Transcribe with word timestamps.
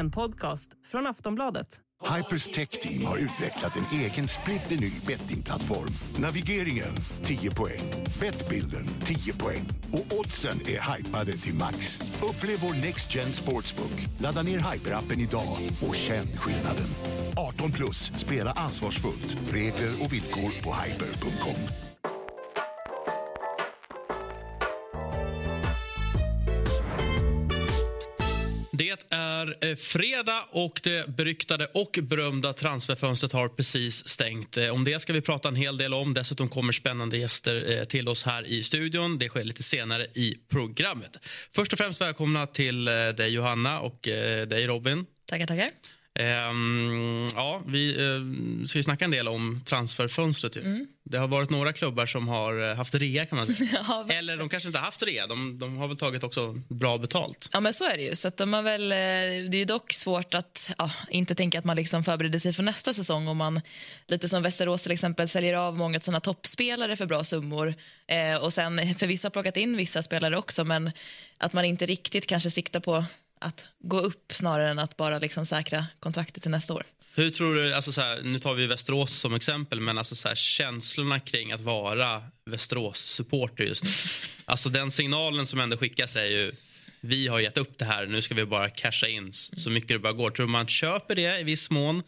En 0.00 0.10
podcast 0.10 0.70
från 0.86 1.06
Aftonbladet. 1.06 1.66
Hypers 2.16 2.44
Tech 2.48 2.68
Team 2.68 3.06
har 3.06 3.16
utvecklat 3.16 3.76
en 3.76 3.98
egen 3.98 4.28
splitterny 4.28 4.92
bettingplattform. 5.06 5.88
Navigeringen 6.18 6.94
10 7.22 7.50
poäng, 7.50 7.80
Bettbilden 8.20 8.86
10 9.04 9.34
poäng 9.34 9.68
och 9.92 10.18
oddsen 10.18 10.60
är 10.60 10.96
hypade 10.96 11.32
till 11.32 11.54
max. 11.54 12.00
Upplev 12.22 12.58
vår 12.60 12.86
Next 12.86 13.14
Gen 13.14 13.32
Sportsbook. 13.32 14.06
Ladda 14.18 14.42
ner 14.42 14.58
Hyper-appen 14.58 15.20
idag 15.20 15.58
och 15.88 15.94
känn 15.94 16.26
skillnaden. 16.36 16.86
18 17.36 17.72
plus, 17.72 18.12
spela 18.16 18.50
ansvarsfullt. 18.52 19.52
Regler 19.52 20.04
och 20.04 20.12
villkor 20.12 20.62
på 20.64 20.74
hyper.com. 20.74 21.89
Det 28.80 29.04
är 29.10 29.70
eh, 29.70 29.76
fredag 29.76 30.44
och 30.50 30.80
det 30.84 31.08
beryktade 31.08 31.66
och 31.74 31.98
berömda 32.02 32.52
transferfönstret 32.52 33.32
har 33.32 33.48
precis 33.48 34.08
stängt. 34.08 34.56
Eh, 34.56 34.68
om 34.68 34.84
det 34.84 35.00
ska 35.00 35.12
vi 35.12 35.20
prata 35.20 35.48
en 35.48 35.56
hel 35.56 35.76
del 35.76 35.94
om. 35.94 36.14
Dessutom 36.14 36.48
kommer 36.48 36.72
spännande 36.72 37.18
gäster 37.18 37.78
eh, 37.78 37.84
till 37.84 38.08
oss 38.08 38.24
här 38.24 38.46
i 38.46 38.62
studion. 38.62 39.18
Det 39.18 39.28
sker 39.28 39.44
lite 39.44 39.62
senare 39.62 40.04
i 40.04 40.36
programmet. 40.48 41.16
Först 41.52 41.72
och 41.72 41.78
främst 41.78 42.00
välkomna 42.00 42.46
till 42.46 42.84
dig 42.84 43.28
Johanna 43.28 43.80
och 43.80 43.98
dig 44.48 44.66
Robin. 44.66 45.06
Tackar, 45.26 45.46
tackar. 45.46 45.68
Ehm, 46.18 47.28
ja, 47.34 47.62
vi 47.66 47.90
eh, 47.90 48.66
ska 48.66 48.78
ju 48.78 48.82
snacka 48.82 49.04
en 49.04 49.10
del 49.10 49.28
om 49.28 49.62
transferfönstret. 49.66 50.56
Ju. 50.56 50.86
Det 51.04 51.18
har 51.18 51.28
varit 51.28 51.50
några 51.50 51.72
klubbar 51.72 52.06
som 52.06 52.28
har 52.28 52.70
eh, 52.70 52.76
haft 52.76 52.94
rea 52.94 53.26
kan 53.26 53.38
man 53.38 53.46
säga. 53.46 53.84
Ja. 53.88 54.06
Eller 54.08 54.36
de 54.36 54.48
kanske 54.48 54.66
inte 54.66 54.78
har 54.78 54.84
haft 54.84 55.02
rea. 55.02 55.26
De, 55.26 55.58
de 55.58 55.76
har 55.76 55.88
väl 55.88 55.96
tagit 55.96 56.24
också 56.24 56.52
bra 56.68 56.98
betalt. 56.98 57.48
Ja, 57.52 57.60
men 57.60 57.74
så 57.74 57.84
är 57.84 57.96
det 57.96 58.02
ju. 58.02 58.14
Så 58.14 58.28
att 58.28 58.36
de 58.36 58.52
har 58.52 58.62
väl, 58.62 58.92
eh, 58.92 58.96
det 59.50 59.56
är 59.56 59.64
dock 59.64 59.92
svårt 59.92 60.34
att 60.34 60.70
ja, 60.78 60.90
inte 61.10 61.34
tänka 61.34 61.58
att 61.58 61.64
man 61.64 61.76
liksom 61.76 62.04
förbereder 62.04 62.38
sig 62.38 62.52
för 62.52 62.62
nästa 62.62 62.94
säsong 62.94 63.28
om 63.28 63.36
man, 63.36 63.60
lite 64.06 64.28
som 64.28 64.42
Västerås 64.42 64.82
till 64.82 64.92
exempel, 64.92 65.28
säljer 65.28 65.54
av 65.54 65.76
många 65.76 65.96
av 65.96 66.00
sina 66.00 66.20
toppspelare 66.20 66.96
för 66.96 67.06
bra 67.06 67.24
summor 67.24 67.74
eh, 68.06 68.36
och 68.36 68.52
sen 68.52 68.94
förvisso 68.94 69.26
har 69.26 69.30
plockat 69.30 69.56
in 69.56 69.76
vissa 69.76 70.02
spelare 70.02 70.36
också, 70.36 70.64
men 70.64 70.90
att 71.38 71.52
man 71.52 71.64
inte 71.64 71.86
riktigt 71.86 72.26
kanske 72.26 72.50
siktar 72.50 72.80
på 72.80 73.04
att 73.40 73.64
gå 73.78 74.00
upp 74.00 74.32
snarare 74.32 74.70
än 74.70 74.78
att 74.78 74.96
bara 74.96 75.18
liksom 75.18 75.46
säkra 75.46 75.86
kontraktet 76.00 76.42
till 76.42 76.50
nästa 76.50 76.74
år. 76.74 76.82
Hur 77.14 77.30
tror 77.30 77.54
du, 77.54 77.74
alltså 77.74 77.92
så 77.92 78.00
här, 78.00 78.20
nu 78.22 78.38
tar 78.38 78.54
vi 78.54 78.66
Västerås 78.66 79.12
som 79.12 79.34
exempel, 79.34 79.80
men 79.80 79.98
alltså 79.98 80.16
så 80.16 80.28
här, 80.28 80.34
känslorna 80.34 81.20
kring 81.20 81.52
att 81.52 81.60
vara 81.60 82.22
Västerås-supporter 82.44 83.64
just 83.64 83.84
nu. 83.84 83.90
Alltså 84.44 84.68
den 84.68 84.90
signalen 84.90 85.46
som 85.46 85.60
ändå 85.60 85.76
skickas 85.76 86.16
är 86.16 86.24
ju, 86.24 86.52
vi 87.00 87.28
har 87.28 87.40
gett 87.40 87.58
upp 87.58 87.78
det 87.78 87.84
här, 87.84 88.06
nu 88.06 88.22
ska 88.22 88.34
vi 88.34 88.44
bara 88.44 88.70
casha 88.70 89.08
in 89.08 89.32
så 89.32 89.70
mycket 89.70 89.88
det 89.88 89.98
bara 89.98 90.12
går. 90.12 90.30
Tror 90.30 90.46
man 90.46 90.66
köper 90.68 91.14
det 91.14 91.40
i 91.40 91.42
viss 91.42 91.70
mån? 91.70 92.02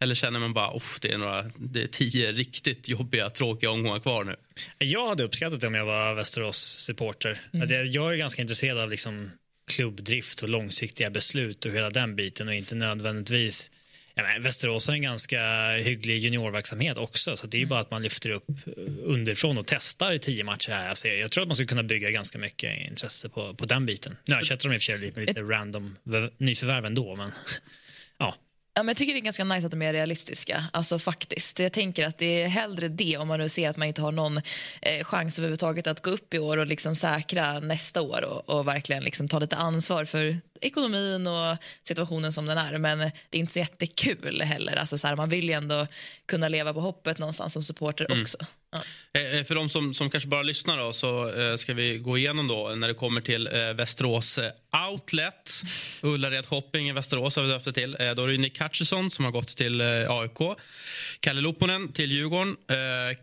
Eller 0.00 0.14
känner 0.14 0.40
man 0.40 0.52
bara, 0.52 0.76
"Uff, 0.76 0.98
det 1.00 1.12
är 1.12 1.18
några, 1.18 1.42
det 1.56 1.82
är 1.82 1.86
tio 1.86 2.32
riktigt 2.32 2.88
jobbiga, 2.88 3.30
tråkiga 3.30 3.70
omgångar 3.70 4.00
kvar 4.00 4.24
nu? 4.24 4.36
Jag 4.78 5.08
hade 5.08 5.22
uppskattat 5.22 5.60
det 5.60 5.66
om 5.66 5.74
jag 5.74 5.86
var 5.86 6.14
Västerås-supporter. 6.14 7.40
Att 7.62 7.70
jag- 7.70 7.86
Jag 7.86 8.12
är 8.12 8.16
ganska 8.16 8.42
intresserad 8.42 8.78
av 8.78 8.90
liksom 8.90 9.30
klubbdrift 9.66 10.42
och 10.42 10.48
långsiktiga 10.48 11.10
beslut 11.10 11.64
och 11.64 11.72
hela 11.72 11.90
den 11.90 12.16
biten 12.16 12.48
och 12.48 12.54
inte 12.54 12.74
nödvändigtvis 12.74 13.70
Ja, 14.18 14.22
men 14.22 14.42
Västerås 14.42 14.86
har 14.86 14.94
en 14.94 15.02
ganska 15.02 15.70
hygglig 15.76 16.18
juniorverksamhet 16.18 16.98
också, 16.98 17.36
så 17.36 17.46
det 17.46 17.56
är 17.56 17.60
ju 17.60 17.66
bara 17.66 17.80
att 17.80 17.90
man 17.90 18.02
lyfter 18.02 18.30
upp 18.30 18.48
eh, 18.48 18.72
underifrån 19.04 19.58
och 19.58 19.66
testar 19.66 20.12
i 20.12 20.18
tio 20.18 20.44
matcher 20.44 20.70
här. 20.70 20.88
Alltså, 20.88 21.08
jag 21.08 21.30
tror 21.30 21.42
att 21.42 21.48
man 21.48 21.54
skulle 21.54 21.66
kunna 21.66 21.82
bygga 21.82 22.10
ganska 22.10 22.38
mycket 22.38 22.86
intresse 22.88 23.28
på, 23.28 23.54
på 23.54 23.66
den 23.66 23.86
biten. 23.86 24.16
Nu 24.24 24.34
ersätter 24.34 24.68
de 24.68 24.74
i 24.74 24.76
och 24.76 24.80
för 24.80 24.84
sig 24.84 24.98
lite 24.98 25.18
med 25.20 25.28
lite 25.28 25.42
random 25.42 25.96
vä- 26.04 26.30
nyförvärv 26.38 26.84
ändå, 26.84 27.16
men 27.16 27.32
ja. 28.76 28.82
Men 28.82 28.88
jag 28.88 28.96
tycker 28.96 29.12
det 29.12 29.18
är 29.18 29.22
ganska 29.22 29.44
nice 29.44 29.66
att 29.66 29.70
de 29.70 29.82
är 29.82 29.92
realistiska. 29.92 30.64
Alltså 30.72 30.98
faktiskt. 30.98 31.58
Jag 31.58 31.72
tänker 31.72 32.06
att 32.06 32.18
det 32.18 32.42
är 32.42 32.48
hellre 32.48 32.88
det 32.88 33.16
om 33.16 33.28
man 33.28 33.40
nu 33.40 33.48
ser 33.48 33.68
att 33.68 33.76
man 33.76 33.88
inte 33.88 34.02
har 34.02 34.12
någon 34.12 34.40
eh, 34.82 35.04
chans 35.04 35.38
överhuvudtaget 35.38 35.86
att 35.86 36.02
gå 36.02 36.10
upp 36.10 36.34
i 36.34 36.38
år 36.38 36.56
och 36.56 36.66
liksom 36.66 36.96
säkra 36.96 37.60
nästa 37.60 38.02
år 38.02 38.24
och, 38.24 38.56
och 38.56 38.68
verkligen 38.68 39.04
liksom 39.04 39.28
ta 39.28 39.38
lite 39.38 39.56
ansvar 39.56 40.04
för 40.04 40.40
ekonomin 40.60 41.26
och 41.26 41.56
situationen 41.82 42.32
som 42.32 42.46
den 42.46 42.58
är. 42.58 42.78
Men 42.78 42.98
det 42.98 43.38
är 43.38 43.40
inte 43.40 43.52
så 43.52 43.58
jättekul 43.58 44.42
heller. 44.42 44.76
Alltså 44.76 44.98
så 44.98 45.06
här, 45.06 45.16
man 45.16 45.28
vill 45.28 45.48
ju 45.48 45.52
ändå 45.52 45.86
kunna 46.26 46.48
leva 46.48 46.72
på 46.72 46.80
hoppet 46.80 47.18
någonstans 47.18 47.52
som 47.52 47.62
supporter 47.62 48.22
också. 48.22 48.38
Ja. 48.72 49.20
Eh, 49.20 49.38
eh, 49.38 49.44
För 49.44 49.54
de 49.54 49.70
som, 49.70 49.94
som 49.94 50.10
kanske 50.10 50.28
bara 50.28 50.42
lyssnar 50.42 50.78
då, 50.78 50.92
så 50.92 51.40
eh, 51.40 51.56
ska 51.56 51.74
vi 51.74 51.98
gå 51.98 52.18
igenom 52.18 52.48
då 52.48 52.68
när 52.68 52.88
det 52.88 52.94
kommer 52.94 53.20
till 53.20 53.48
Västerås 53.74 54.38
Outlet. 54.90 55.62
Ullared 56.02 56.46
Shopping 56.46 56.88
i 56.88 56.92
Västerås 56.92 57.36
har 57.36 57.42
vi 57.42 57.48
döpt 57.48 57.64
det 57.64 57.72
till. 57.72 57.92
Då 57.92 58.24
är 58.24 58.28
det 58.28 58.38
Nick 58.38 58.60
Hutchison 58.60 59.10
som 59.10 59.24
har 59.24 59.32
gått 59.32 59.48
till 59.48 59.80
AIK. 60.08 60.58
Kalle 61.20 61.40
Lopponen 61.40 61.92
till 61.92 62.12
Djurgården. 62.12 62.56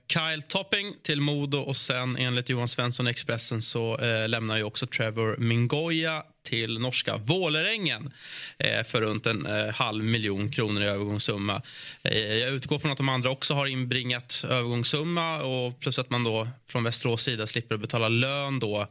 Kyle 0.07 0.41
Topping 0.41 0.93
till 1.03 1.21
Modo 1.21 1.57
och 1.57 1.75
sen 1.75 2.17
enligt 2.17 2.49
Johan 2.49 2.67
Svensson 2.67 3.07
i 3.07 3.09
Expressen 3.09 3.61
så 3.61 3.97
lämnar 4.27 4.57
ju 4.57 4.63
också 4.63 4.87
Trevor 4.87 5.37
Mingoya 5.37 6.23
till 6.43 6.79
norska 6.79 7.17
Vålerengen 7.17 8.13
eh, 8.57 8.83
för 8.83 9.01
runt 9.01 9.25
en 9.25 9.45
eh, 9.45 9.73
halv 9.73 10.03
miljon 10.03 10.51
kronor 10.51 10.83
i 10.83 10.85
övergångssumma. 10.85 11.61
Eh, 12.03 12.17
jag 12.17 12.49
utgår 12.49 12.79
från 12.79 12.91
att 12.91 12.97
de 12.97 13.09
andra 13.09 13.29
också 13.29 13.53
har 13.53 13.67
inbringat 13.67 14.45
övergångssumma 14.49 15.41
och 15.41 15.79
plus 15.79 15.99
att 15.99 16.09
man 16.09 16.23
då 16.23 16.47
från 16.67 16.83
Västerås 16.83 17.23
sida 17.23 17.47
slipper 17.47 17.77
betala 17.77 18.09
lön 18.09 18.59
då. 18.59 18.87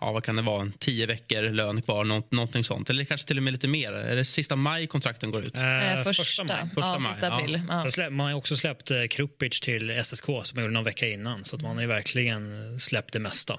Ja, 0.00 0.12
vad 0.12 0.24
kan 0.24 0.36
det 0.36 0.42
vara? 0.42 0.62
En 0.62 0.72
tio 0.72 1.06
veckor 1.06 1.42
lön 1.42 1.82
kvar, 1.82 2.04
nå- 2.04 2.28
någonting 2.30 2.64
sånt. 2.64 2.90
Eller 2.90 3.04
kanske 3.04 3.26
till 3.26 3.36
och 3.36 3.42
med 3.42 3.52
lite 3.52 3.68
mer. 3.68 3.92
Är 3.92 4.16
det 4.16 4.24
sista 4.24 4.56
maj 4.56 4.86
kontrakten 4.86 5.30
går 5.30 5.42
ut? 5.42 5.54
Eh, 5.54 6.02
första, 6.04 6.44
maj. 6.44 6.56
Första 6.74 6.80
ja, 6.80 6.98
maj, 6.98 7.12
sista 7.12 7.26
ja. 7.26 7.34
april. 7.34 7.62
Ja. 7.68 7.88
Släpp, 7.88 8.12
man 8.12 8.26
har 8.26 8.34
också 8.34 8.56
släppt 8.56 8.90
Krupic 9.10 9.60
till 9.60 10.04
SSK 10.04 10.24
som 10.24 10.42
man 10.54 10.64
gjorde 10.64 10.74
någon 10.74 10.84
vecka 10.84 11.08
innan. 11.08 11.44
Så 11.44 11.56
att 11.56 11.62
man 11.62 11.74
har 11.74 11.82
ju 11.82 11.88
verkligen 11.88 12.80
släppt 12.80 13.12
det 13.12 13.18
mesta. 13.18 13.58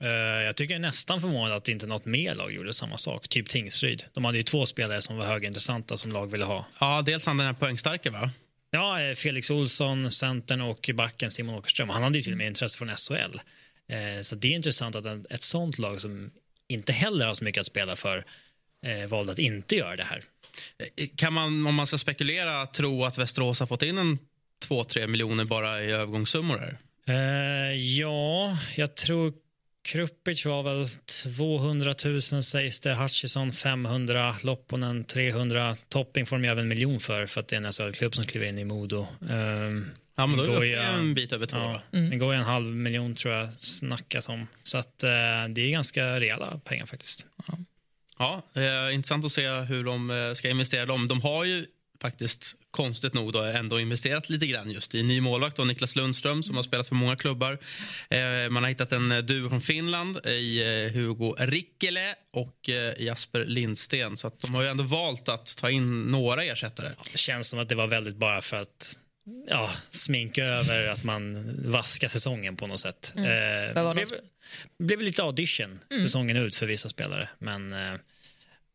Eh, 0.00 0.08
jag 0.46 0.56
tycker 0.56 0.78
nästan 0.78 1.20
förvånad 1.20 1.52
att 1.56 1.68
inte 1.68 1.86
något 1.86 2.04
mer 2.04 2.34
lag 2.34 2.52
gjorde 2.52 2.72
samma 2.74 2.96
sak. 2.96 3.28
Typ 3.28 3.48
Tingsryd. 3.48 4.04
De 4.12 4.24
hade 4.24 4.38
ju 4.38 4.42
två 4.42 4.66
spelare 4.66 5.02
som 5.02 5.16
var 5.16 5.26
högintressanta 5.26 5.96
som 5.96 6.12
lag 6.12 6.30
ville 6.30 6.44
ha. 6.44 6.66
Ja, 6.80 7.02
dels 7.02 7.26
han 7.26 7.36
den 7.36 7.46
här 7.46 7.54
poängstarka 7.54 8.10
va? 8.10 8.30
Ja, 8.70 9.02
eh, 9.02 9.14
Felix 9.14 9.50
Olsson, 9.50 10.10
centern 10.10 10.60
och 10.60 10.90
backen 10.94 11.30
Simon 11.30 11.54
Åkerström. 11.54 11.88
Han 11.88 12.02
hade 12.02 12.18
ju 12.18 12.22
till 12.22 12.32
och 12.32 12.38
med 12.38 12.46
intresse 12.46 12.78
från 12.78 12.88
SHL. 12.96 13.38
Eh, 13.88 14.22
Så 14.22 14.36
det 14.36 14.48
är 14.48 14.52
intressant 14.52 14.96
att 14.96 15.30
ett 15.30 15.42
sånt 15.42 15.78
lag 15.78 16.00
som 16.00 16.30
inte 16.68 16.92
heller 16.92 17.26
har 17.26 17.34
så 17.34 17.44
mycket 17.44 17.60
att 17.60 17.66
spela 17.66 17.96
för 17.96 18.24
valde 19.08 19.32
att 19.32 19.38
inte 19.38 19.76
göra 19.76 19.96
det 19.96 20.04
här. 20.04 20.22
Kan 21.16 21.32
man, 21.32 21.66
om 21.66 21.74
man 21.74 21.86
ska 21.86 21.98
spekulera, 21.98 22.66
tro 22.66 23.04
att 23.04 23.18
Västerås 23.18 23.60
har 23.60 23.66
fått 23.66 23.82
in 23.82 23.98
en 23.98 24.18
2-3 24.68 25.06
miljoner 25.06 25.44
bara 25.44 25.82
i 25.82 25.90
övergångssummor 25.90 26.58
här? 26.58 26.76
Ja, 27.74 28.56
jag 28.76 28.94
tror 28.96 29.32
Krupic 29.82 30.46
var 30.46 30.62
väl 30.62 30.88
200 31.22 31.94
000 32.04 32.22
sägs 32.22 32.80
det. 32.80 32.94
Hutchison 32.94 33.52
500, 33.52 34.36
Lopponen 34.42 35.04
300. 35.04 35.76
Topping 35.88 36.26
får 36.26 36.36
de 36.36 36.44
ju 36.44 36.50
även 36.50 36.64
en 36.64 36.68
miljon 36.68 37.00
för, 37.00 37.26
för 37.26 37.40
att 37.40 37.48
det 37.48 37.56
är 37.56 37.60
en 37.60 37.72
SHL-klubb 37.72 38.14
som 38.14 38.24
kliver 38.24 38.46
in 38.46 38.58
i 38.58 38.64
Modo. 38.64 39.06
Um, 39.20 39.90
Ja, 40.20 40.26
men 40.26 40.36
då 40.36 40.44
är 40.44 40.60
vi 40.60 40.74
en 40.74 41.14
bit 41.14 41.32
över 41.32 41.46
två. 41.46 41.58
Ja, 41.58 41.72
va? 41.72 41.80
Den 41.90 42.18
går 42.18 42.32
ju 42.32 42.38
en 42.38 42.44
halv 42.46 42.66
miljon 42.66 43.14
tror 43.14 43.34
jag 43.34 43.52
snackas 43.58 44.28
om. 44.28 44.46
Så 44.62 44.78
att, 44.78 45.02
eh, 45.02 45.10
det 45.48 45.60
är 45.60 45.70
ganska 45.70 46.20
rejäla 46.20 46.60
pengar 46.64 46.86
faktiskt. 46.86 47.26
Ja, 48.18 48.42
eh, 48.54 48.94
intressant 48.94 49.24
att 49.24 49.32
se 49.32 49.48
hur 49.48 49.84
de 49.84 50.10
eh, 50.10 50.34
ska 50.34 50.48
investera 50.48 50.86
dem. 50.86 51.08
De 51.08 51.20
har 51.20 51.44
ju 51.44 51.66
faktiskt, 52.00 52.56
konstigt 52.70 53.14
nog, 53.14 53.32
då, 53.32 53.42
ändå 53.42 53.80
investerat 53.80 54.28
lite 54.28 54.46
grann 54.46 54.70
just 54.70 54.94
i 54.94 55.02
ny 55.02 55.20
målvakt, 55.20 55.56
då, 55.56 55.64
Niklas 55.64 55.96
Lundström, 55.96 56.42
som 56.42 56.56
har 56.56 56.62
spelat 56.62 56.88
för 56.88 56.94
många 56.94 57.16
klubbar. 57.16 57.58
Eh, 58.10 58.50
man 58.50 58.62
har 58.62 58.68
hittat 58.68 58.92
en 58.92 59.12
eh, 59.12 59.18
duo 59.18 59.48
från 59.48 59.60
Finland 59.60 60.26
i 60.26 60.62
eh, 60.62 60.92
Hugo 60.92 61.34
Rikkele 61.38 62.14
och 62.32 62.68
eh, 62.68 62.94
Jasper 63.02 63.44
Lindsten. 63.44 64.16
Så 64.16 64.26
att 64.26 64.40
de 64.40 64.54
har 64.54 64.62
ju 64.62 64.68
ändå 64.68 64.84
valt 64.84 65.28
att 65.28 65.56
ta 65.56 65.70
in 65.70 66.02
några 66.02 66.44
ersättare. 66.44 66.92
Det 67.12 67.18
känns 67.18 67.48
som 67.48 67.58
att 67.58 67.68
det 67.68 67.74
var 67.74 67.86
väldigt 67.86 68.16
bara 68.16 68.40
för 68.40 68.56
att 68.56 68.96
ja, 69.46 69.70
sminka 69.90 70.44
över 70.44 70.88
att 70.88 71.04
man 71.04 71.54
vaskar 71.70 72.08
säsongen 72.08 72.56
på 72.56 72.66
något 72.66 72.80
sätt. 72.80 73.12
Eh, 73.16 73.22
var 73.22 73.82
någon 73.82 73.94
blev, 73.94 74.06
blev 74.78 75.00
lite 75.00 75.22
audition 75.22 75.78
säsongen 76.02 76.36
ut 76.36 76.54
för 76.54 76.66
vissa 76.66 76.88
spelare. 76.88 77.28
Men 77.38 77.72
eh, 77.72 77.94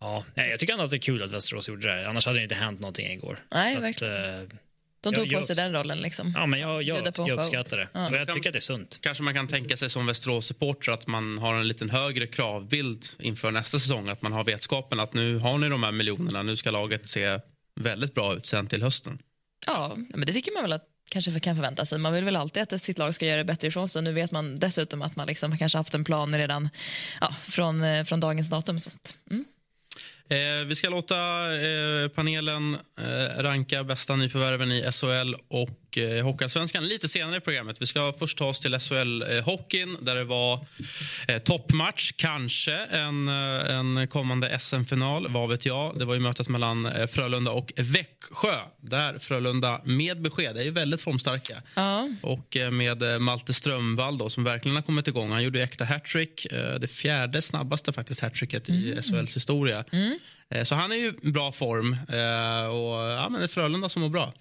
ja, 0.05 0.45
jag 0.45 0.59
tycker 0.59 0.73
ändå 0.73 0.85
att 0.85 0.91
det 0.91 0.97
är 0.97 0.99
kul 0.99 1.23
att 1.23 1.31
Västerås 1.31 1.69
gjorde 1.69 1.87
det 1.87 1.93
här. 1.93 2.05
Annars 2.05 2.25
hade 2.25 2.39
det 2.39 2.43
inte 2.43 2.55
hänt 2.55 2.79
någonting 2.79 3.11
igår. 3.11 3.39
Nej, 3.53 3.73
Så 3.73 3.77
att, 3.77 3.83
verkligen. 3.83 4.13
eh, 4.41 4.47
De 5.01 5.13
tog 5.13 5.23
Jag- 5.25 5.29
på 5.29 5.35
jag- 5.39 5.45
sig 5.45 5.55
den 5.55 5.73
rollen. 5.73 5.97
Liksom. 5.99 6.33
ja, 6.35 6.45
men 6.45 6.59
jag, 6.59 6.83
jag, 6.83 7.13
jag 7.17 7.39
uppskattar 7.39 7.77
det. 7.77 7.87
Ja. 7.93 8.15
Jag 8.17 8.33
tycker 8.33 8.49
att 8.49 8.53
det 8.53 8.57
är 8.57 8.59
sunt. 8.59 8.97
Kanske 9.01 9.23
man 9.23 9.33
kan 9.33 9.47
tänka 9.47 9.77
sig 9.77 9.89
som 9.89 10.05
Västerås-supporter 10.05 10.91
att 10.91 11.07
man 11.07 11.37
har 11.37 11.53
en 11.55 11.67
liten 11.67 11.89
högre 11.89 12.27
kravbild 12.27 13.05
inför 13.19 13.51
nästa 13.51 13.79
säsong. 13.79 14.09
Att 14.09 14.21
man 14.21 14.31
har 14.33 14.43
vetskapen 14.43 14.99
att 14.99 15.13
nu 15.13 15.37
har 15.37 15.57
ni 15.57 15.69
de 15.69 15.83
här 15.83 15.91
miljonerna, 15.91 16.43
nu 16.43 16.55
ska 16.55 16.71
laget 16.71 17.09
se 17.09 17.39
väldigt 17.79 18.13
bra 18.13 18.35
ut 18.35 18.45
sen 18.45 18.67
till 18.67 18.81
hösten. 18.83 19.17
Ja, 19.67 19.95
men 20.09 20.21
det 20.27 20.33
tycker 20.33 20.51
man 20.51 20.61
väl 20.61 20.73
att 20.73 20.85
kanske 21.09 21.39
kan 21.39 21.55
förvänta 21.55 21.85
sig. 21.85 21.97
Man 21.99 22.13
vill 22.13 22.25
väl 22.25 22.35
alltid 22.35 22.63
att 22.63 22.81
sitt 22.81 22.97
lag 22.97 23.15
ska 23.15 23.25
göra 23.25 23.37
det 23.37 23.43
bättre 23.45 23.67
ifrån 23.67 23.89
sig. 23.89 24.01
Nu 24.01 24.13
vet 24.13 24.31
man 24.31 24.59
dessutom 24.59 25.01
att 25.01 25.15
man 25.15 25.27
liksom 25.27 25.57
kanske 25.57 25.77
haft 25.77 25.93
en 25.93 26.03
plan 26.03 26.37
redan 26.37 26.69
ja, 27.21 27.35
från, 27.43 27.83
eh, 27.83 28.03
från 28.03 28.19
dagens 28.19 28.49
datum. 28.49 28.79
Så. 28.79 28.89
att, 28.89 29.15
Mm. 29.31 29.45
Eh, 30.29 30.65
vi 30.67 30.75
ska 30.75 30.89
låta 30.89 31.15
eh, 31.55 32.07
panelen 32.07 32.77
eh, 32.97 33.43
ranka 33.43 33.83
bästa 33.83 34.15
nyförvärven 34.15 34.71
i 34.71 34.91
SHL 34.91 35.33
och 35.47 35.84
eh, 35.97 36.23
Hockeyallsvenskan 36.23 36.87
lite 36.87 37.07
senare 37.07 37.37
i 37.37 37.39
programmet. 37.39 37.81
Vi 37.81 37.87
ska 37.87 38.13
först 38.19 38.37
ta 38.37 38.45
oss 38.45 38.59
till 38.59 38.73
SHL-hockeyn 38.75 39.97
där 40.05 40.15
det 40.15 40.23
var 40.23 40.65
eh, 41.27 41.37
toppmatch. 41.37 42.11
Kanske 42.15 42.73
en, 42.75 43.27
eh, 43.27 43.75
en 43.75 44.07
kommande 44.07 44.59
SM-final, 44.59 45.27
vad 45.31 45.49
vet 45.49 45.65
jag. 45.65 45.99
Det 45.99 46.05
var 46.05 46.13
ju 46.13 46.19
mötet 46.19 46.49
mellan 46.49 46.85
eh, 46.85 47.07
Frölunda 47.07 47.51
och 47.51 47.73
Växjö 47.75 48.55
där 48.81 49.17
Frölunda 49.19 49.81
med 49.83 50.21
besked 50.21 50.57
är 50.57 50.63
ju 50.63 50.71
väldigt 50.71 51.01
formstarka. 51.01 51.61
Ja. 51.75 52.09
Och 52.21 52.57
eh, 52.57 52.71
med 52.71 53.03
eh, 53.13 53.19
Malte 53.19 53.53
Strömvall 53.53 54.17
då, 54.17 54.29
som 54.29 54.43
verkligen 54.43 54.75
har 54.75 54.83
kommit 54.83 55.07
igång. 55.07 55.31
Han 55.31 55.43
gjorde 55.43 55.63
äkta 55.63 55.85
hattrick. 55.85 56.45
eh, 56.45 56.75
Det 56.79 56.87
fjärde 56.87 57.41
snabbaste 57.41 57.93
faktiskt 57.93 58.19
hattricket 58.21 58.69
i 58.69 58.99
SHLs 59.01 59.35
historia. 59.35 59.83
Eh, 59.91 60.11
Eh, 60.53 60.63
så 60.63 60.75
han 60.75 60.91
är 60.91 60.95
ju 60.95 61.13
i 61.21 61.31
bra 61.31 61.51
form. 61.51 61.93
Eh, 61.93 62.67
och 62.67 63.11
ja, 63.11 63.29
men 63.29 63.39
det 63.39 63.45
är 63.45 63.47
Frölunda 63.47 63.89
som 63.89 64.01
mår 64.01 64.09
bra. 64.09 64.33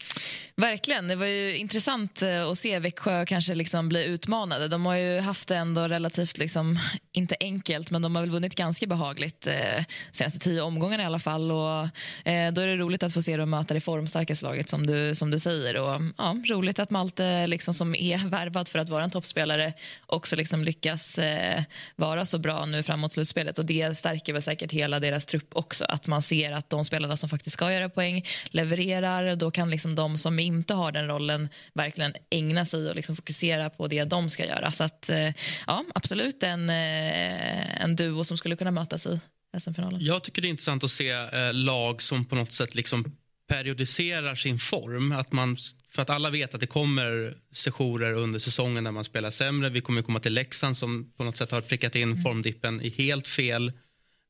Verkligen. 0.57 1.09
Det 1.09 1.17
var 1.17 1.27
ju 1.27 1.57
intressant 1.57 2.23
eh, 2.23 2.49
att 2.49 2.59
se 2.59 2.79
Växjö 2.79 3.27
kanske 3.27 3.55
liksom 3.55 3.89
bli 3.89 4.05
utmanade. 4.05 4.69
De 4.69 4.87
har 4.87 4.95
ju 4.95 5.21
haft 5.21 5.49
det 5.49 5.57
ändå 5.57 5.89
relativt, 5.89 6.39
liksom, 6.39 6.79
inte 7.13 7.37
enkelt, 7.41 7.91
men 7.91 8.03
de 8.03 8.17
har 8.17 8.23
väl 8.23 8.31
vunnit 8.31 8.55
ganska 8.55 8.87
behagligt 8.87 9.47
eh, 9.47 9.85
senaste 10.13 10.39
tio 10.39 10.63
omgångarna 10.63 11.03
i 11.03 11.07
alla 11.07 11.19
fall. 11.19 11.53
Och, 11.53 11.83
eh, 12.29 12.53
då 12.53 12.61
är 12.61 12.67
det 12.67 12.77
roligt 12.77 13.03
att 13.03 13.15
få 13.15 13.23
se 13.23 13.37
dem 13.37 13.51
möta 13.51 13.75
det 13.75 13.81
formstarkaste 13.81 14.47
laget 14.47 14.69
som 14.69 14.87
du, 14.87 15.15
som 15.15 15.31
du 15.31 15.39
säger. 15.39 15.77
Och, 15.77 16.01
ja, 16.19 16.37
roligt 16.49 16.79
att 16.79 16.91
Malte 16.91 17.47
liksom, 17.47 17.75
som 17.75 17.95
är 17.95 18.19
värvad 18.29 18.69
för 18.69 18.79
att 18.79 18.89
vara 18.89 19.05
en 19.05 19.11
toppspelare 19.11 19.73
också 20.07 20.37
liksom 20.37 20.65
lyckas 20.65 21.19
eh, 21.19 21.63
vara 21.97 22.27
så 22.27 22.39
bra 22.39 22.67
nu 22.67 22.83
framåt 22.83 23.13
slutspelet. 23.13 23.59
Och 23.59 23.65
det 23.65 23.99
stärker 23.99 24.33
väl 24.33 24.43
säkert 24.43 24.73
hela 24.73 25.01
deras 25.01 25.27
trupp 25.27 25.57
också. 25.57 25.85
Att 25.95 26.07
man 26.07 26.23
ser 26.23 26.53
att 26.53 26.71
de 26.71 26.85
spelarna 26.85 27.17
som 27.17 27.29
faktiskt 27.29 27.55
ska 27.55 27.73
göra 27.73 27.89
poäng 27.89 28.25
levererar. 28.47 29.37
Då 29.37 29.51
kan 29.51 29.71
liksom 29.71 29.95
de 29.95 30.19
som 30.19 30.39
inte 30.39 30.75
har 30.75 30.93
den 30.93 31.07
rollen 31.07 31.49
verkligen 31.75 32.15
ägna 32.31 32.67
sig 32.67 32.89
och 32.89 32.97
liksom 32.97 33.17
fokusera 33.17 33.71
på 33.71 33.89
det 33.89 34.05
de 34.05 34.31
ska 34.31 34.47
göra. 34.47 34.73
Så 34.73 34.85
att, 34.85 35.11
eh, 35.11 35.33
ja, 35.67 35.85
absolut 35.95 36.43
en, 36.43 36.71
eh, 36.71 37.83
en 37.83 37.97
duo 37.97 38.25
som 38.25 38.37
skulle 38.37 38.57
kunna 38.57 38.71
mötas 38.71 39.07
i 39.07 39.21
SM-finalen. 39.61 40.05
Jag 40.05 40.23
tycker 40.23 40.43
det 40.43 40.49
är 40.49 40.51
intressant 40.51 40.85
att 40.85 40.91
se 40.91 41.11
eh, 41.11 41.53
lag 41.53 42.03
som 42.03 42.25
på 42.25 42.35
något 42.35 42.53
sätt 42.53 42.75
liksom 42.75 43.17
periodiserar 43.49 44.35
sin 44.35 44.59
form. 44.59 45.13
Att 45.13 45.33
man, 45.33 45.57
för 45.91 46.03
att 46.03 46.11
alla 46.11 46.31
vet 46.31 46.55
att 46.55 46.61
det 46.61 46.67
kommer 46.67 47.35
sessioner 47.53 48.13
under 48.13 48.39
säsongen 48.39 48.85
när 48.85 48.93
man 48.93 49.05
spelar 49.05 49.31
sämre. 49.31 49.69
Vi 49.71 49.81
kommer 49.81 50.03
komma 50.03 50.21
till 50.21 50.35
Leksand 50.35 50.77
som 50.77 51.13
på 51.17 51.25
något 51.25 51.37
sätt 51.37 51.51
har 51.51 51.61
prickat 51.61 51.95
in 51.95 52.23
formdippen 52.23 52.83
i 52.83 52.89
helt 52.89 53.29
fel 53.29 53.73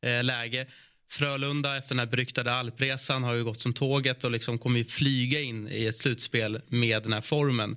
eh, 0.03 0.25
läge. 0.25 0.67
Frölunda 1.09 1.77
efter 1.77 1.89
den 1.89 1.99
här 1.99 2.07
beryktade 2.07 2.53
alpresan 2.53 3.23
har 3.25 3.35
ju 3.35 3.45
gått 3.45 3.61
som 3.61 3.73
tåget 3.73 4.25
och 4.25 4.31
liksom 4.31 4.59
kommer 4.59 4.79
ju 4.79 4.85
flyga 4.85 5.41
in 5.41 5.69
i 5.69 5.87
ett 5.87 5.97
slutspel 5.97 6.61
med 6.69 7.03
den 7.03 7.13
här 7.13 7.21
formen. 7.21 7.77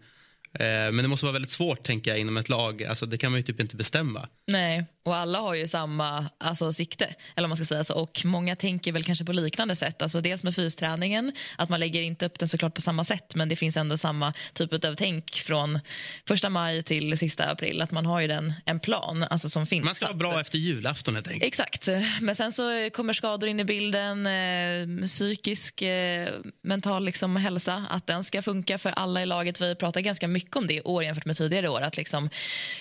Eh, 0.53 0.65
men 0.65 0.97
det 0.97 1.07
måste 1.07 1.25
vara 1.25 1.33
väldigt 1.33 1.51
svårt 1.51 1.83
tänker 1.83 2.11
jag 2.11 2.19
inom 2.19 2.37
ett 2.37 2.49
lag. 2.49 2.83
Alltså, 2.83 3.05
det 3.05 3.17
kan 3.17 3.31
man 3.31 3.39
ju 3.39 3.43
typ 3.43 3.59
inte 3.59 3.75
bestämma. 3.75 4.27
Nej, 4.47 4.85
och 5.07 5.15
alla 5.15 5.39
har 5.39 5.53
ju 5.53 5.67
samma 5.67 6.25
alltså, 6.37 6.73
sikte. 6.73 7.15
Eller 7.35 7.47
man 7.47 7.57
ska 7.57 7.65
säga 7.65 7.83
så. 7.83 7.95
Och 7.95 8.21
Många 8.25 8.55
tänker 8.55 8.91
väl 8.91 9.03
kanske 9.03 9.25
på 9.25 9.33
liknande 9.33 9.75
sätt. 9.75 10.01
Alltså, 10.01 10.21
dels 10.21 10.43
med 10.43 10.55
fysträningen, 10.55 11.31
att 11.57 11.69
man 11.69 11.79
lägger 11.79 12.01
inte 12.01 12.25
upp 12.25 12.39
den 12.39 12.49
såklart 12.49 12.73
på 12.73 12.81
samma 12.81 13.03
sätt 13.03 13.35
men 13.35 13.49
det 13.49 13.55
finns 13.55 13.77
ändå 13.77 13.97
samma 13.97 14.33
typ 14.53 14.85
av 14.85 14.95
tänk 14.95 15.35
från 15.35 15.79
första 16.27 16.49
maj 16.49 16.83
till 16.83 17.17
sista 17.17 17.51
april. 17.51 17.81
Att 17.81 17.91
man 17.91 18.05
har 18.05 18.19
ju 18.19 18.27
den, 18.27 18.53
en 18.65 18.79
plan 18.79 19.23
alltså, 19.23 19.49
som 19.49 19.67
finns. 19.67 19.85
Man 19.85 19.95
ska 19.95 20.05
vara 20.05 20.17
bra 20.17 20.41
efter 20.41 20.57
julafton 20.57 21.15
helt 21.15 21.27
enkelt. 21.27 21.47
Exakt. 21.47 21.87
Men 22.21 22.35
sen 22.35 22.53
så 22.53 22.89
kommer 22.93 23.13
skador 23.13 23.49
in 23.49 23.59
i 23.59 23.63
bilden. 23.63 24.27
Eh, 24.27 25.07
psykisk, 25.07 25.81
eh, 25.81 26.29
mental 26.61 27.05
liksom, 27.05 27.35
hälsa. 27.35 27.85
Att 27.89 28.07
den 28.07 28.23
ska 28.23 28.41
funka 28.41 28.77
för 28.77 28.89
alla 28.89 29.21
i 29.21 29.25
laget. 29.25 29.61
Vi 29.61 29.75
pratar 29.75 30.01
ganska 30.01 30.27
mycket 30.27 30.55
om 30.55 30.67
det 30.67 30.73
i 30.73 30.81
år 30.81 31.03
jämfört 31.03 31.25
med 31.25 31.37
tidigare 31.37 31.69
år. 31.69 31.81
Att 31.81 31.97
liksom, 31.97 32.29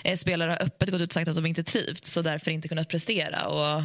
eh, 0.05 0.17
spelare 0.17 0.51
har 0.51 0.63
öppet 0.63 0.91
gått 0.91 1.01
ut 1.01 1.11
och 1.11 1.15
sagt 1.15 1.29
att 1.29 1.35
de 1.35 1.47
inte 1.47 1.63
trivts 1.65 2.16
och 2.17 2.25
därför 2.25 2.51
inte 2.51 2.69
kunnat 2.69 2.89
prestera. 2.89 3.47
Och, 3.47 3.83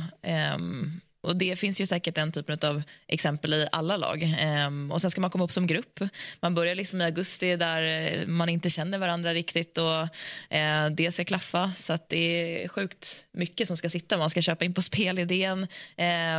um, 0.55 1.01
och 1.23 1.35
Det 1.35 1.55
finns 1.55 1.81
ju 1.81 1.85
säkert 1.85 2.15
den 2.15 2.31
typen 2.31 2.57
av 2.69 2.83
exempel 3.07 3.53
i 3.53 3.67
alla 3.71 3.97
lag. 3.97 4.35
Um, 4.67 4.91
och 4.91 5.01
Sen 5.01 5.11
ska 5.11 5.21
man 5.21 5.29
komma 5.29 5.43
upp 5.43 5.51
som 5.51 5.67
grupp. 5.67 5.99
Man 6.39 6.55
börjar 6.55 6.75
liksom 6.75 7.01
i 7.01 7.03
augusti 7.03 7.55
där 7.55 7.83
eh, 7.83 8.27
man 8.27 8.49
inte 8.49 8.69
känner 8.69 8.97
varandra 8.97 9.33
riktigt. 9.33 9.77
och 9.77 10.01
uh, 10.01 10.89
Det 10.91 11.11
ska 11.11 11.23
klaffa. 11.23 11.73
Så 11.75 11.93
att 11.93 12.09
det 12.09 12.17
är 12.63 12.67
sjukt 12.67 13.25
mycket 13.31 13.67
som 13.67 13.77
ska 13.77 13.89
sitta. 13.89 14.17
Man 14.17 14.29
ska 14.29 14.41
köpa 14.41 14.65
in 14.65 14.73
på 14.73 14.81
spelidén. 14.81 15.67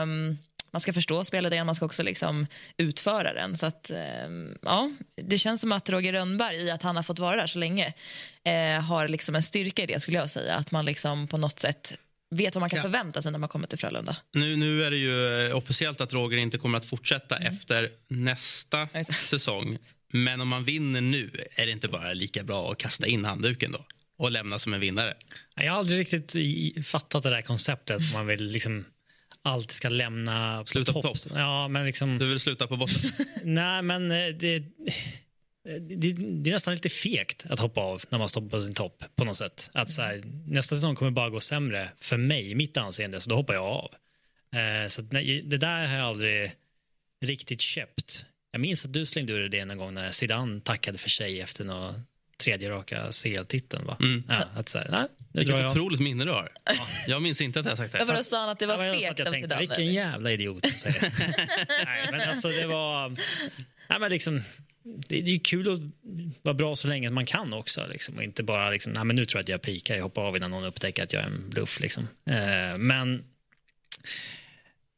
Um, 0.02 0.38
man 0.72 0.80
ska 0.80 0.92
förstå 0.92 1.24
spelidén, 1.24 1.66
man 1.66 1.74
ska 1.74 1.86
också 1.86 2.02
liksom 2.02 2.46
utföra 2.76 3.32
den. 3.34 3.58
Så 3.58 3.66
att, 3.66 3.90
ehm, 3.90 4.58
ja, 4.62 4.90
det 5.22 5.38
känns 5.38 5.60
som 5.60 5.72
att 5.72 5.90
Roger 5.90 6.12
Rönnberg, 6.12 6.56
i 6.56 6.70
att 6.70 6.82
han 6.82 6.96
har 6.96 7.02
fått 7.02 7.18
vara 7.18 7.36
där 7.36 7.46
så 7.46 7.58
länge 7.58 7.92
eh, 8.44 8.80
har 8.82 9.08
liksom 9.08 9.34
en 9.34 9.42
styrka 9.42 9.82
i 9.82 9.86
det. 9.86 10.00
skulle 10.00 10.16
jag 10.16 10.30
säga. 10.30 10.54
Att 10.54 10.70
man 10.70 10.84
liksom 10.84 11.28
på 11.28 11.36
något 11.36 11.58
sätt 11.58 11.94
vet 12.34 12.54
vad 12.54 12.60
man 12.60 12.70
kan 12.70 12.76
Ja. 12.76 12.82
förvänta 12.82 13.22
sig 13.22 13.32
när 13.32 13.38
man 13.38 13.48
kommer 13.48 13.66
till 13.66 13.78
Frölunda. 13.78 14.16
Nu, 14.32 14.56
nu 14.56 14.84
är 14.84 14.90
det 14.90 14.96
ju 14.96 15.46
eh, 15.48 15.56
officiellt 15.56 16.00
att 16.00 16.12
Roger 16.12 16.36
inte 16.38 16.58
kommer 16.58 16.78
att 16.78 16.84
fortsätta 16.84 17.36
Mm. 17.36 17.52
efter 17.54 17.90
nästa 18.08 18.88
säsong. 19.28 19.78
Men 20.12 20.40
om 20.40 20.48
man 20.48 20.64
vinner 20.64 21.00
nu, 21.00 21.30
är 21.56 21.66
det 21.66 21.72
inte 21.72 21.88
bara 21.88 22.12
lika 22.12 22.42
bra 22.42 22.72
att 22.72 22.78
kasta 22.78 23.06
in 23.06 23.24
handduken 23.24 23.72
då? 23.72 23.84
Och 24.18 24.30
lämna 24.30 24.58
som 24.58 24.74
en 24.74 24.80
vinnare? 24.80 25.14
Jag 25.54 25.72
har 25.72 25.78
aldrig 25.78 26.00
riktigt 26.00 26.86
fattat 26.86 27.22
det 27.22 27.30
där 27.30 27.42
konceptet. 27.42 27.96
att 27.96 28.12
Man 28.14 28.26
vill 28.26 28.44
liksom 28.44 28.84
alltid 29.42 29.70
ska 29.70 29.88
lämna 29.88 30.66
Sluta 30.66 30.92
på 30.92 31.02
topp. 31.02 31.16
Ja, 31.34 31.68
men 31.68 31.86
liksom, 31.86 32.18
Du 32.18 32.28
vill 32.28 32.40
sluta 32.40 32.66
på 32.66 32.76
botten? 32.76 33.10
nej, 33.44 33.82
men 33.82 34.10
eh, 34.10 34.26
det, 34.26 34.58
det, 35.64 36.12
det 36.12 36.50
är 36.50 36.52
nästan 36.52 36.74
lite 36.74 36.88
fegt 36.88 37.46
att 37.48 37.60
hoppa 37.60 37.80
av 37.80 38.02
när 38.08 38.18
man 38.18 38.28
står 38.28 38.48
på 38.48 38.62
sin 38.62 38.74
topp. 38.74 39.04
på 39.16 39.24
något 39.24 39.36
sätt. 39.36 39.70
Att 39.74 39.90
så 39.90 40.02
här, 40.02 40.22
nästa 40.46 40.74
säsong 40.74 40.94
kommer 40.94 41.10
bara 41.10 41.30
gå 41.30 41.40
sämre 41.40 41.88
för 42.00 42.16
mig, 42.16 42.54
mitt 42.54 42.76
anseende, 42.76 43.20
så 43.20 43.30
då 43.30 43.36
hoppar 43.36 43.54
jag 43.54 43.64
av. 43.64 43.94
Eh, 44.60 44.88
så 44.88 45.00
att, 45.00 45.12
nej, 45.12 45.40
det 45.44 45.58
där 45.58 45.86
har 45.86 45.96
jag 45.96 46.06
aldrig 46.06 46.52
riktigt 47.24 47.60
köpt. 47.60 48.26
Jag 48.52 48.60
minns 48.60 48.84
att 48.84 48.92
du 48.92 49.06
slängde 49.06 49.32
ur 49.32 49.48
det 49.48 49.64
någon 49.64 49.78
gång 49.78 49.94
när 49.94 50.10
Zidane 50.10 50.60
tackade 50.60 50.98
för 50.98 51.10
sig 51.10 51.40
efter 51.40 51.64
någon 51.64 52.02
tredje 52.36 52.70
raka 52.70 53.10
CL-titeln. 53.12 53.86
Va? 53.86 53.96
Mm. 54.00 54.24
Ja, 54.28 54.44
att 54.54 54.68
så 54.68 54.78
här, 54.78 54.88
nej, 54.90 55.08
Vilket 55.32 55.58
jag. 55.58 55.70
otroligt 55.70 56.00
minne 56.00 56.24
du 56.24 56.30
har. 56.30 56.52
Jag 57.06 57.22
minns 57.22 57.40
inte 57.40 57.60
att 57.60 57.66
jag 57.66 57.76
sagt 57.76 57.92
det. 57.92 57.98
Jag 57.98 58.06
bara 58.08 58.22
sa 58.22 58.50
att 58.50 58.58
det 58.58 58.66
var 58.66 58.84
Ja, 58.84 58.92
fegt 58.92 59.10
att 59.10 59.18
jag 59.18 59.28
av 59.28 59.32
Zidane. 59.34 59.60
vilken 59.60 59.92
jävla 59.92 60.30
idiot. 60.32 60.66
som 60.66 60.78
säger 60.78 61.02
nej, 61.84 62.08
men 62.10 62.28
alltså 62.28 62.48
det 62.48 62.66
var... 62.66 63.08
Nej, 63.88 64.00
men 64.00 64.10
liksom, 64.10 64.42
det, 64.82 65.20
det 65.20 65.30
är 65.34 65.38
kul 65.38 65.72
att 65.72 65.80
vara 66.42 66.54
bra 66.54 66.76
så 66.76 66.88
länge 66.88 67.10
man 67.10 67.26
kan 67.26 67.52
också. 67.52 67.86
Liksom, 67.86 68.16
och 68.16 68.22
inte 68.22 68.42
bara 68.42 68.70
liksom, 68.70 68.92
nej, 68.92 69.04
men 69.04 69.16
nu 69.16 69.24
tror 69.26 69.38
jag 69.38 69.42
att 69.42 69.48
jag 69.48 69.62
pikar, 69.62 69.94
jag 69.96 70.02
hoppar 70.02 70.22
av 70.22 70.36
innan 70.36 70.50
någon 70.50 70.64
upptäcker 70.64 71.02
att 71.02 71.12
jag 71.12 71.22
är 71.22 71.26
en 71.26 71.50
bluff. 71.50 71.80
Liksom. 71.80 72.08
Eh, 72.26 72.78
men 72.78 73.24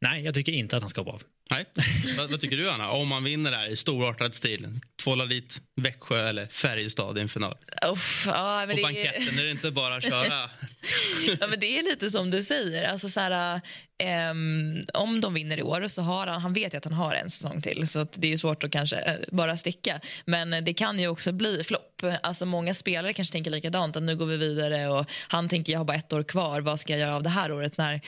nej, 0.01 0.25
jag 0.25 0.35
tycker 0.35 0.53
inte 0.53 0.77
att 0.77 0.83
han 0.83 0.89
ska 0.89 1.01
hoppa 1.01 1.13
av. 1.13 1.23
Nej. 1.51 1.65
vad, 2.19 2.31
vad 2.31 2.41
tycker 2.41 2.57
du, 2.57 2.71
Anna? 2.71 2.91
Om 2.91 3.09
man 3.09 3.25
vinner 3.25 3.51
där 3.51 3.67
i 3.67 3.77
storartad 3.77 4.35
stil, 4.35 4.81
tvålar 5.03 5.27
dit 5.27 5.61
Växjö 5.77 6.29
eller 6.29 6.47
Färjestad 6.47 7.19
i 7.19 7.21
en 7.21 7.29
final. 7.29 7.55
Uff, 7.93 8.25
ja, 8.27 8.59
men 8.67 8.69
På 8.69 8.77
det, 8.77 8.83
banketten 8.83 9.39
är 9.39 9.45
det 9.45 9.51
inte 9.51 9.71
bara 9.71 9.97
att 9.97 10.05
köra. 10.05 10.51
ja, 11.41 11.47
men 11.47 11.61
det 11.61 11.79
är 11.79 11.83
lite 11.83 12.11
som 12.11 12.31
du 12.31 12.43
säger. 12.43 12.85
Alltså, 12.85 13.09
så 13.09 13.21
här, 13.21 13.61
ehm, 14.03 14.85
om 14.95 15.21
de 15.21 15.35
vinner 15.35 15.59
i 15.59 15.63
år 15.63 15.89
så 15.89 16.03
har 16.03 16.27
han, 16.27 16.41
han 16.43 16.53
vet 16.53 16.75
att 16.75 16.85
han 16.85 16.93
har 16.93 17.15
en 17.15 17.31
säsong 17.31 17.63
till. 17.63 17.89
Så 17.89 18.07
det 18.15 18.33
är 18.33 18.37
svårt 18.37 18.65
att 18.65 18.71
kanske 18.71 18.97
eh, 18.97 19.15
bara 19.31 19.57
sticka. 19.57 20.01
Men 20.25 20.65
det 20.65 20.75
kan 20.75 20.99
ju 20.99 21.09
också 21.09 21.33
bli 21.33 21.65
flopp. 21.65 22.03
Alltså, 22.23 22.47
många 22.47 22.75
spelare 22.75 23.13
kanske 23.13 23.33
tänker 23.33 23.51
likadant. 23.51 23.97
Att 23.97 24.03
nu 24.03 24.17
går 24.17 24.27
vi 24.27 24.37
vidare 24.37 24.89
och 24.89 25.07
han 25.29 25.49
tänker 25.49 25.73
jag 25.73 25.81
har 25.81 25.85
bara 25.85 25.97
ett 25.97 26.13
år 26.13 26.23
kvar. 26.23 26.61
Vad 26.61 26.81
ska 26.81 26.93
jag 26.93 27.01
göra 27.01 27.17
av 27.17 27.23
det 27.23 27.29
här 27.31 27.53
året 27.53 27.77
när 27.79 28.01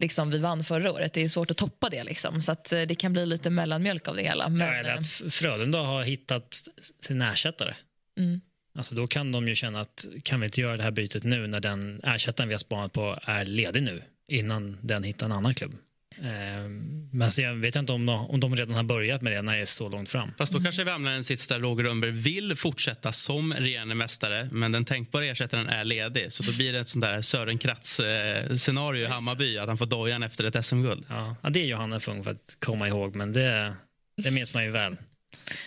liksom, 0.00 0.30
vi 0.30 0.38
vann 0.38 0.64
förra 0.64 0.92
året? 0.92 1.12
Det 1.12 1.20
är 1.24 1.28
svårt 1.28 1.50
att 1.50 1.56
toppa 1.56 1.88
det. 1.88 2.04
Liksom. 2.04 2.42
Så 2.42 2.52
att, 2.52 2.72
eh, 2.72 2.82
det 2.82 2.94
kan 2.94 3.12
bli 3.12 3.26
lite 3.26 3.50
mellanmjölk 3.50 4.08
av 4.08 4.16
det 4.16 4.22
hela. 4.22 4.48
Men, 4.48 4.66
Ja, 4.68 4.74
eller 4.74 4.90
att 4.94 5.00
F- 5.00 5.22
Frölunda 5.32 5.78
har 5.78 6.04
hittat 6.04 6.58
sin 7.06 7.22
ersättare. 7.22 7.74
Mm. 8.18 8.40
Alltså 8.78 8.94
då 8.94 9.06
kan 9.06 9.32
de 9.32 9.48
ju 9.48 9.54
känna 9.54 9.80
att 9.80 10.06
kan 10.22 10.40
vi 10.40 10.46
inte 10.46 10.60
göra 10.60 10.76
det 10.76 10.82
här 10.82 10.90
bytet 10.90 11.24
nu 11.24 11.46
när 11.46 11.60
den 11.60 12.00
ersättaren 12.04 12.48
vi 12.48 12.54
har 12.54 12.58
spanat 12.58 12.92
på 12.92 13.18
är 13.22 13.44
ledig 13.44 13.82
nu 13.82 14.02
innan 14.28 14.78
den 14.82 15.02
hittar 15.02 15.26
en 15.26 15.32
annan 15.32 15.54
klubb. 15.54 15.76
Eh, 16.18 16.68
men 17.12 17.30
jag 17.38 17.54
vet 17.54 17.76
inte 17.76 17.92
om 17.92 18.06
de, 18.06 18.26
om 18.30 18.40
de 18.40 18.56
redan 18.56 18.74
har 18.74 18.82
börjat 18.82 19.22
med 19.22 19.32
det 19.32 19.42
när 19.42 19.56
det 19.56 19.62
är 19.62 19.66
så 19.66 19.88
långt 19.88 20.08
fram. 20.08 20.30
Fast 20.38 20.52
då 20.52 20.60
kanske 20.60 20.84
Värmland 20.84 21.26
sits 21.26 21.46
där 21.46 21.60
Roger 21.60 21.84
Rönnberg 21.84 22.10
vill 22.10 22.56
fortsätta 22.56 23.12
som 23.12 23.52
regerande 23.52 23.94
mästare 23.94 24.48
men 24.52 24.72
den 24.72 24.84
tänkbara 24.84 25.24
ersättaren 25.24 25.68
är 25.68 25.84
ledig. 25.84 26.32
Så 26.32 26.42
då 26.42 26.52
blir 26.52 26.72
det 26.72 26.78
ett 26.78 26.88
sånt 26.88 27.04
där 27.04 27.22
Sören 27.22 27.58
Kratz-scenario 27.58 29.02
i 29.02 29.06
Hammarby 29.06 29.58
att 29.58 29.68
han 29.68 29.78
får 29.78 29.86
dojan 29.86 30.22
efter 30.22 30.44
ett 30.44 30.64
SM-guld. 30.64 31.04
Ja, 31.08 31.50
det 31.50 31.60
är 31.60 31.64
Johanna 31.64 32.00
Fung 32.00 32.24
för 32.24 32.30
att 32.30 32.56
komma 32.58 32.88
ihåg, 32.88 33.16
men 33.16 33.32
det, 33.32 33.74
det 34.22 34.30
minns 34.30 34.54
man 34.54 34.64
ju 34.64 34.70
väl. 34.70 34.96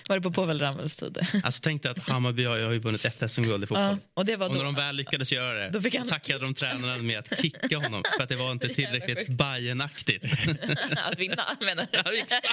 Var 0.10 0.16
det 0.16 0.22
på 0.22 0.32
Povel 0.32 0.60
Ramels 0.60 0.96
tid? 0.96 1.18
Alltså 1.44 1.62
tänk 1.64 1.84
dig 1.84 1.92
att 1.92 2.08
Hammarby 2.08 2.46
har, 2.46 2.60
har 2.60 2.72
ju 2.72 2.80
vunnit 2.80 3.06
ett 3.06 3.32
SM-guld 3.32 3.64
i 3.64 3.68
fotboll. 3.68 3.88
Ja, 3.88 3.98
och 4.14 4.26
det 4.26 4.36
var 4.36 4.48
Och 4.48 4.52
när 4.56 4.60
då. 4.60 4.66
de 4.66 4.76
väl 4.76 4.96
lyckades 4.96 5.32
göra 5.32 5.54
det 5.60 5.70
Då 5.70 5.82
fick 5.82 5.96
han- 5.96 6.08
tackade 6.10 6.40
de 6.40 6.54
tränaren 6.54 7.06
med 7.06 7.20
att 7.20 7.42
kicka 7.42 7.78
honom 7.78 8.04
för 8.18 8.24
att 8.24 8.30
det 8.30 8.36
var 8.36 8.52
inte 8.52 8.68
Det 8.72 8.74
tillräckligt 8.74 9.18
sjukt. 9.18 9.30
Bayernaktigt. 9.30 10.24
Att 11.12 11.20
vinna, 11.20 11.44
menar 11.62 11.88
du? 11.92 11.98
ja, 12.06 12.14
exakt. 12.24 12.46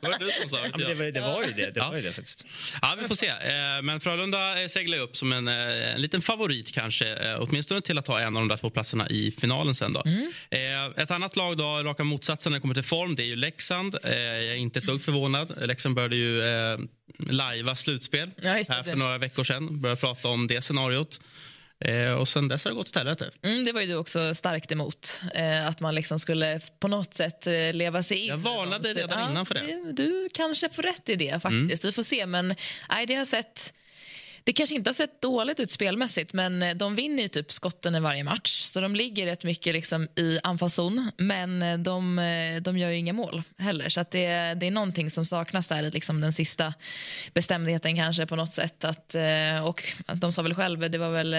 Det 0.00 0.08
var 0.08 0.18
det 0.18 0.24
du 0.24 0.30
som 0.30 0.48
sa. 0.48 0.58
Ja, 0.58 0.66
inte 0.66 0.78
men 0.94 0.96
det, 0.98 1.02
var, 1.02 1.10
det 1.12 1.20
var 1.20 1.42
ju 1.44 1.52
det. 1.52 1.70
det, 1.70 1.80
Ja. 1.80 1.88
var 1.90 1.96
ju 1.96 2.02
det 2.02 2.12
faktiskt. 2.12 2.46
Ja, 2.82 2.96
vi 3.02 3.08
får 3.08 3.14
se. 3.14 3.26
Eh, 3.28 3.82
Men 3.82 4.00
Frölunda 4.00 4.62
eh, 4.62 4.68
seglar 4.68 4.98
upp 4.98 5.16
som 5.16 5.32
en, 5.32 5.48
eh, 5.48 5.94
en 5.94 6.02
liten 6.02 6.22
favorit 6.22 6.72
kanske. 6.74 7.36
Åtminstone 7.38 7.80
till 7.80 7.98
att 7.98 8.04
ta 8.04 8.20
en 8.20 8.26
av 8.36 8.42
de 8.42 8.48
där 8.48 8.56
två 8.56 8.70
platserna 8.70 9.08
i 9.08 9.30
finalen 9.40 9.74
sen 9.74 9.92
då. 9.92 10.02
Mm. 10.06 10.32
Ett 10.96 11.10
annat 11.10 11.36
lag 11.36 11.56
då, 11.56 11.64
raka 11.64 12.04
motsatsen 12.04 12.52
när 12.52 12.58
det 12.58 12.60
kommer 12.60 12.74
till 12.74 12.82
form, 12.84 13.14
det 13.16 13.22
är 13.22 13.26
ju 13.26 13.36
Leksand. 13.36 13.96
Jag 14.02 14.12
är 14.14 14.54
inte 14.54 14.78
ett 14.78 14.86
dugg 14.86 15.02
förvånad. 15.02 15.54
Leksand 15.66 15.94
började 15.94 16.16
ju 16.16 16.23
eh, 16.24 16.78
lajva 17.18 17.76
slutspel 17.76 18.30
Ja, 18.42 18.50
här 18.52 18.82
för 18.82 18.96
några 18.96 19.18
veckor 19.18 19.44
sedan. 19.44 19.80
Började 19.80 20.00
prata 20.00 20.28
om 20.28 20.46
det 20.46 20.62
scenariot. 20.62 21.20
Eh, 21.80 22.12
Och 22.12 22.28
sen 22.28 22.48
dess 22.48 22.64
har 22.64 22.70
det 22.70 22.76
gått 22.76 22.88
åt 22.88 22.96
helvete. 22.96 23.30
Mm, 23.42 23.64
det 23.64 23.72
var 23.72 23.80
ju 23.80 23.86
du 23.86 23.94
också 23.94 24.34
starkt 24.34 24.72
emot. 24.72 25.20
Eh, 25.34 25.66
att 25.68 25.80
man 25.80 25.94
liksom 25.94 26.18
skulle 26.18 26.60
på 26.80 26.88
något 26.88 27.14
sätt 27.14 27.46
eh, 27.46 27.72
leva 27.72 28.02
sig 28.02 28.18
in. 28.18 28.28
Jag 28.28 28.36
varnade 28.36 28.94
redan 28.94 29.30
innan 29.30 29.46
för 29.46 29.54
det. 29.54 29.60
Mm. 29.60 29.94
Du 29.94 30.28
kanske 30.34 30.68
får 30.68 30.82
rätt 30.82 31.08
i 31.08 31.16
det 31.16 31.42
faktiskt. 31.42 31.84
Vi 31.84 31.92
får 31.92 32.02
se. 32.02 32.26
Men 32.26 32.54
nej, 32.88 33.06
det 33.06 33.14
har 33.14 33.24
sett... 33.24 33.72
Det 34.46 34.52
kanske 34.52 34.74
inte 34.74 34.88
har 34.88 34.94
sett 34.94 35.20
dåligt 35.20 35.60
ut 35.60 35.70
spelmässigt, 35.70 36.32
men 36.32 36.62
eh, 36.62 36.74
de 36.74 36.94
vinner 36.94 37.22
ju 37.22 37.28
typ 37.28 37.52
skotten 37.52 37.94
i 37.94 38.00
varje 38.00 38.24
match. 38.24 38.62
Så 38.62 38.80
de 38.80 38.94
ligger 38.94 39.26
rätt 39.26 39.44
mycket 39.44 39.74
liksom 39.74 40.08
i 40.16 40.38
anfallszon, 40.42 41.10
men 41.16 41.62
eh, 41.62 41.78
de, 41.78 42.18
eh, 42.18 42.62
de 42.62 42.78
gör 42.78 42.90
ju 42.90 42.96
inga 42.96 43.12
mål 43.12 43.42
heller. 43.58 43.88
Så 43.88 44.00
att 44.00 44.10
det, 44.10 44.54
det 44.54 44.66
är 44.66 44.70
någonting 44.70 45.10
som 45.10 45.24
saknas 45.24 45.68
där, 45.68 45.82
i 45.82 45.90
liksom 45.90 46.20
den 46.20 46.32
sista 46.32 46.74
bestämdheten 47.34 47.96
kanske 47.96 48.26
på 48.26 48.36
något 48.36 48.52
sätt. 48.52 48.84
Att, 48.84 49.14
och 49.64 49.82
de 50.14 50.32
sa 50.32 50.42
väl 50.42 50.54
själva, 50.54 50.88
det 50.88 50.98
var 50.98 51.10
väl 51.10 51.36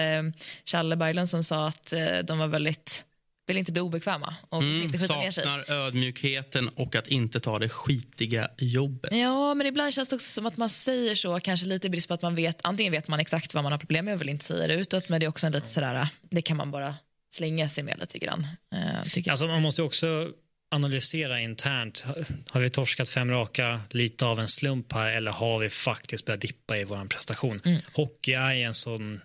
Challe 0.64 0.96
Berglund 0.96 1.28
som 1.28 1.44
sa 1.44 1.68
att 1.68 1.92
de 2.24 2.38
var 2.38 2.46
väldigt 2.46 3.04
vill 3.46 3.58
inte 3.58 3.72
bli 3.72 3.80
obekväma 3.80 4.34
och 4.48 4.62
Mm, 4.62 4.82
inte 4.82 4.98
skjuta 4.98 5.16
ner 5.16 5.30
sig. 5.30 5.44
saknar 5.44 5.70
ödmjukheten 5.74 6.68
och 6.68 6.96
att 6.96 7.08
inte 7.08 7.40
ta 7.40 7.58
det 7.58 7.68
skitiga 7.68 8.48
jobbet. 8.58 9.12
Ja, 9.14 9.54
men 9.54 9.66
ibland 9.66 9.94
känns 9.94 10.08
det 10.08 10.16
också 10.16 10.30
som 10.30 10.46
att 10.46 10.56
man 10.56 10.68
säger 10.70 11.14
så, 11.14 11.40
kanske 11.40 11.66
lite 11.66 11.86
i 11.86 11.90
brist 11.90 12.08
på 12.08 12.14
att 12.14 12.22
man 12.22 12.34
vet, 12.34 12.58
antingen 12.62 12.92
vet 12.92 13.08
man 13.08 13.20
exakt 13.20 13.54
vad 13.54 13.62
man 13.62 13.72
har 13.72 13.78
problem 13.78 14.04
med 14.04 14.14
och 14.14 14.20
vill 14.20 14.28
inte 14.28 14.44
säga 14.44 14.66
det 14.66 14.74
utåt, 14.74 15.08
men 15.08 15.20
det 15.20 15.26
är 15.26 15.28
också 15.28 15.46
en 15.46 15.52
lite 15.52 15.66
sådär, 15.66 16.08
det 16.30 16.42
kan 16.42 16.56
man 16.56 16.70
bara 16.70 16.94
slänga 17.34 17.68
sig 17.68 17.84
med 17.84 17.98
lite 18.00 18.18
grann. 18.18 18.46
Eh, 18.74 19.02
tycker 19.02 19.28
jag. 19.28 19.32
Alltså, 19.32 19.46
man 19.46 19.62
måste 19.62 19.80
ju 19.80 19.86
också 19.86 20.28
analysera 20.70 21.40
internt. 21.40 22.04
Har 22.50 22.60
vi 22.60 22.70
torskat 22.70 23.08
fem 23.08 23.30
raka 23.30 23.80
lite 23.90 24.26
av 24.26 24.40
en 24.40 24.48
slump 24.48 24.92
här 24.92 25.10
eller 25.12 25.30
har 25.32 25.58
vi 25.58 25.68
faktiskt 25.70 26.26
börjat 26.26 26.40
dippa 26.40 26.78
i 26.78 26.84
vår 26.84 27.04
prestation? 27.04 27.60
Hockey 27.92 28.32
är 28.32 28.54
en 28.54 28.74
sån 28.74 29.20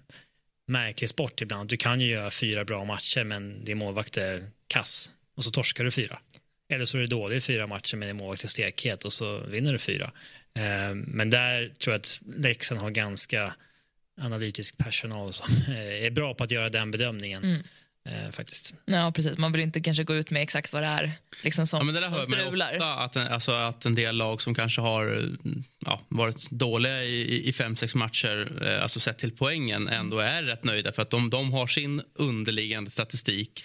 märklig 0.72 1.10
sport 1.10 1.42
ibland. 1.42 1.70
Du 1.70 1.78
kan 1.78 2.02
ju 2.02 2.08
göra 2.08 2.32
fyra 2.32 2.66
bra 2.66 2.86
matcher 2.86 3.24
men 3.24 3.66
din 3.66 3.78
målvakt 3.78 4.18
är 4.18 4.50
kass 4.68 5.12
och 5.36 5.44
så 5.44 5.52
torskar 5.52 5.84
du 5.84 5.92
fyra. 5.92 6.20
Eller 6.70 6.86
så 6.86 6.98
är 6.98 7.02
du 7.02 7.08
dålig 7.08 7.38
i 7.38 7.42
fyra 7.42 7.68
matcher 7.68 7.98
men 7.98 8.08
din 8.08 8.18
målvakt 8.18 8.44
är 8.44 8.48
stekhet 8.48 9.06
och 9.06 9.14
så 9.14 9.40
vinner 9.40 9.74
du 9.74 9.80
fyra. 9.80 10.12
Eh, 10.54 10.94
men 10.94 11.30
där 11.30 11.74
tror 11.80 11.94
jag 11.94 12.00
att 12.00 12.22
Leksand 12.38 12.82
har 12.82 12.90
ganska 12.90 13.54
analytisk 14.22 14.78
personal 14.78 15.34
som 15.34 15.48
är 15.76 16.12
bra 16.12 16.34
på 16.34 16.44
att 16.44 16.52
göra 16.52 16.70
den 16.70 16.92
bedömningen. 16.92 17.44
Mm 17.44 17.64
eh, 18.10 18.32
Faktiskt. 18.32 18.74
Ja, 18.86 19.12
precis. 19.16 19.38
Man 19.38 19.52
vill 19.52 19.62
inte 19.62 19.82
kanske 19.82 20.04
gå 20.04 20.16
ut 20.16 20.30
med 20.32 20.42
exakt 20.42 20.74
vad 20.74 20.84
det 20.84 20.88
är 20.88 21.12
liksom 21.44 21.68
som, 21.68 21.78
Ja, 21.80 21.84
men 21.84 21.94
det 21.96 22.02
där 22.02 22.08
hör 22.10 22.18
man 22.18 22.62
ofta, 22.74 22.94
att, 22.94 23.16
en- 23.16 23.28
alltså, 23.28 23.52
att 23.52 23.86
en 23.86 23.96
del 23.96 24.16
lag 24.18 24.42
som 24.42 24.56
kanske 24.56 24.82
har 24.82 25.18
eh, 25.18 25.24
ja, 25.86 26.02
varit 26.08 26.50
dåliga 26.52 27.04
i, 27.04 27.50
i- 27.50 27.54
fem, 27.54 27.76
sex 27.76 27.96
matcher, 27.96 28.52
eh, 28.68 28.84
alltså 28.84 29.00
sett 29.00 29.18
till 29.18 29.32
poängen, 29.32 29.88
ändå 29.88 30.20
är 30.20 30.44
rätt 30.44 30.64
nöjda 30.64 30.92
för 30.92 31.02
att 31.02 31.10
de, 31.10 31.30
de 31.30 31.54
har 31.54 31.68
sin 31.68 32.02
underliggande 32.16 32.92
statistik 32.92 33.64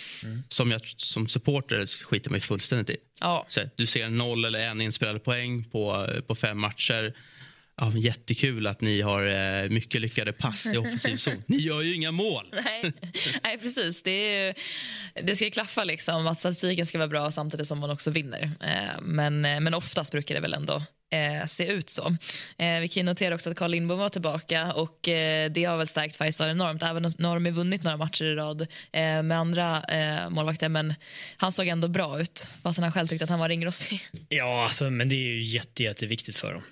som 0.49 0.71
jag 0.71 0.81
som 0.97 1.29
supporter 1.29 2.05
skiter 2.05 2.31
mig 2.31 2.41
fullständigt 2.41 2.91
i. 2.91 2.97
Ja. 3.21 3.47
Så, 3.49 3.61
du 3.77 3.87
ser 3.87 4.09
noll 4.09 4.45
eller 4.45 4.59
en 4.59 4.81
inspelad 4.81 5.25
poäng 5.25 5.65
på, 5.65 6.07
på 6.27 6.35
fem 6.35 6.59
matcher. 6.59 7.15
Ja, 7.81 7.91
men 7.91 8.01
jättekul 8.01 8.67
att 8.67 8.81
ni 8.81 9.01
har 9.01 9.27
eh, 9.63 9.69
mycket 9.69 10.01
lyckade 10.01 10.33
pass 10.33 10.67
i 10.67 10.77
offensiv 10.77 11.17
zon. 11.17 11.43
Ni 11.47 11.57
gör 11.57 11.83
ju 11.83 11.95
inga 11.95 12.11
mål. 12.13 12.47
Nej, 12.65 12.93
nej, 13.43 13.59
precis. 13.59 14.03
Det, 14.03 14.11
är, 14.11 14.47
ju- 14.47 14.55
det 15.23 15.37
ska 15.37 15.45
ju 15.45 15.51
klaffa, 15.51 15.85
liksom, 15.85 16.27
att 16.27 16.39
statistiken 16.39 16.87
ska 16.87 16.99
vara 16.99 17.09
bra 17.09 17.31
samtidigt 17.31 17.67
som 17.67 17.79
man 17.79 17.91
också 17.91 18.11
vinner. 18.11 18.51
Eh, 18.61 19.01
men, 19.03 19.45
eh, 19.45 19.61
men 19.61 19.75
oftast 19.75 20.13
brukar 20.13 20.35
det 20.35 20.41
väl 20.41 20.55
ändå 20.55 20.83
eh, 21.11 21.47
se 21.47 21.67
ut 21.67 21.91
så. 21.91 22.17
Eh, 22.59 22.81
vi 22.81 22.89
kan 22.89 23.01
ju 23.01 23.03
notera 23.03 23.35
också 23.35 23.51
att 23.51 23.57
Carl 23.57 23.71
Lindbom 23.71 23.99
var 23.99 24.09
tillbaka 24.09 24.73
och 24.73 25.09
eh, 25.09 25.51
det 25.51 25.65
har 25.65 25.77
väl 25.77 25.87
stärkt 25.87 26.17
Färjestad 26.17 26.51
enormt. 26.51 26.83
Även 26.83 27.05
om 27.05 27.47
ju 27.47 27.53
vunnit 27.53 27.83
några 27.83 27.97
matcher 27.97 28.25
i 28.25 28.35
rad 28.35 28.61
eh, 28.93 29.23
med 29.23 29.33
andra 29.39 29.83
eh, 29.85 30.31
målvakter, 30.31 30.69
men 30.69 30.95
han 31.37 31.53
såg 31.53 31.67
ändå 31.69 31.89
bra 31.89 32.21
ut. 32.21 32.49
Fastän 32.63 32.83
han 32.85 32.93
själv 32.93 33.07
tyckte 33.07 33.25
att 33.25 33.31
han 33.31 33.39
var 33.39 33.49
ringrostig. 33.49 34.01
Ja, 34.29 34.65
alltså, 34.65 34.91
men 34.91 35.09
det 35.09 35.15
är 35.15 35.27
ju 35.29 35.41
jätte, 35.43 35.83
jätteviktigt 35.83 36.37
för 36.37 36.53
dem. 36.53 36.63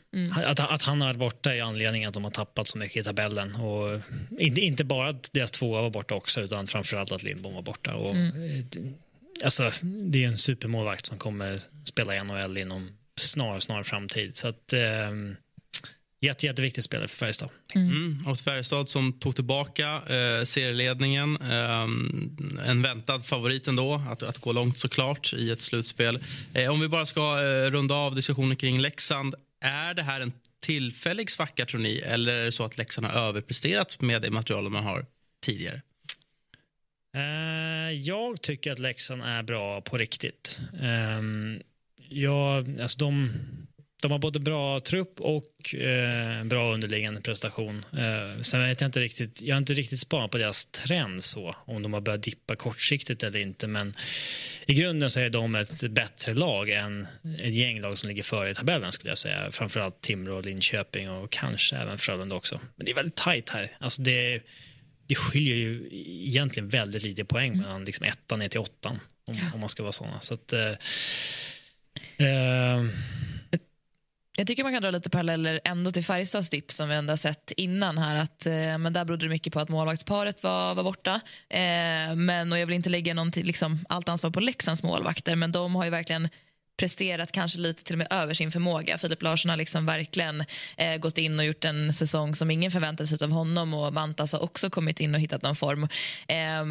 Att, 0.45 0.61
att 0.61 0.83
han 0.83 1.01
har 1.01 1.09
varit 1.09 1.19
borta 1.19 1.55
är 1.55 1.63
anledningen 1.63 2.09
att 2.09 2.15
de 2.15 2.25
har 2.25 2.31
tappat 2.31 2.69
så 2.69 2.79
mycket 2.79 2.97
i 2.97 3.03
tabellen. 3.05 3.55
Och 3.57 4.01
inte, 4.39 4.61
inte 4.61 4.85
bara 4.85 5.09
att 5.09 5.31
deras 5.33 5.51
tvåa 5.51 5.83
var 5.83 5.91
borta 5.91 6.15
också, 6.15 6.41
utan 6.41 6.67
framförallt 6.67 7.13
att 7.13 7.23
Lindbom 7.23 7.55
var 7.55 7.63
borta. 7.63 7.95
Och, 7.95 8.17
eh, 8.17 8.65
d- 8.65 8.93
alltså, 9.45 9.71
det 9.83 10.25
är 10.25 10.29
en 10.29 10.39
supermålvakt 10.39 11.07
som 11.07 11.19
kommer 11.19 11.61
spela 11.85 12.17
i 12.17 12.25
NHL 12.25 12.59
inom 12.59 12.91
snar, 13.17 13.61
snar 13.61 13.83
framtid. 13.83 14.37
Så 14.37 14.49
att, 14.49 14.73
eh, 14.73 15.11
jätte, 16.21 16.47
jätteviktig 16.47 16.85
spelare 16.85 17.09
för 17.09 17.17
Färjestad. 17.17 17.49
Mm. 17.75 18.25
Och 18.27 18.39
Färjestad 18.39 18.89
som 18.89 19.13
tog 19.13 19.35
tillbaka 19.35 19.95
eh, 19.95 20.45
serieledningen. 20.45 21.39
Eh, 21.43 21.83
en 22.69 22.83
väntad 22.83 23.21
favorit 23.21 23.69
ändå, 23.69 24.03
att, 24.11 24.23
att 24.23 24.39
gå 24.39 24.53
långt 24.53 24.79
såklart 24.79 25.33
i 25.33 25.51
ett 25.51 25.63
slutspel. 25.63 26.19
Eh, 26.55 26.73
om 26.73 26.81
vi 26.81 26.89
bara 26.89 27.07
ska 27.07 27.43
eh, 27.43 27.71
runda 27.71 27.95
av 27.95 28.15
diskussionen 28.15 28.57
kring 28.57 28.81
Leksand. 28.81 29.35
Är 29.61 29.95
det 29.95 30.03
här 30.03 30.21
en 30.21 30.33
tillfällig 30.61 31.31
svacka 31.31 31.67
tror 31.67 31.81
ni? 31.81 31.99
Eller 31.99 32.37
är 32.37 32.45
det 32.45 32.53
så 32.53 32.65
att 32.65 32.79
Leksand 32.79 33.07
har 33.07 33.21
överpresterat 33.29 34.01
med 34.01 34.23
det 34.23 34.31
material 34.31 34.71
man 34.71 34.85
har 34.85 35.07
tidigare? 35.43 35.83
Eh, 37.17 37.93
jag 37.93 38.43
tycker 38.43 38.73
att 38.73 38.79
Leksand 38.79 39.23
är 39.23 39.43
bra 39.43 39.81
på 39.81 39.99
riktigt. 39.99 40.61
Jag, 42.09 42.81
alltså 42.81 42.99
de, 42.99 43.33
de 44.03 44.13
har 44.13 44.19
både 44.19 44.39
bra 44.39 44.81
trupp 44.81 45.21
och 45.21 45.75
eh, 45.75 46.45
bra 46.45 46.75
underliggande 46.75 47.21
prestation. 47.21 47.85
Eh, 47.93 48.43
sen 48.43 48.63
vet 48.63 48.81
jag 48.81 48.89
inte 48.89 49.01
riktigt, 49.01 49.43
jag 49.43 49.55
har 49.55 49.59
inte 49.59 49.75
riktigt 49.75 50.01
spanat 50.01 50.31
på 50.31 50.39
deras 50.39 50.67
trend 50.67 51.23
så, 51.23 51.55
om 51.67 51.83
de 51.83 51.93
har 51.93 52.01
börjat 52.01 52.23
dippa 52.23 52.57
kortsiktigt 52.57 53.23
eller 53.23 53.41
inte. 53.41 53.67
Men 53.67 53.95
i 54.67 54.75
grunden 54.75 55.11
så 55.11 55.21
är 55.21 55.31
de 55.31 55.55
ett 55.55 55.91
bättre 55.91 56.35
lag 56.35 56.71
än 56.71 57.07
ett 57.39 57.55
gäng 57.55 57.81
lag 57.81 57.99
som 57.99 58.09
ligger 58.09 58.23
före 58.23 58.51
i 58.51 58.55
tabellen 58.55 58.93
skulle 58.93 59.11
jag 59.11 59.19
säga. 59.19 59.51
Framförallt 59.51 60.01
Timrå, 60.01 60.41
Linköping 60.41 61.11
och 61.11 61.31
kanske 61.31 61.77
även 61.77 61.99
Frölunda 61.99 62.35
också. 62.35 62.61
Men 62.77 62.87
det 62.87 62.93
är 62.93 62.97
väldigt 62.97 63.17
tajt 63.17 63.51
här. 63.51 63.77
Alltså 63.79 64.03
det 64.03 64.43
det 65.07 65.15
skiljer 65.15 65.57
ju 65.57 65.89
egentligen 66.27 66.69
väldigt 66.69 67.03
lite 67.03 67.25
poäng 67.25 67.59
mellan 67.59 67.85
liksom 67.85 68.07
ettan 68.07 68.39
ner 68.39 68.49
till 68.49 68.61
åttan. 68.61 69.01
Om, 69.27 69.37
om 69.55 69.61
man 69.61 69.69
ska 69.69 69.83
vara 69.83 69.93
såna. 69.93 70.21
Så 70.21 70.35
att, 70.35 70.53
eh, 70.53 70.73
Eh, 72.19 72.85
jag 74.37 74.47
tycker 74.47 74.63
man 74.63 74.73
kan 74.73 74.83
dra 74.83 74.91
lite 74.91 75.11
paralleller 75.11 75.61
ändå 75.65 75.91
till 75.91 76.05
Färjestads 76.05 76.51
dipp 76.51 76.73
som 76.73 76.89
vi 76.89 76.95
ändå 76.95 77.13
har 77.13 77.17
sett 77.17 77.53
innan 77.57 77.99
här. 77.99 78.17
Att, 78.17 78.47
eh, 78.47 78.79
men 78.79 78.93
där 78.93 79.05
berodde 79.05 79.27
det 79.27 79.31
mycket 79.31 79.53
på 79.53 79.61
att 79.61 79.69
målvaktsparet 79.69 80.43
var, 80.43 80.75
var 80.75 80.83
borta. 80.83 81.21
Eh, 81.49 82.15
men, 82.17 82.53
och 82.53 82.59
jag 82.59 82.67
vill 82.67 82.75
inte 82.75 82.91
lägga 82.91 83.15
någon 83.15 83.31
liksom, 83.31 83.85
allt 83.89 84.09
ansvar 84.09 84.31
på 84.31 84.41
Leksands 84.41 84.83
målvakter 84.83 85.37
men 85.37 85.53
de 85.53 85.75
har 85.75 85.85
ju 85.85 85.91
verkligen 85.91 86.29
presterat 86.77 87.33
kanske 87.33 87.59
lite 87.59 87.85
till 87.85 87.95
och 87.95 87.99
med 87.99 88.07
över 88.11 88.35
sin 88.35 88.53
förmåga. 88.53 88.99
Filip 88.99 89.23
Larsson 89.23 89.51
har 89.51 89.57
liksom 89.57 89.87
verkligen 89.87 90.45
eh, 90.77 90.97
gått 90.97 91.19
in 91.19 91.39
och 91.39 91.45
gjort 91.45 91.65
en 91.65 91.93
säsong 91.93 92.35
som 92.35 92.51
ingen 92.51 92.71
förväntade 92.71 93.07
sig 93.07 93.19
av 93.23 93.31
honom 93.31 93.75
och 93.75 93.93
Mantas 93.93 94.33
har 94.33 94.43
också 94.43 94.71
kommit 94.71 95.01
in 95.01 95.15
och 95.15 95.21
hittat 95.21 95.43
någon 95.43 95.57
form. 95.57 95.89
Eh, 96.29 96.65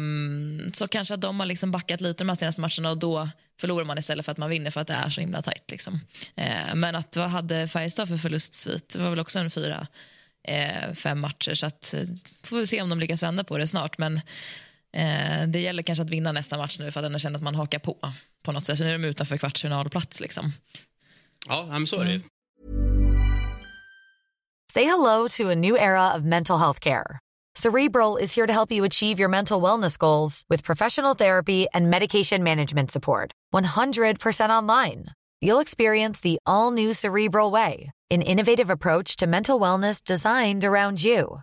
så 0.72 0.88
kanske 0.88 1.14
att 1.14 1.20
de 1.20 1.40
har 1.40 1.46
liksom 1.46 1.70
backat 1.70 2.00
lite 2.00 2.24
de 2.24 2.28
här 2.28 2.36
senaste 2.36 2.60
matcherna 2.60 2.90
och 2.90 2.98
då 2.98 3.28
förlorar 3.60 3.84
man 3.84 3.98
istället 3.98 4.24
för 4.24 4.32
att 4.32 4.38
man 4.38 4.50
vinner 4.50 4.70
för 4.70 4.80
att 4.80 4.86
det 4.86 4.94
är 4.94 5.10
så 5.10 5.20
himla 5.20 5.42
tajt. 5.42 5.70
Liksom. 5.70 6.00
Eh, 6.36 6.74
men 6.74 6.96
att 6.96 7.16
vad 7.16 7.30
hade 7.30 7.68
Färjestad 7.68 8.08
för 8.08 8.16
förlustsvit? 8.16 8.88
Det 8.88 8.98
var 8.98 9.10
väl 9.10 9.20
också 9.20 9.38
en 9.38 9.50
fyra, 9.50 9.86
eh, 10.48 10.92
fem 10.94 11.20
matcher 11.20 11.54
så 11.54 11.66
att 11.66 11.94
eh, 11.94 12.00
får 12.42 12.56
vi 12.56 12.66
se 12.66 12.82
om 12.82 12.88
de 12.88 13.00
lyckas 13.00 13.22
vända 13.22 13.44
på 13.44 13.58
det 13.58 13.66
snart. 13.66 13.98
Men 13.98 14.20
eh, 14.94 15.46
det 15.48 15.60
gäller 15.60 15.82
kanske 15.82 16.02
att 16.02 16.10
vinna 16.10 16.32
nästa 16.32 16.58
match 16.58 16.78
nu 16.78 16.90
för 16.90 17.00
att 17.00 17.06
ändå 17.06 17.18
känna 17.18 17.36
att 17.36 17.42
man 17.42 17.54
hakar 17.54 17.78
på 17.78 17.96
på 18.42 18.52
något 18.52 18.66
sätt. 18.66 18.78
Så 18.78 18.84
nu 18.84 18.94
är 18.94 18.98
de 18.98 19.08
utanför 19.08 19.36
kvartsfinalplats 19.36 20.20
liksom. 20.20 20.52
Ja, 21.48 21.66
men 21.66 21.86
så 21.86 22.00
är 22.00 22.04
det 22.04 22.12
ju. 22.12 22.20
Say 24.72 24.84
hello 24.84 25.28
to 25.28 25.50
a 25.50 25.54
new 25.54 25.76
era 25.76 26.14
of 26.16 26.22
mental 26.22 26.58
health 26.58 26.80
care. 26.80 27.18
Cerebral 27.54 28.16
is 28.16 28.34
here 28.34 28.46
to 28.46 28.52
help 28.52 28.72
you 28.72 28.84
achieve 28.84 29.20
your 29.20 29.28
mental 29.28 29.62
wellness 29.62 29.96
goals 29.96 30.42
with 30.48 30.64
professional 30.64 31.14
therapy 31.14 31.66
and 31.72 31.88
medication 31.88 32.42
management 32.42 32.90
support. 32.90 33.30
100% 33.54 34.50
online. 34.50 35.06
You'll 35.40 35.60
experience 35.60 36.20
the 36.20 36.38
all 36.46 36.72
new 36.72 36.92
Cerebral 36.94 37.52
Way, 37.52 37.92
an 38.10 38.22
innovative 38.22 38.70
approach 38.70 39.16
to 39.16 39.26
mental 39.26 39.60
wellness 39.60 40.02
designed 40.02 40.64
around 40.64 41.04
you. 41.04 41.42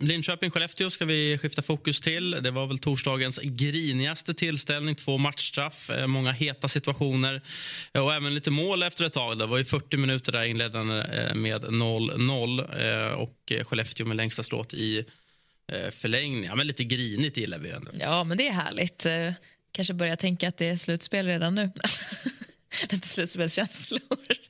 Linköping-Skellefteå 0.00 0.90
ska 0.90 1.04
vi 1.04 1.38
skifta 1.38 1.62
fokus 1.62 2.00
till. 2.00 2.30
Det 2.30 2.50
var 2.50 2.66
väl 2.66 2.78
torsdagens 2.78 3.40
grinigaste 3.42 4.34
tillställning. 4.34 4.94
Två 4.94 5.18
matchstraff, 5.18 5.90
eh, 5.90 6.06
många 6.06 6.32
heta 6.32 6.68
situationer 6.68 7.42
eh, 7.94 8.04
och 8.04 8.14
även 8.14 8.34
lite 8.34 8.50
mål 8.50 8.82
efter 8.82 9.04
ett 9.04 9.12
tag. 9.12 9.38
Det 9.38 9.46
var 9.46 9.58
ju 9.58 9.64
40 9.64 9.96
minuter 9.96 10.32
där 10.32 10.42
inledande 10.42 11.00
eh, 11.00 11.34
med 11.34 11.64
0-0 11.64 13.12
och 13.12 13.52
Skellefteå 13.66 14.06
med 14.06 14.16
längsta 14.16 14.42
strået 14.42 14.74
i 14.74 15.04
förlängning. 15.90 16.44
Ja, 16.44 16.54
men 16.54 16.66
lite 16.66 16.84
grinigt 16.84 17.36
gillar 17.36 17.58
vi 17.58 17.70
ändå. 17.70 17.90
Ja, 18.00 18.24
men 18.24 18.38
det 18.38 18.48
är 18.48 18.52
härligt. 18.52 19.06
Kanske 19.72 19.94
börja 19.94 20.16
tänka 20.16 20.48
att 20.48 20.56
det 20.56 20.68
är 20.68 20.76
slutspel 20.76 21.26
redan 21.26 21.54
nu. 21.54 21.70
lite 22.90 23.08
slutspelskänslor. 23.08 24.00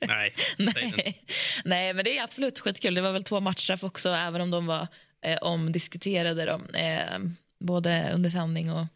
Nej, 0.07 0.33
Nej. 0.57 1.23
Nej, 1.65 1.93
men 1.93 2.05
det 2.05 2.17
är 2.17 2.23
absolut 2.23 2.59
skitkul. 2.59 2.93
Det 2.93 3.01
var 3.01 3.11
väl 3.11 3.23
två 3.23 3.39
matchstraff 3.39 3.83
också, 3.83 4.09
även 4.09 4.41
om 4.41 4.51
de 4.51 4.65
var 4.65 4.87
eh, 5.21 5.37
omdiskuterade 5.37 6.45
de, 6.45 6.75
eh, 6.75 7.19
både 7.59 8.11
under 8.13 8.29
sändning 8.29 8.71
och 8.71 8.87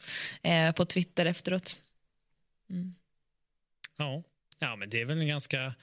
eh, 0.43 0.71
på 0.71 0.85
Twitter 0.85 1.25
efteråt. 1.25 1.77
Mm. 2.69 2.95
Ja. 3.97 4.23
ja, 4.59 4.75
men 4.75 4.89
det 4.89 5.01
är 5.01 5.05
väl 5.05 5.19
en 5.19 5.27
ganska... 5.27 5.73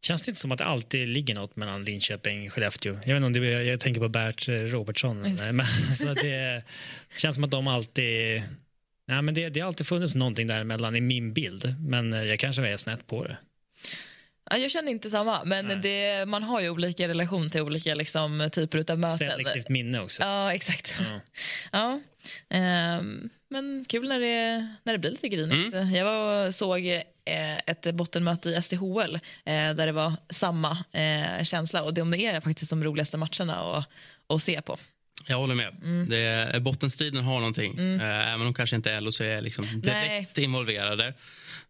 Känns 0.00 0.22
det 0.22 0.30
inte 0.30 0.40
som 0.40 0.52
att 0.52 0.58
det 0.58 0.64
alltid 0.64 1.08
ligger 1.08 1.34
något 1.34 1.56
mellan 1.56 1.84
Linköping 1.84 2.46
och 2.46 2.52
Skellefteå? 2.52 2.92
Jag, 2.92 3.14
vet 3.14 3.16
inte 3.16 3.26
om 3.26 3.32
det, 3.32 3.62
jag 3.62 3.80
tänker 3.80 4.00
på 4.00 4.08
Bert 4.08 4.48
Robertsson. 4.48 5.20
Men, 5.52 5.66
så 5.96 6.14
det 6.14 6.62
känns 7.16 7.34
som 7.34 7.44
att 7.44 7.50
de 7.50 7.68
alltid... 7.68 8.42
Nej, 9.08 9.22
men 9.22 9.34
det, 9.34 9.48
det 9.48 9.60
har 9.60 9.66
alltid 9.66 9.86
funnits 9.86 10.14
någonting 10.14 10.46
däremellan 10.46 10.96
i 10.96 11.00
min 11.00 11.32
bild, 11.32 11.74
men 11.80 12.12
jag 12.12 12.38
kanske 12.38 12.68
är 12.68 12.76
snett 12.76 13.06
på 13.06 13.24
det. 13.24 13.36
Ja, 14.50 14.56
jag 14.56 14.70
känner 14.70 14.92
inte 14.92 15.10
samma, 15.10 15.44
men 15.44 15.80
det, 15.80 16.28
man 16.28 16.42
har 16.42 16.60
ju 16.60 16.70
olika 16.70 17.08
relation 17.08 17.50
till 17.50 17.60
olika 17.60 17.94
liksom, 17.94 18.48
typer 18.52 18.92
av 18.92 18.98
möten. 18.98 19.28
Selektivt 19.28 19.68
minne 19.68 20.00
också. 20.00 20.22
Ja, 20.22 20.54
exakt. 20.54 21.00
Ja. 21.00 21.20
ja. 22.50 22.98
Um, 22.98 23.30
men 23.48 23.84
kul 23.88 24.08
när 24.08 24.20
det, 24.20 24.68
när 24.82 24.92
det 24.92 24.98
blir 24.98 25.10
lite 25.10 25.28
grinigt. 25.28 25.74
Mm. 25.74 25.94
Jag 25.94 26.04
var, 26.04 26.50
såg 26.50 26.86
eh, 26.86 27.56
ett 27.66 27.94
bottenmöte 27.94 28.50
i 28.50 28.62
SDHL 28.62 29.14
eh, 29.14 29.20
där 29.44 29.86
det 29.86 29.92
var 29.92 30.12
samma 30.30 30.84
eh, 30.92 31.44
känsla 31.44 31.82
och 31.82 31.94
det, 31.94 32.10
det 32.10 32.26
är 32.26 32.40
faktiskt 32.40 32.70
de 32.70 32.84
roligaste 32.84 33.16
matcherna 33.16 33.56
att, 33.56 33.88
att 34.28 34.42
se 34.42 34.62
på. 34.62 34.78
Jag 35.26 35.36
håller 35.36 35.54
med. 35.54 35.76
Mm. 35.82 36.08
Det, 36.08 36.62
bottenstriden 36.62 37.24
har 37.24 37.38
någonting. 37.38 37.72
Mm. 37.72 38.00
Eh, 38.00 38.34
även 38.34 38.46
om 38.46 38.54
kanske 38.54 38.76
inte 38.76 39.00
LOC 39.00 39.20
är 39.20 39.40
liksom 39.40 39.64
direkt 39.80 40.36
Nej. 40.36 40.44
involverade. 40.44 41.14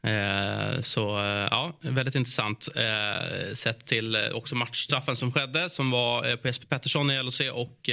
Eh, 0.07 0.81
så 0.81 1.19
eh, 1.19 1.49
ja, 1.51 1.73
väldigt 1.81 2.15
intressant 2.15 2.69
eh, 2.77 3.55
sett 3.55 3.87
till 3.87 4.19
också 4.35 4.55
matchstraffen 4.55 5.17
som 5.17 5.33
skedde 5.33 5.71
som 5.71 5.91
var 5.91 6.37
på 6.37 6.49
Jesper 6.49 6.67
Pettersson 6.67 7.11
i 7.11 7.23
LHC 7.23 7.41
och 7.53 7.91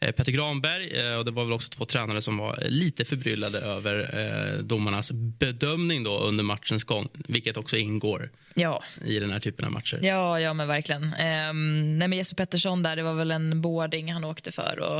Petter 0.00 0.32
Granberg. 0.32 1.16
och 1.16 1.24
det 1.24 1.30
var 1.30 1.44
väl 1.44 1.52
också 1.52 1.70
två 1.70 1.84
tränare 1.84 2.20
som 2.20 2.36
var 2.36 2.58
lite 2.68 3.04
förbryllade 3.04 3.58
över 3.58 4.62
domarnas 4.62 5.12
bedömning 5.12 6.04
då 6.04 6.18
under 6.18 6.44
matchens 6.44 6.84
gång, 6.84 7.08
vilket 7.12 7.56
också 7.56 7.76
ingår 7.76 8.30
ja. 8.54 8.82
i 9.04 9.18
den 9.18 9.30
här 9.30 9.40
typen 9.40 9.64
av 9.64 9.72
matcher. 9.72 9.98
Ja, 10.02 10.40
ja 10.40 10.52
men 10.52 10.68
verkligen. 10.68 11.02
Um, 11.02 11.98
nej, 11.98 12.08
men 12.08 12.12
Jesper 12.12 12.36
Pettersson 12.36 12.82
där, 12.82 12.96
det 12.96 13.02
var 13.02 13.14
väl 13.14 13.30
en 13.30 13.60
boarding 13.60 14.12
han 14.12 14.24
åkte 14.24 14.52
för. 14.52 14.78
Och 14.78 14.91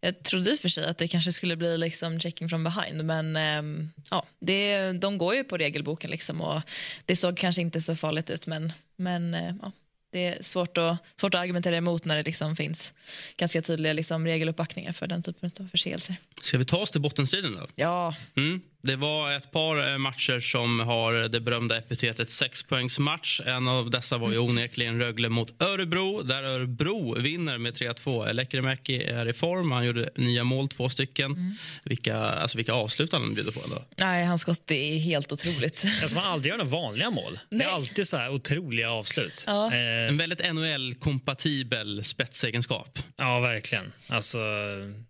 jag 0.00 0.22
trodde 0.22 0.50
i 0.50 0.54
och 0.54 0.58
för 0.58 0.68
sig 0.68 0.86
att 0.86 0.98
det 0.98 1.08
kanske 1.08 1.32
skulle 1.32 1.56
bli 1.56 1.78
liksom 1.78 2.20
checking 2.20 2.48
from 2.48 2.64
behind 2.64 3.04
men 3.04 3.36
um, 3.36 3.92
ja, 4.10 4.26
det, 4.40 4.92
de 4.92 5.18
går 5.18 5.34
ju 5.34 5.44
på 5.44 5.56
regelboken 5.56 6.10
liksom 6.10 6.40
och 6.40 6.62
det 7.04 7.16
såg 7.16 7.36
kanske 7.36 7.62
inte 7.62 7.80
så 7.80 7.96
farligt 7.96 8.30
ut 8.30 8.46
men, 8.46 8.72
men 8.96 9.34
uh, 9.34 9.52
ja, 9.62 9.72
det 10.16 10.26
är 10.26 10.42
svårt 10.42 10.78
att, 10.78 10.96
svårt 11.16 11.34
att 11.34 11.40
argumentera 11.40 11.76
emot 11.76 12.04
när 12.04 12.16
det 12.16 12.22
liksom 12.22 12.56
finns 12.56 12.92
ganska 13.36 13.62
tydliga 13.62 13.92
liksom 13.92 14.26
regeluppbackningar 14.26 14.92
för 14.92 15.06
den 15.06 15.22
typen 15.22 15.50
av 15.60 15.68
förseelser. 15.68 16.16
Ska 16.42 16.58
vi 16.58 16.64
ta 16.64 16.76
oss 16.76 16.90
till 16.90 17.00
bottenstriden 17.00 17.52
då? 17.52 17.66
Ja. 17.74 18.14
Mm. 18.36 18.60
Det 18.86 18.96
var 18.96 19.32
ett 19.32 19.50
par 19.50 19.92
eh, 19.92 19.98
matcher 19.98 20.40
som 20.40 20.80
har 20.80 21.12
det 21.14 21.40
berömda 21.40 21.78
epitetet 21.78 22.30
sexpoängsmatch. 22.30 23.40
En 23.40 23.68
av 23.68 23.90
dessa 23.90 24.18
var 24.18 24.32
ju 24.32 24.38
onekligen 24.38 24.98
Rögle 24.98 25.28
mot 25.28 25.62
Örebro, 25.62 26.22
där 26.22 26.42
Örebro 26.42 27.14
vinner 27.20 27.58
med 27.58 27.74
3-2. 27.74 28.32
Lekkerimäki 28.32 29.02
är 29.02 29.28
i 29.28 29.32
form. 29.32 29.72
Han 29.72 29.86
gjorde 29.86 30.10
nya 30.14 30.44
mål, 30.44 30.68
två 30.68 30.88
stycken. 30.88 31.32
Mm. 31.32 31.54
Vilka, 31.84 32.16
alltså 32.16 32.56
vilka 32.56 32.72
avslut 32.72 33.12
han 33.12 33.34
bjuder 33.34 33.52
på. 33.52 33.60
Ändå. 33.64 33.84
Nej, 33.96 34.24
hans 34.24 34.42
skott 34.42 34.70
är 34.70 34.98
helt 34.98 35.32
otroligt. 35.32 35.84
Alltså, 36.02 36.16
man 36.16 36.24
aldrig 36.32 36.50
gör 36.50 36.58
några 36.58 36.70
vanliga 36.70 37.10
mål. 37.10 37.38
Nej. 37.48 37.58
Det 37.58 37.64
är 37.64 37.68
alltid 37.68 38.08
så 38.08 38.16
här 38.16 38.30
otroliga 38.30 38.90
avslut. 38.90 39.44
Ja. 39.46 39.72
Eh. 39.72 40.08
En 40.08 40.16
väldigt 40.16 40.40
NHL-kompatibel 40.40 42.04
spetsegenskap. 42.04 42.98
Ja, 43.16 43.40
verkligen. 43.40 43.92
Alltså, 44.08 44.38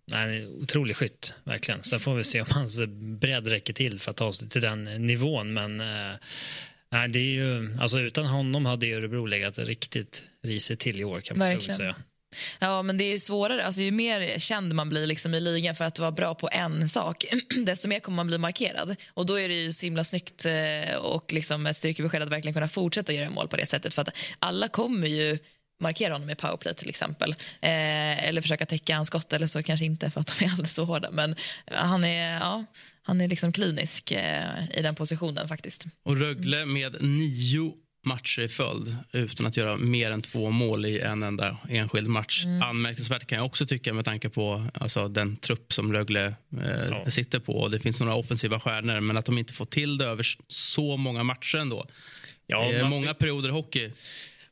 nej, 0.07 0.47
otrolig 0.47 0.97
skytt, 0.97 1.35
verkligen. 1.45 1.83
Sen 1.83 2.01
får 2.01 2.15
vi 2.15 2.25
se 2.25 2.41
om 2.41 2.47
hans 2.51 2.81
bredd 3.21 3.47
räcker 3.47 3.66
till 3.75 4.01
för 4.01 4.11
att 4.11 4.17
ta 4.17 4.33
sig 4.33 4.49
till 4.49 4.63
den 4.63 4.85
nivån. 4.85 5.53
Men 5.53 5.81
eh, 5.81 6.17
nej, 6.93 7.09
det 7.09 7.19
är 7.19 7.33
ju, 7.33 7.77
alltså 7.81 8.01
utan 8.01 8.27
honom 8.27 8.67
hade 8.67 8.87
Örebro 8.87 9.27
legat 9.27 9.59
riktigt 9.59 10.25
risigt 10.43 10.81
till 10.81 11.01
i 11.01 11.05
år 11.05 11.21
kan 11.21 11.39
man 11.39 11.49
Verkligen. 11.49 11.75
säga. 11.75 11.97
Ja, 12.59 12.83
men 12.83 12.99
det 12.99 13.05
är 13.05 13.19
svårare. 13.19 13.65
Alltså, 13.65 13.83
ju 13.83 13.91
mer 13.91 14.39
känd 14.39 14.75
man 14.75 14.89
blir 14.89 15.07
liksom 15.07 15.35
i 15.35 15.41
ligan 15.41 15.75
för 15.75 15.85
att 15.85 15.99
vara 15.99 16.13
bra 16.13 16.35
på 16.35 16.49
en 16.53 16.89
sak, 16.89 17.25
desto 17.67 17.89
mer 17.89 18.01
kommer 18.01 18.17
man 18.17 18.27
bli 18.27 18.39
markerad. 18.39 18.97
Och 19.15 19.27
då 19.27 19.41
är 19.41 19.49
det 19.49 19.55
ju 19.55 19.73
så 19.73 19.87
himla 19.87 20.05
snyggt 20.05 20.47
eh, 20.47 20.97
och 20.97 21.33
liksom 21.33 21.67
ett 21.67 21.77
styrkebesked 21.77 22.23
att 22.23 22.29
verkligen 22.29 22.55
kunna 22.55 22.69
fortsätta 22.69 23.13
göra 23.13 23.31
mål 23.31 23.49
på 23.49 23.57
det 23.57 23.67
sättet. 23.67 23.95
För 23.95 24.03
att 24.03 24.17
alla 24.39 24.69
kommer 24.69 25.07
ju 25.07 25.39
markera 25.81 26.13
honom 26.15 26.27
med 26.27 26.39
powerplay 26.39 26.75
till 26.75 26.89
exempel. 26.89 27.31
Eh, 27.61 28.29
eller 28.29 28.43
försöka 28.43 28.67
täcka 28.67 28.97
hans 28.97 29.09
skott 29.09 29.33
eller 29.33 29.47
så 29.47 29.63
kanske 29.63 29.87
inte 29.87 30.11
för 30.11 30.21
att 30.21 30.39
de 30.39 30.45
är 30.45 30.51
alldeles 30.51 30.75
så 30.75 30.85
hårda. 30.85 31.11
Men 31.11 31.37
han 31.65 32.05
är, 32.05 32.35
ja, 32.35 32.65
han 33.03 33.21
är 33.21 33.29
liksom 33.29 33.53
klinisk 33.53 34.13
eh, 34.13 34.79
i 34.79 34.83
den 34.83 34.95
positionen 34.95 35.49
faktiskt. 35.49 35.85
Och 36.03 36.17
Rögle 36.17 36.67
med 36.67 36.97
nio 37.01 37.73
matcher 38.07 38.43
i 38.43 38.49
följd 38.49 38.97
utan 39.13 39.47
att 39.47 39.57
göra 39.57 39.77
mer 39.77 40.11
än 40.11 40.23
två 40.23 40.51
mål 40.51 40.87
i 40.87 41.01
en 41.01 41.23
enda 41.23 41.57
enskild 41.69 42.09
match. 42.09 42.45
Mm. 42.45 42.63
Anmärkningsvärt 42.63 43.27
kan 43.27 43.39
jag 43.39 43.47
också 43.47 43.67
tycka 43.67 43.93
med 43.93 44.05
tanke 44.05 44.29
på 44.29 44.67
alltså, 44.75 45.09
den 45.09 45.37
trupp 45.37 45.73
som 45.73 45.93
Rögle 45.93 46.27
eh, 46.63 46.89
ja. 46.91 47.11
sitter 47.11 47.39
på. 47.39 47.69
Det 47.69 47.81
finns 47.81 48.01
några 48.01 48.15
offensiva 48.15 48.61
stjärnor, 48.61 49.01
men 49.01 49.17
att 49.17 49.25
de 49.25 49.39
inte 49.39 49.53
får 49.53 49.65
till 49.65 49.99
det 49.99 50.05
över 50.05 50.27
så 50.49 50.97
många 50.97 51.23
matcher 51.23 51.59
ändå. 51.59 51.87
Ja, 52.47 52.69
det 52.69 52.77
är 52.77 52.81
man... 52.81 52.91
många 52.91 53.15
perioder 53.15 53.49
i 53.49 53.53
hockey 53.53 53.93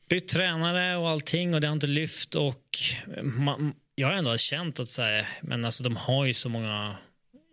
bytt 0.09 0.27
tränare 0.27 0.97
och 0.97 1.09
allting 1.09 1.53
och 1.53 1.61
det 1.61 1.67
har 1.67 1.73
inte 1.73 1.87
lyft 1.87 2.35
och 2.35 2.77
man, 3.23 3.73
jag 3.95 4.07
har 4.07 4.13
ändå 4.13 4.37
känt 4.37 4.79
att 4.79 4.87
så 4.87 5.01
här, 5.01 5.27
men 5.41 5.65
alltså, 5.65 5.83
de 5.83 5.95
har 5.95 6.25
ju 6.25 6.33
så 6.33 6.49
många 6.49 6.97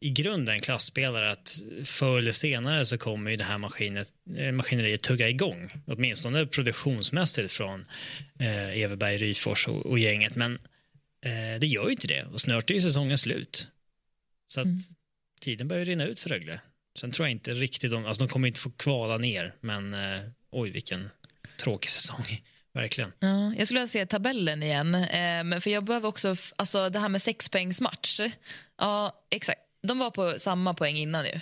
i 0.00 0.10
grunden 0.10 0.60
klasspelare 0.60 1.30
att 1.30 1.62
förr 1.84 2.18
eller 2.18 2.32
senare 2.32 2.86
så 2.86 2.98
kommer 2.98 3.30
ju 3.30 3.36
det 3.36 3.44
här 3.44 3.58
maskinet, 3.58 4.08
eh, 4.36 4.52
maskineriet 4.52 5.02
tugga 5.02 5.28
igång. 5.28 5.70
Åtminstone 5.86 6.46
produktionsmässigt 6.46 7.52
från 7.52 7.86
eh, 8.38 8.82
Everberg, 8.82 9.16
Ryfors 9.16 9.68
och, 9.68 9.86
och 9.86 9.98
gänget. 9.98 10.36
Men 10.36 10.54
eh, 11.24 11.60
det 11.60 11.66
gör 11.66 11.84
ju 11.84 11.90
inte 11.90 12.06
det 12.06 12.24
och 12.24 12.40
snart 12.40 12.70
är 12.70 12.74
ju 12.74 12.80
säsongen 12.80 13.18
slut. 13.18 13.66
Så 14.48 14.60
att 14.60 14.66
mm. 14.66 14.78
tiden 15.40 15.68
börjar 15.68 15.84
rinna 15.84 16.04
ut 16.04 16.20
för 16.20 16.28
Rögle. 16.30 16.60
Sen 16.98 17.10
tror 17.10 17.26
jag 17.26 17.32
inte 17.32 17.50
riktigt 17.50 17.90
de, 17.90 18.06
alltså 18.06 18.24
de 18.24 18.28
kommer 18.32 18.48
inte 18.48 18.60
få 18.60 18.70
kvala 18.70 19.18
ner, 19.18 19.54
men 19.60 19.94
eh, 19.94 20.20
oj 20.50 20.70
vilken 20.70 21.08
tråkig 21.62 21.90
säsong. 21.90 22.24
Verkligen. 22.74 23.12
Ja, 23.18 23.54
jag 23.56 23.66
skulle 23.66 23.80
vilja 23.80 23.88
se 23.88 24.06
tabellen 24.06 24.62
igen. 24.62 24.94
Ehm, 24.94 25.60
för 25.60 25.70
jag 25.70 25.84
behöver 25.84 26.08
också, 26.08 26.36
alltså 26.56 26.88
det 26.88 26.98
här 26.98 27.08
med 27.08 27.22
sexpoängsmatch. 27.22 28.20
Ja, 28.78 29.24
exakt. 29.30 29.60
De 29.82 29.98
var 29.98 30.10
på 30.10 30.38
samma 30.38 30.74
poäng 30.74 30.96
innan 30.96 31.24
ju 31.24 31.40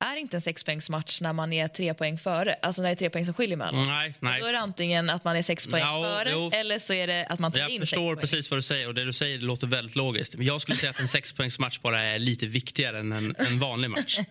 är 0.00 0.16
inte 0.16 0.36
en 0.36 0.40
sexpoängsmatch 0.40 1.20
när 1.20 1.32
man 1.32 1.52
är 1.52 1.68
tre 1.68 1.94
poäng 1.94 2.18
före. 2.18 2.56
Alltså 2.62 2.82
när 2.82 2.88
det 2.88 2.92
är 2.94 2.96
tre 2.96 3.10
poäng 3.10 3.24
som 3.24 3.34
skiljer 3.34 3.56
mellan. 3.56 3.82
Nej, 3.86 4.14
nej. 4.20 4.40
Då 4.40 4.46
är 4.46 4.52
det 4.52 4.58
antingen 4.58 5.10
att 5.10 5.24
man 5.24 5.36
är 5.36 5.42
sex 5.42 5.66
poäng 5.66 5.82
Ja, 5.82 6.02
före 6.02 6.30
jo. 6.32 6.50
eller 6.54 6.78
så 6.78 6.92
är 6.92 7.06
det 7.06 7.26
att 7.26 7.38
man 7.38 7.52
tar 7.52 7.58
Jag 7.60 7.70
in 7.70 7.80
sex 7.80 7.90
förstår 7.90 8.16
precis 8.16 8.50
vad 8.50 8.58
du 8.58 8.62
säger 8.62 8.88
och 8.88 8.94
det 8.94 9.04
du 9.04 9.12
säger 9.12 9.38
låter 9.38 9.66
väldigt 9.66 9.96
logiskt. 9.96 10.36
Men 10.36 10.46
jag 10.46 10.60
skulle 10.60 10.76
säga 10.76 10.90
att 10.90 11.00
en 11.00 11.08
sexpoängsmatch 11.08 11.78
bara 11.78 12.00
är 12.02 12.18
lite 12.18 12.46
viktigare 12.46 12.98
än 12.98 13.12
en, 13.12 13.34
en 13.38 13.58
vanlig 13.58 13.90
match. 13.90 14.18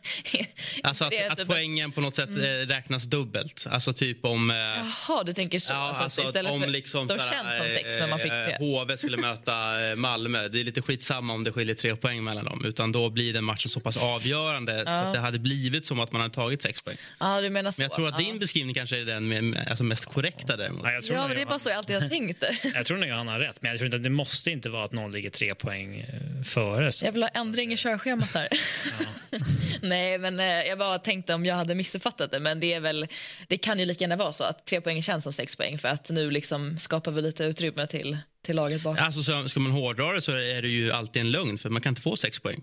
Alltså 0.83 1.05
att, 1.05 1.39
att 1.39 1.47
poängen 1.47 1.91
på 1.91 2.01
något 2.01 2.15
sätt 2.15 2.29
eh, 2.29 2.67
räknas 2.67 3.03
dubbelt. 3.03 3.67
Alltså 3.69 3.93
typ 3.93 4.25
om... 4.25 4.51
eh, 4.51 4.55
Jaha, 4.57 5.23
du 5.23 5.33
tänker 5.33 5.59
så. 5.59 5.73
Ja, 5.73 5.77
alltså, 5.77 6.03
alltså, 6.03 6.21
istället 6.21 6.51
om 6.51 6.61
för, 6.61 6.67
liksom 6.67 7.07
de 7.07 7.19
känns 7.19 7.57
som 7.57 7.69
sex 7.69 7.89
men 7.99 8.09
man 8.09 8.19
fick 8.19 8.31
eh, 8.31 8.45
tre. 8.45 8.57
HV 8.59 8.97
skulle 8.97 9.17
möta 9.17 9.53
Malmö. 9.95 10.47
Det 10.47 10.59
är 10.59 10.63
lite 10.63 10.81
skitsamma 10.81 11.33
om 11.33 11.43
det 11.43 11.51
skiljer 11.51 11.75
tre 11.75 11.95
poäng 11.95 12.23
mellan 12.23 12.45
dem. 12.45 12.65
Utan 12.65 12.91
då 12.91 13.09
blir 13.09 13.33
den 13.33 13.43
matchen 13.43 13.69
så 13.69 13.79
pass 13.79 13.97
avgörande 13.97 14.83
så 14.85 14.89
att 14.89 15.13
det 15.13 15.19
hade 15.19 15.39
blivit 15.39 15.54
som 15.85 15.99
att 15.99 16.11
man 16.11 16.21
hade 16.21 16.33
tagit 16.33 16.61
sex 16.61 16.81
poäng. 16.81 16.97
Ja, 17.19 17.41
du 17.41 17.49
menar 17.49 17.71
så. 17.71 17.81
Men 17.81 17.89
jag 17.89 17.95
tror 17.95 18.07
att 18.07 18.19
ja. 18.19 18.25
din 18.25 18.39
beskrivning 18.39 18.75
kanske 18.75 19.01
är 19.01 19.05
den 19.05 19.27
med, 19.27 19.67
alltså 19.69 19.83
mest 19.83 20.05
korrekta 20.05 20.57
däremot. 20.57 20.83
Ja, 20.83 20.91
jag 20.91 21.03
tror 21.03 21.17
Ja, 21.17 21.27
men 21.27 21.35
det 21.35 21.41
är 21.41 21.45
bara 21.45 21.59
så 21.59 21.69
jag 21.69 21.77
alltid 21.77 22.01
har 22.01 22.09
tänkt 22.09 22.39
det. 22.39 22.55
Jag 22.73 22.85
tror 22.85 22.97
nog 22.97 23.09
han 23.09 23.27
har 23.27 23.39
rätt, 23.39 23.61
men 23.61 23.69
jag 23.69 23.77
tror 23.77 23.85
inte 23.85 23.97
att 23.97 24.03
det 24.03 24.09
måste 24.09 24.51
inte 24.51 24.69
vara 24.69 24.83
att 24.83 24.91
någon 24.91 25.11
ligger 25.11 25.29
tre 25.29 25.55
poäng 25.55 25.99
eh, 25.99 26.43
före. 26.43 26.91
Så. 26.91 27.05
Jag 27.05 27.11
vill 27.11 27.23
ha 27.23 27.29
ändring 27.29 27.73
i 27.73 27.77
körschemat 27.77 28.33
här. 28.33 28.47
Nej, 29.81 30.17
men 30.17 30.39
eh, 30.39 30.45
jag 30.45 30.77
bara 30.77 30.99
tänkte 30.99 31.33
om 31.33 31.45
jag 31.45 31.55
hade 31.55 31.75
missuppfattat 31.75 32.31
det. 32.31 32.39
Men 32.39 32.59
det 32.59 32.73
är 32.73 32.79
väl, 32.79 33.07
det 33.47 33.57
kan 33.57 33.79
ju 33.79 33.85
lika 33.85 34.03
gärna 34.03 34.15
vara 34.15 34.33
så 34.33 34.43
att 34.43 34.65
tre 34.65 34.81
poäng 34.81 35.03
känns 35.03 35.23
som 35.23 35.33
sex 35.33 35.55
poäng 35.55 35.77
för 35.77 35.87
att 35.87 36.09
nu 36.09 36.31
liksom 36.31 36.79
skapar 36.79 37.11
vi 37.11 37.21
lite 37.21 37.43
utrymme 37.43 37.87
till, 37.87 38.17
till 38.45 38.55
laget 38.55 38.81
bakom. 38.83 39.05
Alltså, 39.05 39.23
så, 39.23 39.49
ska 39.49 39.59
man 39.59 39.71
hårdra 39.71 40.13
det 40.13 40.21
så 40.21 40.31
är 40.31 40.61
det 40.61 40.67
ju 40.67 40.91
alltid 40.91 41.21
en 41.21 41.31
lögn 41.31 41.57
för 41.57 41.69
man 41.69 41.81
kan 41.81 41.91
inte 41.91 42.01
få 42.01 42.15
sex 42.15 42.39
poäng. 42.39 42.61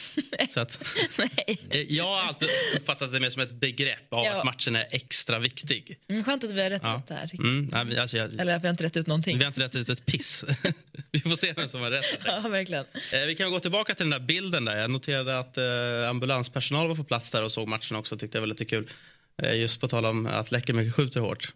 så 0.54 0.60
att, 0.60 0.84
Nej. 1.18 1.58
eh, 1.70 1.80
jag 1.80 2.04
har 2.04 2.20
alltid 2.22 2.48
uppfattat 2.76 3.12
det 3.12 3.20
mer 3.20 3.30
som 3.30 3.42
ett 3.42 3.52
begrepp 3.52 4.12
av 4.12 4.24
Ja. 4.24 4.32
att 4.38 4.44
matchen 4.44 4.76
är 4.76 4.86
extra 4.90 5.38
viktig. 5.38 5.98
Mm, 6.08 6.24
skönt 6.24 6.44
att 6.44 6.50
vi 6.50 6.62
har 6.62 6.70
rätt 6.70 6.82
Ja. 6.84 6.96
ut 6.96 7.06
det 7.06 7.14
här. 7.14 7.30
Mm, 7.34 7.98
alltså, 8.00 8.16
jag, 8.16 8.40
Eller 8.40 8.56
att 8.56 8.62
vi 8.62 8.66
har 8.66 8.70
inte 8.72 8.84
rätt 8.84 8.96
ut 8.96 9.06
någonting. 9.06 9.38
vi 9.38 9.44
har 9.44 9.48
inte 9.48 9.60
rätt 9.60 9.76
ut 9.76 9.88
ett 9.88 10.06
piss. 10.06 10.44
vi 11.10 11.20
får 11.20 11.36
se 11.36 11.52
vem 11.56 11.68
som 11.68 11.80
har 11.80 11.90
rätt. 11.90 12.04
Ja, 12.24 12.40
verkligen. 12.48 12.84
Eh, 13.12 13.20
Vi 13.26 13.34
kan 13.34 13.50
gå 13.50 13.60
tillbaka 13.60 13.94
till 13.94 14.04
den 14.10 14.20
där 14.20 14.26
bilden. 14.26 14.64
där. 14.64 14.76
Jag 14.76 14.90
noterade 14.90 15.38
att 15.38 15.58
eh, 15.58 16.08
ambulanspersonal 16.08 16.88
var 16.88 16.94
på 16.94 17.04
plats 17.04 17.30
där 17.30 17.42
och 17.42 17.52
såg 17.52 17.68
matchen 17.68 17.96
också. 17.96 18.16
tyckte 18.16 18.36
jag 18.38 18.40
var 18.42 18.46
lite 18.48 18.64
kul. 18.64 18.88
Eh, 19.42 19.54
just 19.56 19.80
på 19.80 19.88
tal 19.88 20.04
om 20.06 20.26
att 20.26 20.50
Läckermäki 20.52 20.90
skjuter 20.90 21.20
hårt. 21.20 21.52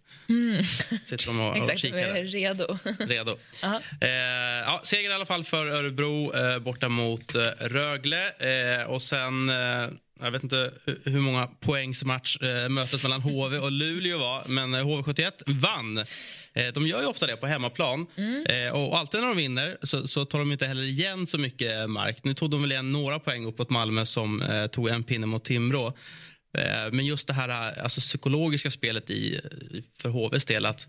Sitter 1.07 1.27
de 1.27 1.41
och, 1.41 1.47
och 1.49 1.57
Mm. 1.57 1.63
Exakt, 1.63 1.77
vi 1.85 1.89
kikar 1.89 1.99
är 1.99 2.15
där. 2.15 2.25
redo. 2.25 2.79
redo. 2.99 3.39
Eh, 4.01 4.09
ja, 4.65 4.81
seger 4.85 5.11
i 5.11 5.13
alla 5.15 5.27
fall 5.27 5.45
för 5.45 5.67
Örebro 5.67 6.35
eh, 6.37 6.59
borta 6.59 6.89
mot 6.89 7.35
eh, 7.35 7.41
Rögle. 7.61 8.29
Eh, 8.31 8.83
och 8.87 9.03
sen, 9.03 9.49
eh, 9.51 9.89
jag 10.21 10.31
vet 10.31 10.43
inte 10.43 10.73
hu- 10.87 11.11
hur 11.11 11.21
många 11.21 11.47
poängs 11.47 12.05
match 12.05 12.37
mötet 12.69 13.03
mellan 13.03 13.21
HV 13.23 13.59
och 13.59 13.71
Luleå 13.73 14.19
var, 14.19 14.43
men 14.47 14.75
eh, 14.75 14.85
HV71 14.85 15.33
vann. 15.47 16.05
De 16.75 16.87
gör 16.87 17.01
ju 17.01 17.07
ofta 17.07 17.27
det 17.27 17.37
på 17.37 17.47
hemmaplan. 17.47 18.07
Eh, 18.49 18.73
och 18.75 18.99
alltid 18.99 19.21
när 19.21 19.29
de 19.29 19.37
vinner 19.37 19.77
så, 19.83 20.09
så 20.09 20.25
tar 20.25 20.39
de 20.39 20.53
inte 20.53 20.67
heller 20.67 20.83
igen 20.83 21.27
så 21.27 21.39
mycket 21.39 21.91
mark. 21.91 22.19
Nu 22.25 22.35
tog 22.35 22.51
de 22.51 22.63
väl 22.63 22.73
igen 22.73 22.93
några 22.93 23.19
poäng 23.19 23.47
uppåt 23.47 23.71
Malmö 23.71 24.05
som 24.07 24.43
tog 24.73 24.89
en 24.89 25.03
pinne 25.05 25.27
mot 25.27 25.45
Timrå. 25.45 25.95
Eh, 26.53 26.93
men 26.93 27.07
just 27.07 27.27
det 27.27 27.33
här 27.33 27.49
eh, 27.49 27.83
alltså, 27.83 28.01
psykologiska 28.01 28.71
spelet 28.71 29.11
i, 29.11 29.41
för 29.99 30.09
HVs 30.09 30.45
del 30.45 30.67
att 30.67 30.89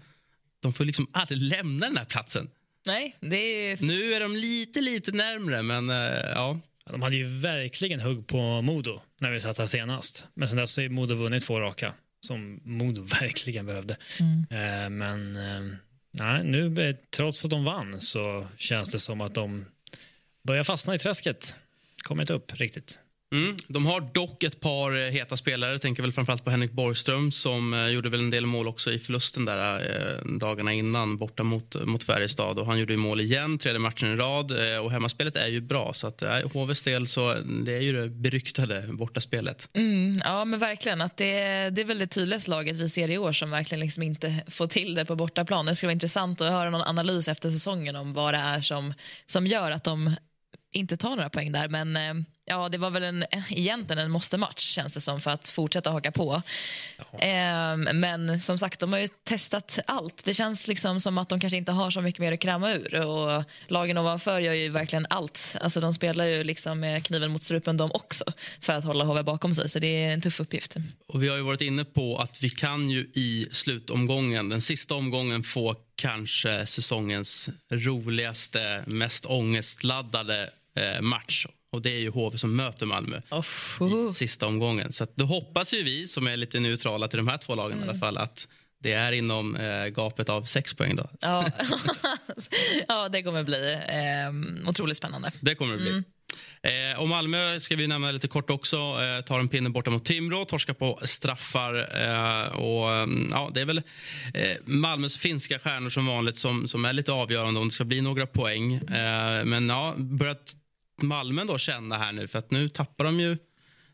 de 0.59 0.73
får 0.73 0.85
liksom 0.85 1.07
aldrig 1.11 1.41
lämna 1.41 1.85
den 1.85 1.97
här 1.97 2.05
platsen. 2.05 2.49
Nej, 2.85 3.15
det 3.19 3.37
är 3.37 3.77
Nu 3.81 4.13
är 4.13 4.19
de 4.19 4.35
lite, 4.35 4.81
lite 4.81 5.11
närmre, 5.11 5.61
men 5.61 5.89
eh, 5.89 6.29
ja. 6.35 6.59
De 6.85 7.01
hade 7.01 7.15
ju 7.15 7.27
verkligen 7.39 7.99
hugg 7.99 8.27
på 8.27 8.61
Modo 8.61 9.01
när 9.19 9.31
vi 9.31 9.39
satt 9.39 9.57
här 9.57 9.65
senast. 9.65 10.27
Men 10.33 10.47
sen 10.47 10.57
dess 10.57 10.77
har 10.77 10.89
Modo 10.89 11.15
vunnit 11.15 11.43
två 11.43 11.59
raka, 11.59 11.93
som 12.21 12.59
Modo 12.63 13.01
verkligen 13.21 13.65
behövde. 13.65 13.97
Eh, 14.49 14.89
men 14.89 15.33
nej, 16.11 16.43
nu, 16.43 16.95
trots 17.09 17.45
att 17.45 17.51
de 17.51 17.63
vann 17.63 18.01
så 18.01 18.47
känns 18.57 18.89
det 18.89 18.99
som 18.99 19.21
att 19.21 19.33
de 19.33 19.65
börjar 20.43 20.63
fastna 20.63 20.95
i 20.95 20.99
träsket. 20.99 21.55
Kommer 22.03 22.23
inte 22.23 22.33
upp 22.33 22.59
riktigt. 22.59 22.99
Mm. 23.31 23.57
De 23.67 23.85
har 23.85 24.01
dock 24.01 24.43
ett 24.43 24.59
par 24.59 25.05
eh, 25.05 25.11
heta 25.11 25.37
spelare. 25.37 25.71
Jag 25.71 25.81
tänker 25.81 26.03
väl 26.03 26.11
framförallt 26.11 26.43
på 26.43 26.49
Henrik 26.49 26.71
Borgström 26.71 27.31
som 27.31 27.73
eh, 27.73 27.87
gjorde 27.87 28.09
väl 28.09 28.19
en 28.19 28.29
del 28.29 28.45
mål 28.45 28.67
också 28.67 28.91
i 28.91 28.99
förlusten 28.99 29.45
där 29.45 29.77
eh, 29.77 30.25
dagarna 30.39 30.73
innan 30.73 31.17
borta 31.17 31.43
mot, 31.43 31.75
eh, 31.75 31.81
mot 31.81 32.03
Färjestad. 32.03 32.59
Och 32.59 32.65
han 32.65 32.79
gjorde 32.79 32.93
ju 32.93 32.97
mål 32.97 33.21
igen, 33.21 33.57
tredje 33.57 33.79
matchen 33.79 34.13
i 34.13 34.15
rad. 34.15 34.73
Eh, 34.73 34.77
och 34.77 34.91
hemmaspelet 34.91 35.35
är 35.35 35.47
ju 35.47 35.61
bra. 35.61 35.93
Så 35.93 36.07
att, 36.07 36.21
eh, 36.21 36.51
HVs 36.53 36.81
del 36.81 37.07
så 37.07 37.33
det 37.65 37.73
är 37.73 37.81
ju 37.81 37.93
det 37.93 38.09
beryktade 38.09 38.85
bortaspelet. 38.89 39.69
Mm, 39.73 40.19
ja, 40.23 40.45
men 40.45 40.59
verkligen. 40.59 41.01
Att 41.01 41.17
det, 41.17 41.69
det 41.69 41.81
är 41.81 41.85
väl 41.85 41.99
det 41.99 42.07
tydligaste 42.07 42.51
laget 42.51 42.77
vi 42.77 42.89
ser 42.89 43.09
i 43.09 43.17
år 43.17 43.31
som 43.31 43.49
verkligen 43.49 43.79
liksom 43.79 44.03
inte 44.03 44.43
får 44.47 44.67
till 44.67 44.95
det 44.95 45.05
på 45.05 45.15
bortaplan. 45.15 45.65
Det 45.65 45.75
skulle 45.75 45.87
vara 45.87 45.93
intressant 45.93 46.41
att 46.41 46.51
höra 46.51 46.69
någon 46.69 46.81
analys 46.81 47.27
efter 47.27 47.49
säsongen 47.49 47.95
om 47.95 48.13
vad 48.13 48.33
det 48.33 48.37
är 48.37 48.61
som, 48.61 48.93
som 49.25 49.47
gör 49.47 49.71
att 49.71 49.83
de 49.83 50.15
inte 50.71 50.97
tar 50.97 51.09
några 51.15 51.29
poäng 51.29 51.51
där. 51.51 51.67
Men 51.67 51.95
eh, 51.95 52.25
ja, 52.49 52.69
det 52.69 52.77
var 52.77 52.89
väl 52.89 53.03
en, 53.03 53.25
egentligen 53.49 53.99
en 53.99 54.11
måste-match 54.11 54.61
känns 54.61 54.93
det 54.93 55.01
som 55.01 55.21
för 55.21 55.31
att 55.31 55.49
fortsätta 55.49 55.91
haka 55.91 56.11
på. 56.11 56.41
Eh, 57.19 57.77
men 57.93 58.41
som 58.41 58.59
sagt, 58.59 58.79
de 58.79 58.93
har 58.93 58.99
ju 58.99 59.07
testat 59.07 59.79
allt. 59.87 60.25
Det 60.25 60.33
känns 60.33 60.67
liksom 60.67 61.01
som 61.01 61.17
att 61.17 61.29
de 61.29 61.39
kanske 61.39 61.57
inte 61.57 61.71
har 61.71 61.91
så 61.91 62.01
mycket 62.01 62.21
mer 62.21 62.31
att 62.31 62.39
kräma 62.39 62.71
ur. 62.73 63.05
Och 63.05 63.43
lagen 63.67 63.97
ovanför 63.97 64.41
gör 64.41 64.53
ju 64.53 64.69
verkligen 64.69 65.05
allt. 65.09 65.55
Alltså, 65.61 65.81
de 65.81 65.93
spelar 65.93 66.25
ju 66.25 66.43
liksom 66.43 66.79
med 66.79 67.05
kniven 67.05 67.31
mot 67.31 67.43
strupen 67.43 67.77
de 67.77 67.91
också 67.91 68.25
för 68.61 68.73
att 68.73 68.83
hålla 68.83 69.03
HV 69.03 69.23
bakom 69.23 69.53
sig. 69.53 69.69
Så 69.69 69.79
det 69.79 70.03
är 70.03 70.13
en 70.13 70.21
tuff 70.21 70.39
uppgift. 70.39 70.75
Och 71.07 71.23
vi 71.23 71.27
har 71.27 71.37
ju 71.37 71.43
varit 71.43 71.61
inne 71.61 71.85
på 71.85 72.17
att 72.17 72.43
vi 72.43 72.49
kan 72.49 72.89
ju 72.89 73.09
i 73.13 73.47
slutomgången, 73.51 74.49
den 74.49 74.61
sista 74.61 74.95
omgången, 74.95 75.43
få 75.43 75.75
kanske 75.95 76.65
säsongens 76.65 77.49
roligaste, 77.71 78.83
mest 78.87 79.25
ångestladdade 79.25 80.49
eh, 80.75 81.01
match. 81.01 81.47
Och 81.71 81.81
det 81.81 81.89
är 81.89 81.99
ju 81.99 82.09
HV 82.09 82.37
som 82.37 82.55
möter 82.55 82.85
Malmö 82.85 83.21
Off, 83.29 83.79
i 83.81 84.13
sista 84.13 84.47
omgången. 84.47 84.93
Så 84.93 85.03
att 85.03 85.15
då 85.15 85.25
hoppas 85.25 85.73
ju 85.73 85.83
vi, 85.83 86.07
som 86.07 86.27
är 86.27 86.37
lite 86.37 86.59
neutrala 86.59 87.07
till 87.07 87.17
de 87.17 87.27
här 87.27 87.37
två 87.37 87.55
lagen 87.55 87.79
i 87.79 87.83
alla 87.83 87.95
fall, 87.95 88.17
att 88.17 88.47
det 88.79 88.91
är 88.91 89.11
inom 89.11 89.55
eh, 89.55 89.85
gapet 89.85 90.29
av 90.29 90.43
sex 90.43 90.73
poäng. 90.73 90.95
Då. 90.95 91.09
Ja. 91.19 91.45
ja, 92.87 93.09
det 93.09 93.23
kommer 93.23 93.43
bli 93.43 93.73
eh, 93.73 94.69
otroligt 94.69 94.97
spännande. 94.97 95.31
Det 95.41 95.55
kommer 95.55 95.73
det 95.73 95.79
bli. 95.79 96.03
Eh, 96.61 96.99
och 96.99 97.07
Malmö 97.07 97.59
ska 97.59 97.75
vi 97.75 97.87
nämna 97.87 98.11
lite 98.11 98.27
kort 98.27 98.49
också. 98.49 98.77
Eh, 98.77 99.21
tar 99.25 99.39
en 99.39 99.47
pinne 99.47 99.69
borta 99.69 99.91
mot 99.91 100.05
Timrå, 100.05 100.45
torskar 100.45 100.73
på 100.73 100.99
straffar. 101.03 101.75
Eh, 101.75 102.47
och, 102.47 102.93
mm, 102.93 103.29
ja, 103.31 103.51
det 103.53 103.61
är 103.61 103.65
väl 103.65 103.81
eh, 104.33 104.57
Malmös 104.65 105.17
finska 105.17 105.59
stjärnor 105.59 105.89
som 105.89 106.05
vanligt 106.05 106.35
som, 106.35 106.67
som 106.67 106.85
är 106.85 106.93
lite 106.93 107.11
avgörande 107.11 107.59
om 107.59 107.67
det 107.67 107.73
ska 107.73 107.85
bli 107.85 108.01
några 108.01 108.27
poäng. 108.27 108.73
Eh, 108.73 109.45
men 109.45 109.69
ja, 109.69 109.95
börjat 109.97 110.55
Malmö 111.01 111.43
då 111.43 111.57
känna 111.57 111.97
här 111.97 112.11
nu, 112.11 112.27
för 112.27 112.39
att 112.39 112.51
nu 112.51 112.69
tappar 112.69 113.05
de 113.05 113.19
ju 113.19 113.37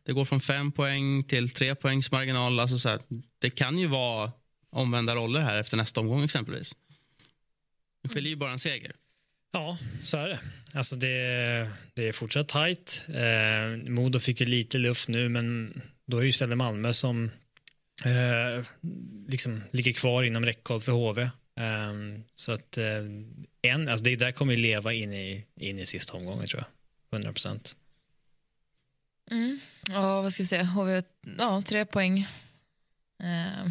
det 0.05 0.13
går 0.13 0.25
från 0.25 0.41
fem 0.41 0.71
poäng 0.71 1.23
till 1.23 1.49
tre 1.49 1.75
poängs 1.75 2.11
marginal. 2.11 2.59
Alltså 2.59 2.79
så 2.79 2.89
här, 2.89 2.99
det 3.39 3.49
kan 3.49 3.77
ju 3.77 3.87
vara 3.87 4.31
omvända 4.69 5.15
roller 5.15 5.41
här 5.41 5.55
efter 5.55 5.77
nästa 5.77 6.01
omgång 6.01 6.23
exempelvis. 6.23 6.75
Det 8.03 8.09
skiljer 8.09 8.29
ju 8.29 8.35
bara 8.35 8.51
en 8.51 8.59
seger. 8.59 8.95
Ja, 9.51 9.77
så 10.03 10.17
är 10.17 10.29
det. 10.29 10.39
Alltså 10.73 10.95
det, 10.95 11.07
det 11.93 12.07
är 12.07 12.11
fortsatt 12.11 12.47
tajt. 12.47 13.05
Eh, 13.07 13.91
Modo 13.91 14.19
fick 14.19 14.39
ju 14.39 14.45
lite 14.45 14.77
luft 14.77 15.09
nu, 15.09 15.29
men 15.29 15.81
då 16.05 16.17
är 16.17 16.21
det 16.21 16.25
ju 16.25 16.29
istället 16.29 16.57
Malmö 16.57 16.93
som 16.93 17.31
eh, 18.05 18.65
liksom 19.27 19.61
ligger 19.71 19.93
kvar 19.93 20.23
inom 20.23 20.45
räckhåll 20.45 20.81
för 20.81 20.91
HV. 20.91 21.21
Eh, 21.21 21.93
så 22.35 22.51
att 22.51 22.77
eh, 22.77 23.03
en, 23.61 23.89
alltså 23.89 24.03
det 24.03 24.15
där 24.15 24.31
kommer 24.31 24.55
ju 24.55 24.61
leva 24.61 24.93
in 24.93 25.13
i, 25.13 25.45
in 25.59 25.79
i 25.79 25.85
sista 25.85 26.17
omgången 26.17 26.47
tror 26.47 26.61
jag. 26.61 26.74
100 27.15 27.33
procent. 27.33 27.75
Mm. 29.31 29.59
Ja, 29.89 30.21
vad 30.21 30.33
ska 30.33 30.43
vi 30.43 30.47
säga? 30.47 30.63
HV, 30.63 31.03
ja, 31.37 31.61
tre 31.65 31.85
poäng. 31.85 32.27
Eh, 33.23 33.63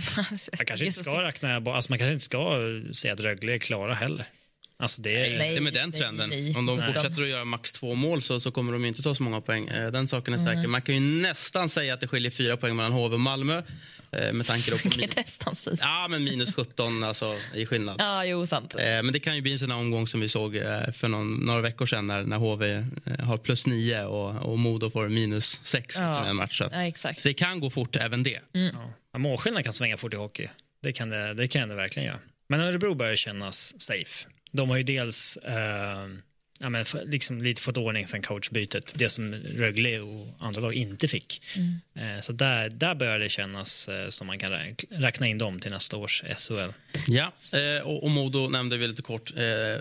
Man 0.59 0.67
kanske 0.67 0.87
inte 0.87 1.05
ska 1.05 1.23
räkna, 1.23 1.57
alltså 1.57 1.93
man 1.93 1.99
kanske 1.99 2.13
inte 2.13 2.25
ska 2.25 2.59
säga 2.93 3.13
att 3.15 3.21
Rögle 3.21 3.55
är 3.55 3.59
klara 3.59 3.95
heller. 3.95 4.27
Alltså 4.77 5.03
det 5.03 5.11
är, 5.11 5.39
Nej. 5.39 5.51
Det 5.51 5.57
är 5.57 5.61
med 5.61 5.73
den 5.73 5.93
trenden. 5.93 6.29
nej. 6.31 6.55
Om 6.57 6.67
de 6.67 6.77
Nej. 6.77 6.87
fortsätter 6.87 7.23
att 7.23 7.29
göra 7.29 7.45
max 7.45 7.73
två 7.73 7.95
mål 7.95 8.23
så, 8.23 8.41
så 8.41 8.51
kommer 8.51 8.73
de 8.73 8.85
inte 8.85 9.03
ta 9.03 9.15
så 9.15 9.23
många 9.23 9.41
poäng. 9.41 9.69
Eh, 9.69 9.91
Den 9.93 10.09
saken 10.09 10.35
är 10.35 10.39
säker. 10.39 10.67
Man 10.69 10.83
kan 10.83 10.95
ju 10.95 11.01
nästan 11.01 11.69
säga 11.69 11.95
att 11.95 12.01
det 12.01 12.09
skiljer 12.09 12.31
fyra 12.31 12.57
poäng 12.57 12.77
mellan 12.77 12.93
HV 12.93 13.15
och 13.15 13.21
Malmö. 13.21 13.63
Eh, 14.19 14.33
Med 14.33 14.47
tanke 14.47 14.71
på 14.71 14.89
minus, 14.89 15.17
nästan 15.17 15.55
säga. 15.55 15.77
ja, 15.81 16.09
men 16.11 16.25
minus 16.25 16.55
17 16.55 17.05
alltså, 17.05 17.35
i 17.55 17.67
skillnad. 17.67 17.97
Ja, 17.99 18.25
jo, 18.25 18.47
sant. 18.47 18.75
Eh, 18.75 18.81
Men 18.85 19.13
det 19.13 19.19
kan 19.21 19.37
ju 19.37 19.43
bli 19.43 19.53
en 19.53 19.59
sån 19.59 19.71
här 19.71 19.79
omgång 19.79 20.07
som 20.07 20.21
vi 20.21 20.29
såg 20.29 20.57
eh, 20.57 20.91
för 20.93 21.09
någon, 21.09 21.35
några 21.35 21.61
veckor 21.61 21.87
sedan 21.87 22.07
när, 22.07 22.23
när 22.23 22.37
HV 22.37 22.87
har 23.21 23.37
plus 23.39 23.67
9 23.67 24.05
och, 24.05 24.53
och 24.53 24.59
Modo 24.59 24.91
får 24.91 25.09
minus 25.09 25.61
6 25.63 25.97
Ja. 25.99 26.07
liksom, 26.07 26.27
i 26.27 26.29
en 26.29 26.37
match. 26.37 26.59
Så 26.59 26.69
Ja, 26.73 26.83
exakt. 26.83 27.23
det 27.23 27.35
kan 27.35 27.61
gå 27.61 27.71
fort 27.71 27.97
även 27.97 28.23
det. 28.23 28.41
Ja, 29.13 29.19
målskillnaden 29.19 29.65
kan 29.65 29.73
svänga 29.73 29.97
fort 29.97 30.13
i 30.15 30.17
hockey. 30.17 30.49
Det 30.83 30.93
kan 30.93 31.11
det, 31.11 31.35
det 31.35 31.49
kan 31.49 31.69
det 31.69 31.75
verkligen 31.75 32.07
göra. 32.07 32.19
Men 32.49 32.61
Örebro 32.61 32.95
börjar 32.95 33.17
kännas 33.17 33.81
safe. 33.81 34.29
De 34.53 34.71
har 34.71 34.77
ju 34.77 34.83
dels... 34.83 35.37
Eh, 35.37 36.07
ja, 36.65 36.71
men, 36.71 36.85
liksom 37.05 37.43
lite 37.43 37.63
fått 37.63 37.77
ordning 37.77 38.09
sen 38.09 38.23
coachbytet. 38.23 38.95
Det 38.97 39.09
som 39.09 39.35
Rögle 39.35 40.01
och 40.01 40.27
andra 40.39 40.61
lag 40.61 40.75
inte 40.75 41.09
fick. 41.09 41.43
Mm. 41.57 42.23
så 42.23 42.33
där, 42.33 42.69
där 42.69 42.95
börjar 42.95 43.19
det 43.19 43.29
kännas 43.29 43.89
som 44.09 44.27
man 44.27 44.39
kan 44.39 44.53
räkna 44.91 45.27
in 45.27 45.39
dem 45.39 45.61
till 45.61 45.71
nästa 45.71 45.97
års 45.97 46.23
SHL. 46.37 46.71
Ja, 47.07 47.33
och, 47.83 48.05
och 48.05 48.11
Modo 48.11 48.49
nämnde 48.49 48.77
vi 48.77 48.87
lite 48.87 49.03
kort. 49.03 49.33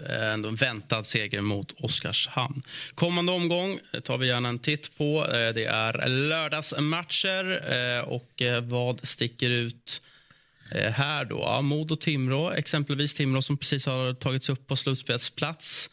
ändå 0.10 0.50
en 0.50 0.56
väntad 0.56 1.04
seger 1.04 1.42
mot 1.42 1.72
Oskarshamn. 1.72 2.62
Kommande 2.96 3.32
omgång 3.32 3.80
tar 4.04 4.18
vi 4.18 4.28
gärna 4.28 4.50
en 4.50 4.60
titt 4.60 4.98
på. 4.98 5.28
det 5.32 5.66
är 5.66 6.08
lördagsmatcher. 6.08 7.62
och 8.02 8.42
vad 8.62 9.08
sticker 9.08 9.50
ut 9.50 10.02
här 10.72 11.26
då? 11.26 11.40
Ja, 11.40 11.62
Modo-Timrå, 11.62 12.54
exempelvis 12.54 13.16
Timrå 13.16 13.42
som 13.42 13.58
precis 13.58 13.86
har 13.86 14.14
tagits 14.14 14.50
upp 14.50 14.68
på 14.68 14.76
slutspelsplats. 14.76 15.90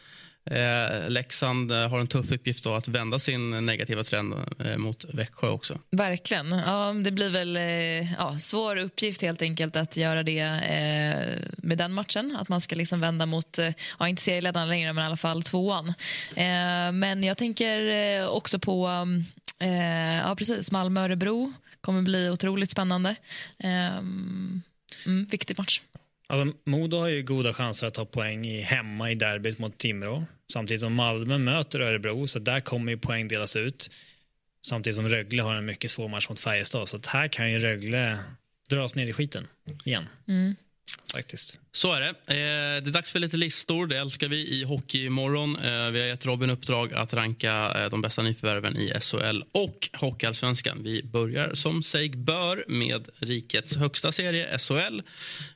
Eh, 0.51 1.09
Leksand 1.09 1.73
eh, 1.73 1.89
har 1.89 2.01
en 2.01 2.07
tuff 2.07 2.33
uppgift 2.33 2.65
då 2.65 2.75
att 2.75 2.89
vända 2.89 3.19
sin 3.19 3.67
negativa 3.67 4.05
trend 4.05 4.35
eh, 4.59 4.77
mot 4.77 5.05
Växjö 5.05 5.49
också. 5.49 5.79
Verkligen. 5.91 6.51
Ja, 6.67 6.93
det 7.05 7.11
blir 7.11 7.31
väl 7.31 7.57
eh, 7.57 8.13
ja, 8.13 8.39
svår 8.39 8.77
uppgift 8.77 9.23
helt 9.23 9.43
enkelt 9.43 9.77
att 9.77 9.97
göra 9.97 10.23
det 10.23 10.39
eh, 10.41 11.49
med 11.57 11.79
den 11.79 11.93
matchen. 11.93 12.37
Att 12.41 12.49
man 12.49 12.61
ska 12.61 12.77
liksom 12.77 13.01
vända 13.01 13.27
mot, 13.27 13.59
eh, 13.59 13.71
ja, 13.99 14.09
inte 14.09 14.23
serieledaren 14.23 14.69
längre, 14.69 14.93
men 14.93 15.05
i 15.05 15.07
alla 15.07 15.17
fall 15.17 15.43
tvåan. 15.43 15.89
Eh, 16.37 16.93
men 16.93 17.25
jag 17.25 17.37
tänker 17.39 17.87
eh, 18.21 18.27
också 18.27 18.59
på 18.59 19.07
eh, 19.59 20.17
ja, 20.17 20.35
precis, 20.39 20.73
Malmö-Örebro. 20.73 21.53
kommer 21.81 22.03
bli 22.03 22.31
otroligt 22.31 22.71
spännande. 22.71 23.17
Mm, 25.07 25.27
viktig 25.31 25.59
match. 25.59 25.81
Alltså, 26.31 26.57
Modo 26.67 26.97
har 26.97 27.09
ju 27.09 27.23
goda 27.23 27.53
chanser 27.53 27.87
att 27.87 27.95
ta 27.95 28.05
poäng 28.05 28.47
i, 28.47 28.61
hemma 28.61 29.11
i 29.11 29.15
derbyt 29.15 29.59
mot 29.59 29.79
Timrå. 29.79 30.25
Samtidigt 30.53 30.81
som 30.81 30.95
Malmö 30.95 31.39
möter 31.39 31.81
Örebro, 31.81 32.27
så 32.27 32.39
där 32.39 32.61
kommer 32.61 32.93
ju 32.93 32.99
poäng 32.99 33.29
delas 33.29 33.57
ut. 33.57 33.91
Samtidigt 34.67 34.97
som 34.97 35.09
Rögle 35.09 35.43
har 35.43 35.55
en 35.55 35.65
mycket 35.65 35.91
svår 35.91 36.09
match 36.09 36.29
mot 36.29 36.41
Färjestad. 36.41 36.89
Så 36.89 37.01
här 37.07 37.29
kan 37.29 37.51
ju 37.53 37.59
Rögle 37.59 38.19
dras 38.69 38.95
ner 38.95 39.07
i 39.07 39.13
skiten 39.13 39.47
igen. 39.85 40.09
Mm 40.29 40.57
faktiskt. 41.13 41.61
Så 41.73 41.93
är 41.93 42.01
det. 42.01 42.09
Eh, 42.09 42.83
det 42.83 42.91
är 42.91 42.93
dags 42.93 43.11
för 43.11 43.19
lite 43.19 43.37
listor. 43.37 43.87
Det 43.87 43.99
älskar 43.99 44.29
vi 44.29 44.61
i 44.61 44.65
Hockeymorgon. 44.65 45.57
Eh, 45.57 45.91
vi 45.91 46.01
har 46.01 46.07
gett 46.07 46.27
Robin 46.27 46.51
uppdrag 46.51 46.95
att 46.95 47.15
ranka 47.15 47.73
eh, 47.77 47.89
de 47.89 48.01
bästa 48.01 48.23
nyförvärven 48.23 48.77
i 48.77 48.93
SHL 49.01 49.43
och 49.53 49.89
Hockeyallsvenskan. 49.93 50.83
Vi 50.83 51.03
börjar 51.03 51.55
som 51.55 51.83
sig 51.83 52.09
bör 52.09 52.65
med 52.69 53.09
rikets 53.19 53.77
högsta 53.77 54.13
serie, 54.13 54.59
SHL. 54.59 55.01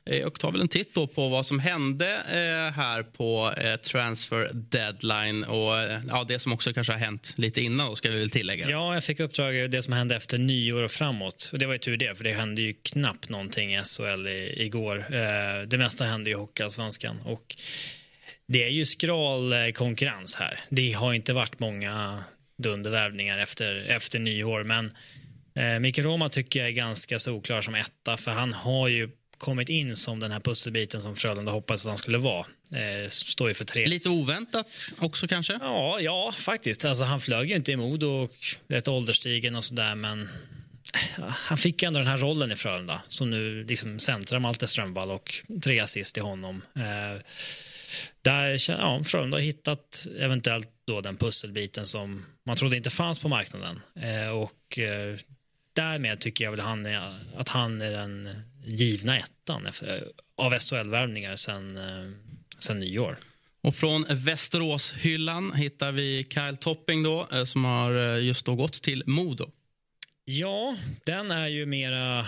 Eh, 0.05 0.25
och 0.25 0.39
tar 0.39 0.51
väl 0.51 0.61
en 0.61 0.67
titt 0.67 0.93
då 0.93 1.07
på 1.07 1.29
vad 1.29 1.45
som 1.45 1.59
hände 1.59 2.13
eh, 2.13 2.75
här 2.75 3.03
på 3.03 3.53
eh, 3.57 3.75
transfer 3.75 4.49
deadline 4.53 5.43
och 5.43 5.73
ja, 6.07 6.25
det 6.27 6.39
som 6.39 6.53
också 6.53 6.73
kanske 6.73 6.93
har 6.93 6.99
hänt 6.99 7.33
lite 7.37 7.61
innan, 7.61 7.89
då, 7.89 7.95
ska 7.95 8.09
vi 8.09 8.19
väl 8.19 8.29
tillägga. 8.29 8.69
Ja, 8.69 8.93
jag 8.93 9.03
fick 9.03 9.19
uppdrag 9.19 9.71
det 9.71 9.81
som 9.81 9.93
hände 9.93 10.15
efter 10.15 10.37
nyår 10.37 10.81
och 10.81 10.91
framåt. 10.91 11.49
Och 11.53 11.59
det 11.59 11.65
var 11.65 11.73
ju 11.73 11.77
tur 11.77 11.97
det, 11.97 12.17
för 12.17 12.23
det 12.23 12.33
hände 12.33 12.61
ju 12.61 12.73
knappt 12.73 13.29
någonting 13.29 13.75
i 13.75 13.81
SHL 13.83 14.27
igår. 14.27 15.05
Det 15.65 15.77
mesta 15.77 16.04
händer 16.05 16.31
i 16.31 16.33
Hockeyallsvenskan. 16.33 17.19
Och 17.25 17.55
det 18.47 18.63
är 18.63 18.69
ju 18.69 18.85
skral 18.85 19.53
konkurrens 19.73 20.35
här. 20.35 20.59
Det 20.69 20.91
har 20.91 21.13
inte 21.13 21.33
varit 21.33 21.59
många 21.59 22.23
dundervärvningar 22.57 23.37
efter, 23.37 23.75
efter 23.75 24.19
nyår. 24.19 24.63
Men 24.63 24.91
eh, 25.55 25.79
Mikael 25.79 26.07
Roma 26.07 26.29
tycker 26.29 26.59
jag 26.59 26.67
är 26.67 26.73
ganska 26.73 27.19
solklar 27.19 27.61
som 27.61 27.75
etta. 27.75 28.17
För 28.17 28.31
han 28.31 28.53
har 28.53 28.87
ju 28.87 29.09
kommit 29.37 29.69
in 29.69 29.95
som 29.95 30.19
den 30.19 30.31
här 30.31 30.39
pusselbiten 30.39 31.01
som 31.01 31.15
Frölunda 31.15 31.51
hoppades 31.51 31.85
att 31.85 31.89
han 31.89 31.97
skulle 31.97 32.17
vara. 32.17 32.45
Eh, 32.71 33.09
står 33.09 33.47
ju 33.47 33.53
för 33.53 33.65
tre. 33.65 33.85
Lite 33.85 34.09
oväntat 34.09 34.93
också 34.99 35.27
kanske? 35.27 35.53
Ja, 35.61 35.99
ja 35.99 36.31
faktiskt. 36.31 36.85
Alltså, 36.85 37.05
han 37.05 37.19
flög 37.19 37.49
ju 37.49 37.55
inte 37.55 37.77
Modo 37.77 38.07
och 38.07 38.31
rätt 38.67 38.87
ålderstigen 38.87 39.55
och 39.55 39.63
sådär 39.63 39.95
men 39.95 40.29
han 41.29 41.57
fick 41.57 41.83
ändå 41.83 41.99
den 41.99 42.07
här 42.07 42.17
rollen 42.17 42.51
i 42.51 42.55
Frölunda 42.55 43.01
som 43.07 43.29
nu 43.29 43.63
liksom 43.63 43.99
centrar 43.99 44.39
Malte 44.39 44.67
Strömvall 44.67 45.11
och 45.11 45.33
tre 45.63 45.79
assist 45.79 46.17
i 46.17 46.19
honom. 46.19 46.61
Eh, 46.75 47.21
där 48.21 48.69
ja, 48.69 49.03
Frölunda 49.03 49.37
har 49.37 49.41
hittat 49.41 50.07
eventuellt 50.19 50.69
då 50.85 51.01
den 51.01 51.17
pusselbiten 51.17 51.87
som 51.87 52.25
man 52.43 52.55
trodde 52.55 52.77
inte 52.77 52.89
fanns 52.89 53.19
på 53.19 53.27
marknaden. 53.27 53.81
Eh, 53.95 54.29
och 54.29 54.79
eh, 54.79 55.17
därmed 55.73 56.19
tycker 56.19 56.43
jag 56.43 56.51
väl 56.51 56.59
han 56.59 56.85
är, 56.85 57.19
att 57.35 57.49
han 57.49 57.81
är 57.81 57.91
den 57.91 58.41
givna 58.63 59.19
ettan 59.19 59.67
av 60.37 60.59
SHL-värvningar 60.59 61.35
sen, 61.35 61.77
eh, 61.77 62.11
sen 62.59 62.79
nyår. 62.79 63.17
Och 63.61 63.75
från 63.75 64.05
Västeråshyllan 64.09 65.53
hittar 65.53 65.91
vi 65.91 66.27
Kyle 66.29 66.57
Topping 66.57 67.03
då, 67.03 67.27
eh, 67.31 67.43
som 67.43 67.65
har 67.65 68.15
eh, 68.15 68.23
just 68.23 68.45
då 68.45 68.55
gått 68.55 68.73
till 68.73 69.03
Modo. 69.05 69.51
Ja, 70.25 70.77
den 71.03 71.31
är 71.31 71.47
ju 71.47 71.65
mera 71.65 72.27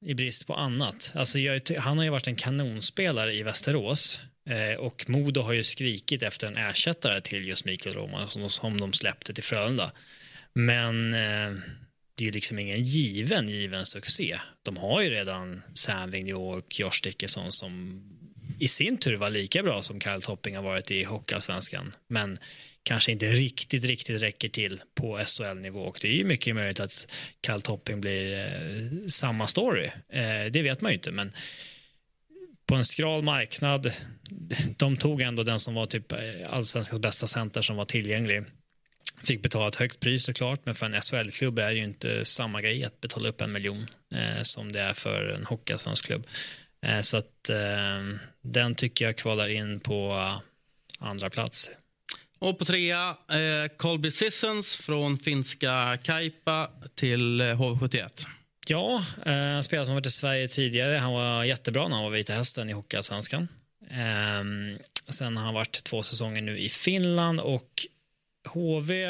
i 0.00 0.14
brist 0.14 0.46
på 0.46 0.54
annat. 0.54 1.12
Alltså 1.14 1.38
jag, 1.38 1.70
han 1.78 1.98
har 1.98 2.04
ju 2.04 2.10
varit 2.10 2.26
en 2.26 2.36
kanonspelare 2.36 3.34
i 3.34 3.42
Västerås 3.42 4.20
eh, 4.46 4.78
och 4.78 5.04
Modo 5.08 5.40
har 5.40 5.52
ju 5.52 5.64
skrikit 5.64 6.22
efter 6.22 6.46
en 6.46 6.56
ersättare 6.56 7.20
till 7.20 7.46
just 7.46 7.64
Mikael 7.64 7.94
Roman 7.94 8.28
som, 8.28 8.50
som 8.50 8.80
de 8.80 8.92
släppte 8.92 9.34
till 9.34 9.44
Frölunda. 9.44 9.92
Men 10.52 11.14
eh, 11.14 11.60
det 12.14 12.24
är 12.24 12.26
ju 12.26 12.30
liksom 12.30 12.58
ingen 12.58 12.82
given, 12.82 13.48
given 13.48 13.86
succé. 13.86 14.38
De 14.62 14.76
har 14.76 15.00
ju 15.00 15.10
redan 15.10 15.62
Sam 15.74 16.10
Vigneault 16.10 16.64
och 16.64 16.80
Josh 16.80 17.00
Dickerson 17.02 17.52
som 17.52 18.02
i 18.58 18.68
sin 18.68 18.98
tur 18.98 19.16
var 19.16 19.30
lika 19.30 19.62
bra 19.62 19.82
som 19.82 20.00
Kyle 20.00 20.22
Topping 20.22 20.56
har 20.56 20.62
varit 20.62 20.90
i 20.90 21.04
Hockeyallsvenskan. 21.04 21.94
Men 22.08 22.38
kanske 22.82 23.12
inte 23.12 23.26
riktigt, 23.26 23.84
riktigt 23.84 24.22
räcker 24.22 24.48
till 24.48 24.82
på 24.94 25.24
SHL-nivå. 25.24 25.80
Och 25.80 25.98
det 26.02 26.08
är 26.08 26.12
ju 26.12 26.24
mycket 26.24 26.54
möjligt 26.54 26.80
att 26.80 27.12
Kyle 27.46 27.60
Topping 27.60 28.00
blir 28.00 28.38
eh, 28.38 29.06
samma 29.08 29.46
story. 29.46 29.90
Eh, 30.08 30.44
det 30.50 30.62
vet 30.62 30.80
man 30.80 30.92
ju 30.92 30.94
inte, 30.94 31.10
men 31.10 31.32
på 32.66 32.74
en 32.74 32.84
skral 32.84 33.22
marknad, 33.22 33.92
de 34.76 34.96
tog 34.96 35.20
ändå 35.20 35.42
den 35.42 35.60
som 35.60 35.74
var 35.74 35.86
typ 35.86 36.12
eh, 36.12 36.18
allsvenskans 36.48 37.00
bästa 37.00 37.26
center 37.26 37.62
som 37.62 37.76
var 37.76 37.84
tillgänglig. 37.84 38.44
Fick 39.24 39.42
betala 39.42 39.68
ett 39.68 39.76
högt 39.76 40.00
pris 40.00 40.24
såklart, 40.24 40.60
men 40.64 40.74
för 40.74 40.86
en 40.86 41.00
SHL-klubb 41.02 41.58
är 41.58 41.68
det 41.68 41.74
ju 41.74 41.84
inte 41.84 42.24
samma 42.24 42.62
grej 42.62 42.84
att 42.84 43.00
betala 43.00 43.28
upp 43.28 43.40
en 43.40 43.52
miljon 43.52 43.86
eh, 44.14 44.42
som 44.42 44.72
det 44.72 44.80
är 44.80 44.92
för 44.92 45.28
en 45.28 45.46
hockeyallsvensk 45.46 46.06
klubb. 46.06 46.26
Eh, 46.86 47.00
så 47.00 47.16
att 47.16 47.50
eh, 47.50 48.16
den 48.42 48.74
tycker 48.74 49.04
jag 49.04 49.16
kvalar 49.16 49.48
in 49.48 49.80
på 49.80 50.30
andra 50.98 51.30
plats 51.30 51.70
och 52.42 52.58
på 52.58 52.64
trea, 52.64 53.08
eh, 53.08 53.68
Colby 53.76 54.10
Sissons 54.10 54.76
från 54.76 55.18
finska 55.18 55.98
Kaipa 56.02 56.70
till 56.94 57.40
eh, 57.40 57.44
HV71. 57.44 58.26
Ja, 58.66 59.04
eh, 59.26 59.60
spelare 59.60 59.84
som 59.84 59.94
varit 59.94 60.06
i 60.06 60.10
Sverige 60.10 60.48
tidigare. 60.48 60.96
Han 60.96 61.12
var 61.12 61.44
jättebra 61.44 61.88
när 61.88 61.96
han 61.96 62.04
var 62.04 62.10
Vita 62.10 62.32
Hästen 62.32 62.70
i 62.70 62.72
Hockeyallsvenskan. 62.72 63.48
Eh, 63.90 64.78
sen 65.08 65.36
har 65.36 65.44
han 65.44 65.54
varit 65.54 65.84
två 65.84 66.02
säsonger 66.02 66.42
nu 66.42 66.58
i 66.58 66.68
Finland 66.68 67.40
och 67.40 67.86
HV 68.48 69.06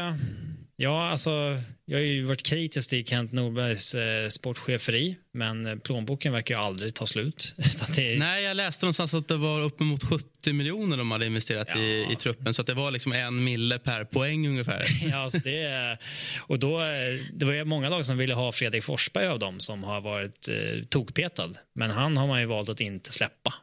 Ja, 0.77 1.11
alltså, 1.11 1.59
jag 1.85 1.99
har 1.99 2.03
ju 2.03 2.25
varit 2.25 2.43
kritisk 2.43 2.91
till 2.91 3.07
Kent 3.07 3.33
Norbergs 3.33 3.95
eh, 3.95 4.29
sportcheferi, 4.29 5.17
men 5.33 5.67
eh, 5.67 5.77
plånboken 5.77 6.33
verkar 6.33 6.55
ju 6.55 6.61
aldrig 6.61 6.95
ta 6.95 7.07
slut. 7.07 7.55
är... 7.99 8.19
Nej, 8.19 8.45
jag 8.45 8.57
läste 8.57 8.85
någonstans 8.85 9.15
att 9.15 9.29
det 9.29 9.37
var 9.37 9.61
uppemot 9.61 10.05
70 10.05 10.53
miljoner 10.53 10.97
de 10.97 11.11
hade 11.11 11.27
investerat 11.27 11.69
ja. 11.71 11.79
i, 11.79 12.13
i 12.13 12.17
truppen, 12.17 12.55
så 12.55 12.63
det 12.63 12.75
var 12.75 12.91
liksom 12.91 13.13
en 13.13 13.45
mille 13.45 13.79
per 13.79 14.05
poäng 14.05 14.49
ungefär. 14.49 14.85
ja, 15.11 15.17
alltså 15.17 15.39
det, 15.39 15.99
och 16.41 16.59
då, 16.59 16.81
eh, 16.81 16.87
det 17.33 17.45
var 17.45 17.53
ju 17.53 17.65
många 17.65 17.89
lag 17.89 18.07
som 18.07 18.17
ville 18.17 18.35
ha 18.35 18.53
Fredrik 18.53 18.85
Forsberg 18.85 19.27
av 19.27 19.39
dem 19.39 19.61
som 19.61 19.85
har 19.85 20.01
varit 20.01 20.49
eh, 20.49 20.85
tokpetad, 20.89 21.51
men 21.75 21.91
han 21.91 22.17
har 22.17 22.27
man 22.27 22.41
ju 22.41 22.47
valt 22.47 22.69
att 22.69 22.81
inte 22.81 23.13
släppa 23.13 23.55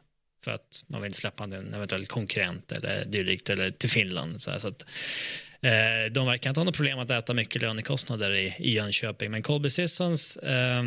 för 0.44 0.50
att 0.50 0.84
man 0.86 1.00
vill 1.00 1.08
inte 1.08 1.18
släppa 1.18 1.44
en 1.44 1.74
eventuell 1.74 2.06
konkurrent 2.06 2.72
eller 2.72 3.04
dylikt 3.04 3.50
eller 3.50 3.70
till 3.70 3.90
Finland. 3.90 4.42
Så, 4.42 4.50
här, 4.50 4.58
så 4.58 4.68
att, 4.68 4.84
Eh, 5.62 6.12
de 6.12 6.26
verkar 6.26 6.50
inte 6.50 6.60
ha 6.60 6.64
något 6.64 6.76
problem 6.76 6.98
att 6.98 7.10
äta 7.10 7.34
mycket 7.34 7.62
lönekostnader 7.62 8.34
i, 8.34 8.54
i 8.58 8.72
Jönköping, 8.72 9.30
men 9.30 9.42
Colby 9.42 9.70
Sissons 9.70 10.36
eh, 10.36 10.82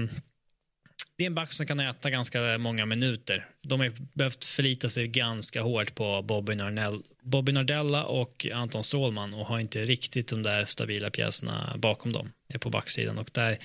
det 1.17 1.23
är 1.23 1.27
en 1.27 1.35
back 1.35 1.51
som 1.51 1.65
kan 1.65 1.79
äta 1.79 2.09
ganska 2.09 2.57
många 2.57 2.85
minuter. 2.85 3.47
De 3.61 3.79
har 3.79 3.91
behövt 4.13 4.43
förlita 4.43 4.89
sig 4.89 5.07
ganska 5.07 5.61
hårt 5.61 5.95
på 5.95 6.21
Bobby, 6.21 6.55
Nornell, 6.55 7.01
Bobby 7.21 7.51
Nardella 7.51 8.05
och 8.05 8.47
Anton 8.53 8.83
Strålman 8.83 9.33
och 9.33 9.45
har 9.45 9.59
inte 9.59 9.83
riktigt 9.83 10.27
de 10.27 10.43
där 10.43 10.65
stabila 10.65 11.09
pjäserna 11.09 11.75
bakom 11.77 12.11
dem 12.11 12.31
på 12.59 12.69
backsidan. 12.69 13.17
Och 13.17 13.29
där 13.31 13.57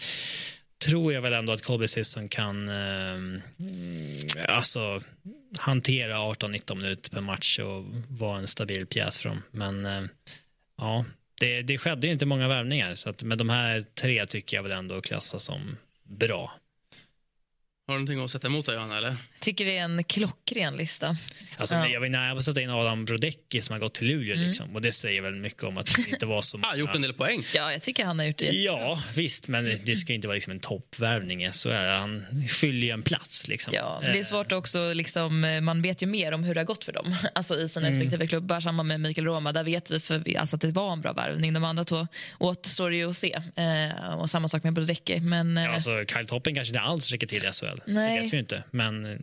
tror 0.85 1.13
jag 1.13 1.23
väl 1.23 1.33
ändå 1.33 1.53
att 1.53 1.63
Colby 1.63 1.89
Sisson 1.89 2.29
kan 2.29 2.69
eh, 2.69 3.43
alltså, 4.49 5.01
hantera 5.59 6.17
18-19 6.17 6.75
minuter 6.75 7.11
per 7.11 7.21
match 7.21 7.59
och 7.59 7.85
vara 8.09 8.39
en 8.39 8.47
stabil 8.47 8.87
pjäs 8.87 9.19
för 9.21 9.29
dem. 9.29 9.43
Men 9.51 9.87
eh, 9.87 10.03
Ja, 10.79 11.05
det, 11.41 11.63
det 11.63 11.79
skedde 11.79 12.07
ju 12.07 12.13
inte 12.13 12.27
många 12.27 12.49
värvningar, 12.49 12.95
så 12.95 13.11
att, 13.11 13.23
men 13.23 13.39
de 13.39 13.49
här 13.49 13.85
tre 13.95 14.27
tycker 14.27 14.57
jag 14.57 14.63
väl 14.63 14.73
ändå 14.73 15.01
klassas 15.01 15.45
som 15.45 15.77
bra. 16.03 16.53
Har 17.87 17.95
du 17.95 18.01
någonting 18.01 18.25
att 18.25 18.31
sätta 18.31 18.47
emot 18.47 18.67
där, 18.67 18.75
Johanna? 18.75 18.97
Eller? 18.99 19.17
Tycker 19.41 19.65
det 19.65 19.79
är 19.79 19.85
en 19.85 20.05
klockren 20.05 20.77
lista. 20.77 21.17
Alltså, 21.57 21.75
Ja. 21.77 21.89
Jag 21.89 22.01
var 22.01 22.09
nära 22.09 22.33
på 22.33 22.39
att 22.39 22.45
sätta 22.45 22.61
in 22.61 22.71
Adam 22.71 23.05
Brodecki 23.05 23.61
som 23.61 23.73
har 23.73 23.81
gått 23.81 23.95
till 23.95 24.07
Luleå. 24.07 24.37
Liksom. 24.37 24.75
Och 24.77 24.83
det 24.83 24.93
säger 24.93 25.23
väl 25.23 25.35
mycket 25.35 25.63
om 25.63 25.79
att 25.79 25.87
det 25.97 26.09
inte 26.11 26.27
var 26.27 26.43
så 26.43 26.59
Ah, 26.63 26.77
gjort 26.77 26.95
en 26.95 27.03
del 27.03 27.13
poäng. 27.15 27.43
Ja, 27.55 27.73
jag 27.73 27.83
tycker 27.83 28.05
han 28.05 28.19
har 28.19 28.27
gjort 28.27 28.37
det. 28.39 28.45
Ja, 28.51 29.03
visst, 29.17 29.49
men 29.49 29.79
det 29.85 29.97
ska 29.97 30.13
ju 30.13 30.15
inte 30.15 30.29
vara 30.29 30.35
liksom 30.35 30.51
en 30.51 30.61
toppvärvning. 30.61 31.53
Så 31.53 31.69
är. 31.69 31.97
Han 31.99 32.25
fyller 32.49 32.87
ju 32.87 32.91
en 32.91 33.03
plats. 33.03 33.49
Liksom. 33.49 33.75
Ja, 33.77 34.03
det 34.05 34.19
är 34.19 34.23
svårt 34.23 34.53
också, 34.53 34.93
liksom, 34.93 35.45
eh, 35.45 35.61
man 35.61 35.83
vet 35.83 36.03
ju 36.03 36.07
mer 36.07 36.33
om 36.35 36.45
hur 36.45 36.55
det 36.55 36.61
har 36.61 36.65
gått 36.65 36.85
för 36.85 36.93
dem 36.93 37.15
alltså 37.35 37.55
i 37.55 37.69
sina 37.69 37.89
respektive 37.89 38.27
klubbar. 38.27 38.61
Samma 38.61 38.83
med 38.83 39.01
Mikael 39.01 39.27
Roma, 39.27 39.53
där 39.53 39.65
vet 39.65 39.91
vi 39.91 40.01
för 40.01 40.39
alltså, 40.39 40.57
att 40.57 40.63
det 40.63 40.69
var 40.73 40.93
en 40.93 41.01
bra 41.01 41.13
värvning. 41.13 41.53
De 41.55 41.65
andra 41.65 41.85
två 41.85 42.09
återstår 42.39 42.95
ju 42.95 43.11
att 43.11 43.17
se. 43.17 43.39
Eh, 43.57 44.15
och 44.15 44.31
samma 44.31 44.49
sak 44.49 44.63
med 44.63 44.73
Brodecki. 44.73 45.21
Men, 45.21 45.57
eh, 45.57 45.65
Ja, 45.65 45.71
alltså, 45.75 46.05
Kyle 46.15 46.27
Toppen 46.27 46.55
kanske 46.55 46.71
inte 46.71 46.81
alls 46.81 47.11
räcker 47.11 47.27
till 47.27 47.39
i 47.45 47.53
SHL. 47.53 47.67
Nej. 47.87 48.17
Det 48.17 48.23
vet 48.23 48.33
vi 48.33 48.39
inte. 48.39 48.63
Men 48.71 49.07
eh, 49.13 49.19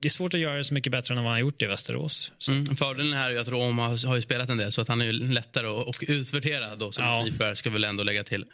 det 0.00 0.08
är 0.08 0.10
svårt 0.10 0.34
att 0.34 0.40
göra 0.40 0.56
det 0.56 0.64
så 0.64 0.74
mycket 0.74 0.92
bättre 0.92 1.14
än 1.14 1.16
vad 1.16 1.24
han 1.24 1.32
har 1.32 1.40
gjort 1.40 1.62
i 1.62 1.66
Västerås. 1.66 2.32
Så. 2.38 2.52
Mm. 2.52 2.66
Fördelen 2.76 3.12
här 3.12 3.28
är 3.28 3.34
ju 3.34 3.38
att 3.38 3.48
Roma 3.48 3.88
har 3.88 4.16
ju 4.16 4.22
spelat 4.22 4.48
en 4.48 4.58
del 4.58 4.72
så 4.72 4.80
att 4.80 4.88
han 4.88 5.00
är 5.00 5.04
ju 5.04 5.12
lättare 5.12 5.66
att, 5.66 5.88
att 5.88 6.02
utvärdera 6.02 6.76
då 6.76 6.92
som 6.92 7.04
Ja. 7.04 7.26
IFR 7.26 7.54
ska 7.54 7.70
väl 7.70 7.84
ändå 7.84 8.04
lägga 8.04 8.24
till. 8.24 8.44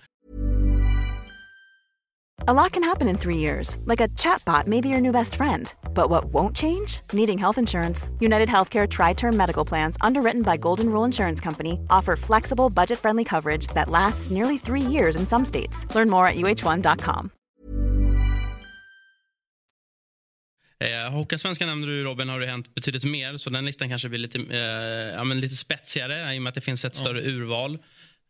A 2.48 2.52
lot 2.52 2.72
can 2.72 2.82
happen 2.82 3.08
in 3.08 3.16
three 3.16 3.38
years, 3.38 3.78
like 3.86 4.00
a 4.00 4.08
chatbot 4.08 4.66
may 4.66 4.80
be 4.80 4.88
your 4.88 5.00
new 5.00 5.12
best 5.12 5.36
friend. 5.36 5.72
But 5.94 6.10
what 6.10 6.24
won't 6.24 6.56
change? 6.56 7.00
Needing 7.12 7.38
health 7.38 7.58
insurance. 7.58 8.10
United 8.20 8.48
Healthcare 8.48 8.86
Tri 8.88 9.14
Term 9.14 9.36
Medical 9.36 9.64
Plans, 9.64 9.96
underwritten 10.00 10.42
by 10.42 10.56
Golden 10.56 10.90
Rule 10.90 11.04
Insurance 11.04 11.40
Company, 11.40 11.78
offer 11.88 12.16
flexible, 12.16 12.70
budget 12.70 12.98
friendly 12.98 13.24
coverage 13.24 13.68
that 13.68 13.88
lasts 13.88 14.30
nearly 14.30 14.58
three 14.58 14.82
years 14.82 15.16
in 15.16 15.26
some 15.26 15.44
states. 15.44 15.86
Learn 15.94 16.10
more 16.10 16.26
at 16.26 16.34
uh1.com. 16.34 17.30
Eh, 20.84 21.10
Hockeyallsvenskan 21.10 21.68
nämnde 21.68 21.86
du 21.86 22.04
Robin, 22.04 22.28
har 22.28 22.40
det 22.40 22.46
hänt 22.46 22.74
betydligt 22.74 23.04
mer 23.04 23.36
så 23.36 23.50
den 23.50 23.64
listan 23.64 23.88
kanske 23.88 24.08
blir 24.08 24.18
lite, 24.18 24.38
eh, 24.38 25.14
ja, 25.14 25.24
men 25.24 25.40
lite 25.40 25.54
spetsigare 25.56 26.34
i 26.34 26.38
och 26.38 26.42
med 26.42 26.48
att 26.48 26.54
det 26.54 26.60
finns 26.60 26.84
ett 26.84 26.94
större 26.94 27.20
urval. 27.20 27.78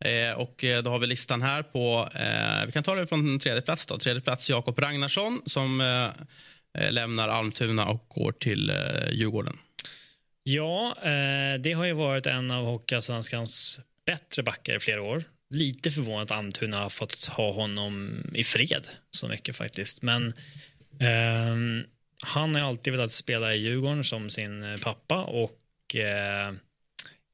Eh, 0.05 0.31
och 0.31 0.63
eh, 0.63 0.83
då 0.83 0.89
har 0.89 0.99
vi 0.99 1.07
listan 1.07 1.41
här 1.41 1.63
på, 1.63 2.09
eh, 2.15 2.65
vi 2.65 2.71
kan 2.71 2.83
ta 2.83 2.95
det 2.95 3.07
från 3.07 3.39
tredje 3.39 3.61
plats 3.61 3.85
då. 3.85 3.97
Tredje 3.97 4.21
plats 4.21 4.49
Jakob 4.49 4.79
Ragnarsson 4.79 5.41
som 5.45 5.81
eh, 5.81 6.83
eh, 6.83 6.91
lämnar 6.91 7.29
Almtuna 7.29 7.85
och 7.85 8.05
går 8.09 8.31
till 8.31 8.69
eh, 8.69 8.75
Djurgården. 9.11 9.57
Ja, 10.43 10.95
eh, 11.01 11.59
det 11.59 11.73
har 11.73 11.85
ju 11.85 11.93
varit 11.93 12.27
en 12.27 12.51
av 12.51 12.65
Hockeyallsvenskans 12.65 13.79
bättre 14.05 14.43
backar 14.43 14.75
i 14.75 14.79
flera 14.79 15.01
år. 15.01 15.23
Lite 15.49 15.91
förvånat 15.91 16.31
att 16.31 16.37
Almtuna 16.37 16.77
har 16.77 16.89
fått 16.89 17.25
ha 17.25 17.51
honom 17.51 18.23
i 18.35 18.43
fred 18.43 18.87
så 19.11 19.27
mycket 19.27 19.55
faktiskt. 19.55 20.01
Men 20.01 20.33
ehm, 20.99 21.83
han 22.25 22.55
har 22.55 22.61
alltid 22.61 22.93
velat 22.93 23.11
spela 23.11 23.53
i 23.53 23.57
Djurgården 23.57 24.03
som 24.03 24.29
sin 24.29 24.63
eh, 24.63 24.77
pappa 24.77 25.23
och 25.23 25.95
eh, 25.95 26.53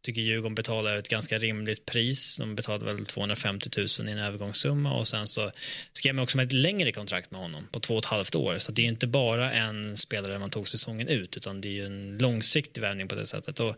tycker 0.03 0.21
Djurgården 0.21 0.55
betalar 0.55 0.97
ett 0.97 1.09
ganska 1.09 1.37
rimligt 1.37 1.85
pris. 1.85 2.37
De 2.37 2.55
betalade 2.55 2.85
väl 2.85 3.05
250 3.05 3.69
000 3.77 4.09
i 4.09 4.11
en 4.11 4.17
övergångssumma 4.17 4.93
och 4.93 5.07
sen 5.07 5.27
så 5.27 5.51
skrev 5.93 6.15
man 6.15 6.23
också 6.23 6.37
med 6.37 6.45
ett 6.45 6.53
längre 6.53 6.91
kontrakt 6.91 7.31
med 7.31 7.41
honom 7.41 7.67
på 7.71 7.79
två 7.79 7.93
och 7.93 7.99
ett 7.99 8.05
halvt 8.05 8.35
år. 8.35 8.59
Så 8.59 8.71
det 8.71 8.81
är 8.81 8.83
ju 8.83 8.89
inte 8.89 9.07
bara 9.07 9.51
en 9.51 9.97
spelare 9.97 10.39
man 10.39 10.49
tog 10.49 10.67
säsongen 10.67 11.07
ut 11.07 11.37
utan 11.37 11.61
det 11.61 11.67
är 11.67 11.73
ju 11.73 11.85
en 11.85 12.17
långsiktig 12.17 12.81
värvning 12.81 13.07
på 13.07 13.15
det 13.15 13.25
sättet. 13.25 13.59
Och, 13.59 13.75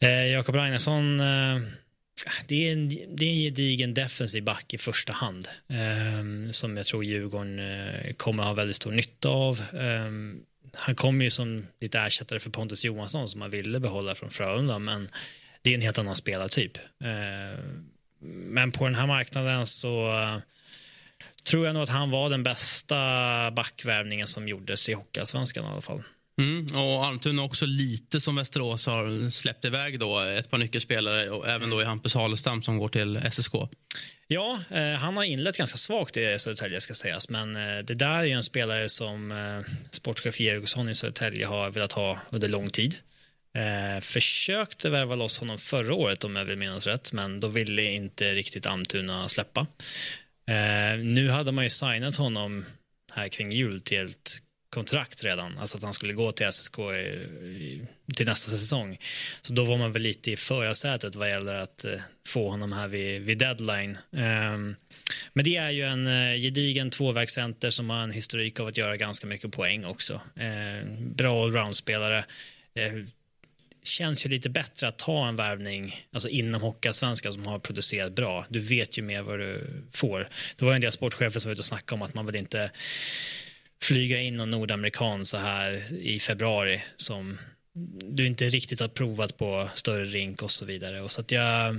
eh, 0.00 0.26
Jakob 0.26 0.54
Ragnarsson 0.54 1.20
eh, 1.20 1.60
Ah, 2.26 2.42
det 2.46 2.68
är, 2.68 2.72
en, 2.72 2.88
det 2.88 3.24
är 3.24 3.30
en 3.30 3.36
gedigen 3.36 3.94
defensiv 3.94 4.44
back 4.44 4.74
i 4.74 4.78
första 4.78 5.12
hand 5.12 5.48
eh, 5.68 6.50
som 6.50 6.76
jag 6.76 6.86
tror 6.86 7.04
Djurgården 7.04 7.58
eh, 7.58 8.12
kommer 8.12 8.42
ha 8.42 8.52
väldigt 8.52 8.76
stor 8.76 8.92
nytta 8.92 9.28
av. 9.28 9.60
Eh, 9.60 10.10
han 10.74 10.94
kommer 10.94 11.24
ju 11.24 11.30
som 11.30 11.66
lite 11.80 11.98
ersättare 11.98 12.40
för 12.40 12.50
Pontus 12.50 12.84
Johansson 12.84 13.28
som 13.28 13.38
man 13.38 13.50
ville 13.50 13.80
behålla 13.80 14.14
från 14.14 14.30
Frölunda 14.30 14.78
men 14.78 15.08
det 15.62 15.70
är 15.70 15.74
en 15.74 15.80
helt 15.80 15.98
annan 15.98 16.16
spelartyp. 16.16 16.78
Eh, 16.78 17.64
men 18.20 18.72
på 18.72 18.84
den 18.84 18.94
här 18.94 19.06
marknaden 19.06 19.66
så 19.66 20.20
eh, 20.20 20.38
tror 21.44 21.66
jag 21.66 21.74
nog 21.74 21.82
att 21.82 21.88
han 21.88 22.10
var 22.10 22.30
den 22.30 22.42
bästa 22.42 22.96
backvärvningen 23.50 24.26
som 24.26 24.48
gjordes 24.48 24.88
i 24.88 24.92
Hockeyallsvenskan 24.92 25.64
i 25.64 25.68
alla 25.68 25.80
fall. 25.80 26.02
Mm, 26.40 26.66
och 26.76 27.04
Almtuna 27.04 27.42
också 27.42 27.66
lite 27.66 28.20
som 28.20 28.36
Västerås 28.36 28.86
har 28.86 29.30
släppt 29.30 29.64
iväg 29.64 29.98
då 29.98 30.20
ett 30.20 30.50
par 30.50 30.58
nyckelspelare 30.58 31.30
och 31.30 31.48
även 31.48 31.70
då 31.70 31.82
i 31.82 31.84
Hampus 31.84 32.14
Halestam 32.14 32.62
som 32.62 32.78
går 32.78 32.88
till 32.88 33.20
SSK. 33.30 33.54
Ja, 34.26 34.60
eh, 34.70 34.92
han 34.92 35.16
har 35.16 35.24
inlett 35.24 35.56
ganska 35.56 35.76
svagt 35.76 36.16
i 36.16 36.38
Södertälje 36.38 36.80
ska 36.80 36.94
sägas, 36.94 37.28
men 37.28 37.56
eh, 37.56 37.78
det 37.84 37.94
där 37.94 38.18
är 38.18 38.24
ju 38.24 38.32
en 38.32 38.42
spelare 38.42 38.88
som 38.88 39.32
eh, 39.32 39.72
sportchef 39.90 40.40
Georgsson 40.40 40.88
i 40.88 40.94
Södertälje 40.94 41.46
har 41.46 41.70
velat 41.70 41.92
ha 41.92 42.18
under 42.30 42.48
lång 42.48 42.70
tid. 42.70 42.96
Eh, 43.54 44.00
försökte 44.00 44.90
värva 44.90 45.14
loss 45.14 45.38
honom 45.38 45.58
förra 45.58 45.94
året 45.94 46.24
om 46.24 46.36
jag 46.36 46.44
vill 46.44 46.58
minnas 46.58 46.86
rätt, 46.86 47.12
men 47.12 47.40
då 47.40 47.48
ville 47.48 47.82
inte 47.82 48.34
riktigt 48.34 48.66
Almtuna 48.66 49.28
släppa. 49.28 49.66
Eh, 50.48 50.98
nu 50.98 51.30
hade 51.30 51.52
man 51.52 51.64
ju 51.64 51.70
signat 51.70 52.16
honom 52.16 52.64
här 53.12 53.28
kring 53.28 53.52
jul 53.52 53.80
till 53.80 54.04
ett 54.04 54.42
kontrakt 54.70 55.24
redan, 55.24 55.58
alltså 55.58 55.76
att 55.76 55.82
han 55.82 55.94
skulle 55.94 56.12
gå 56.12 56.32
till 56.32 56.52
SSK 56.52 56.78
i, 56.78 56.82
i, 56.82 57.86
till 58.14 58.26
nästa 58.26 58.50
säsong. 58.50 58.98
Så 59.42 59.52
då 59.52 59.64
var 59.64 59.76
man 59.76 59.92
väl 59.92 60.02
lite 60.02 60.30
i 60.30 60.36
förarsätet 60.36 61.16
vad 61.16 61.30
gäller 61.30 61.54
att 61.54 61.84
eh, 61.84 62.00
få 62.26 62.50
honom 62.50 62.72
här 62.72 62.88
vid, 62.88 63.22
vid 63.22 63.38
deadline. 63.38 63.98
Um, 64.10 64.76
men 65.32 65.44
det 65.44 65.56
är 65.56 65.70
ju 65.70 65.82
en 65.82 66.06
eh, 66.06 66.40
gedigen 66.40 66.90
tvåvägscenter 66.90 67.70
som 67.70 67.90
har 67.90 68.02
en 68.02 68.10
historik 68.10 68.60
av 68.60 68.66
att 68.66 68.76
göra 68.76 68.96
ganska 68.96 69.26
mycket 69.26 69.52
poäng 69.52 69.84
också. 69.84 70.20
Eh, 70.36 70.88
bra 70.98 71.44
allround-spelare. 71.44 72.24
Eh, 72.74 72.92
känns 73.82 74.26
ju 74.26 74.30
lite 74.30 74.50
bättre 74.50 74.88
att 74.88 74.98
ta 74.98 75.28
en 75.28 75.36
värvning 75.36 76.06
alltså 76.12 76.28
inom 76.28 76.62
Hockeyallsvenskan 76.62 77.32
som 77.32 77.46
har 77.46 77.58
producerat 77.58 78.12
bra. 78.12 78.46
Du 78.48 78.60
vet 78.60 78.98
ju 78.98 79.02
mer 79.02 79.22
vad 79.22 79.38
du 79.38 79.82
får. 79.92 80.28
Det 80.56 80.64
var 80.64 80.74
en 80.74 80.80
del 80.80 80.92
sportchefer 80.92 81.40
som 81.40 81.48
var 81.48 81.52
ute 81.52 81.60
och 81.60 81.64
snackade 81.64 81.94
om 81.94 82.02
att 82.02 82.14
man 82.14 82.26
vill 82.26 82.36
inte 82.36 82.70
flyga 83.82 84.20
in 84.20 84.36
någon 84.36 84.50
nordamerikan 84.50 85.24
så 85.24 85.36
här 85.36 85.92
i 86.06 86.20
februari 86.20 86.82
som 86.96 87.38
du 88.08 88.26
inte 88.26 88.48
riktigt 88.48 88.80
har 88.80 88.88
provat 88.88 89.38
på 89.38 89.68
större 89.74 90.04
rink 90.04 90.42
och 90.42 90.50
så 90.50 90.64
vidare. 90.64 91.00
Och 91.00 91.12
så 91.12 91.20
att 91.20 91.32
jag, 91.32 91.76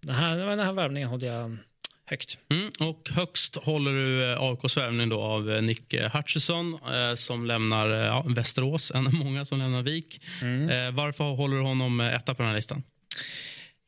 den 0.00 0.14
här, 0.14 0.36
den 0.36 0.58
här 0.58 0.72
värvningen 0.72 1.08
håller 1.08 1.26
jag 1.26 1.56
högt. 2.04 2.38
Mm, 2.50 2.70
och 2.80 3.10
högst 3.10 3.56
håller 3.56 3.92
du 3.92 4.32
eh, 4.32 4.42
AIKs 4.42 4.76
värvning 4.76 5.08
då 5.08 5.22
av 5.22 5.50
eh, 5.52 5.62
Nick 5.62 5.94
Hutchison 5.94 6.78
eh, 6.94 7.14
som 7.14 7.46
lämnar 7.46 7.90
eh, 7.90 7.98
ja, 7.98 8.24
Västerås, 8.28 8.90
en 8.90 9.06
av 9.06 9.14
många 9.14 9.44
som 9.44 9.58
lämnar 9.58 9.82
Vik. 9.82 10.20
Eh, 10.42 10.90
varför 10.90 11.24
håller 11.24 11.56
du 11.56 11.62
honom 11.62 12.00
etta 12.00 12.34
på 12.34 12.42
den 12.42 12.48
här 12.48 12.56
listan? 12.56 12.82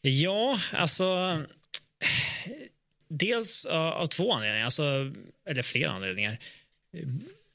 Ja, 0.00 0.58
alltså... 0.72 1.40
Dels 3.08 3.64
av 3.66 4.06
två 4.06 4.32
anledningar, 4.32 4.64
alltså, 4.64 5.12
eller 5.48 5.62
flera 5.62 5.90
anledningar. 5.90 6.38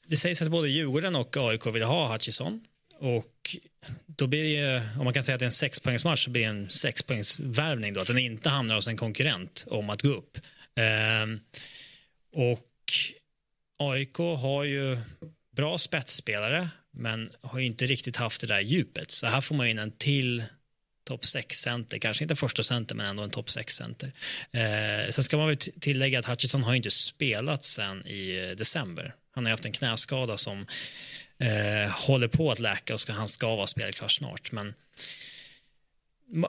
Det 0.06 0.16
sägs 0.16 0.42
att 0.42 0.50
både 0.50 0.68
Djurgården 0.68 1.16
och 1.16 1.36
AIK 1.36 1.66
vill 1.66 1.82
ha 1.82 2.12
Hutchison. 2.12 2.64
Och 2.98 3.56
då 4.06 4.26
blir 4.26 4.42
det 4.42 4.48
ju, 4.48 4.98
om 4.98 5.04
man 5.04 5.12
kan 5.12 5.22
säga 5.22 5.34
att 5.34 5.38
det 5.38 5.44
är 5.44 5.46
en 5.46 5.52
sexpoängsmatch 5.52 6.24
så 6.24 6.30
blir 6.30 6.42
det 6.42 6.48
en 6.48 6.70
sexpoängsvärvning 6.70 7.94
då, 7.94 8.00
att 8.00 8.06
den 8.06 8.18
inte 8.18 8.48
hamnar 8.48 8.74
hos 8.74 8.88
en 8.88 8.96
konkurrent 8.96 9.66
om 9.70 9.90
att 9.90 10.02
gå 10.02 10.08
upp. 10.08 10.38
Ehm, 10.74 11.40
och 12.32 12.92
AIK 13.78 14.16
har 14.16 14.64
ju 14.64 14.98
bra 15.56 15.78
spetsspelare 15.78 16.68
men 16.90 17.32
har 17.40 17.58
ju 17.58 17.66
inte 17.66 17.86
riktigt 17.86 18.16
haft 18.16 18.40
det 18.40 18.46
där 18.46 18.60
djupet. 18.60 19.10
Så 19.10 19.26
här 19.26 19.40
får 19.40 19.54
man 19.54 19.66
in 19.66 19.78
en 19.78 19.92
till 19.92 20.44
topp 21.04 21.22
6-center, 21.22 21.98
kanske 21.98 22.24
inte 22.24 22.36
första 22.36 22.62
center 22.62 22.94
men 22.94 23.06
ändå 23.06 23.22
en 23.22 23.30
topp 23.30 23.46
6-center. 23.46 24.12
Eh, 24.50 25.10
sen 25.10 25.24
ska 25.24 25.36
man 25.36 25.46
väl 25.46 25.56
tillägga 25.56 26.18
att 26.18 26.26
Hutchison 26.26 26.62
har 26.62 26.72
ju 26.72 26.76
inte 26.76 26.90
spelat 26.90 27.64
sen 27.64 28.06
i 28.06 28.48
eh, 28.48 28.56
december. 28.56 29.14
Han 29.32 29.44
har 29.44 29.50
haft 29.50 29.64
en 29.64 29.72
knäskada 29.72 30.36
som 30.36 30.66
eh, 31.38 31.90
håller 31.92 32.28
på 32.28 32.50
att 32.52 32.60
läka 32.60 32.94
och 32.94 33.00
ska, 33.00 33.12
han 33.12 33.28
ska 33.28 33.56
vara 33.56 33.66
spelklar 33.66 34.08
snart. 34.08 34.52
Men 34.52 34.74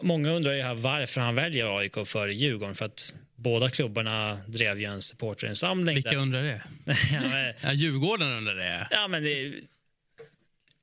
många 0.02 0.30
undrar 0.32 0.54
ju 0.54 0.62
här 0.62 0.74
varför 0.74 1.22
han 1.22 1.36
väljer 1.36 1.78
AIK 1.78 1.96
före 2.08 2.34
Djurgården 2.34 2.76
för 2.76 2.86
att 2.86 3.14
båda 3.36 3.70
klubbarna 3.70 4.38
drev 4.48 4.80
ju 4.80 4.86
en 4.86 5.02
supporterinsamling. 5.02 5.96
Vilka 5.96 6.10
där- 6.10 6.18
undrar 6.18 6.44
det? 6.44 6.62
ja, 7.14 7.22
men, 7.22 7.54
Ja, 7.64 7.74
Djurgården 7.74 8.28
undrar 8.32 8.56
det. 8.56 8.88
ja, 8.92 9.08
men 9.08 9.24
det, 9.24 9.54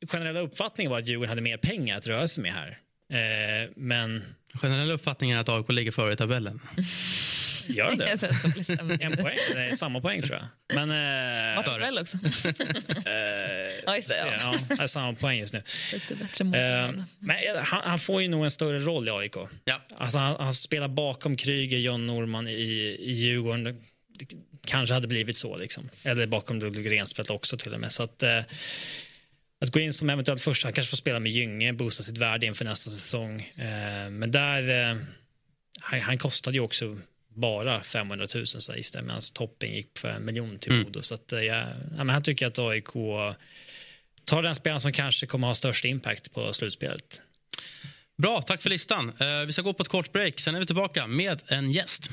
generella 0.08 0.40
uppfattningen 0.40 0.90
var 0.90 0.98
att 0.98 1.06
Djurgården 1.06 1.28
hade 1.28 1.40
mer 1.40 1.56
pengar 1.56 1.96
att 1.98 2.06
röra 2.06 2.28
sig 2.28 2.42
med 2.42 2.52
här. 2.52 2.78
Eh, 3.12 3.70
men 3.76 4.24
Generella 4.54 4.94
uppfattningen 4.94 5.36
är 5.36 5.40
att 5.40 5.48
AIK 5.48 5.68
ligger 5.72 5.92
före 5.92 6.12
i 6.12 6.16
tabellen. 6.16 6.60
gör 7.68 7.86
att 8.12 8.20
det. 8.20 8.98
En 9.00 9.16
poäng? 9.16 9.36
Nej, 9.54 9.76
samma 9.76 10.00
poäng 10.00 10.22
tror 10.22 10.36
jag. 10.36 10.46
Men... 10.74 10.90
Eh, 11.50 11.56
Matchduell 11.56 11.98
också. 11.98 12.18
eh, 13.06 13.12
Ja, 13.86 13.96
just 13.96 14.08
det, 14.08 14.38
ja. 14.40 14.54
ja, 14.78 14.88
samma 14.88 15.12
poäng 15.14 15.38
just 15.38 15.52
nu. 15.52 15.62
Lite 15.92 16.14
bättre 16.14 16.44
Eh, 16.44 16.92
men 17.18 17.36
han, 17.62 17.80
han 17.84 17.98
får 17.98 18.22
ju 18.22 18.28
nog 18.28 18.44
en 18.44 18.50
större 18.50 18.78
roll 18.78 19.08
i 19.08 19.10
AIK. 19.10 19.36
Ja. 19.64 19.80
Alltså 19.96 20.18
han, 20.18 20.36
han 20.40 20.54
spelar 20.54 20.88
bakom 20.88 21.36
Kryger, 21.36 21.78
John 21.78 22.06
Norman 22.06 22.48
i, 22.48 22.52
i 23.00 23.12
Djurgården. 23.12 23.80
kanske 24.66 24.94
hade 24.94 25.08
blivit 25.08 25.36
så. 25.36 25.56
Liksom. 25.56 25.90
Eller 26.02 26.26
bakom 26.26 26.58
Ludvig 26.58 26.90
Renspelt 26.90 27.30
också 27.30 27.56
till 27.56 27.74
och 27.74 27.80
med. 27.80 27.92
Så 27.92 28.02
att, 28.02 28.22
eh, 28.22 28.40
att 29.60 29.70
gå 29.70 29.80
in 29.80 29.92
som 29.92 30.10
eventuellt 30.10 30.40
första, 30.42 30.66
han 30.66 30.72
kanske 30.72 30.90
får 30.90 30.96
spela 30.96 31.20
med 31.20 31.32
Gynge, 31.32 31.72
boosta 31.72 32.02
sitt 32.02 32.18
värde 32.18 32.46
inför 32.46 32.64
nästa 32.64 32.90
säsong. 32.90 33.40
Eh, 33.56 34.10
men 34.10 34.30
där, 34.30 34.90
eh, 34.90 34.96
han, 35.80 36.00
han 36.00 36.18
kostade 36.18 36.56
ju 36.56 36.60
också 36.60 36.98
bara 37.40 37.82
500 37.82 38.26
000 38.34 38.46
sägs 38.46 38.90
det, 38.90 39.02
medan 39.02 39.20
toppen 39.34 39.72
gick 39.72 39.98
för 39.98 40.08
en 40.08 40.24
miljon 40.24 40.58
till 40.58 40.72
Modo. 40.72 41.02
Så 41.02 41.14
att, 41.14 41.32
eh, 41.32 41.40
ja, 41.40 41.66
ja, 41.96 42.04
men 42.04 42.08
han 42.08 42.22
tycker 42.22 42.46
att 42.46 42.58
AIK 42.58 42.92
tar 44.24 44.42
den 44.42 44.54
spelaren 44.54 44.80
som 44.80 44.92
kanske 44.92 45.26
kommer 45.26 45.46
ha 45.46 45.54
störst 45.54 45.84
impact 45.84 46.32
på 46.32 46.52
slutspelet. 46.52 47.20
Bra, 48.22 48.42
tack 48.42 48.62
för 48.62 48.70
listan. 48.70 49.12
Eh, 49.18 49.46
vi 49.46 49.52
ska 49.52 49.62
gå 49.62 49.72
på 49.72 49.82
ett 49.82 49.88
kort 49.88 50.12
break, 50.12 50.40
sen 50.40 50.54
är 50.54 50.60
vi 50.60 50.66
tillbaka 50.66 51.06
med 51.06 51.42
en 51.46 51.70
gäst. 51.70 52.10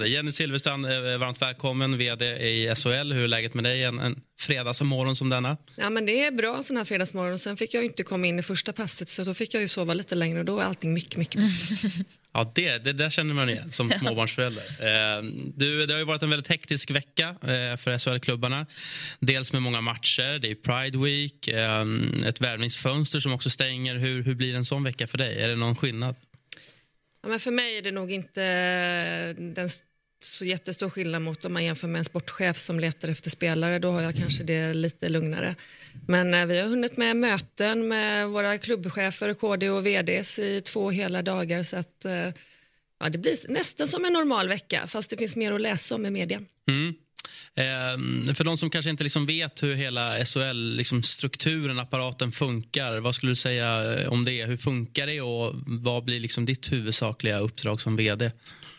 Jenny 0.00 0.32
Silverstrand, 0.32 0.86
eh, 0.86 1.18
varmt 1.18 1.42
välkommen, 1.42 1.98
vd 1.98 2.24
i 2.24 2.74
SHL. 2.76 3.12
Hur 3.12 3.24
är 3.24 3.28
läget 3.28 3.54
med 3.54 3.64
dig 3.64 3.84
en, 3.84 3.98
en 3.98 4.20
fredagsmorgon 4.40 5.16
som 5.16 5.28
denna? 5.28 5.56
Ja, 5.76 5.90
men 5.90 6.06
det 6.06 6.24
är 6.24 6.30
bra 6.30 6.62
sån 6.62 6.76
här 6.76 6.84
fredagsmorgon. 6.84 7.38
Sen 7.38 7.56
fick 7.56 7.74
jag 7.74 7.84
inte 7.84 8.02
komma 8.02 8.26
in 8.26 8.38
i 8.38 8.42
första 8.42 8.72
passet 8.72 9.08
så 9.08 9.24
då 9.24 9.34
fick 9.34 9.54
jag 9.54 9.60
ju 9.60 9.68
sova 9.68 9.94
lite 9.94 10.14
längre 10.14 10.38
och 10.38 10.44
då 10.44 10.58
är 10.58 10.64
allting 10.64 10.92
mycket, 10.92 11.16
mycket 11.16 11.40
bättre. 11.40 12.04
Ja, 12.32 12.52
det, 12.54 12.78
det 12.78 12.92
där 12.92 13.10
känner 13.10 13.34
man 13.34 13.48
igen 13.48 13.72
som 13.72 13.90
småbarnsförälder. 13.98 14.62
Eh, 14.62 15.22
du, 15.56 15.86
det 15.86 15.92
har 15.92 15.98
ju 15.98 16.04
varit 16.04 16.22
en 16.22 16.30
väldigt 16.30 16.48
hektisk 16.48 16.90
vecka 16.90 17.28
eh, 17.28 17.76
för 17.76 17.98
SHL-klubbarna. 17.98 18.66
Dels 19.20 19.52
med 19.52 19.62
många 19.62 19.80
matcher, 19.80 20.38
det 20.38 20.50
är 20.50 20.54
Pride 20.54 20.98
Week, 20.98 21.48
eh, 21.48 22.28
ett 22.28 22.40
värvningsfönster 22.40 23.20
som 23.20 23.32
också 23.32 23.50
stänger. 23.50 23.94
Hur, 23.94 24.22
hur 24.22 24.34
blir 24.34 24.54
en 24.54 24.64
sån 24.64 24.84
vecka 24.84 25.06
för 25.06 25.18
dig? 25.18 25.42
Är 25.42 25.48
det 25.48 25.56
någon 25.56 25.76
skillnad? 25.76 26.14
Ja, 27.24 27.30
men 27.30 27.40
för 27.40 27.50
mig 27.50 27.78
är 27.78 27.82
det 27.82 27.90
nog 27.90 28.12
inte 28.12 28.42
eh, 28.42 29.42
den 29.42 29.68
så 30.18 30.44
jättestor 30.44 30.90
skillnad 30.90 31.22
mot 31.22 31.44
om 31.44 31.52
man 31.52 31.64
jämför 31.64 31.88
med 31.88 31.98
en 31.98 32.04
sportchef 32.04 32.58
som 32.58 32.80
letar 32.80 33.08
efter 33.08 33.30
spelare. 33.30 33.78
Då 33.78 33.90
har 33.90 34.00
jag 34.00 34.14
kanske 34.16 34.44
det 34.44 34.74
lite 34.74 35.08
lugnare. 35.08 35.54
Men 36.06 36.34
eh, 36.34 36.46
vi 36.46 36.60
har 36.60 36.68
hunnit 36.68 36.96
med 36.96 37.16
möten 37.16 37.88
med 37.88 38.28
våra 38.28 38.58
klubbchefer, 38.58 39.34
KD 39.34 39.70
och 39.70 39.86
VDs 39.86 40.38
i 40.38 40.60
två 40.60 40.90
hela 40.90 41.22
dagar. 41.22 41.62
Så 41.62 41.76
att, 41.76 42.04
eh, 42.04 42.28
ja, 43.00 43.08
det 43.08 43.18
blir 43.18 43.52
nästan 43.52 43.88
som 43.88 44.04
en 44.04 44.12
normal 44.12 44.48
vecka, 44.48 44.86
fast 44.86 45.10
det 45.10 45.16
finns 45.16 45.36
mer 45.36 45.52
att 45.52 45.60
läsa 45.60 45.94
om 45.94 46.06
i 46.06 46.10
media. 46.10 46.40
Mm. 46.68 46.94
Eh, 47.54 48.34
för 48.34 48.44
de 48.44 48.58
som 48.58 48.70
kanske 48.70 48.90
inte 48.90 49.04
liksom 49.04 49.26
vet 49.26 49.62
hur 49.62 49.74
hela 49.74 50.24
SHL-strukturen, 50.24 51.62
liksom 51.62 51.78
apparaten 51.78 52.32
funkar, 52.32 53.00
vad 53.00 53.14
skulle 53.14 53.32
du 53.32 53.36
säga 53.36 53.94
eh, 53.94 54.12
om 54.12 54.24
det? 54.24 54.44
Hur 54.44 54.56
funkar 54.56 55.06
det 55.06 55.20
och 55.20 55.54
vad 55.66 56.04
blir 56.04 56.20
liksom 56.20 56.44
ditt 56.46 56.72
huvudsakliga 56.72 57.38
uppdrag 57.38 57.80
som 57.80 57.96
vd? 57.96 58.30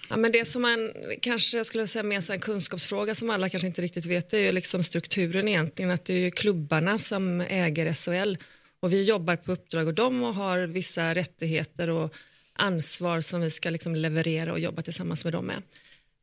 Ja, 0.10 0.18
men 0.18 0.32
det 0.32 0.46
som 0.46 0.62
man 0.62 0.92
kanske 1.22 1.64
skulle 1.64 1.88
säga 1.88 2.04
mer 2.04 2.32
en 2.32 2.40
kunskapsfråga 2.40 3.16
som 3.16 3.30
alla 3.30 3.50
kanske 3.50 3.68
inte 3.68 3.82
riktigt 3.82 4.06
vet 4.06 4.34
är 4.34 4.40
ju 4.40 4.52
liksom 4.52 4.84
strukturen 4.84 5.48
egentligen. 5.48 5.92
Att 5.92 6.06
det 6.06 6.14
är 6.14 6.30
klubbarna 6.30 7.00
som 7.00 7.42
äger 7.42 7.94
SHL 7.94 8.38
och 8.80 8.94
vi 8.94 9.04
jobbar 9.04 9.36
på 9.36 9.52
uppdrag 9.52 9.88
och 9.88 9.94
de 9.94 10.22
har 10.22 10.68
vissa 10.68 11.14
rättigheter 11.14 11.90
och 11.90 12.14
ansvar 12.54 13.22
som 13.22 13.42
vi 13.42 13.52
ska 13.52 13.70
liksom 13.70 13.96
leverera 13.96 14.52
och 14.52 14.60
jobba 14.60 14.82
tillsammans 14.82 15.24
med 15.24 15.34
dem 15.34 15.46
med. 15.46 15.62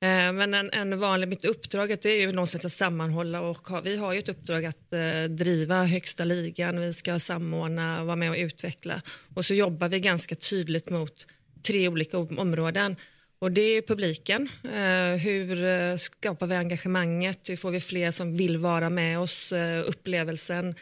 Eh, 0.03 0.33
men 0.33 0.55
en, 0.55 0.71
en 0.73 0.99
vanlig, 0.99 1.29
mitt 1.29 1.45
uppdrag 1.45 1.91
är 1.91 2.07
ju 2.07 2.33
någonstans 2.33 2.65
att 2.65 2.73
sammanhålla 2.73 3.41
och 3.41 3.69
ha, 3.69 3.81
vi 3.81 3.97
har 3.97 4.13
ju 4.13 4.19
ett 4.19 4.29
uppdrag 4.29 4.65
att 4.65 4.93
eh, 4.93 5.25
driva 5.25 5.85
högsta 5.85 6.25
ligan, 6.25 6.81
vi 6.81 6.93
ska 6.93 7.19
samordna, 7.19 8.05
vara 8.05 8.17
med 8.17 8.31
och 8.31 8.37
utveckla 8.37 9.03
och 9.35 9.45
så 9.45 9.55
jobbar 9.55 9.89
vi 9.89 10.01
ganska 10.01 10.35
tydligt 10.35 10.91
mot 10.91 11.27
tre 11.67 11.89
olika 11.89 12.19
områden. 12.19 12.97
Och 13.39 13.53
det 13.53 13.63
är 13.63 13.83
publiken. 13.83 14.49
Eh, 14.65 15.21
hur 15.21 15.65
eh, 15.65 15.97
skapar 15.97 16.47
vi 16.47 16.55
engagemanget? 16.55 17.51
Hur 17.51 17.57
får 17.57 17.71
vi 17.71 17.81
fler 17.81 18.11
som 18.11 18.37
vill 18.37 18.57
vara 18.59 18.91
med 18.91 19.19
oss? 19.19 19.53
Eh, 19.53 19.85
upplevelsen 19.89 20.75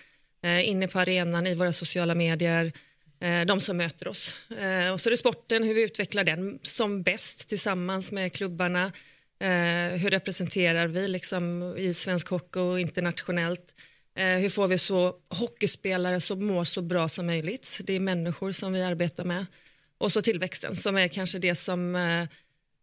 eh, 0.43 0.69
inne 0.69 0.89
på 0.89 1.01
arenan, 1.01 1.47
i 1.47 1.55
våra 1.55 1.73
sociala 1.73 2.15
medier. 2.15 2.73
Eh, 3.21 3.45
de 3.47 3.61
som 3.61 3.77
möter 3.77 4.09
oss. 4.09 4.37
Eh, 4.51 4.93
och 4.93 5.01
så 5.01 5.09
är 5.09 5.11
det 5.11 5.17
sporten, 5.17 5.63
hur 5.63 5.75
vi 5.75 5.83
utvecklar 5.83 6.25
den 6.25 6.59
som 6.63 7.03
bäst 7.03 7.49
tillsammans 7.49 8.13
med 8.13 8.33
klubbarna. 8.33 8.93
Eh, 9.41 9.99
hur 9.99 10.11
representerar 10.11 10.87
vi 10.87 11.09
liksom 11.09 11.75
i 11.79 11.95
svensk 11.95 12.29
hockey 12.29 12.61
och 12.61 12.81
internationellt? 12.81 13.75
hur 14.15 14.49
får 14.49 14.69
vi 14.69 14.79
så 14.79 15.15
hockeyspelare 15.29 16.21
som 16.21 16.47
mår 16.47 16.65
så 16.65 16.83
bra 16.83 17.09
som 17.09 17.27
möjligt? 17.27 17.81
Det 17.85 17.93
är 17.93 18.01
människor 18.01 18.53
som 18.53 18.73
vi 18.73 18.83
arbetar 18.83 19.25
med. 19.25 19.47
Och 19.99 20.13
så 20.13 20.23
tillväxten 20.23 20.77
som 20.77 20.97
är 20.97 21.09
kanske 21.09 21.39
det 21.39 21.55
som 21.55 21.97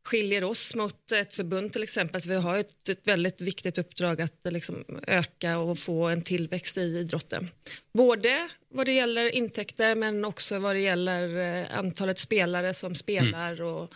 skiljer 0.08 0.44
oss 0.44 0.76
mot 0.76 1.12
ett 1.12 1.36
förbund 1.36 1.74
till 1.74 1.84
exempel. 1.84 2.18
Att 2.18 2.26
vi 2.26 2.36
har 2.36 2.58
ett, 2.58 2.90
ett 2.90 3.08
väldigt 3.08 3.42
viktigt 3.42 3.78
uppdrag 3.78 4.22
att 4.22 4.40
liksom 4.44 4.86
öka 5.08 5.58
och 5.58 5.80
få 5.80 6.08
en 6.08 6.22
tillväxt 6.22 6.78
i 6.78 6.82
idrotten. 6.82 7.50
Både 7.94 8.50
vad 8.70 8.86
det 8.86 8.92
gäller 8.92 9.36
intäkter 9.36 9.96
men 9.96 10.26
också 10.26 10.60
vad 10.60 10.76
det 10.76 10.80
gäller 10.80 11.38
eh, 11.38 11.78
antalet 11.78 12.18
spelare 12.18 12.74
som 12.74 12.96
spelar 12.96 13.54
mm. 13.54 13.66
och 13.66 13.94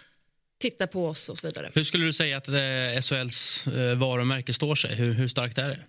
tittar 0.61 0.87
på 0.87 1.07
oss 1.07 1.29
och 1.29 1.37
så 1.37 1.47
vidare. 1.47 1.71
Hur 1.73 1.83
skulle 1.83 2.05
du 2.05 2.13
säga 2.13 2.37
att 2.37 2.47
eh, 2.47 3.01
SHLs 3.01 3.67
eh, 3.67 3.97
varumärke 3.97 4.53
står 4.53 4.75
sig? 4.75 4.95
Hur, 4.95 5.13
hur 5.13 5.27
starkt 5.27 5.57
är 5.57 5.69
det? 5.69 5.79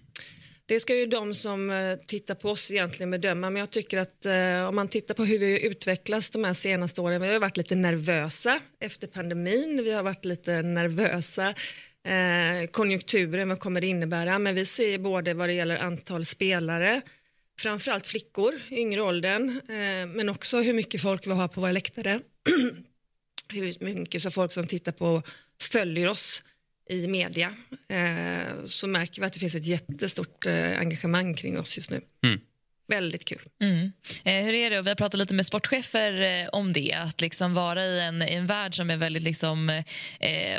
Det 0.73 0.81
ska 0.81 0.95
ju 0.97 1.07
de 1.07 1.35
som 1.35 1.71
eh, 1.71 1.97
tittar 1.97 2.35
på 2.35 2.51
oss 2.51 2.71
egentligen 2.71 3.11
bedöma 3.11 3.51
men 3.51 3.61
jag 3.61 3.71
tycker 3.71 3.99
att 3.99 4.27
eh, 4.27 4.69
om 4.69 4.75
man 4.75 4.89
tittar 4.89 5.15
på 5.15 5.25
hur 5.25 5.39
vi 5.39 5.67
utvecklats 5.67 6.31
de 6.31 6.45
här 6.45 6.53
senaste 6.53 7.01
åren, 7.01 7.23
vi 7.23 7.33
har 7.33 7.41
varit 7.41 7.57
lite 7.57 7.75
nervösa 7.75 8.61
efter 8.81 9.07
pandemin, 9.07 9.81
vi 9.85 9.93
har 9.93 10.03
varit 10.03 10.25
lite 10.25 10.63
nervösa 10.63 11.55
eh, 12.05 12.71
konjunkturen, 12.71 13.49
vad 13.49 13.59
kommer 13.59 13.81
det 13.81 13.87
innebära? 13.87 14.39
Men 14.39 14.55
vi 14.55 14.67
ser 14.67 14.99
både 14.99 15.35
vad 15.35 15.49
det 15.49 15.53
gäller 15.53 15.79
antal 15.79 16.25
spelare, 16.25 17.03
framförallt 17.61 18.07
flickor 18.07 18.55
i 18.69 18.77
yngre 18.77 19.03
åldern, 19.03 19.49
eh, 19.69 20.07
men 20.07 20.29
också 20.29 20.61
hur 20.61 20.75
mycket 20.75 21.03
folk 21.03 21.27
vi 21.27 21.33
har 21.33 21.49
på 21.49 21.61
våra 21.61 21.73
läktare. 21.73 22.21
hur 23.53 23.85
mycket 23.85 24.23
så 24.23 24.31
folk 24.31 24.53
som 24.53 24.67
tittar 24.67 24.93
på 24.93 25.23
följer 25.73 26.09
oss 26.09 26.43
i 26.93 27.09
media 27.09 27.55
eh, 27.89 28.65
så 28.65 28.87
märker 28.87 29.21
vi 29.21 29.27
att 29.27 29.33
det 29.33 29.41
finns 29.41 29.55
ett 29.55 29.67
jättestort 29.67 30.47
eh, 30.47 30.79
engagemang 30.79 31.35
kring 31.35 31.59
oss 31.59 31.77
just 31.77 31.91
nu. 31.91 32.01
Mm. 32.25 32.41
Väldigt 32.89 33.25
kul. 33.25 33.43
Mm. 33.63 33.93
Eh, 34.25 34.45
hur 34.45 34.55
är 34.55 34.71
det? 34.71 34.83
Vi 34.83 34.89
har 34.89 34.95
pratat 34.95 35.19
lite 35.19 35.35
med 35.35 35.47
sportchefer 35.47 36.43
eh, 36.43 36.49
om 36.49 36.73
det. 36.73 36.93
Att 36.93 37.21
liksom 37.21 37.55
vara 37.55 37.85
i 37.85 38.01
en, 38.01 38.23
en 38.23 38.47
värld 38.47 38.77
som 38.77 38.91
är 38.91 38.97
väldigt 38.97 39.23
liksom, 39.23 39.69
eh, 39.69 39.83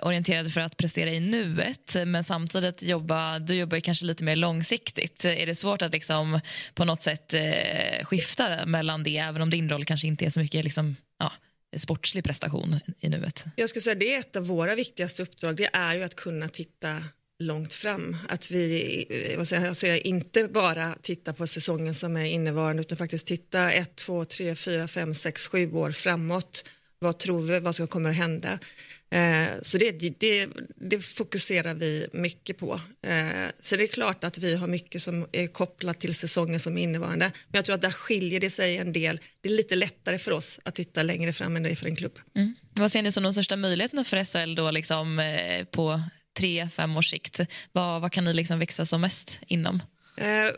orienterad 0.01 0.53
för 0.53 0.61
att 0.61 0.77
prestera 0.77 1.09
i 1.09 1.19
nuet 1.19 1.95
men 2.05 2.23
samtidigt 2.23 2.83
jobba, 2.83 3.39
du 3.39 3.55
jobbar 3.55 3.79
kanske 3.79 4.05
lite 4.05 4.23
mer 4.23 4.35
långsiktigt. 4.35 5.25
Är 5.25 5.45
det 5.45 5.55
svårt 5.55 5.81
att 5.81 5.93
liksom, 5.93 6.39
på 6.73 6.85
något 6.85 7.01
sätt 7.01 7.33
eh, 7.33 8.05
skifta 8.05 8.65
mellan 8.65 9.03
det 9.03 9.17
även 9.17 9.41
om 9.41 9.49
din 9.49 9.69
roll 9.69 9.85
kanske 9.85 10.07
inte 10.07 10.25
är 10.25 10.29
så 10.29 10.39
mycket 10.39 10.63
liksom, 10.63 10.95
ja, 11.19 11.31
sportslig 11.79 12.23
prestation 12.23 12.79
i 12.99 13.09
nuet? 13.09 13.45
Jag 13.55 13.69
skulle 13.69 13.81
säga 13.81 13.95
det 13.95 14.13
är 14.15 14.19
ett 14.19 14.35
av 14.35 14.47
våra 14.47 14.75
viktigaste 14.75 15.23
uppdrag. 15.23 15.55
Det 15.55 15.69
är 15.73 15.95
ju 15.95 16.03
att 16.03 16.15
kunna 16.15 16.47
titta 16.47 17.03
långt 17.39 17.73
fram. 17.73 18.17
Att 18.29 18.51
vi 18.51 19.05
eh, 19.09 19.37
vad 19.37 19.47
säger, 19.47 19.67
alltså 19.67 19.87
inte 19.87 20.47
bara 20.47 20.95
titta 21.01 21.33
på 21.33 21.47
säsongen 21.47 21.93
som 21.93 22.17
är 22.17 22.25
innevarande 22.25 22.81
utan 22.81 22.97
faktiskt 22.97 23.27
titta 23.27 23.71
ett, 23.71 23.95
två, 23.95 24.25
tre, 24.25 24.55
fyra, 24.55 24.87
fem, 24.87 25.13
sex, 25.13 25.47
sju 25.47 25.71
år 25.71 25.91
framåt. 25.91 26.65
Vad 26.99 27.17
tror 27.17 27.41
vi, 27.41 27.59
vad 27.59 27.75
ska 27.75 27.87
kommer 27.87 28.09
att 28.09 28.15
hända? 28.15 28.59
Eh, 29.13 29.47
så 29.61 29.77
det, 29.77 29.91
det, 29.91 30.47
det, 30.75 30.99
fokuserar 30.99 31.73
vi 31.73 32.07
mycket 32.13 32.57
på. 32.57 32.73
Eh, 33.07 33.49
så 33.61 33.75
det 33.75 33.83
är 33.83 33.87
klart 33.87 34.23
att 34.23 34.37
vi 34.37 34.55
har 34.55 34.67
mycket 34.67 35.01
som 35.01 35.27
är 35.31 35.47
kopplat 35.47 35.99
till 35.99 36.15
säsongen 36.15 36.59
som 36.59 36.77
innevarande. 36.77 37.25
Men 37.25 37.57
jag 37.57 37.65
tror 37.65 37.75
att 37.75 37.81
där 37.81 37.91
skiljer 37.91 38.39
det 38.39 38.49
sig 38.49 38.77
en 38.77 38.93
del. 38.93 39.19
Det 39.41 39.49
är 39.49 39.53
lite 39.53 39.75
lättare 39.75 40.17
för 40.17 40.31
oss 40.31 40.59
att 40.63 40.75
titta 40.75 41.03
längre 41.03 41.33
fram 41.33 41.55
än 41.55 41.63
det 41.63 41.69
är 41.69 41.75
för 41.75 41.87
en 41.87 41.95
klubb. 41.95 42.19
Mm. 42.35 42.55
Vad 42.73 42.91
ser 42.91 43.01
ni 43.01 43.11
som 43.11 43.23
de 43.23 43.33
största 43.33 43.55
möjligheterna 43.55 44.03
för 44.03 44.23
SHL 44.23 44.55
då 44.55 44.71
liksom, 44.71 45.19
eh, 45.19 45.65
på 45.65 46.01
tre, 46.37 46.69
fem 46.69 46.97
års 46.97 47.09
sikt? 47.09 47.39
Vad, 47.71 48.01
vad 48.01 48.11
kan 48.11 48.23
ni 48.23 48.33
liksom 48.33 48.59
växa 48.59 48.85
som 48.85 49.01
mest 49.01 49.41
inom? 49.47 49.81
Eh, 50.17 50.51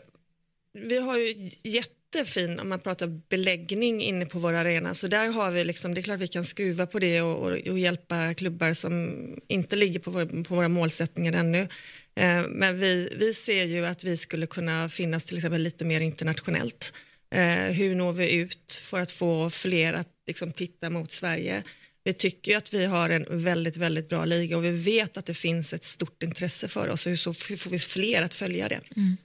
vi 0.72 0.98
har 0.98 1.16
ju 1.16 1.50
jätte 1.62 1.95
jättefin 2.16 2.60
om 2.60 2.68
man 2.68 2.80
pratar 2.80 3.06
beläggning 3.06 4.02
inne 4.02 4.26
på 4.26 4.38
vår 4.38 4.52
arena. 4.52 4.94
Så 4.94 5.08
där 5.08 5.28
har 5.28 5.50
vi 5.50 5.64
liksom, 5.64 5.94
det 5.94 6.00
är 6.00 6.02
klart 6.02 6.20
vi 6.20 6.28
kan 6.28 6.44
skruva 6.44 6.86
på 6.86 6.98
det 6.98 7.22
och, 7.22 7.36
och, 7.36 7.68
och 7.68 7.78
hjälpa 7.78 8.34
klubbar 8.34 8.72
som 8.72 9.16
inte 9.48 9.76
ligger 9.76 10.00
på, 10.00 10.10
vår, 10.10 10.44
på 10.44 10.54
våra 10.54 10.68
målsättningar 10.68 11.32
ännu. 11.32 11.68
Eh, 12.14 12.42
men 12.48 12.78
vi, 12.80 13.16
vi 13.16 13.34
ser 13.34 13.64
ju 13.64 13.86
att 13.86 14.04
vi 14.04 14.16
skulle 14.16 14.46
kunna 14.46 14.88
finnas 14.88 15.24
till 15.24 15.36
exempel 15.36 15.62
lite 15.62 15.84
mer 15.84 16.00
internationellt. 16.00 16.92
Eh, 17.30 17.72
hur 17.72 17.94
når 17.94 18.12
vi 18.12 18.34
ut 18.34 18.82
för 18.82 19.00
att 19.00 19.12
få 19.12 19.50
fler 19.50 19.92
att 19.92 20.08
liksom, 20.26 20.52
titta 20.52 20.90
mot 20.90 21.12
Sverige? 21.12 21.62
Vi 22.04 22.12
tycker 22.12 22.56
att 22.56 22.74
vi 22.74 22.84
har 22.84 23.10
en 23.10 23.26
väldigt, 23.30 23.76
väldigt 23.76 24.08
bra 24.08 24.24
liga 24.24 24.56
och 24.56 24.64
vi 24.64 24.70
vet 24.70 25.16
att 25.16 25.26
det 25.26 25.34
finns 25.34 25.72
ett 25.72 25.84
stort 25.84 26.22
intresse 26.22 26.68
för 26.68 26.88
oss 26.88 27.06
och 27.06 27.10
hur, 27.10 27.16
så, 27.16 27.30
hur 27.48 27.56
får 27.56 27.70
vi 27.70 27.78
fler 27.78 28.22
att 28.22 28.34
följa 28.34 28.68
det? 28.68 28.80
Mm. 28.96 29.16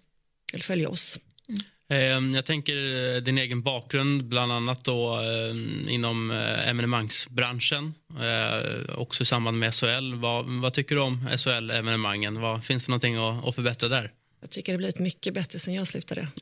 Eller 0.53 0.63
följa 0.63 0.89
oss? 0.89 1.19
Ehm, 1.91 2.35
jag 2.35 2.45
tänker 2.45 2.75
eh, 3.15 3.21
din 3.21 3.37
egen 3.37 3.61
bakgrund, 3.61 4.25
bland 4.25 4.51
annat 4.51 4.83
då 4.83 5.15
ehm, 5.15 5.89
inom 5.89 6.31
eh, 6.31 6.69
evenemangsbranschen, 6.69 7.93
eh, 8.19 8.95
också 8.95 9.23
i 9.23 9.25
samband 9.25 9.59
med 9.59 9.73
SHL. 9.73 10.13
Vad, 10.13 10.45
vad 10.45 10.73
tycker 10.73 10.95
du 10.95 11.01
om 11.01 11.29
SHL-evenemangen? 11.37 12.61
Finns 12.61 12.85
det 12.85 12.89
någonting 12.89 13.15
att, 13.15 13.47
att 13.47 13.55
förbättra 13.55 13.89
där? 13.89 14.11
Jag 14.41 14.49
tycker 14.49 14.71
det 14.71 14.77
blivit 14.77 14.99
mycket 14.99 15.33
bättre 15.33 15.59
sen 15.59 15.73
jag 15.73 15.87
slutade. 15.87 16.27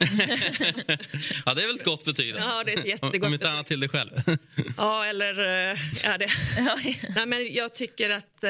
Ja, 1.46 1.54
det 1.54 1.64
är 1.64 1.68
väl 1.68 1.76
ett 1.76 1.86
gott 1.86 2.06
betyg. 2.06 2.34
då. 2.34 2.40
Ja, 2.40 2.64
det 2.66 2.74
är 2.74 2.80
ett 2.80 2.86
jättegott 2.86 3.28
Om 3.28 3.34
inte 3.34 3.50
annat 3.50 3.68
till 3.68 3.80
dig 3.80 3.90
själv. 3.90 4.12
Ja, 4.78 5.06
eller 5.06 5.40
eh, 5.40 6.06
är 6.06 6.18
det? 6.18 6.30
Nej, 7.16 7.26
men 7.26 7.54
jag 7.54 7.74
tycker 7.74 8.10
att 8.10 8.44
eh, 8.44 8.50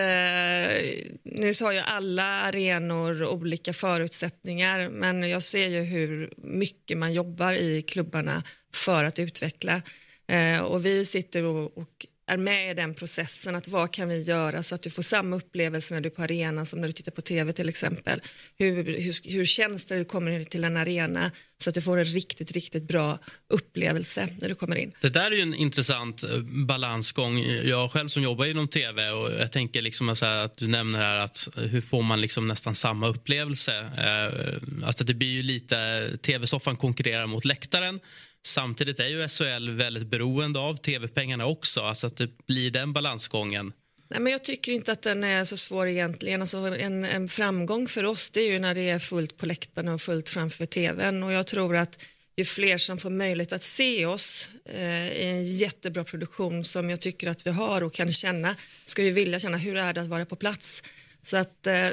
nu 1.24 1.54
har 1.62 1.72
ju 1.72 1.80
alla 1.80 2.24
arenor 2.24 3.26
olika 3.26 3.74
förutsättningar 3.74 4.90
men 4.90 5.30
jag 5.30 5.44
ser 5.44 5.68
ju 5.68 5.82
hur 5.82 6.34
mycket 6.38 6.98
man 6.98 7.14
jobbar 7.14 7.54
i 7.54 7.82
klubbarna 7.82 8.44
för 8.74 9.04
att 9.04 9.20
utveckla. 9.20 9.82
Eh, 10.28 10.60
och 10.60 10.86
vi 10.86 11.06
sitter 11.06 11.44
och, 11.44 11.78
och 11.78 12.06
är 12.30 12.38
med 12.38 12.72
i 12.72 12.74
den 12.74 12.96
processen. 12.96 13.56
att 13.56 13.68
Vad 13.68 13.94
kan 13.94 14.10
vi 14.10 14.22
göra 14.22 14.64
så 14.64 14.76
att 14.76 14.82
du 14.82 14.90
får 14.90 15.04
samma 15.04 15.36
upplevelse 15.36 15.94
när 15.94 16.02
du 16.02 16.10
är 16.10 16.14
på 16.14 16.24
arenan 16.24 16.66
som 16.66 16.82
när 16.82 16.88
du 16.88 16.92
tittar 16.92 17.12
på 17.12 17.22
tv 17.22 17.54
till 17.54 17.70
exempel. 17.70 18.22
Hur, 18.58 18.84
hur, 18.84 19.32
hur 19.32 19.46
känns 19.46 19.86
det 19.86 19.96
när 19.96 20.00
du 20.00 20.06
kommer 20.06 20.44
till 20.44 20.64
en 20.64 20.78
arena 20.78 21.32
så 21.64 21.70
att 21.70 21.74
du 21.74 21.82
får 21.82 21.98
en 21.98 22.06
riktigt, 22.06 22.52
riktigt 22.52 22.84
bra 22.84 23.20
upplevelse 23.48 24.28
när 24.42 24.50
du 24.50 24.56
kommer 24.56 24.76
in. 24.76 24.92
Det 25.02 25.10
där 25.10 25.32
är 25.32 25.36
ju 25.36 25.42
en 25.42 25.54
intressant 25.54 26.24
eh, 26.24 26.30
balansgång. 26.68 27.40
Jag 27.64 27.92
själv 27.92 28.08
som 28.08 28.24
jobbar 28.24 28.46
inom 28.46 28.68
tv 28.68 29.10
och 29.10 29.32
jag 29.32 29.52
tänker 29.52 29.82
liksom 29.82 30.16
så 30.16 30.26
här 30.26 30.46
att 30.46 30.58
du 30.58 30.68
nämner 30.68 31.00
här 31.00 31.18
att 31.18 31.58
eh, 31.58 31.64
hur 31.64 31.82
får 31.82 32.02
man 32.02 32.22
liksom 32.22 32.48
nästan 32.48 32.76
samma 32.76 33.08
upplevelse? 33.08 33.80
Eh, 33.80 34.88
alltså 34.88 35.04
det 35.04 35.14
blir 35.14 35.28
ju 35.28 35.44
lite, 35.44 36.10
tv-soffan 36.22 36.78
konkurrerar 36.78 37.28
mot 37.28 37.46
läktaren. 37.46 38.00
Samtidigt 38.46 39.00
är 39.00 39.08
ju 39.08 39.28
SHL 39.28 39.70
väldigt 39.70 40.08
beroende 40.08 40.60
av 40.60 40.76
tv-pengarna 40.76 41.46
också, 41.46 41.82
alltså 41.82 42.08
att 42.08 42.18
det 42.18 42.46
blir 42.48 42.72
den 42.72 42.94
balansgången. 42.94 43.74
Nej, 44.10 44.20
men 44.20 44.32
jag 44.32 44.44
tycker 44.44 44.72
inte 44.72 44.92
att 44.92 45.02
den 45.02 45.24
är 45.24 45.44
så 45.44 45.58
svår 45.58 45.88
egentligen. 45.88 46.42
Alltså, 46.42 46.58
en, 46.58 47.06
en 47.06 47.28
framgång 47.28 47.88
för 47.88 48.04
oss 48.04 48.30
det 48.30 48.42
är 48.42 48.52
ju 48.52 48.60
när 48.60 48.76
det 48.76 48.90
är 48.90 49.00
fullt 49.00 49.38
på 49.38 49.46
läktarna 49.46 49.94
och 49.94 50.02
fullt 50.02 50.30
framför 50.30 50.66
tvn. 50.66 51.24
Och 51.24 51.32
jag 51.32 51.48
tror 51.48 51.76
att 51.76 52.06
ju 52.36 52.46
fler 52.46 52.78
som 52.78 52.98
får 52.98 53.10
möjlighet 53.10 53.54
att 53.54 53.64
se 53.64 54.06
oss 54.06 54.50
eh, 54.66 55.08
i 55.08 55.26
en 55.26 55.58
jättebra 55.58 56.04
produktion 56.04 56.64
som 56.66 56.90
jag 56.90 57.02
tycker 57.02 57.30
att 57.30 57.48
vi 57.48 57.52
har 57.52 57.84
och 57.84 57.94
kan 57.94 58.12
känna, 58.12 58.56
ska 58.86 59.04
ju 59.04 59.12
vilja 59.12 59.40
känna 59.40 59.58
hur 59.58 59.76
är 59.76 59.94
det 59.94 60.02
att 60.02 60.08
vara 60.08 60.26
på 60.26 60.36
plats. 60.36 60.84
Så 61.22 61.38
att 61.38 61.68
eh, 61.68 61.90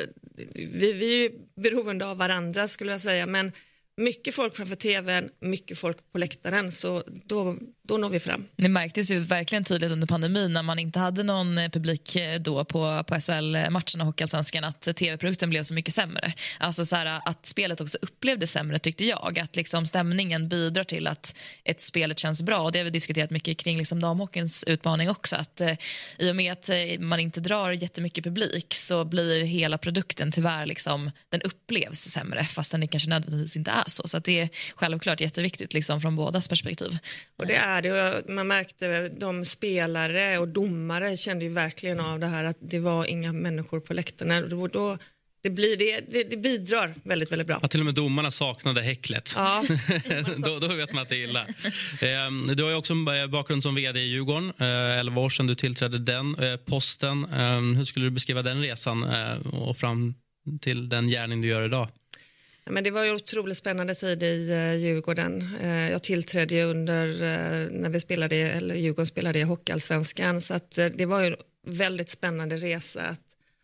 vi, 0.55 0.92
vi 0.92 1.14
är 1.14 1.18
ju 1.22 1.30
beroende 1.57 2.07
av 2.07 2.16
varandra 2.16 2.68
skulle 2.68 2.92
jag 2.92 3.01
säga. 3.01 3.26
Men 3.26 3.53
mycket 3.97 4.34
folk 4.34 4.57
framför 4.57 4.76
tvn, 4.76 5.28
mycket 5.40 5.78
folk 5.78 5.97
på 6.12 6.18
läktaren, 6.18 6.72
så 6.72 7.03
då, 7.07 7.57
då 7.82 7.97
når 7.97 8.09
vi 8.09 8.20
fram. 8.20 8.47
Det 8.57 8.68
märktes 8.68 9.11
ju 9.11 9.18
verkligen 9.18 9.64
tydligt 9.64 9.90
under 9.90 10.07
pandemin 10.07 10.53
när 10.53 10.62
man 10.62 10.78
inte 10.78 10.99
hade 10.99 11.22
någon 11.22 11.59
eh, 11.59 11.70
publik 11.70 12.16
eh, 12.16 12.40
då 12.40 12.64
på, 12.64 13.05
på 13.07 13.14
SHL-matcherna 13.14 14.01
och 14.01 14.07
Hockeyallsvenskan 14.07 14.64
att 14.64 14.86
eh, 14.86 14.92
tv-produkten 14.92 15.51
blev 15.51 15.62
så 15.62 15.74
mycket 15.74 15.94
sämre. 15.94 16.32
Alltså 16.59 16.84
så 16.84 16.97
här, 16.97 17.20
att 17.24 17.47
spelet 17.47 17.80
också 17.80 17.99
upplevdes 18.03 18.53
sämre 18.53 18.78
tyckte 18.78 19.05
jag. 19.05 19.38
Att 19.38 19.57
liksom 19.57 19.86
stämningen 19.86 20.49
bidrar 20.49 20.84
till 20.84 21.07
att 21.07 21.36
ett 21.64 21.80
spelet 21.80 22.18
känns 22.18 22.42
bra 22.42 22.61
och 22.61 22.72
det 22.72 22.78
har 22.78 22.84
vi 22.84 22.90
diskuterat 22.90 23.30
mycket 23.30 23.59
kring 23.59 23.78
liksom 23.78 24.01
damhockeyns 24.01 24.64
utmaning 24.64 25.11
också. 25.11 25.36
Att 25.36 25.61
eh, 25.61 25.76
I 26.18 26.30
och 26.30 26.36
med 26.36 26.53
att 26.53 26.70
man 26.99 27.20
inte 27.20 27.40
drar 27.40 27.72
jättemycket 27.72 28.24
publik 28.24 28.74
så 28.74 29.05
blir 29.05 29.44
hela 29.44 29.78
produkten 29.78 30.32
tyvärr 30.32 30.66
liksom, 30.66 31.11
den 31.28 31.42
upplevs 31.42 31.99
sämre 32.01 32.44
fastän 32.44 32.80
det 32.80 32.86
kanske 32.86 33.11
nödvändigtvis 33.11 33.57
inte 33.57 33.70
är 33.70 33.86
så. 33.91 34.09
Så 34.09 34.16
att 34.16 34.24
det 34.24 34.41
är 34.41 34.49
självklart 34.74 35.20
jätteviktigt 35.20 35.74
liksom, 35.74 36.01
från 36.01 36.16
bådas 36.16 36.49
perspektiv. 36.49 36.99
Och 37.37 37.47
det 37.47 37.57
är 37.57 37.82
det. 37.82 38.18
Och 38.18 38.30
man 38.30 38.47
märkte 38.47 39.09
de 39.09 39.45
spelare 39.45 40.39
och 40.39 40.49
domare 40.49 41.16
kände 41.16 41.45
ju 41.45 41.51
verkligen 41.51 42.01
av 42.01 42.20
det 42.20 42.26
här 42.26 42.45
att 42.45 42.57
det 42.61 42.78
var 42.78 43.05
inga 43.05 43.32
människor 43.32 43.80
på 43.80 43.95
läktarna. 43.95 44.39
Och 44.39 44.49
då, 44.49 44.66
då, 44.66 44.99
det, 45.43 45.51
blir, 45.51 45.76
det, 45.76 46.01
det, 46.09 46.24
det 46.30 46.37
bidrar 46.37 46.95
väldigt, 47.03 47.32
väldigt 47.32 47.47
bra. 47.47 47.59
Ja, 47.62 47.68
till 47.68 47.80
och 47.80 47.87
med 47.87 47.95
domarna 47.95 48.30
saknade 48.30 48.82
häcklet. 48.82 49.32
Ja. 49.37 49.64
då, 50.37 50.59
då 50.59 50.68
vet 50.68 50.93
man 50.93 51.03
att 51.03 51.09
det 51.09 51.16
är 51.16 51.24
illa. 51.24 51.47
Eh, 52.03 52.55
du 52.55 52.62
har 52.62 52.70
ju 52.70 52.76
också 52.76 52.93
en 52.93 53.30
bakgrund 53.30 53.62
som 53.62 53.74
vd 53.74 54.01
i 54.01 54.07
Djurgården. 54.07 54.53
Eh, 54.59 54.99
11 54.99 55.20
år 55.20 55.30
sedan 55.30 55.47
du 55.47 55.55
tillträdde 55.55 55.99
den 55.99 56.39
eh, 56.39 56.57
posten. 56.57 57.24
Eh, 57.24 57.61
hur 57.78 57.84
skulle 57.84 58.07
du 58.07 58.11
beskriva 58.11 58.43
den 58.43 58.61
resan 58.61 59.05
eh, 59.05 59.47
och 59.47 59.76
fram 59.76 60.14
till 60.61 60.89
den 60.89 61.09
gärning 61.09 61.41
du 61.43 61.49
gör 61.49 61.64
idag? 61.64 61.89
Ja, 62.67 62.73
men 62.73 62.85
det 62.85 62.91
var 62.91 63.05
ju 63.05 63.12
otroligt 63.12 63.59
spännande 63.59 63.95
tid 63.95 64.23
i 64.23 64.53
uh, 64.53 64.77
Djurgården. 64.77 65.57
Eh, 65.62 65.91
jag 65.91 66.03
tillträdde 66.03 66.55
ju 66.55 66.62
under, 66.62 67.09
eh, 67.09 67.71
när 67.71 67.89
vi 67.89 68.01
spelade, 68.01 68.37
eller 68.37 68.75
Djurgården 68.75 69.07
spelade 69.07 69.39
i 69.39 69.43
Hockeyallsvenskan, 69.43 70.41
så 70.41 70.55
att 70.55 70.71
det 70.71 71.07
var 71.07 71.21
ju 71.21 71.27
en 71.27 71.37
väldigt 71.62 72.09
spännande 72.09 72.57
resa 72.57 73.03
att 73.03 73.21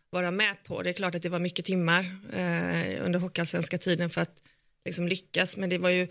vara 0.09 0.31
med 0.31 0.63
på. 0.63 0.81
Det 0.81 0.89
är 0.89 0.93
klart 0.93 1.15
att 1.15 1.21
det 1.21 1.29
var 1.29 1.39
mycket 1.39 1.65
timmar 1.65 2.05
under 3.01 3.19
Hockeyallsvenska 3.19 3.77
tiden 3.77 4.09
för 4.09 4.21
att 4.21 4.41
liksom 4.85 5.07
lyckas, 5.07 5.57
men 5.57 5.69
det 5.69 5.77
var 5.77 5.89
ju 5.89 6.07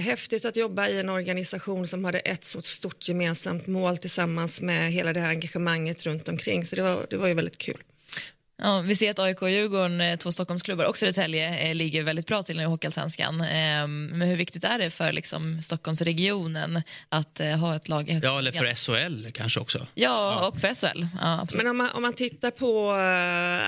häftigt 0.00 0.44
att 0.44 0.56
jobba 0.56 0.88
i 0.88 1.00
en 1.00 1.08
organisation 1.08 1.86
som 1.86 2.04
hade 2.04 2.18
ett 2.18 2.44
så 2.44 2.62
stort 2.62 3.08
gemensamt 3.08 3.66
mål 3.66 3.98
tillsammans 3.98 4.60
med 4.60 4.92
hela 4.92 5.12
det 5.12 5.20
här 5.20 5.28
engagemanget 5.28 6.06
runt 6.06 6.28
omkring, 6.28 6.64
så 6.64 6.76
det 6.76 6.82
var, 6.82 7.06
det 7.10 7.16
var 7.16 7.28
ju 7.28 7.34
väldigt 7.34 7.58
kul. 7.58 7.82
Ja, 8.62 8.80
vi 8.80 8.96
ser 8.96 9.10
att 9.10 9.18
AIK 9.18 9.42
och 9.42 9.50
Djurgården, 9.50 10.00
eh, 10.00 10.16
två 10.16 10.32
Stockholmsklubbar, 10.32 10.84
och 10.84 10.98
Södertälje 10.98 11.58
eh, 11.58 11.74
ligger 11.74 12.02
väldigt 12.02 12.26
bra 12.26 12.42
till 12.42 12.60
i 12.60 12.64
Hockeyallsvenskan. 12.64 13.40
Eh, 13.40 13.86
Men 13.88 14.22
hur 14.22 14.36
viktigt 14.36 14.64
är 14.64 14.78
det 14.78 14.90
för 14.90 15.12
liksom, 15.12 15.62
Stockholmsregionen 15.62 16.82
att 17.08 17.40
eh, 17.40 17.48
ha 17.48 17.76
ett 17.76 17.88
lag 17.88 18.08
i 18.10 18.20
Ja, 18.22 18.38
eller 18.38 18.52
för 18.52 18.74
SHL 18.74 19.30
kanske 19.32 19.60
också. 19.60 19.86
Ja, 19.94 20.48
och 20.48 20.60
för 20.60 20.74
SHL. 20.74 21.06
Ja, 21.20 21.40
absolut. 21.40 21.64
Men 21.64 21.70
om 21.70 21.76
man, 21.76 21.90
om 21.90 22.02
man 22.02 22.12
tittar 22.12 22.50
på 22.50 22.90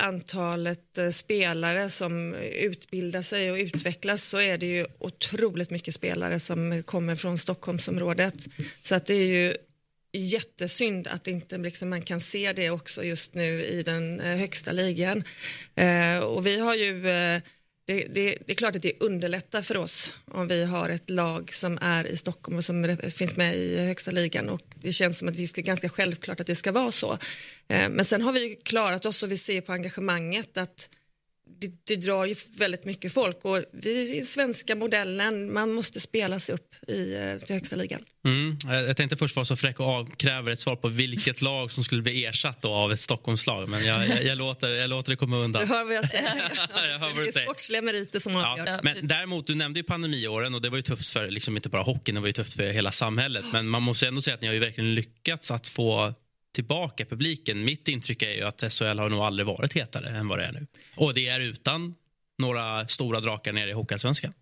antalet 0.03 0.99
spelare 1.13 1.91
som 1.91 2.35
utbildar 2.35 3.23
sig 3.23 3.51
och 3.51 3.57
utvecklas 3.57 4.25
så 4.25 4.41
är 4.41 4.59
det 4.59 4.67
ju 4.67 4.87
otroligt 4.99 5.71
mycket 5.71 5.95
spelare 5.95 6.41
som 6.41 6.83
kommer 6.83 7.15
från 7.15 7.39
Stockholmsområdet. 7.39 8.35
Så 8.83 8.95
att 8.95 9.07
det 9.07 9.15
är 9.15 9.27
ju 9.27 9.55
jättesynd 10.13 11.07
att 11.07 11.29
inte 11.29 11.59
liksom 11.59 11.91
man 11.91 12.03
kan 12.03 12.21
se 12.21 12.53
det 12.53 12.71
också 12.71 13.05
just 13.05 13.35
nu 13.35 13.65
i 13.65 13.83
den 13.83 14.21
eh, 14.21 14.37
högsta 14.37 14.73
ligan. 14.73 15.25
Eh, 15.75 16.19
och 16.19 16.47
vi 16.47 16.61
har 16.61 16.75
ju 16.75 17.11
eh, 17.11 17.43
det, 17.85 18.07
det, 18.15 18.39
det 18.47 18.53
är 18.53 18.55
klart 18.55 18.77
att 18.77 18.83
det 18.83 18.93
underlättar 19.01 19.63
för 19.63 19.77
oss 19.77 20.15
om 20.25 20.49
vi 20.49 20.65
har 20.65 20.89
ett 20.89 21.11
lag 21.11 21.53
som 21.53 21.79
är 21.83 22.07
i 22.07 22.17
Stockholm 22.17 22.59
och 22.59 22.65
som 22.65 22.97
finns 23.17 23.37
med 23.37 23.57
i 23.57 23.87
högsta 23.87 24.11
ligan 24.11 24.49
och 24.49 24.63
det 24.75 24.93
känns 24.93 25.19
som 25.19 25.29
att 25.29 25.37
det 25.37 25.59
är 25.59 25.63
ganska 25.63 25.89
självklart 25.89 26.41
att 26.41 26.47
det 26.47 26.57
ska 26.57 26.73
vara 26.73 26.91
så. 26.91 27.13
Eh, 27.69 27.89
Men 27.89 28.05
sen 28.05 28.23
har 28.23 28.33
vi 28.33 28.57
klarat 28.65 29.07
oss 29.07 29.23
och 29.23 29.33
vi 29.33 29.37
ser 29.37 29.61
på 29.61 29.73
engagemanget 29.73 30.57
att 30.57 30.91
det, 31.61 31.71
det 31.85 31.97
drar 31.97 32.25
ju 32.25 32.35
väldigt 32.59 32.85
mycket 32.85 33.13
folk 33.13 33.45
och 33.45 33.65
vi 33.73 34.19
i 34.19 34.25
svenska 34.25 34.75
modellen, 34.75 35.53
man 35.53 35.73
måste 35.73 36.01
spela 36.01 36.41
sig 36.41 36.55
upp 36.55 36.89
i 36.89 37.15
eh, 37.17 37.47
till 37.47 37.55
högsta 37.55 37.77
ligan. 37.77 38.01
Mm. 38.27 38.59
Jag 38.87 38.97
tänkte 38.97 39.17
först 39.17 39.37
vara 39.37 39.45
så 39.45 39.57
fräck 39.57 39.81
och 39.81 39.87
avkräver 39.87 40.53
ett 40.53 40.61
svar 40.61 40.77
på 40.77 40.89
vilket 40.89 41.43
lag 41.43 41.73
som 41.73 41.85
skulle 41.85 42.03
bli 42.03 42.25
ersatt 42.25 42.65
av 42.65 42.93
ett 42.93 43.01
Stockholmslag. 43.01 43.69
Men 43.69 43.85
jag, 43.85 44.09
jag, 44.09 44.25
jag, 44.25 44.39
låter, 44.39 44.69
jag 44.69 44.91
låter 44.91 45.11
det 45.11 45.17
komma 45.17 45.37
Du 45.37 45.43
undan. 45.43 45.69
hör 45.69 45.85
vad 45.85 45.95
jag 45.95 46.11
säger. 46.11 46.27
Jag 46.75 46.99
hör 46.99 47.09
vad 47.09 47.17
du 47.17 47.31
det 47.31 47.41
är 47.41 47.43
sportsliga 47.45 47.83
meriter 47.83 48.19
som 48.19 48.37
avgör. 48.37 48.67
Ja, 48.67 48.81
men 48.83 49.07
däremot, 49.09 49.47
du 49.47 49.55
nämnde 49.55 49.81
ju 49.81 49.85
pandemiåren 49.85 50.55
och 50.55 50.63
det 50.63 50.69
var 50.71 50.77
ju 50.77 50.83
tufft 50.83 51.09
för 51.09 51.31
liksom 51.31 51.57
inte 51.57 51.69
bara 51.69 51.83
hockeyn, 51.83 52.15
det 52.15 52.21
var 52.21 52.29
ju 52.29 52.33
tufft 52.33 52.55
för 52.55 52.73
hela 52.73 52.93
samhället. 52.93 53.45
Men 53.53 53.69
man 53.69 53.83
måste 53.83 54.09
ändå 54.09 54.23
säga 54.23 54.35
att 54.35 54.41
ni 54.41 54.47
har 54.47 54.55
ju 54.55 54.61
verkligen 54.61 54.95
lyckats 54.95 55.51
att 55.51 55.69
få 55.69 56.15
tillbaka 56.53 57.05
publiken. 57.05 57.65
Mitt 57.65 57.89
intryck 57.89 58.23
är 58.23 58.31
ju 58.31 58.43
att 58.43 58.73
SHL 58.73 58.99
har 58.99 59.09
nog 59.09 59.21
aldrig 59.21 59.47
varit 59.47 59.73
hetare 59.73 60.09
än 60.09 60.29
vad 60.29 60.39
det 60.39 60.45
är 60.45 60.53
nu. 60.53 60.67
Och 60.97 61.15
det 61.15 61.29
är 61.29 61.41
utan 61.41 61.95
några 62.39 62.89
stora 62.89 63.21
drakar 63.21 63.53
nere 63.53 63.71
i 63.71 63.73
Hockeyallsvenskan. 63.73 64.33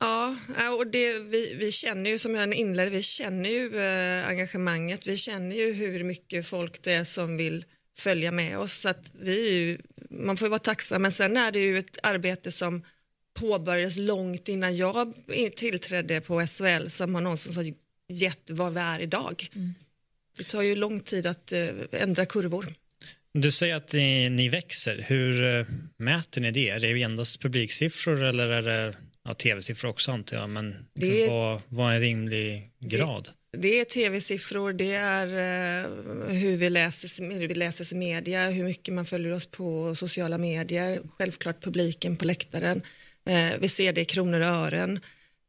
Ja, 0.00 0.36
ja, 0.56 0.70
och 0.70 0.86
det, 0.86 1.18
vi, 1.18 1.54
vi 1.54 1.72
känner 1.72 2.10
ju 2.10 2.18
som 2.18 2.34
jag 2.34 2.54
inledde, 2.54 2.90
vi 2.90 3.02
känner 3.02 3.50
ju 3.50 3.76
eh, 3.76 4.28
engagemanget. 4.28 5.06
Vi 5.06 5.16
känner 5.16 5.56
ju 5.56 5.72
hur 5.72 6.04
mycket 6.04 6.46
folk 6.46 6.82
det 6.82 6.92
är 6.92 7.04
som 7.04 7.36
vill 7.36 7.64
följa 7.98 8.32
med 8.32 8.58
oss. 8.58 8.72
Så 8.72 8.88
att 8.88 9.12
vi 9.20 9.48
är 9.48 9.52
ju, 9.52 9.78
man 10.10 10.36
får 10.36 10.46
ju 10.46 10.50
vara 10.50 10.58
tacksam. 10.58 11.02
Men 11.02 11.12
sen 11.12 11.36
är 11.36 11.52
det 11.52 11.58
ju 11.58 11.78
ett 11.78 11.98
arbete 12.02 12.52
som 12.52 12.82
påbörjades 13.34 13.96
långt 13.96 14.48
innan 14.48 14.76
jag 14.76 15.14
tillträdde 15.56 16.20
på 16.20 16.46
SHL 16.46 16.86
som 16.88 17.14
har 17.14 17.22
någonstans 17.22 17.56
har 17.56 17.66
gett 18.08 18.50
vad 18.50 18.74
vi 18.74 18.80
är 18.80 19.00
idag. 19.00 19.48
Det 20.38 20.44
tar 20.48 20.62
ju 20.62 20.74
lång 20.76 21.00
tid 21.00 21.26
att 21.26 21.52
eh, 21.52 21.68
ändra 21.92 22.26
kurvor. 22.26 22.74
Du 23.34 23.52
säger 23.52 23.74
att 23.74 23.92
ni, 23.92 24.30
ni 24.30 24.48
växer. 24.48 25.04
Hur 25.08 25.44
eh, 25.58 25.66
mäter 25.96 26.40
ni 26.40 26.50
det? 26.50 26.68
Är 26.68 26.80
det 26.80 27.02
endast 27.02 27.42
publiksiffror 27.42 28.24
eller 28.24 28.48
är 28.48 28.62
det 28.62 28.94
ja, 29.24 29.34
tv-siffror 29.34 29.88
också 29.90 30.12
antar 30.12 30.36
jag? 30.36 30.48
Men 30.50 30.74
liksom, 30.94 31.16
Det- 31.16 31.28
vad, 31.28 31.60
vad 31.68 31.90
är 31.92 31.94
en 31.96 32.00
rimlig 32.00 32.70
grad? 32.80 33.28
Det 33.58 33.80
är 33.80 33.84
tv-siffror, 33.84 34.72
det 34.72 34.92
är 34.92 35.26
eh, 35.26 35.90
hur, 36.28 36.56
vi 36.56 36.70
läser, 36.70 37.38
hur 37.38 37.48
vi 37.48 37.54
läses 37.54 37.92
i 37.92 37.94
media, 37.94 38.50
hur 38.50 38.64
mycket 38.64 38.94
man 38.94 39.04
följer 39.06 39.32
oss 39.32 39.46
på 39.46 39.94
sociala 39.94 40.38
medier, 40.38 41.00
självklart 41.18 41.64
publiken 41.64 42.16
på 42.16 42.24
läktaren. 42.24 42.82
Eh, 43.26 43.50
vi 43.60 43.68
ser 43.68 43.92
det 43.92 44.00
i 44.00 44.04
kronor 44.04 44.40
och 44.40 44.46
ören. 44.46 45.00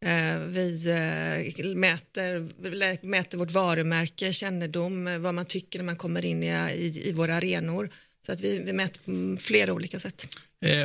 Eh, 0.03 0.39
vi 0.39 0.89
eh, 0.89 1.75
mäter, 1.75 3.07
mäter 3.07 3.37
vårt 3.37 3.51
varumärke, 3.51 4.33
kännedom, 4.33 5.07
eh, 5.07 5.17
vad 5.17 5.33
man 5.33 5.45
tycker 5.45 5.79
när 5.79 5.85
man 5.85 5.95
kommer 5.95 6.25
in 6.25 6.43
i, 6.43 6.47
i, 6.73 7.09
i 7.09 7.11
våra 7.11 7.35
arenor. 7.35 7.89
Så 8.25 8.31
att 8.31 8.41
vi, 8.41 8.59
vi 8.59 8.73
mäter 8.73 8.99
på 9.05 9.41
flera 9.41 9.73
olika 9.73 9.99
sätt. 9.99 10.27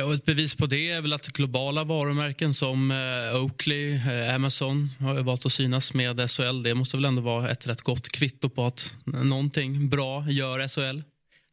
och 0.05 0.13
ett 0.13 0.25
bevis 0.25 0.55
på 0.55 0.65
det 0.65 0.91
är 0.91 1.01
väl 1.01 1.13
att 1.13 1.27
globala 1.27 1.83
varumärken 1.83 2.53
som 2.53 2.91
Oakley, 3.35 3.99
Amazon 4.35 4.89
har 4.99 5.21
valt 5.21 5.45
att 5.45 5.51
synas 5.51 5.93
med 5.93 6.31
SHL. 6.31 6.63
Det 6.63 6.75
måste 6.75 6.97
väl 6.97 7.05
ändå 7.05 7.21
vara 7.21 7.51
ett 7.51 7.67
rätt 7.67 7.81
gott 7.81 8.09
kvitto 8.09 8.49
på 8.49 8.65
att 8.65 8.97
någonting 9.05 9.89
bra 9.89 10.25
gör 10.29 10.67
SHL? 10.67 11.01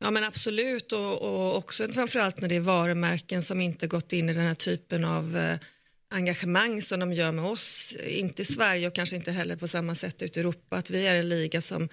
Ja 0.01 0.11
men 0.11 0.25
absolut 0.25 0.93
och, 0.93 1.23
och 1.23 1.57
också 1.57 1.89
framförallt 1.89 2.41
när 2.41 2.49
det 2.49 2.57
är 2.57 2.61
varumärken 2.61 3.43
som 3.43 3.61
inte 3.61 3.87
gått 3.87 4.13
in 4.13 4.29
i 4.29 4.35
den 4.35 4.47
här 4.47 4.55
typen 4.55 5.05
av 5.05 5.57
engagemang 6.11 6.83
som 6.83 7.01
de 7.01 7.13
gör 7.13 7.33
med 7.33 7.45
oss, 7.45 7.97
inte 8.07 8.43
i 8.43 8.45
Sverige 8.45 8.87
och 8.87 8.95
kanske 8.95 9.17
inte 9.17 9.33
heller 9.33 9.57
på 9.57 9.69
samma 9.69 9.95
sätt 9.95 10.23
ute 10.23 10.41
i 10.41 10.43
Europa, 10.43 10.77
att 10.77 10.91
vi 10.91 11.07
är 11.07 11.15
en 11.15 11.29
liga 11.29 11.61
som, 11.61 11.89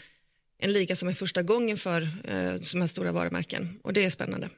en 0.60 0.74
liga 0.74 0.96
som 0.96 1.10
är 1.10 1.14
första 1.14 1.42
gången 1.42 1.78
för 1.78 2.02
eh, 2.02 2.54
de 2.74 2.82
här 2.82 2.88
stora 2.88 3.12
varumärken 3.12 3.80
och 3.84 3.94
det 3.94 4.06
är 4.06 4.10
spännande. 4.10 4.50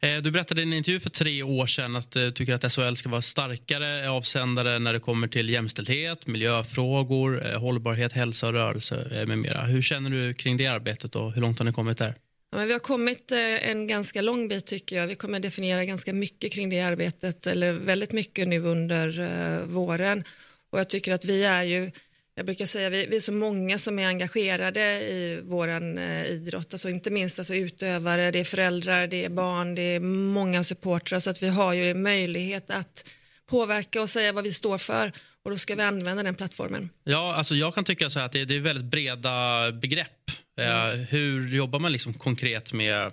Eh, 0.00 0.22
du 0.22 0.30
berättade 0.30 0.60
i 0.60 0.64
en 0.64 0.72
intervju 0.72 1.00
för 1.00 1.10
tre 1.10 1.42
år 1.42 1.66
sedan 1.66 1.96
att 1.96 2.10
du 2.10 2.32
tycker 2.32 2.54
att 2.54 2.72
SHL 2.72 2.94
ska 2.94 3.08
vara 3.08 3.22
starkare 3.22 4.10
avsändare 4.10 4.78
när 4.78 4.92
det 4.92 5.00
kommer 5.00 5.28
till 5.28 5.50
jämställdhet, 5.50 6.26
miljöfrågor, 6.26 7.46
eh, 7.46 7.60
hållbarhet, 7.60 8.12
hälsa 8.12 8.46
och 8.46 8.52
rörelse 8.52 9.24
med 9.26 9.38
mera. 9.38 9.60
Hur 9.60 9.82
känner 9.82 10.10
du 10.10 10.34
kring 10.34 10.56
det 10.56 10.66
arbetet 10.66 11.16
och 11.16 11.32
hur 11.32 11.40
långt 11.40 11.58
har 11.58 11.66
ni 11.66 11.72
kommit 11.72 11.98
där? 11.98 12.14
Ja, 12.52 12.58
men 12.58 12.66
vi 12.66 12.72
har 12.72 12.80
kommit 12.80 13.32
eh, 13.32 13.68
en 13.70 13.86
ganska 13.86 14.22
lång 14.22 14.48
bit 14.48 14.66
tycker 14.66 14.96
jag. 14.96 15.06
Vi 15.06 15.14
kommer 15.14 15.40
definiera 15.40 15.84
ganska 15.84 16.12
mycket 16.12 16.52
kring 16.52 16.70
det 16.70 16.80
arbetet, 16.80 17.46
eller 17.46 17.72
väldigt 17.72 18.12
mycket 18.12 18.48
nu 18.48 18.60
under 18.60 19.20
eh, 19.20 19.64
våren. 19.64 20.24
Och 20.70 20.78
jag 20.78 20.88
tycker 20.88 21.12
att 21.12 21.24
vi 21.24 21.44
är 21.44 21.62
ju, 21.62 21.90
jag 22.34 22.46
brukar 22.46 22.66
säga, 22.66 22.90
vi, 22.90 23.06
vi 23.06 23.16
är 23.16 23.20
så 23.20 23.32
många 23.32 23.78
som 23.78 23.98
är 23.98 24.06
engagerade 24.06 25.00
i 25.00 25.40
våran 25.42 25.98
eh, 25.98 26.26
idrott, 26.26 26.74
alltså 26.74 26.88
inte 26.88 27.10
minst 27.10 27.38
alltså 27.38 27.54
utövare, 27.54 28.30
det 28.30 28.38
är 28.38 28.44
föräldrar, 28.44 29.06
det 29.06 29.24
är 29.24 29.28
barn, 29.28 29.74
det 29.74 29.82
är 29.82 30.00
många 30.00 30.64
supportrar, 30.64 31.18
så 31.18 31.30
att 31.30 31.42
vi 31.42 31.48
har 31.48 31.72
ju 31.72 31.94
möjlighet 31.94 32.70
att 32.70 33.08
påverka 33.46 34.02
och 34.02 34.10
säga 34.10 34.32
vad 34.32 34.44
vi 34.44 34.52
står 34.52 34.78
för 34.78 35.12
och 35.44 35.50
då 35.50 35.58
ska 35.58 35.74
vi 35.74 35.82
använda 35.82 36.22
den 36.22 36.34
plattformen. 36.34 36.90
Ja, 37.04 37.34
alltså 37.34 37.54
jag 37.54 37.74
kan 37.74 37.84
tycka 37.84 38.10
så 38.10 38.20
att 38.20 38.32
det, 38.32 38.44
det 38.44 38.56
är 38.56 38.60
väldigt 38.60 38.84
breda 38.84 39.72
begrepp. 39.72 40.30
Mm. 40.56 41.00
Uh, 41.00 41.04
hur 41.04 41.54
jobbar 41.54 41.78
man 41.78 41.92
liksom 41.92 42.14
konkret 42.14 42.72
med 42.72 43.12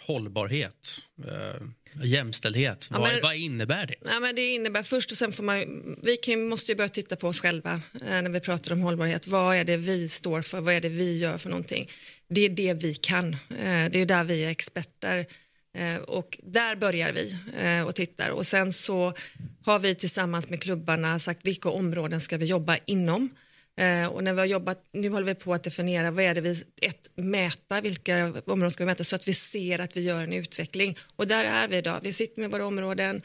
hållbarhet? 0.00 0.98
Uh, 1.24 1.68
jämställdhet, 2.04 2.88
ja, 2.90 2.98
vad, 2.98 3.12
men, 3.12 3.22
vad, 3.22 3.36
innebär 3.36 3.86
det? 3.86 3.94
Ja, 4.04 4.20
men 4.20 4.34
det 4.34 4.54
innebär 4.54 4.82
först 4.82 5.10
och 5.10 5.16
sen 5.16 5.32
får 5.32 5.44
man, 5.44 5.96
vi 6.02 6.16
kan, 6.16 6.48
måste 6.48 6.72
ju 6.72 6.76
börja 6.76 6.88
titta 6.88 7.16
på 7.16 7.28
oss 7.28 7.40
själva 7.40 7.80
eh, 7.94 8.22
när 8.22 8.30
vi 8.30 8.40
pratar 8.40 8.72
om 8.72 8.80
hållbarhet. 8.80 9.26
Vad 9.26 9.56
är 9.56 9.64
det 9.64 9.76
vi 9.76 10.08
står 10.08 10.42
för? 10.42 10.60
Vad 10.60 10.74
är 10.74 10.80
det 10.80 10.88
vi 10.88 11.16
gör 11.16 11.38
för 11.38 11.50
någonting? 11.50 11.90
Det 12.28 12.40
är 12.40 12.48
det 12.48 12.74
vi 12.74 12.94
kan. 12.94 13.32
Eh, 13.34 13.90
det 13.90 14.00
är 14.00 14.06
där 14.06 14.24
vi 14.24 14.44
är 14.44 14.48
experter. 14.48 15.26
Eh, 15.76 15.96
och 15.96 16.38
där 16.42 16.76
börjar 16.76 17.12
vi 17.12 17.36
eh, 17.58 17.86
och 17.86 17.94
tittar 17.94 18.30
och 18.30 18.46
sen 18.46 18.72
så 18.72 19.12
har 19.64 19.78
vi 19.78 19.94
tillsammans 19.94 20.48
med 20.48 20.62
klubbarna 20.62 21.18
sagt 21.18 21.40
vilka 21.42 21.68
områden 21.68 22.20
ska 22.20 22.36
vi 22.36 22.46
jobba 22.46 22.76
inom. 22.84 23.30
Eh, 23.76 24.06
och 24.06 24.24
när 24.24 24.32
vi 24.32 24.38
har 24.38 24.46
jobbat, 24.46 24.84
nu 24.92 25.08
håller 25.08 25.26
vi 25.26 25.34
på 25.34 25.54
att 25.54 25.62
definiera 25.62 26.10
vad 26.10 26.24
är 26.24 26.34
det 26.34 26.40
vi, 26.40 26.64
ett, 26.82 27.10
mäta 27.14 27.80
vilka 27.80 28.26
områden 28.46 28.70
ska 28.70 28.84
vi 28.84 28.86
mäta 28.86 29.04
så 29.04 29.16
att 29.16 29.28
vi 29.28 29.34
ser 29.34 29.78
att 29.78 29.96
vi 29.96 30.00
gör 30.00 30.22
en 30.22 30.32
utveckling. 30.32 30.98
Och 31.16 31.26
där 31.26 31.44
är 31.44 31.68
vi 31.68 31.76
idag, 31.76 32.00
vi 32.02 32.12
sitter 32.12 32.42
med 32.42 32.50
våra 32.50 32.66
områden, 32.66 33.22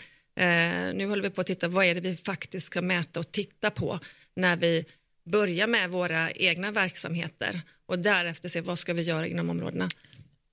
nu 0.94 1.06
håller 1.10 1.24
vi 1.24 1.30
på 1.30 1.42
att 1.42 1.48
titta 1.48 1.68
vad 1.68 1.86
är 1.86 1.96
det 1.96 2.02
vi 2.02 2.16
faktiskt 2.16 2.66
ska 2.66 2.82
mäta 2.82 3.20
och 3.20 3.32
titta 3.32 3.72
på 3.72 4.00
när 4.36 4.56
vi 4.56 4.86
börjar 5.24 5.68
med 5.68 5.90
våra 5.90 6.32
egna 6.32 6.72
verksamheter 6.72 7.62
och 7.86 8.00
därefter 8.00 8.50
se 8.50 8.62
vad 8.62 8.80
ska 8.80 8.94
vi 8.94 9.02
göra 9.02 9.28
inom 9.28 9.50
områdena. 9.50 9.90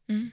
Mm. 0.08 0.30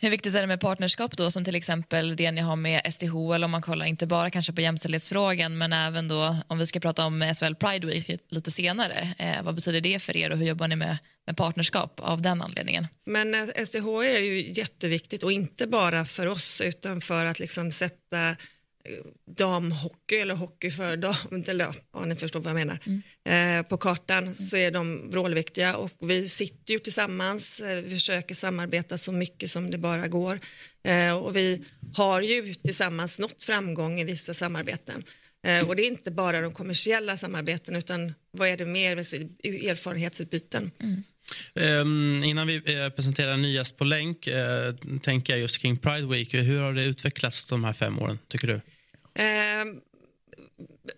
Hur 0.00 0.10
viktigt 0.10 0.34
är 0.34 0.40
det 0.40 0.46
med 0.46 0.60
partnerskap 0.60 1.16
då 1.16 1.30
som 1.30 1.44
till 1.44 1.54
exempel 1.54 2.16
det 2.16 2.30
ni 2.30 2.40
har 2.40 2.56
med 2.56 2.94
SDHL 2.94 3.44
om 3.44 3.50
man 3.50 3.62
kollar 3.62 3.86
inte 3.86 4.06
bara 4.06 4.30
kanske 4.30 4.52
på 4.52 4.60
jämställdhetsfrågan 4.60 5.58
men 5.58 5.72
även 5.72 6.08
då 6.08 6.36
om 6.46 6.58
vi 6.58 6.66
ska 6.66 6.80
prata 6.80 7.04
om 7.04 7.34
SHL 7.34 7.54
Pride 7.54 7.86
Week 7.86 8.20
lite 8.28 8.50
senare. 8.50 9.14
Eh, 9.18 9.42
vad 9.42 9.54
betyder 9.54 9.80
det 9.80 9.98
för 9.98 10.16
er 10.16 10.30
och 10.30 10.38
hur 10.38 10.46
jobbar 10.46 10.68
ni 10.68 10.76
med, 10.76 10.98
med 11.26 11.36
partnerskap 11.36 12.00
av 12.00 12.22
den 12.22 12.42
anledningen? 12.42 12.86
Men 13.06 13.34
eh, 13.34 13.64
STH 13.64 13.86
är 13.86 14.18
ju 14.18 14.52
jätteviktigt 14.52 15.22
och 15.22 15.32
inte 15.32 15.66
bara 15.66 16.04
för 16.04 16.26
oss 16.26 16.60
utan 16.60 17.00
för 17.00 17.24
att 17.24 17.38
liksom 17.38 17.72
sätta 17.72 18.36
damhockey 19.26 20.16
eller 20.16 20.34
hockey 20.34 20.70
för 20.70 20.96
dam, 20.96 21.14
eller 21.46 21.74
ja, 21.92 22.04
ni 22.04 22.16
förstår 22.16 22.40
vad 22.40 22.50
jag 22.50 22.54
menar, 22.54 22.78
mm. 22.86 23.58
eh, 23.58 23.68
på 23.68 23.76
kartan 23.76 24.34
så 24.34 24.56
är 24.56 24.70
de 24.70 25.10
vrålviktiga 25.10 25.76
och 25.76 25.90
vi 26.00 26.28
sitter 26.28 26.74
ju 26.74 26.78
tillsammans, 26.78 27.60
eh, 27.60 27.82
vi 27.82 27.90
försöker 27.90 28.34
samarbeta 28.34 28.98
så 28.98 29.12
mycket 29.12 29.50
som 29.50 29.70
det 29.70 29.78
bara 29.78 30.08
går 30.08 30.40
eh, 30.84 31.12
och 31.12 31.36
vi 31.36 31.64
har 31.96 32.20
ju 32.20 32.54
tillsammans 32.54 33.18
nått 33.18 33.44
framgång 33.44 34.00
i 34.00 34.04
vissa 34.04 34.34
samarbeten. 34.34 35.04
Eh, 35.46 35.68
och 35.68 35.76
det 35.76 35.82
är 35.82 35.86
inte 35.86 36.10
bara 36.10 36.40
de 36.40 36.52
kommersiella 36.52 37.16
samarbeten 37.16 37.76
utan 37.76 38.14
vad 38.30 38.48
är 38.48 38.56
det 38.56 38.66
mer, 38.66 38.96
erfarenhetsutbyten. 38.96 40.70
Mm. 40.80 41.02
Um, 41.54 42.24
innan 42.24 42.46
vi 42.46 42.56
uh, 42.56 42.88
presenterar 42.88 43.32
en 43.32 43.42
ny 43.42 43.54
gäst 43.54 43.76
på 43.76 43.84
länk 43.84 44.28
uh, 44.28 44.98
tänker 45.02 45.32
jag 45.32 45.40
just 45.40 45.58
kring 45.58 45.76
Pride 45.76 46.06
Week. 46.06 46.34
Hur 46.34 46.60
har 46.60 46.72
det 46.72 46.84
utvecklats 46.84 47.46
de 47.46 47.64
här 47.64 47.72
fem 47.72 47.98
åren, 47.98 48.18
tycker 48.28 48.46
du? 48.46 48.60
Eh, 49.14 49.64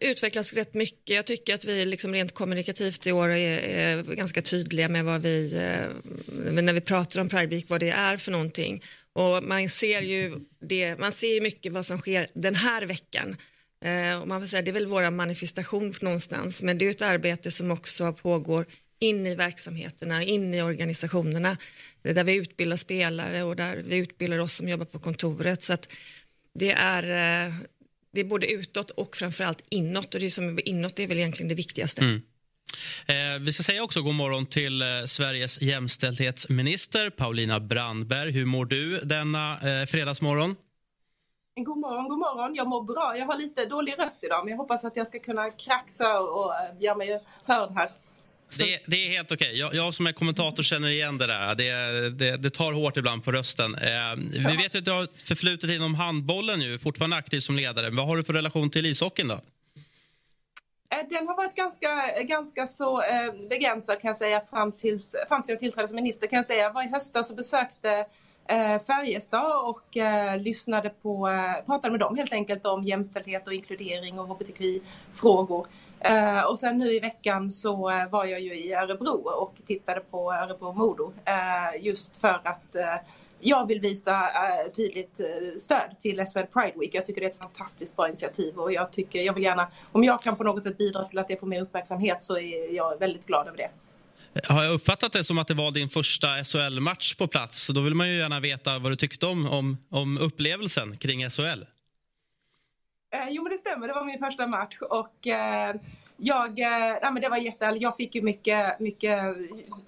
utvecklas 0.00 0.52
rätt 0.52 0.74
mycket. 0.74 1.16
Jag 1.16 1.26
tycker 1.26 1.54
att 1.54 1.64
vi 1.64 1.84
liksom 1.84 2.12
rent 2.12 2.34
kommunikativt 2.34 3.06
i 3.06 3.12
år 3.12 3.28
är, 3.28 3.58
är 3.58 4.02
ganska 4.02 4.42
tydliga 4.42 4.88
med 4.88 5.04
vad 5.04 5.22
vi, 5.22 5.54
eh, 5.54 6.62
när 6.62 6.72
vi 6.72 6.80
pratar 6.80 7.20
om 7.20 7.28
Pride 7.28 7.46
Week, 7.46 7.64
vad 7.68 7.80
det 7.80 7.90
är 7.90 8.16
för 8.16 8.32
någonting. 8.32 8.82
Och 9.12 9.42
man 9.42 9.68
ser 9.68 10.02
ju 10.02 10.40
det, 10.60 10.98
man 10.98 11.12
ser 11.12 11.40
mycket 11.40 11.72
vad 11.72 11.86
som 11.86 11.98
sker 11.98 12.26
den 12.34 12.54
här 12.54 12.82
veckan. 12.82 13.36
Eh, 13.84 14.20
och 14.20 14.28
man 14.28 14.40
får 14.40 14.46
säga, 14.46 14.62
det 14.62 14.70
är 14.70 14.72
väl 14.72 14.86
vår 14.86 15.10
manifestation 15.10 15.94
någonstans, 16.00 16.62
men 16.62 16.78
det 16.78 16.86
är 16.86 16.90
ett 16.90 17.02
arbete 17.02 17.50
som 17.50 17.70
också 17.70 18.12
pågår 18.12 18.66
in 18.98 19.26
i 19.26 19.34
verksamheterna, 19.34 20.22
in 20.22 20.54
i 20.54 20.62
organisationerna, 20.62 21.56
där 22.02 22.24
vi 22.24 22.34
utbildar 22.34 22.76
spelare 22.76 23.42
och 23.42 23.56
där 23.56 23.82
vi 23.86 23.96
utbildar 23.96 24.38
oss 24.38 24.54
som 24.54 24.68
jobbar 24.68 24.86
på 24.86 24.98
kontoret. 24.98 25.62
Så 25.62 25.72
att 25.72 25.88
det 26.54 26.72
är, 26.72 27.02
eh, 27.46 27.54
det 28.16 28.20
är 28.20 28.24
både 28.24 28.46
utåt 28.52 28.90
och 28.90 29.16
framförallt 29.16 29.64
inåt 29.70 30.14
och 30.14 30.20
det 30.20 30.30
som 30.30 30.58
är 30.58 30.68
inåt 30.68 30.98
är 30.98 31.06
väl 31.06 31.18
egentligen 31.18 31.48
det 31.48 31.54
viktigaste. 31.54 32.00
Mm. 32.00 32.22
Eh, 33.06 33.40
vi 33.40 33.52
ska 33.52 33.62
säga 33.62 33.82
också 33.82 34.02
god 34.02 34.14
morgon 34.14 34.46
till 34.46 34.82
eh, 34.82 34.88
Sveriges 35.06 35.62
jämställdhetsminister 35.62 37.10
Paulina 37.10 37.60
Brandberg. 37.60 38.30
Hur 38.30 38.44
mår 38.44 38.64
du 38.64 39.00
denna 39.00 39.52
eh, 39.52 39.86
fredagsmorgon? 39.86 40.56
God 41.56 41.78
morgon, 41.78 42.08
god 42.08 42.18
morgon. 42.18 42.54
Jag 42.54 42.68
mår 42.68 42.82
bra. 42.82 43.16
Jag 43.18 43.26
har 43.26 43.38
lite 43.38 43.66
dålig 43.66 43.94
röst 43.98 44.24
idag 44.24 44.44
men 44.44 44.50
jag 44.50 44.58
hoppas 44.58 44.84
att 44.84 44.96
jag 44.96 45.06
ska 45.06 45.18
kunna 45.18 45.50
kraxa 45.50 46.20
och 46.20 46.54
eh, 46.54 46.80
göra 46.80 46.96
mig 46.96 47.20
hörd 47.44 47.70
här. 47.74 47.90
Det, 48.58 48.80
det, 48.86 49.06
är 49.06 49.10
helt 49.10 49.32
okej. 49.32 49.46
Okay. 49.46 49.58
Jag, 49.58 49.74
jag, 49.74 49.94
som 49.94 50.06
är 50.06 50.12
kommentator 50.12 50.62
känner 50.62 50.88
igen 50.88 51.18
det 51.18 51.26
där. 51.26 51.54
Det, 51.54 52.10
det, 52.10 52.36
det 52.36 52.50
tar 52.50 52.72
hårt 52.72 52.96
ibland 52.96 53.24
på 53.24 53.32
rösten. 53.32 53.74
Eh, 53.74 54.16
vi 54.48 54.56
vet 54.56 54.74
att 54.74 54.84
du 54.84 54.90
har 54.90 55.08
förflutet 55.24 55.70
inom 55.70 55.94
handbollen 55.94 56.58
nu, 56.58 56.78
fortfarande 56.78 57.16
aktiv 57.16 57.40
som 57.40 57.56
ledare. 57.56 57.90
Vad 57.90 58.06
har 58.06 58.16
du 58.16 58.24
för 58.24 58.32
relation 58.32 58.70
till 58.70 58.86
ishockeyn 58.86 59.28
då? 59.28 59.34
Eh, 59.34 61.08
den 61.08 61.28
har 61.28 61.36
varit 61.36 61.54
ganska, 61.54 61.88
ganska 62.22 62.66
så 62.66 63.02
eh, 63.02 63.48
begränsad 63.48 64.00
kan 64.00 64.08
jag 64.08 64.16
säga 64.16 64.40
fram 64.50 64.72
tills, 64.72 65.14
fram 65.28 65.42
tills 65.42 65.50
jag 65.50 65.60
tillträdde 65.60 65.88
som 65.88 65.96
minister. 65.96 66.26
Kan 66.26 66.36
jag 66.36 66.46
säga. 66.46 66.62
Jag 66.62 66.72
var 66.72 66.82
i 66.82 66.88
höstas 66.88 67.30
och 67.30 67.36
besökte 67.36 68.06
eh, 68.48 68.78
Färjestad 68.82 69.66
och 69.68 69.96
lyssnade 70.38 70.90
på, 70.90 71.28
pratade 71.66 71.90
med 71.90 72.00
dem 72.00 72.16
helt 72.16 72.32
enkelt 72.32 72.66
om 72.66 72.84
jämställdhet 72.84 73.46
och 73.46 73.54
inkludering 73.54 74.18
och 74.18 74.28
hbtqi-frågor. 74.28 75.66
Eh, 76.08 76.42
och 76.42 76.58
sen 76.58 76.78
nu 76.78 76.92
i 76.92 77.00
veckan 77.00 77.52
så 77.52 77.90
eh, 77.90 78.10
var 78.10 78.24
jag 78.24 78.40
ju 78.40 78.54
i 78.54 78.74
Örebro 78.74 79.28
och 79.28 79.54
tittade 79.66 80.00
på 80.00 80.32
Örebro-Modo 80.32 81.12
eh, 81.24 81.84
just 81.84 82.16
för 82.16 82.40
att 82.44 82.74
eh, 82.74 82.94
jag 83.40 83.68
vill 83.68 83.80
visa 83.80 84.12
eh, 84.12 84.72
tydligt 84.76 85.20
eh, 85.20 85.58
stöd 85.58 85.96
till 86.00 86.16
SHL 86.16 86.40
Pride 86.52 86.72
Week. 86.80 86.94
Jag 86.94 87.04
tycker 87.04 87.20
det 87.20 87.26
är 87.26 87.30
ett 87.30 87.38
fantastiskt 87.38 87.96
bra 87.96 88.08
initiativ 88.08 88.58
och 88.58 88.72
jag 88.72 88.92
tycker 88.92 89.22
jag 89.22 89.32
vill 89.32 89.42
gärna, 89.42 89.68
om 89.92 90.04
jag 90.04 90.22
kan 90.22 90.36
på 90.36 90.44
något 90.44 90.62
sätt 90.62 90.78
bidra 90.78 91.04
till 91.04 91.18
att 91.18 91.28
det 91.28 91.40
får 91.40 91.46
mer 91.46 91.62
uppmärksamhet 91.62 92.22
så 92.22 92.38
är 92.38 92.74
jag 92.74 92.98
väldigt 92.98 93.26
glad 93.26 93.48
över 93.48 93.58
det. 93.58 93.70
Har 94.44 94.64
jag 94.64 94.74
uppfattat 94.74 95.12
det 95.12 95.24
som 95.24 95.38
att 95.38 95.48
det 95.48 95.54
var 95.54 95.70
din 95.70 95.88
första 95.88 96.28
SHL-match 96.44 97.14
på 97.14 97.26
plats? 97.26 97.68
Då 97.68 97.80
vill 97.80 97.94
man 97.94 98.08
ju 98.08 98.18
gärna 98.18 98.40
veta 98.40 98.78
vad 98.78 98.92
du 98.92 98.96
tyckte 98.96 99.26
om, 99.26 99.46
om, 99.48 99.76
om 99.90 100.18
upplevelsen 100.18 100.96
kring 100.96 101.30
SHL. 101.30 101.64
Eh, 103.16 103.28
jo 103.30 103.42
men 103.42 103.52
det 103.52 103.58
stämmer, 103.58 103.88
det 103.88 103.94
var 103.94 104.04
min 104.04 104.18
första 104.18 104.46
match 104.46 104.78
och 104.80 105.26
eh, 105.26 105.74
jag, 106.16 106.58
eh, 106.58 106.98
ja, 107.02 107.10
men 107.10 107.22
det 107.22 107.28
var 107.28 107.36
jättehärligt. 107.36 107.82
Jag 107.82 107.96
fick 107.96 108.14
ju 108.14 108.22
mycket, 108.22 108.80
mycket 108.80 109.20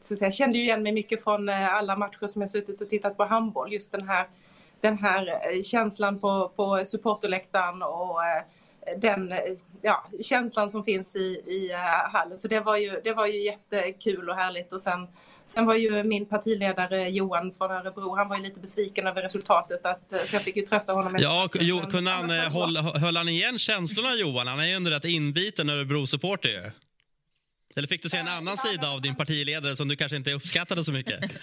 så 0.01 0.14
att 0.14 0.18
säga, 0.18 0.31
kände 0.31 0.59
ju 0.59 0.64
igen 0.64 0.83
mig 0.83 0.93
mycket 0.93 1.24
från 1.24 1.49
eh, 1.49 1.74
alla 1.74 1.97
matcher 1.97 2.26
som 2.26 2.43
jag 2.43 2.51
suttit 2.51 2.81
och 2.81 2.89
tittat 2.89 3.16
på 3.16 3.24
handboll. 3.24 3.72
Just 3.72 3.93
den 3.93 4.09
här, 4.09 4.29
den 4.81 4.99
här 4.99 5.29
eh, 5.29 5.62
känslan 5.62 6.18
på, 6.18 6.53
på 6.57 6.85
supporterläktaren 6.85 7.83
och 7.83 8.24
eh, 8.24 8.43
den 8.97 9.33
eh, 9.33 9.39
ja, 9.83 10.07
känslan 10.20 10.70
som 10.70 10.85
finns 10.85 11.16
i, 11.16 11.43
i 11.47 11.72
hallen. 12.12 12.39
Så 12.39 12.49
det 12.49 12.61
var, 12.61 12.76
ju, 12.76 13.01
det 13.05 13.12
var 13.12 13.26
ju 13.26 13.45
jättekul 13.45 14.29
och 14.29 14.37
härligt. 14.37 14.72
Och 14.72 14.81
sen, 14.81 15.09
sen 15.49 15.66
var 15.66 15.74
ju 15.74 16.03
min 16.03 16.26
partiledare 16.26 17.09
Johan 17.09 17.55
från 17.59 17.70
Örebro, 17.70 18.16
han 18.16 18.28
var 18.28 18.36
ju 18.36 18.42
lite 18.42 18.61
besviken 18.61 19.07
över 19.07 19.22
resultatet. 19.22 19.86
Att, 19.86 20.12
så 20.26 20.36
jag 20.36 20.42
fick 20.42 20.57
ju 20.57 20.62
trösta 20.62 20.92
honom. 20.92 21.16
Ja, 21.18 21.49
jo, 21.61 21.80
kunde 21.80 22.11
han, 22.11 22.30
håll, 22.30 22.76
höll 22.76 23.16
han 23.16 23.28
igen 23.28 23.59
känslorna 23.59 24.14
Johan? 24.14 24.46
Han 24.46 24.61
är 24.61 24.66
ju 24.66 24.72
ändå 24.72 24.90
rätt 24.90 25.05
inbiten 25.05 25.70
Örebro-supporter 25.70 26.72
eller 27.78 27.88
fick 27.88 28.03
du 28.03 28.09
se 28.09 28.16
en 28.16 28.28
annan 28.28 28.59
sida 28.59 28.90
av 28.90 29.01
din 29.01 29.14
partiledare 29.14 29.76
som 29.76 29.88
du 29.88 29.96
kanske 29.96 30.16
inte 30.16 30.32
uppskattade 30.32 30.84
så 30.84 30.92
mycket? 30.92 31.20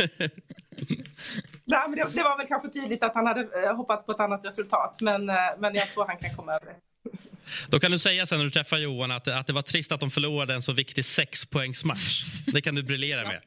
Nej, 1.67 1.89
men 1.89 1.91
det, 1.91 2.07
det, 2.13 2.23
var 2.23 2.37
väl 2.37 2.47
kanske 2.47 2.69
tydligt 2.69 3.03
att 3.03 3.13
han 3.13 3.27
hade 3.27 3.73
hoppats 3.75 4.05
på 4.05 4.11
ett 4.11 4.19
annat 4.19 4.45
resultat, 4.45 4.97
men, 5.01 5.25
men 5.57 5.75
jag 5.75 5.89
tror 5.89 6.05
han 6.05 6.17
kan 6.17 6.35
komma 6.35 6.53
över 6.53 6.65
det. 6.65 6.75
Då 7.67 7.79
kan 7.79 7.91
du 7.91 7.99
säga 7.99 8.25
sen 8.25 8.37
när 8.37 8.45
du 8.45 8.51
träffar 8.51 8.77
Johan 8.77 9.11
att, 9.11 9.27
att 9.27 9.47
det 9.47 9.53
var 9.53 9.61
trist 9.61 9.91
att 9.91 9.99
de 9.99 10.11
förlorade 10.11 10.53
en 10.53 10.61
så 10.61 10.73
viktig 10.73 11.05
sexpoängsmatch. 11.05 12.23
Det 12.45 12.61
kan 12.61 12.75
du 12.75 12.83
briljera 12.83 13.27
med. 13.27 13.41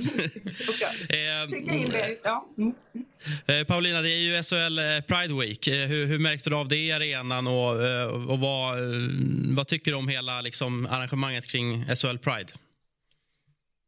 eh, 3.46 3.64
Paulina, 3.66 4.02
det 4.02 4.08
är 4.08 4.18
ju 4.18 4.42
SHL 4.42 4.78
eh, 4.78 5.00
Pride 5.00 5.34
Week. 5.34 5.68
Eh, 5.68 5.88
hur, 5.88 6.06
hur 6.06 6.18
märkte 6.18 6.50
du 6.50 6.56
av 6.56 6.68
det 6.68 6.76
i 6.76 6.92
arenan 6.92 7.46
och, 7.46 7.86
eh, 7.86 8.30
och 8.30 8.38
vad, 8.38 8.78
vad 9.56 9.66
tycker 9.66 9.90
du 9.90 9.96
om 9.96 10.08
hela 10.08 10.40
liksom, 10.40 10.86
arrangemanget 10.86 11.46
kring 11.46 11.84
SHL 11.96 12.18
Pride? 12.18 12.52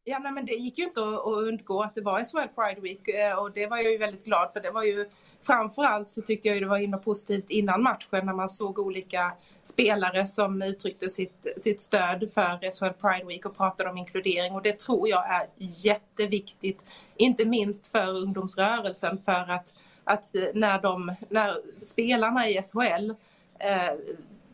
Ja, 0.05 0.19
nej, 0.19 0.33
men 0.33 0.47
det 0.47 0.53
gick 0.53 0.79
ju 0.79 0.85
inte 0.85 1.01
att, 1.01 1.15
att 1.15 1.27
undgå 1.27 1.83
att 1.83 1.95
det 1.95 2.03
var 2.03 2.25
SHL 2.25 2.55
Pride 2.55 2.81
Week 2.81 3.09
och 3.39 3.53
det 3.53 3.67
var 3.67 3.77
jag 3.77 3.93
ju 3.93 3.99
väldigt 3.99 4.25
glad 4.25 4.53
för. 4.53 4.61
Det 4.61 4.71
var 4.71 4.85
ju 4.85 5.09
framförallt 5.43 6.09
så 6.09 6.23
tyckte 6.23 6.49
jag 6.49 6.63
det 6.63 6.67
var 6.67 6.79
himla 6.79 6.99
positivt 6.99 7.51
innan 7.51 7.83
matchen 7.83 8.27
när 8.27 8.33
man 8.33 8.49
såg 8.49 8.79
olika 8.79 9.33
spelare 9.65 10.27
som 10.27 10.63
uttryckte 10.63 11.11
sitt, 11.11 11.47
sitt 11.57 11.81
stöd 11.81 12.31
för 12.35 12.71
SHL 12.71 13.01
Pride 13.01 13.27
Week 13.27 13.47
och 13.47 13.57
pratade 13.57 13.91
om 13.91 13.99
inkludering 13.99 14.53
och 14.53 14.63
det 14.63 14.79
tror 14.79 15.09
jag 15.09 15.31
är 15.31 15.47
jätteviktigt, 15.59 16.85
inte 17.17 17.45
minst 17.45 17.87
för 17.87 18.17
ungdomsrörelsen 18.17 19.19
för 19.25 19.51
att, 19.51 19.75
att 20.05 20.25
när, 20.55 20.83
de, 20.83 21.15
när 21.29 21.57
spelarna 21.83 22.49
i 22.49 22.63
SHL 22.63 23.11
eh, 23.59 23.95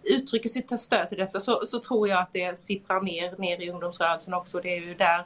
uttrycker 0.02 0.48
sitt 0.48 0.80
stöd 0.80 1.08
till 1.08 1.18
detta 1.18 1.40
så, 1.40 1.66
så 1.66 1.80
tror 1.80 2.08
jag 2.08 2.18
att 2.18 2.32
det 2.32 2.58
sipprar 2.58 3.00
ner, 3.00 3.36
ner 3.38 3.60
i 3.60 3.70
ungdomsrörelsen 3.70 4.34
också. 4.34 4.60
Det 4.60 4.76
är 4.76 4.80
ju 4.80 4.94
där 4.94 5.24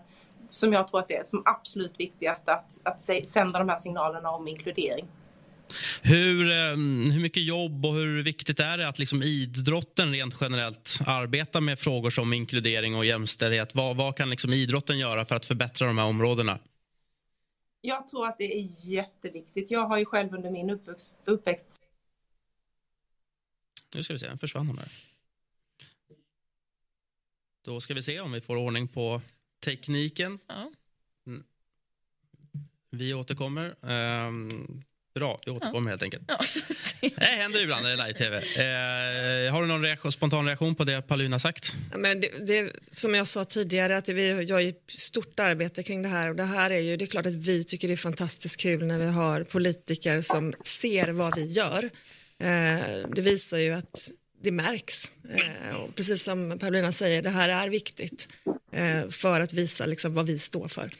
som 0.48 0.72
jag 0.72 0.88
tror 0.88 1.00
att 1.00 1.08
det 1.08 1.16
är 1.16 1.24
som 1.24 1.42
absolut 1.44 2.00
viktigast 2.00 2.48
att, 2.48 2.80
att 2.82 3.00
sända 3.28 3.58
de 3.58 3.68
här 3.68 3.76
signalerna 3.76 4.30
om 4.30 4.48
inkludering. 4.48 5.08
Hur, 6.02 6.50
ehm, 6.50 7.10
hur 7.10 7.20
mycket 7.20 7.42
jobb 7.42 7.86
och 7.86 7.94
hur 7.94 8.22
viktigt 8.22 8.60
är 8.60 8.78
det 8.78 8.88
att 8.88 8.98
liksom 8.98 9.22
idrotten 9.22 10.12
rent 10.12 10.34
generellt 10.40 10.98
arbetar 11.06 11.60
med 11.60 11.78
frågor 11.78 12.10
som 12.10 12.32
inkludering 12.32 12.96
och 12.96 13.04
jämställdhet? 13.04 13.74
Vad, 13.74 13.96
vad 13.96 14.16
kan 14.16 14.30
liksom 14.30 14.52
idrotten 14.52 14.98
göra 14.98 15.24
för 15.24 15.34
att 15.34 15.46
förbättra 15.46 15.86
de 15.86 15.98
här 15.98 16.06
områdena? 16.06 16.58
Jag 17.80 18.08
tror 18.08 18.26
att 18.26 18.38
det 18.38 18.58
är 18.58 18.90
jätteviktigt. 18.90 19.70
Jag 19.70 19.86
har 19.86 19.98
ju 19.98 20.04
själv 20.04 20.34
under 20.34 20.50
min 20.50 20.70
uppväxt... 20.70 21.14
uppväxt... 21.24 21.82
Nu 23.94 24.02
ska 24.02 24.12
vi 24.12 24.18
se, 24.18 24.28
den 24.28 24.38
försvann 24.38 24.66
hon 24.66 24.76
där. 24.76 24.88
Då 27.64 27.80
ska 27.80 27.94
vi 27.94 28.02
se 28.02 28.20
om 28.20 28.32
vi 28.32 28.40
får 28.40 28.56
ordning 28.56 28.88
på 28.88 29.22
tekniken. 29.64 30.38
Ja. 30.46 30.70
Mm. 31.26 31.44
Vi 32.90 33.14
återkommer. 33.14 33.74
Um, 33.80 34.84
Bra, 35.14 35.40
vi 35.46 35.50
återkommer 35.50 35.90
ja. 35.90 35.92
helt 35.92 36.02
enkelt. 36.02 36.22
Ja. 36.28 36.38
det 37.16 37.24
händer 37.24 37.62
ibland 37.62 37.86
är 37.86 37.96
live-tv. 37.96 38.36
Eh, 38.36 39.52
har 39.52 39.62
du 39.62 39.68
någon 39.68 39.82
reaktion, 39.82 40.12
spontan 40.12 40.46
reaktion 40.46 40.74
på 40.74 40.84
det 40.84 41.02
Paulina 41.02 41.38
sagt? 41.38 41.76
Ja, 41.92 41.98
men 41.98 42.20
det, 42.20 42.46
det, 42.46 42.72
som 42.90 43.14
jag 43.14 43.26
sa 43.26 43.44
tidigare, 43.44 43.96
att 43.96 44.08
vi 44.08 44.42
gör 44.42 44.60
ett 44.60 44.82
stort 44.88 45.40
arbete 45.40 45.82
kring 45.82 46.02
det 46.02 46.08
här. 46.08 46.28
Och 46.28 46.36
det 46.36 46.44
här 46.44 46.70
är 46.70 46.80
ju, 46.80 46.96
det 46.96 47.04
är 47.04 47.06
klart 47.06 47.26
att 47.26 47.34
vi 47.34 47.64
tycker 47.64 47.88
det 47.88 47.94
är 47.94 47.96
fantastiskt 47.96 48.60
kul 48.60 48.84
när 48.84 48.98
vi 48.98 49.06
har 49.06 49.44
politiker 49.44 50.20
som 50.20 50.52
ser 50.64 51.08
vad 51.08 51.36
vi 51.36 51.46
gör. 51.46 51.90
Eh, 52.38 53.08
det 53.14 53.22
visar 53.22 53.58
ju 53.58 53.72
att 53.72 54.10
det 54.42 54.52
märks. 54.52 55.10
Eh, 55.28 55.80
och 55.80 55.96
precis 55.96 56.22
som 56.22 56.58
Paulina 56.58 56.92
säger, 56.92 57.22
det 57.22 57.30
här 57.30 57.48
är 57.48 57.68
viktigt 57.68 58.28
eh, 58.72 59.08
för 59.08 59.40
att 59.40 59.52
visa 59.52 59.86
liksom, 59.86 60.14
vad 60.14 60.26
vi 60.26 60.38
står 60.38 60.68
för. 60.68 60.90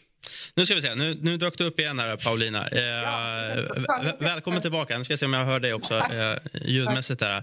Nu 0.55 0.67
ska 0.67 0.75
vi 0.75 0.83
se, 0.83 0.95
nu, 0.95 1.19
nu 1.23 1.37
dök 1.37 1.59
du 1.59 1.65
upp 1.65 1.81
igen 1.81 1.99
här 1.99 2.17
Paulina. 2.17 2.69
Eh, 2.69 4.21
välkommen 4.21 4.63
tillbaka. 4.63 4.99
Nu 4.99 5.05
ska 5.05 5.13
jag 5.13 5.19
se 5.19 5.27
om 5.27 5.33
jag 5.33 5.45
hör 5.45 5.61
dig 5.61 5.75
också 5.75 5.95
eh, 5.95 6.37
ljudmässigt. 6.65 7.21
Där. 7.21 7.37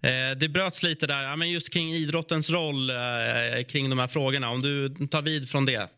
Eh, 0.00 0.36
det 0.36 0.48
bröts 0.48 0.82
lite 0.82 1.06
där, 1.06 1.22
ja, 1.22 1.36
men 1.36 1.50
just 1.50 1.72
kring 1.72 1.92
idrottens 1.92 2.50
roll 2.50 2.90
eh, 2.90 3.64
kring 3.68 3.90
de 3.90 3.98
här 3.98 4.06
frågorna. 4.06 4.50
Om 4.50 4.62
du 4.62 4.88
tar 5.06 5.22
vid 5.22 5.50
från 5.50 5.66
det. 5.66 5.88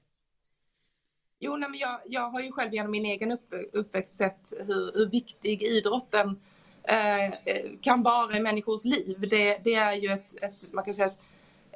Jo, 1.41 1.57
nej, 1.57 1.71
men 1.71 1.79
jag, 1.81 2.01
jag 2.07 2.31
har 2.31 2.41
ju 2.41 2.53
själv 2.53 2.75
genom 2.75 2.91
min 2.91 3.07
egen 3.07 3.33
upp, 3.33 3.49
uppväxt 3.73 4.17
sett 4.17 4.53
hur, 4.67 4.99
hur 4.99 5.11
viktig 5.11 5.63
idrotten 5.63 6.41
eh, 6.89 7.35
kan 7.83 8.03
vara 8.03 8.37
i 8.37 8.41
människors 8.41 8.85
liv. 8.85 9.17
Det, 9.31 9.59
det 9.65 9.75
är 9.75 9.93
ju 9.93 10.09
ett, 10.09 10.43
ett 10.43 10.73
man 10.73 10.85
kan 10.85 10.95
säga 10.95 11.07
ett 11.07 11.19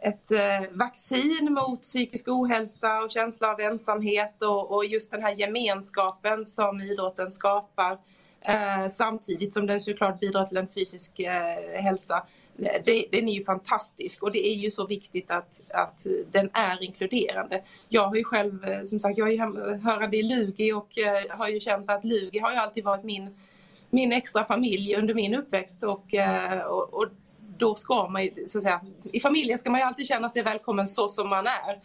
ett 0.03 0.31
eh, 0.31 0.71
vaccin 0.71 1.49
mot 1.51 1.83
psykisk 1.83 2.29
ohälsa 2.29 2.99
och 2.99 3.11
känsla 3.11 3.49
av 3.49 3.61
ensamhet 3.61 4.43
och, 4.43 4.71
och 4.71 4.85
just 4.85 5.11
den 5.11 5.23
här 5.23 5.35
gemenskapen 5.35 6.45
som 6.45 6.81
idrotten 6.81 7.33
skapar 7.33 7.99
eh, 8.41 8.89
samtidigt 8.91 9.55
som 9.55 9.67
den 9.67 9.81
såklart 9.81 10.21
bidrar 10.21 10.47
till 10.47 10.57
en 10.57 10.69
fysisk 10.69 11.19
eh, 11.19 11.83
hälsa. 11.83 12.27
Det, 12.85 13.07
den 13.13 13.29
är 13.29 13.33
ju 13.33 13.45
fantastisk 13.45 14.23
och 14.23 14.33
det 14.33 14.47
är 14.47 14.55
ju 14.55 14.71
så 14.71 14.87
viktigt 14.87 15.31
att, 15.31 15.61
att 15.69 16.07
den 16.31 16.51
är 16.53 16.83
inkluderande. 16.83 17.63
Jag 17.89 18.07
har 18.07 18.17
ju 18.17 18.25
själv, 18.25 18.65
eh, 18.65 18.83
som 18.83 19.01
sagt, 19.01 19.19
jag 19.19 19.29
är 19.29 19.33
ju 19.33 19.77
hörande 19.77 20.17
i 20.17 20.23
Lugi 20.23 20.73
och 20.73 20.99
eh, 20.99 21.39
har 21.39 21.49
ju 21.49 21.61
känt 21.61 21.91
att 21.91 22.05
Lugi 22.05 22.39
har 22.39 22.51
ju 22.53 22.57
alltid 22.57 22.85
varit 22.85 23.05
min, 23.05 23.37
min 23.91 24.13
extra 24.13 24.45
familj 24.45 24.97
under 24.97 25.15
min 25.15 25.35
uppväxt 25.35 25.85
och, 25.85 26.15
eh, 26.15 26.61
och, 26.61 26.95
och 26.95 27.07
då 27.59 27.75
ska 27.75 28.09
man 28.09 28.29
så 28.47 28.59
att 28.59 28.65
säga, 28.65 28.81
i 29.13 29.21
familjen 29.21 29.59
ska 29.59 29.71
man 29.71 29.81
ju 29.81 29.87
alltid 29.87 30.07
känna 30.07 30.29
sig 30.29 30.43
välkommen 30.43 30.89
så 30.89 31.09
som 31.09 31.29
man 31.29 31.47
är. 31.47 31.81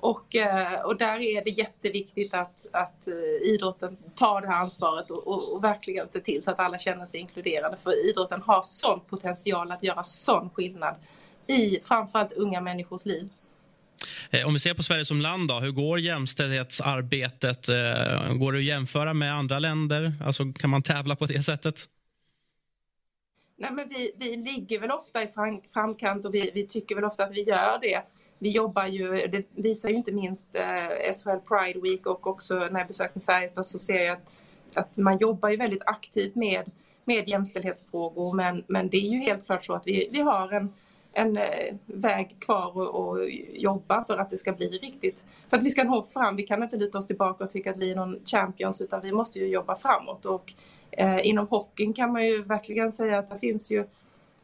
Och, 0.00 0.34
eh, 0.34 0.80
och 0.80 0.96
där 0.96 1.20
är 1.20 1.44
det 1.44 1.50
jätteviktigt 1.50 2.34
att, 2.34 2.66
att 2.72 3.08
eh, 3.08 3.48
idrotten 3.48 3.96
tar 4.14 4.40
det 4.40 4.46
här 4.46 4.56
ansvaret 4.56 5.10
och, 5.10 5.26
och, 5.26 5.54
och, 5.54 5.64
verkligen 5.64 6.08
ser 6.08 6.20
till 6.20 6.42
så 6.42 6.50
att 6.50 6.58
alla 6.58 6.78
känner 6.78 7.06
sig 7.06 7.20
inkluderade. 7.20 7.76
För 7.82 8.10
idrotten 8.10 8.42
har 8.42 8.62
sån 8.62 9.00
potential 9.00 9.72
att 9.72 9.82
göra 9.82 10.04
sån 10.04 10.50
skillnad 10.50 10.94
i 11.46 11.78
framförallt 11.84 12.32
unga 12.32 12.60
människors 12.60 13.04
liv. 13.04 13.28
Eh, 14.30 14.46
om 14.46 14.54
vi 14.54 14.60
ser 14.60 14.74
på 14.74 14.82
Sverige 14.82 15.04
som 15.04 15.20
land, 15.20 15.48
då, 15.48 15.60
hur 15.60 15.70
går 15.70 16.00
jämställdhetsarbetet? 16.00 17.66
Går 18.38 18.52
det 18.52 18.58
att 18.58 18.64
jämföra 18.64 19.14
med 19.14 19.34
andra 19.34 19.58
länder? 19.58 20.12
Alltså, 20.24 20.52
kan 20.52 20.70
man 20.70 20.82
tävla 20.82 21.16
på 21.16 21.26
det 21.26 21.42
sättet? 21.42 21.88
Nej, 23.60 23.72
men 23.72 23.88
vi, 23.88 24.12
vi 24.16 24.36
ligger 24.36 24.80
väl 24.80 24.90
ofta 24.90 25.22
i 25.22 25.28
framkant 25.72 26.24
och 26.24 26.34
vi, 26.34 26.50
vi 26.54 26.66
tycker 26.66 26.94
väl 26.94 27.04
ofta 27.04 27.24
att 27.24 27.32
vi 27.32 27.42
gör 27.42 27.78
det. 27.80 28.02
Vi 28.38 28.50
jobbar 28.50 28.86
ju, 28.86 29.26
det 29.26 29.42
visar 29.54 29.88
ju 29.88 29.94
inte 29.94 30.12
minst 30.12 30.54
eh, 30.54 31.12
SHL 31.12 31.38
Pride 31.48 31.80
Week 31.80 32.06
och 32.06 32.26
också 32.26 32.54
när 32.54 32.78
jag 32.78 32.86
besökte 32.86 33.20
Färjestad 33.20 33.66
så 33.66 33.78
ser 33.78 34.02
jag 34.02 34.12
att, 34.16 34.30
att 34.74 34.96
man 34.96 35.18
jobbar 35.18 35.48
ju 35.48 35.56
väldigt 35.56 35.82
aktivt 35.86 36.34
med, 36.34 36.70
med 37.04 37.28
jämställdhetsfrågor 37.28 38.34
men, 38.34 38.64
men 38.66 38.88
det 38.88 38.96
är 38.96 39.10
ju 39.10 39.18
helt 39.18 39.46
klart 39.46 39.64
så 39.64 39.74
att 39.74 39.86
vi, 39.86 40.08
vi 40.12 40.20
har 40.20 40.52
en, 40.52 40.72
en 41.18 41.36
eh, 41.36 41.74
väg 41.86 42.36
kvar 42.40 42.82
att 42.82 43.28
jobba 43.52 44.04
för 44.04 44.18
att 44.18 44.30
det 44.30 44.36
ska 44.36 44.52
bli 44.52 44.68
riktigt. 44.68 45.24
För 45.50 45.56
att 45.56 45.62
vi 45.62 45.70
ska 45.70 45.84
nå 45.84 46.02
fram, 46.02 46.36
vi 46.36 46.42
kan 46.42 46.62
inte 46.62 46.76
luta 46.76 46.98
oss 46.98 47.06
tillbaka 47.06 47.44
och 47.44 47.50
tycka 47.50 47.70
att 47.70 47.76
vi 47.76 47.90
är 47.90 47.96
någon 47.96 48.18
champions 48.24 48.80
utan 48.80 49.00
vi 49.00 49.12
måste 49.12 49.38
ju 49.38 49.46
jobba 49.46 49.76
framåt 49.76 50.24
och 50.24 50.54
Eh, 50.90 51.26
inom 51.26 51.48
hockeyn 51.48 51.92
kan 51.92 52.12
man 52.12 52.26
ju 52.26 52.42
verkligen 52.42 52.92
säga 52.92 53.18
att 53.18 53.30
det 53.30 53.38
finns 53.38 53.70
ju 53.70 53.78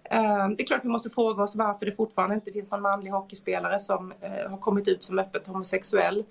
eh, 0.05 0.49
det 0.49 0.63
är 0.63 0.67
klart 0.67 0.85
vi 0.85 0.89
måste 0.89 1.11
fråga 1.11 1.43
oss 1.43 1.57
varför 1.57 1.87
det 1.87 1.93
fortfarande 1.93 2.35
inte 2.35 2.53
finns 2.53 2.71
någon 2.71 2.83
manlig 2.83 3.11
hockeyspelare 3.11 3.79
som 3.79 4.13
eh, 4.21 4.51
har 4.51 4.59
kommit 4.59 4.89
ut 4.89 5.05
som 5.05 5.19
öppet 5.19 5.47
homosexuell. 5.47 6.25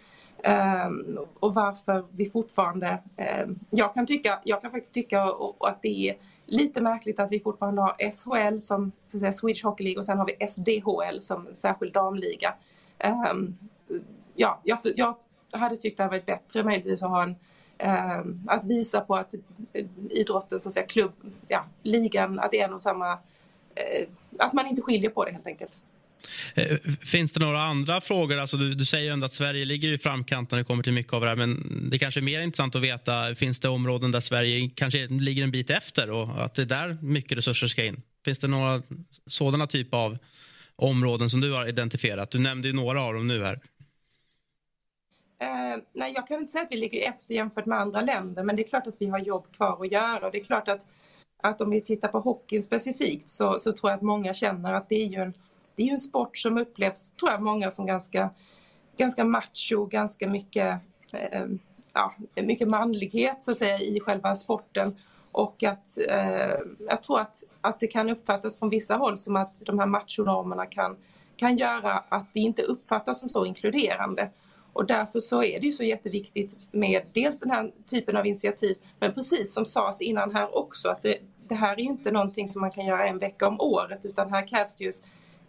Eh, 0.43 0.89
och 1.39 1.53
varför 1.53 2.05
vi 2.11 2.29
fortfarande... 2.29 2.99
Eh, 3.17 3.47
jag 3.69 3.93
kan 3.93 4.05
tycka, 4.05 4.39
jag 4.43 4.61
kan 4.61 4.71
faktiskt 4.71 4.93
tycka 4.93 5.21
att 5.59 5.81
det 5.81 6.09
är 6.09 6.15
lite 6.45 6.81
märkligt 6.81 7.19
att 7.19 7.31
vi 7.31 7.39
fortfarande 7.39 7.81
har 7.81 8.11
SHL 8.11 8.59
som 8.59 8.91
så 9.07 9.17
att 9.17 9.21
säga, 9.21 9.33
Swedish 9.33 9.65
Hockey 9.65 9.83
League 9.83 9.99
och 9.99 10.05
sen 10.05 10.17
har 10.17 10.25
vi 10.25 10.47
SDHL 10.47 11.21
som 11.21 11.47
särskild 11.51 11.93
damliga. 11.93 12.53
Um, 13.31 13.57
ja, 14.35 14.59
jag, 14.63 14.79
jag 14.95 15.15
hade 15.51 15.77
tyckt 15.77 15.97
det 15.97 16.03
hade 16.03 16.15
varit 16.15 16.25
bättre 16.25 16.63
möjligtvis 16.63 17.03
att 17.03 17.09
ha 17.09 17.23
en 17.23 17.35
ehm, 17.77 18.47
att 18.47 18.65
visa 18.65 19.01
på 19.01 19.15
att 19.15 19.33
idrotten, 20.09 20.59
så 20.59 20.69
att 20.69 20.73
säga, 20.73 20.85
klubb, 20.85 21.11
ja, 21.47 21.65
ligan, 21.83 22.39
att 22.39 22.51
det 22.51 22.59
är 22.59 22.65
en 22.65 22.73
och 22.73 22.81
samma, 22.81 23.11
eh, 23.75 24.07
att 24.39 24.53
man 24.53 24.67
inte 24.67 24.81
skiljer 24.81 25.09
på 25.09 25.25
det 25.25 25.31
helt 25.31 25.47
enkelt. 25.47 25.77
Eh, 26.53 26.77
finns 27.05 27.33
det 27.33 27.39
några 27.39 27.61
andra 27.61 28.01
frågor? 28.01 28.37
Alltså 28.37 28.57
du, 28.57 28.73
du 28.73 28.85
säger 28.85 29.11
ändå 29.11 29.25
att 29.25 29.33
Sverige 29.33 29.65
ligger 29.65 29.89
i 29.89 29.97
framkant 29.97 30.51
när 30.51 30.57
det 30.57 30.63
kommer 30.63 30.83
till 30.83 30.93
mycket 30.93 31.13
av 31.13 31.21
det 31.21 31.27
här. 31.27 31.35
Men 31.35 31.63
det 31.89 31.99
kanske 31.99 32.19
är 32.19 32.21
mer 32.21 32.41
intressant 32.41 32.75
att 32.75 32.81
veta, 32.81 33.35
finns 33.35 33.59
det 33.59 33.69
områden 33.69 34.11
där 34.11 34.19
Sverige 34.19 34.69
kanske 34.75 35.07
ligger 35.07 35.43
en 35.43 35.51
bit 35.51 35.69
efter 35.69 36.09
och 36.09 36.45
att 36.45 36.55
det 36.55 36.61
är 36.61 36.65
där 36.65 36.97
mycket 37.01 37.37
resurser 37.37 37.67
ska 37.67 37.85
in? 37.85 38.01
Finns 38.25 38.39
det 38.39 38.47
några 38.47 38.81
sådana 39.27 39.67
typ 39.67 39.93
av 39.93 40.17
områden 40.75 41.29
som 41.29 41.41
du 41.41 41.51
har 41.51 41.65
identifierat? 41.65 42.31
Du 42.31 42.39
nämnde 42.39 42.67
ju 42.67 42.73
några 42.73 43.01
av 43.01 43.13
dem 43.13 43.27
nu 43.27 43.43
här. 43.43 43.59
Eh, 45.41 45.81
nej, 45.93 46.13
jag 46.15 46.27
kan 46.27 46.39
inte 46.39 46.51
säga 46.51 46.63
att 46.63 46.71
vi 46.71 46.77
ligger 46.77 47.09
efter 47.09 47.33
jämfört 47.33 47.65
med 47.65 47.79
andra 47.79 48.01
länder, 48.01 48.43
men 48.43 48.55
det 48.55 48.63
är 48.63 48.67
klart 48.67 48.87
att 48.87 49.01
vi 49.01 49.07
har 49.07 49.19
jobb 49.19 49.55
kvar 49.55 49.85
att 49.85 49.91
göra 49.91 50.25
och 50.25 50.31
det 50.31 50.39
är 50.39 50.43
klart 50.43 50.67
att, 50.67 50.87
att 51.43 51.61
om 51.61 51.69
vi 51.69 51.81
tittar 51.81 52.07
på 52.07 52.19
hockeyn 52.19 52.63
specifikt 52.63 53.29
så, 53.29 53.59
så 53.59 53.73
tror 53.73 53.91
jag 53.91 53.97
att 53.97 54.03
många 54.03 54.33
känner 54.33 54.73
att 54.73 54.89
det 54.89 54.95
är 54.95 55.07
ju 55.07 55.15
en, 55.15 55.33
det 55.75 55.83
är 55.83 55.87
ju 55.87 55.91
en 55.91 55.99
sport 55.99 56.37
som 56.37 56.57
upplevs, 56.57 57.11
tror 57.11 57.31
jag, 57.31 57.41
många 57.41 57.71
som 57.71 57.85
ganska, 57.85 58.29
ganska 58.97 59.25
macho, 59.25 59.85
ganska 59.85 60.29
mycket, 60.29 60.79
eh, 61.13 61.45
ja, 61.93 62.13
mycket 62.35 62.67
manlighet 62.67 63.43
så 63.43 63.51
att 63.51 63.57
säga 63.57 63.79
i 63.79 63.99
själva 63.99 64.35
sporten. 64.35 64.97
Och 65.31 65.63
att 65.63 65.97
eh, 66.09 66.55
jag 66.89 67.03
tror 67.03 67.19
att, 67.19 67.43
att 67.61 67.79
det 67.79 67.87
kan 67.87 68.09
uppfattas 68.09 68.59
från 68.59 68.69
vissa 68.69 68.95
håll 68.95 69.17
som 69.17 69.35
att 69.35 69.61
de 69.65 69.79
här 69.79 69.85
machonormerna 69.85 70.65
kan, 70.65 70.97
kan 71.35 71.57
göra 71.57 71.91
att 71.91 72.33
det 72.33 72.39
inte 72.39 72.61
uppfattas 72.61 73.19
som 73.19 73.29
så 73.29 73.45
inkluderande. 73.45 74.29
Och 74.73 74.85
därför 74.85 75.19
så 75.19 75.43
är 75.43 75.59
det 75.59 75.65
ju 75.65 75.71
så 75.71 75.83
jätteviktigt 75.83 76.57
med 76.71 77.01
dels 77.13 77.39
den 77.39 77.51
här 77.51 77.71
typen 77.85 78.17
av 78.17 78.27
initiativ, 78.27 78.77
men 78.99 79.13
precis 79.13 79.53
som 79.53 79.65
sades 79.65 80.01
innan 80.01 80.35
här 80.35 80.57
också, 80.57 80.89
att 80.89 81.03
det, 81.03 81.17
det 81.47 81.55
här 81.55 81.73
är 81.73 81.77
ju 81.77 81.83
inte 81.83 82.11
någonting 82.11 82.47
som 82.47 82.61
man 82.61 82.71
kan 82.71 82.85
göra 82.85 83.07
en 83.07 83.19
vecka 83.19 83.47
om 83.47 83.61
året, 83.61 84.05
utan 84.05 84.29
här 84.29 84.47
krävs 84.47 84.75
det 84.75 84.83
ju 84.83 84.89
ett, 84.89 85.01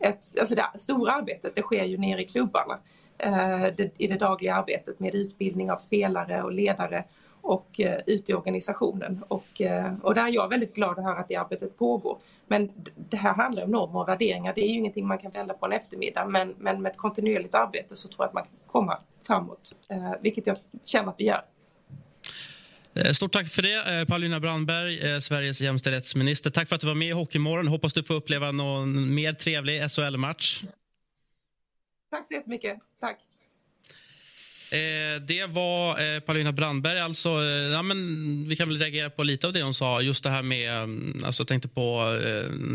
ett 0.04 0.38
alltså 0.40 0.54
det 0.54 0.66
stora 0.74 1.12
arbetet, 1.12 1.54
det 1.54 1.62
sker 1.62 1.84
ju 1.84 1.98
nere 1.98 2.22
i 2.22 2.26
klubbarna, 2.26 2.78
eh, 3.18 3.74
det, 3.76 3.90
i 3.98 4.06
det 4.06 4.18
dagliga 4.18 4.54
arbetet 4.54 5.00
med 5.00 5.14
utbildning 5.14 5.70
av 5.70 5.76
spelare 5.76 6.42
och 6.42 6.52
ledare 6.52 7.04
och 7.44 7.80
eh, 7.80 8.00
ute 8.06 8.32
i 8.32 8.34
organisationen. 8.34 9.24
Och, 9.28 9.60
eh, 9.60 9.94
och 10.02 10.14
där 10.14 10.26
är 10.26 10.32
jag 10.32 10.48
väldigt 10.48 10.74
glad 10.74 10.98
att 10.98 11.04
höra 11.04 11.18
att 11.18 11.28
det 11.28 11.36
arbetet 11.36 11.78
pågår. 11.78 12.18
Men 12.46 12.70
det 12.96 13.16
här 13.16 13.34
handlar 13.34 13.64
om 13.64 13.70
normer 13.70 14.00
och 14.00 14.08
värderingar. 14.08 14.52
Det 14.54 14.64
är 14.64 14.68
ju 14.68 14.78
ingenting 14.78 15.06
man 15.06 15.18
kan 15.18 15.30
vända 15.30 15.54
på 15.54 15.66
en 15.66 15.72
eftermiddag. 15.72 16.26
Men, 16.26 16.54
men 16.58 16.82
med 16.82 16.90
ett 16.90 16.98
kontinuerligt 16.98 17.54
arbete 17.54 17.96
så 17.96 18.08
tror 18.08 18.16
jag 18.18 18.26
att 18.26 18.34
man 18.34 18.42
kan 18.42 18.52
komma 18.66 18.98
framåt. 19.22 19.74
Eh, 19.88 20.12
vilket 20.20 20.46
jag 20.46 20.56
känner 20.84 21.08
att 21.08 21.14
vi 21.18 21.24
gör. 21.24 21.40
Eh, 22.94 23.12
stort 23.12 23.32
tack 23.32 23.48
för 23.48 23.62
det, 23.62 24.00
eh, 24.00 24.04
Paulina 24.04 24.40
Brandberg, 24.40 25.00
eh, 25.00 25.18
Sveriges 25.18 25.60
jämställdhetsminister. 25.60 26.50
Tack 26.50 26.68
för 26.68 26.74
att 26.74 26.80
du 26.80 26.86
var 26.86 26.94
med 26.94 27.08
i 27.08 27.12
Hockeymorgon. 27.12 27.68
Hoppas 27.68 27.92
du 27.92 28.02
får 28.02 28.14
uppleva 28.14 28.52
någon 28.52 29.14
mer 29.14 29.32
trevlig 29.32 29.90
SHL-match. 29.90 30.62
Tack 32.10 32.28
så 32.28 32.34
jättemycket. 32.34 32.78
Tack. 33.00 33.18
Eh, 34.70 35.20
det 35.20 35.46
var 35.46 36.14
eh, 36.14 36.20
Paulina 36.20 36.52
Brandberg. 36.52 37.00
Alltså, 37.00 37.28
eh, 37.28 37.72
ja, 37.72 37.82
men 37.82 38.48
vi 38.48 38.56
kan 38.56 38.68
väl 38.68 38.78
reagera 38.78 39.10
på 39.10 39.22
lite 39.22 39.46
av 39.46 39.52
det 39.52 39.62
hon 39.62 39.74
sa. 39.74 40.00
Just 40.00 40.24
det 40.24 40.30
här 40.30 40.42
med, 40.42 40.72
mm, 40.72 41.24
alltså, 41.24 41.40
jag 41.40 41.48
tänkte 41.48 41.68
på 41.68 42.18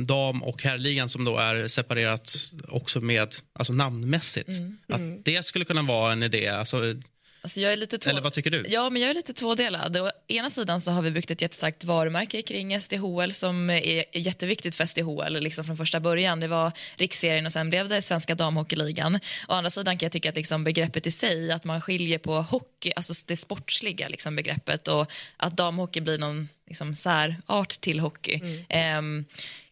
dam 0.06 0.44
och 0.44 0.64
herrligan 0.64 1.10
som 1.10 1.26
då 1.26 1.38
är 1.38 1.68
separerat 1.68 2.36
också 2.68 3.02
med, 3.02 3.36
alltså 3.54 3.74
namnmässigt. 3.74 4.50
Mm. 4.50 4.78
Att 4.88 5.26
det 5.26 5.46
skulle 5.46 5.66
kunna 5.66 5.82
vara 5.82 6.12
en 6.12 6.24
idé. 6.24 6.48
Alltså, 6.48 6.96
Alltså 7.42 7.62
jag 7.62 7.74
är 7.74 7.78
lite 7.78 7.98
två... 7.98 8.10
Eller 8.10 8.22
vad 8.22 8.34
tycker 8.34 8.52
du? 8.52 8.66
Ja, 8.68 8.90
men 8.90 9.02
jag 9.02 9.12
är 9.12 9.16
lite 9.16 9.34
tvådelad. 9.34 9.98
Å 9.98 10.12
ena 10.28 10.50
sidan 10.50 10.82
så 10.82 10.92
har 10.92 11.02
vi 11.02 11.12
byggt 11.12 11.32
ett 11.32 11.42
jättestarkt 11.42 11.84
varumärke 11.84 12.42
kring 12.42 12.82
SDHL 12.82 13.32
som 13.32 13.70
är 13.70 14.18
jätteviktigt 14.18 14.76
för 14.76 14.86
SDHL 14.86 15.40
liksom 15.40 15.66
från 15.66 15.78
första 15.78 16.00
början. 16.00 16.40
Det 16.40 16.48
var 16.48 16.72
riksserien 16.96 17.46
och 17.46 17.52
sen 17.52 17.70
blev 17.70 17.90
det 17.90 18.02
svenska 18.02 18.36
damhockeyligan. 18.36 19.16
Å 19.48 19.54
andra 19.54 19.70
sidan 19.70 19.98
kan 19.98 20.06
jag 20.06 20.12
tycka 20.12 20.30
att 20.30 20.36
liksom 20.36 20.64
begreppet 20.64 21.08
i 21.08 21.12
sig, 21.12 21.52
att 21.52 21.64
man 21.64 21.82
skiljer 21.82 22.18
på 22.18 22.42
hockey, 22.42 22.92
alltså 22.96 23.14
det 23.28 23.38
sportsliga 23.38 24.08
liksom 24.08 24.36
begreppet 24.36 24.88
och 24.88 25.12
att 25.38 25.58
damhockey 25.58 26.02
blir 26.02 26.18
någon 26.18 26.50
liksom 26.70 26.96
särart 26.96 27.82
till 27.82 28.00
hockey. 28.00 28.42
Mm. 28.70 29.18
Eh, 29.20 29.26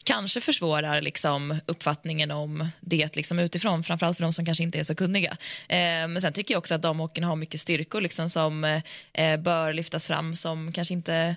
kanske 0.04 0.42
försvårar 0.42 1.02
liksom 1.02 1.60
uppfattningen 1.66 2.32
om 2.32 2.70
det 2.80 3.16
liksom 3.16 3.40
utifrån, 3.40 3.84
framförallt 3.84 4.18
för 4.18 4.24
de 4.24 4.34
som 4.34 4.46
kanske 4.46 4.64
inte 4.64 4.80
är 4.80 4.84
så 4.84 4.96
kunniga. 4.96 5.38
Eh, 5.70 6.08
men 6.08 6.22
sen 6.22 6.34
tycker 6.34 6.54
jag 6.54 6.60
också 6.60 6.76
att 6.76 6.82
damhockeyn 6.82 7.24
har 7.24 7.36
mycket 7.36 7.62
styrkor 7.62 8.02
liksom, 8.02 8.30
som 8.30 8.64
eh, 9.14 9.38
bör 9.38 9.74
lyftas 9.74 10.08
fram 10.08 10.36
som 10.36 10.72
kanske 10.72 10.94
inte 10.94 11.36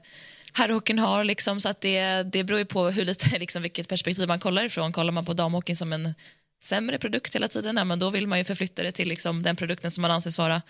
herrhockeyn 0.52 0.98
har. 0.98 1.24
Liksom, 1.24 1.60
så 1.60 1.68
att 1.68 1.80
det, 1.80 2.22
det 2.22 2.44
beror 2.44 2.58
ju 2.58 2.64
på 2.64 2.90
hur 2.90 3.04
lite, 3.04 3.38
liksom, 3.38 3.62
vilket 3.62 3.88
perspektiv 3.88 4.28
man 4.28 4.40
kollar 4.40 4.64
ifrån. 4.64 4.92
Kollar 4.92 5.12
man 5.12 5.24
på 5.24 5.32
damhockeyn 5.32 5.76
som 5.76 5.92
en 5.92 6.14
sämre 6.62 6.98
produkt 6.98 7.34
hela 7.34 7.48
tiden, 7.48 7.88
men 7.88 7.98
då 7.98 8.10
vill 8.10 8.26
man 8.26 8.38
ju 8.38 8.44
förflytta 8.44 8.82
det 8.82 8.92
till 8.92 9.08
liksom, 9.08 9.42
den 9.42 9.56
produkten 9.56 9.90
som 9.90 10.02
man 10.02 10.10
anses 10.10 10.38
vara 10.38 10.62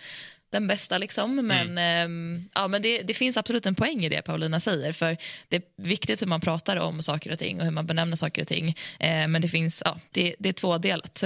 den 0.50 0.66
bästa. 0.66 0.98
Liksom. 0.98 1.36
Men, 1.46 1.78
mm. 1.78 2.36
eh, 2.36 2.42
ja, 2.54 2.68
men 2.68 2.82
det, 2.82 3.02
det, 3.02 3.14
finns 3.14 3.36
absolut 3.36 3.66
en 3.66 3.74
poäng 3.74 4.04
i 4.04 4.08
det 4.08 4.22
Paulina 4.22 4.60
säger. 4.60 4.92
För 4.92 5.16
Det 5.48 5.56
är 5.56 5.62
viktigt 5.76 6.22
hur 6.22 6.26
man 6.26 6.40
pratar 6.40 6.76
om 6.76 7.02
saker 7.02 7.32
och 7.32 7.38
ting 7.38 7.58
och 7.58 7.64
hur 7.64 7.72
man 7.72 7.86
benämner 7.86 8.16
saker 8.16 8.42
och 8.42 8.48
ting. 8.48 8.68
Eh, 9.00 9.28
men 9.28 9.42
det 9.42 9.48
finns, 9.48 9.82
ja, 9.84 10.00
det, 10.10 10.34
det 10.38 10.48
är 10.48 10.52
tvådelat. 10.52 11.24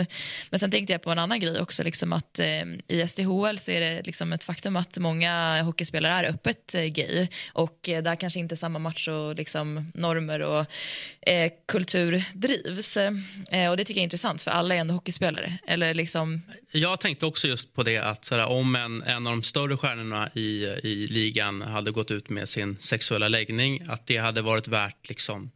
Men 0.51 0.61
sen 0.61 0.71
tänkte 0.71 0.93
jag 0.93 1.03
på 1.03 1.11
en 1.11 1.19
annan 1.19 1.41
grej 1.41 1.61
också. 1.61 1.83
Liksom 1.83 2.13
att, 2.13 2.39
eh, 2.39 2.65
I 2.89 3.09
SDHL 3.09 3.59
så 3.59 3.71
är 3.71 3.81
det 3.81 4.07
liksom 4.07 4.33
ett 4.33 4.45
faktum 4.45 4.77
att 4.77 4.99
många 4.99 5.63
hockeyspelare 5.63 6.27
är 6.27 6.31
öppet 6.31 6.75
eh, 6.75 6.85
gay. 6.85 7.29
Och 7.53 7.89
eh, 7.89 8.03
där 8.03 8.17
kanske 8.17 8.41
inte 8.41 8.57
samma 8.57 8.79
macho 8.79 9.33
liksom, 9.33 9.93
normer 9.95 10.43
och 10.43 10.67
eh, 11.21 11.53
kultur 11.69 12.25
drivs. 12.35 12.97
och 13.71 13.77
Det 13.77 13.85
tycker 13.85 13.99
jag 13.99 14.03
är 14.03 14.05
intressant 14.05 14.43
för 14.43 14.51
alla 14.51 14.75
är 14.75 14.79
ändå 14.79 14.95
hockeyspelare. 14.95 15.59
Eller 15.67 15.95
liksom... 15.95 16.43
Jag 16.77 17.01
tänkte 17.01 17.27
också 17.27 17.49
just 17.49 17.75
på 17.75 17.83
det 17.83 17.99
att 17.99 18.25
sådär, 18.25 18.47
om 18.47 18.77
en 18.77 19.03
en 19.03 19.27
av 19.27 19.33
de 19.33 19.43
större 19.43 19.77
stjärnorna 19.77 20.31
i, 20.35 20.65
i 20.83 21.07
ligan 21.07 21.63
hade 21.63 21.91
gått 21.91 22.11
ut 22.11 22.31
med 22.31 22.49
sin 22.49 22.77
sexuella 22.77 23.29
läggning 23.29 23.83
att 23.89 24.07
det 24.07 24.17
hade 24.17 24.43
varit 24.43 24.69
värt 24.69 25.09
liksom 25.09 25.51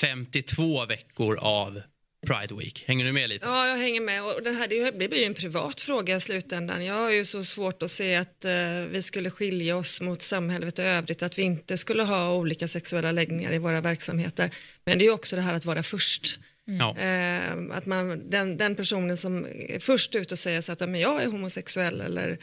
52 0.00 0.86
veckor 0.86 1.38
av 1.40 1.82
Pride 2.26 2.54
Week. 2.54 2.84
Hänger 2.86 3.04
du 3.04 3.12
med 3.12 3.28
lite? 3.28 3.46
Ja, 3.46 3.68
jag 3.68 3.76
hänger 3.76 4.00
med. 4.00 4.24
Och 4.24 4.42
det 4.42 4.52
här 4.52 4.68
det 4.68 4.92
blir 5.08 5.18
ju 5.18 5.24
en 5.24 5.34
privat 5.34 5.80
fråga 5.80 6.16
i 6.16 6.20
slutändan. 6.20 6.84
Jag 6.84 6.94
har 6.94 7.10
ju 7.10 7.24
så 7.24 7.44
svårt 7.44 7.82
att 7.82 7.90
se 7.90 8.16
att 8.16 8.44
eh, 8.44 8.52
vi 8.90 9.02
skulle 9.02 9.30
skilja 9.30 9.76
oss 9.76 10.00
mot 10.00 10.22
samhället 10.22 10.78
i 10.78 10.82
övrigt, 10.82 11.22
att 11.22 11.38
vi 11.38 11.42
inte 11.42 11.76
skulle 11.76 12.02
ha 12.02 12.32
olika 12.32 12.68
sexuella 12.68 13.12
läggningar 13.12 13.52
i 13.52 13.58
våra 13.58 13.80
verksamheter. 13.80 14.54
Men 14.84 14.98
det 14.98 15.06
är 15.06 15.10
också 15.10 15.36
det 15.36 15.42
här 15.42 15.54
att 15.54 15.64
vara 15.64 15.82
först. 15.82 16.38
Mm. 16.80 17.68
Uh, 17.70 17.76
att 17.76 17.86
man, 17.86 18.30
den, 18.30 18.56
den, 18.56 18.74
personen 18.74 19.16
som 19.16 19.46
är 19.46 19.78
först 19.78 20.14
ut 20.14 20.32
och 20.32 20.38
säger 20.38 20.60
så 20.60 20.72
att 20.72 20.80
men 20.80 21.00
jag 21.00 21.22
är 21.22 21.26
homosexuell 21.26 22.00
eller 22.00 22.38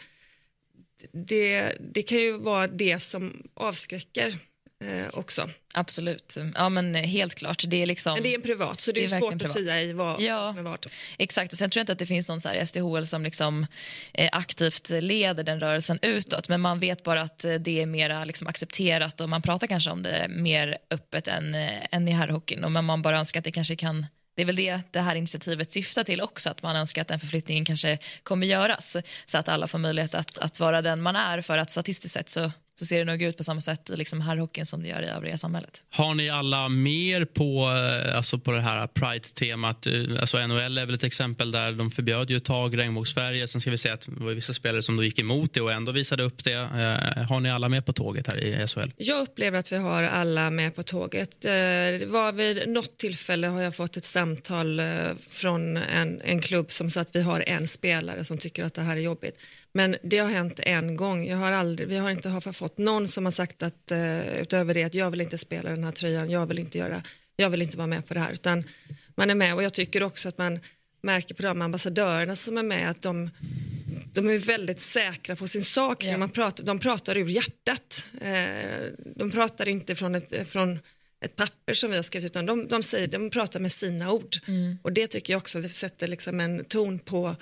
det, 1.11 1.75
det 1.79 2.01
kan 2.01 2.17
ju 2.17 2.37
vara 2.37 2.67
det 2.67 2.99
som 2.99 3.43
avskräcker 3.53 4.37
eh, 4.83 5.07
också. 5.13 5.49
Absolut. 5.73 6.37
Ja, 6.55 6.69
men 6.69 6.95
helt 6.95 7.35
klart. 7.35 7.63
Det 7.67 7.81
är, 7.81 7.85
liksom, 7.85 8.13
men 8.13 8.23
det 8.23 8.29
är 8.29 8.35
en 8.35 8.41
privat, 8.41 8.79
så 8.79 8.91
det, 8.91 8.99
det 8.99 9.13
är, 9.13 9.19
svårt 9.19 9.41
att 9.41 9.49
säga 9.49 9.81
i 9.81 9.93
vad 9.93 10.21
ja, 10.21 10.49
som 10.49 10.57
är 10.65 10.69
vad. 10.69 10.85
Exakt. 11.17 11.53
Och 11.53 11.59
sen 11.59 11.69
tror 11.69 11.79
jag 11.79 11.83
inte 11.83 11.91
att 11.91 11.99
det 11.99 12.05
finns 12.05 12.27
någon 12.27 12.41
så 12.41 12.49
här 12.49 12.65
SDHL 12.65 13.07
som 13.07 13.23
liksom, 13.23 13.65
eh, 14.13 14.29
aktivt 14.31 14.89
leder 14.89 15.43
den 15.43 15.59
rörelsen 15.59 15.99
utåt. 16.01 16.49
Men 16.49 16.61
man 16.61 16.79
vet 16.79 17.03
bara 17.03 17.21
att 17.21 17.45
eh, 17.45 17.53
det 17.53 17.81
är 17.81 17.85
mer 17.85 18.25
liksom, 18.25 18.47
accepterat 18.47 19.21
och 19.21 19.29
man 19.29 19.41
pratar 19.41 19.67
kanske 19.67 19.91
om 19.91 20.03
det 20.03 20.27
mer 20.29 20.77
öppet 20.89 21.27
än, 21.27 21.55
eh, 21.55 21.85
än 21.91 22.07
i 22.07 22.11
herrhockeyn. 22.11 22.63
Och 22.63 22.71
man 22.71 23.01
bara 23.01 23.19
önskar 23.19 23.39
att 23.39 23.43
det 23.43 23.51
kanske 23.51 23.75
kan 23.75 24.05
det 24.39 24.43
är 24.43 24.45
väl 24.45 24.55
det 24.55 24.81
det 24.91 24.99
här 24.99 25.15
initiativet 25.15 25.71
syftar 25.71 26.03
till 26.03 26.21
också, 26.21 26.49
att 26.49 26.63
man 26.63 26.75
önskar 26.75 27.01
att 27.01 27.07
den 27.07 27.19
förflyttningen 27.19 27.65
kanske 27.65 27.97
kommer 28.23 28.47
göras 28.47 28.97
så 29.25 29.37
att 29.37 29.49
alla 29.49 29.67
får 29.67 29.79
möjlighet 29.79 30.15
att, 30.15 30.37
att 30.37 30.59
vara 30.59 30.81
den 30.81 31.01
man 31.01 31.15
är 31.15 31.41
för 31.41 31.57
att 31.57 31.71
statistiskt 31.71 32.13
sett 32.13 32.29
så 32.29 32.51
så 32.79 32.85
ser 32.85 32.99
det 32.99 33.05
nog 33.05 33.21
ut 33.21 33.37
på 33.37 33.43
samma 33.43 33.61
sätt 33.61 33.89
i 33.89 33.97
liksom 33.97 34.21
herrhockeyn 34.21 34.65
som 34.65 34.83
det 34.83 34.89
gör 34.89 35.01
i 35.01 35.05
övriga 35.05 35.37
samhället. 35.37 35.81
Har 35.89 36.13
ni 36.13 36.29
alla 36.29 36.69
mer 36.69 37.25
på, 37.25 37.69
eh, 38.05 38.17
alltså 38.17 38.39
på 38.39 38.51
det 38.51 38.61
här 38.61 38.87
Pride-temat? 38.87 39.87
Eh, 39.87 39.93
alltså 40.19 40.47
NHL 40.47 40.77
är 40.77 40.85
väl 40.85 40.95
ett 40.95 41.03
exempel 41.03 41.51
där 41.51 41.71
de 41.71 41.91
förbjöd 41.91 42.29
ju 42.29 42.37
ett 42.37 42.45
tag 42.45 42.77
regnbågsfärger. 42.77 43.47
Sen 43.47 43.61
ska 43.61 43.71
vi 43.71 43.77
säga 43.77 43.93
att 43.93 44.01
det 44.01 44.23
var 44.23 44.31
vissa 44.31 44.53
spelare 44.53 44.81
som 44.81 44.95
då 44.95 45.03
gick 45.03 45.19
emot 45.19 45.53
det 45.53 45.61
och 45.61 45.71
ändå 45.71 45.91
visade 45.91 46.23
upp 46.23 46.43
det. 46.43 46.53
Eh, 46.53 47.23
har 47.23 47.39
ni 47.39 47.51
alla 47.51 47.69
med 47.69 47.85
på 47.85 47.93
tåget 47.93 48.31
här 48.31 48.43
i 48.43 48.67
SHL? 48.67 48.91
Jag 48.97 49.21
upplever 49.21 49.59
att 49.59 49.71
vi 49.71 49.77
har 49.77 50.03
alla 50.03 50.49
med 50.49 50.75
på 50.75 50.83
tåget. 50.83 51.41
Det 51.41 52.05
var 52.07 52.31
vid 52.31 52.69
något 52.69 52.97
tillfälle 52.97 53.47
har 53.47 53.61
jag 53.61 53.75
fått 53.75 53.97
ett 53.97 54.05
samtal 54.05 54.81
från 55.29 55.77
en, 55.77 56.21
en 56.21 56.41
klubb 56.41 56.71
som 56.71 56.89
sa 56.89 57.01
att 57.01 57.15
vi 57.15 57.21
har 57.21 57.43
en 57.47 57.67
spelare 57.67 58.23
som 58.23 58.37
tycker 58.37 58.63
att 58.63 58.73
det 58.73 58.81
här 58.81 58.97
är 58.97 59.01
jobbigt. 59.01 59.39
Men 59.71 59.95
det 60.03 60.17
har 60.17 60.29
hänt 60.29 60.59
en 60.63 60.95
gång. 60.95 61.27
Jag 61.27 61.37
har 61.37 61.51
aldrig, 61.51 61.87
vi 61.87 61.97
har 61.97 62.09
inte 62.09 62.41
fått 62.53 62.77
någon 62.77 63.07
som 63.07 63.25
har 63.25 63.31
sagt 63.31 63.63
att 63.63 63.91
uh, 63.91 64.41
utöver 64.41 64.73
det 64.73 64.83
att 64.83 64.93
jag 64.93 65.11
vill 65.11 65.21
inte 65.21 65.37
spela 65.37 65.69
den 65.69 65.83
här 65.83 65.91
tröjan, 65.91 66.29
jag 66.29 66.45
vill 66.45 66.59
inte 66.59 66.77
göra, 66.77 67.03
jag 67.35 67.49
vill 67.49 67.61
inte 67.61 67.77
vara 67.77 67.87
med 67.87 68.07
på 68.07 68.13
det 68.13 68.19
här. 68.19 68.31
Utan 68.31 68.63
man 69.15 69.29
är 69.29 69.35
med 69.35 69.55
och 69.55 69.63
jag 69.63 69.73
tycker 69.73 70.03
också 70.03 70.29
att 70.29 70.37
man 70.37 70.59
märker 71.01 71.35
på 71.35 71.41
de 71.41 71.61
ambassadörerna 71.61 72.35
som 72.35 72.57
är 72.57 72.63
med 72.63 72.89
att 72.89 73.01
de, 73.01 73.29
de 74.13 74.29
är 74.29 74.39
väldigt 74.39 74.79
säkra 74.79 75.35
på 75.35 75.47
sin 75.47 75.63
sak. 75.63 76.03
Ja. 76.03 76.17
Man 76.17 76.29
pratar, 76.29 76.63
de 76.63 76.79
pratar 76.79 77.17
ur 77.17 77.27
hjärtat. 77.27 78.07
Uh, 78.13 78.91
de 79.15 79.31
pratar 79.31 79.69
inte 79.69 79.95
från 79.95 80.15
ett, 80.15 80.47
från 80.47 80.79
ett 81.21 81.35
papper 81.35 81.73
som 81.73 81.89
vi 81.89 81.95
har 81.95 82.03
skrivit 82.03 82.25
utan 82.25 82.45
de, 82.45 82.67
de, 82.67 82.83
säger, 82.83 83.07
de 83.07 83.29
pratar 83.29 83.59
med 83.59 83.71
sina 83.71 84.11
ord. 84.11 84.35
Mm. 84.47 84.77
Och 84.81 84.93
det 84.93 85.07
tycker 85.07 85.33
jag 85.33 85.37
också 85.37 85.63
sätter 85.63 86.07
liksom 86.07 86.39
en 86.39 86.65
ton 86.65 86.99
på 86.99 87.35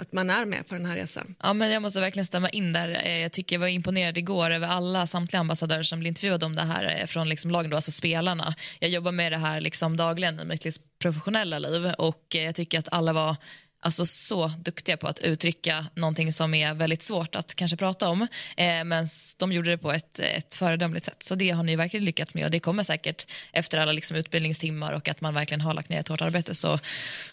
att 0.00 0.12
man 0.12 0.30
är 0.30 0.44
med 0.44 0.68
på 0.68 0.74
den 0.74 0.86
här 0.86 0.96
resan. 0.96 1.34
Ja, 1.42 1.52
men 1.52 1.70
jag 1.70 1.82
måste 1.82 2.00
verkligen 2.00 2.26
stämma 2.26 2.48
in 2.48 2.72
där. 2.72 3.02
Eh, 3.04 3.18
jag 3.18 3.32
tycker 3.32 3.56
jag 3.56 3.60
var 3.60 3.68
imponerad 3.68 4.18
igår 4.18 4.50
över 4.50 4.68
alla 4.68 5.06
samtliga 5.06 5.40
ambassadörer 5.40 5.82
som 5.82 6.00
blev 6.00 6.08
intervjuade 6.08 6.46
om 6.46 6.54
det 6.54 6.62
här 6.62 6.96
eh, 7.00 7.06
från 7.06 7.28
liksom 7.28 7.50
lagen, 7.50 7.70
då, 7.70 7.76
alltså 7.76 7.92
spelarna. 7.92 8.54
Jag 8.78 8.90
jobbar 8.90 9.12
med 9.12 9.32
det 9.32 9.38
här 9.38 9.60
liksom 9.60 9.96
dagligen 9.96 10.40
i 10.40 10.44
mitt 10.44 10.66
professionella 10.98 11.58
liv 11.58 11.86
och 11.98 12.36
eh, 12.36 12.44
jag 12.44 12.54
tycker 12.54 12.78
att 12.78 12.88
alla 12.92 13.12
var 13.12 13.36
alltså 13.82 14.06
så 14.06 14.48
duktiga 14.48 14.96
på 14.96 15.08
att 15.08 15.18
uttrycka 15.18 15.86
någonting 15.94 16.32
som 16.32 16.54
är 16.54 16.74
väldigt 16.74 17.02
svårt 17.02 17.34
att 17.34 17.54
kanske 17.54 17.76
prata 17.76 18.08
om. 18.08 18.22
Eh, 18.56 18.84
men 18.84 19.06
de 19.38 19.52
gjorde 19.52 19.70
det 19.70 19.78
på 19.78 19.92
ett, 19.92 20.18
ett 20.18 20.54
föredömligt 20.54 21.06
sätt. 21.06 21.22
Så 21.22 21.34
det 21.34 21.50
har 21.50 21.62
ni 21.62 21.76
verkligen 21.76 22.04
lyckats 22.04 22.34
med 22.34 22.44
och 22.44 22.50
det 22.50 22.60
kommer 22.60 22.82
säkert 22.82 23.26
efter 23.52 23.78
alla 23.78 23.92
liksom 23.92 24.16
utbildningstimmar 24.16 24.92
och 24.92 25.08
att 25.08 25.20
man 25.20 25.34
verkligen 25.34 25.60
har 25.60 25.74
lagt 25.74 25.88
ner 25.88 26.00
ett 26.00 26.08
hårt 26.08 26.20
arbete. 26.20 26.54
Så 26.54 26.78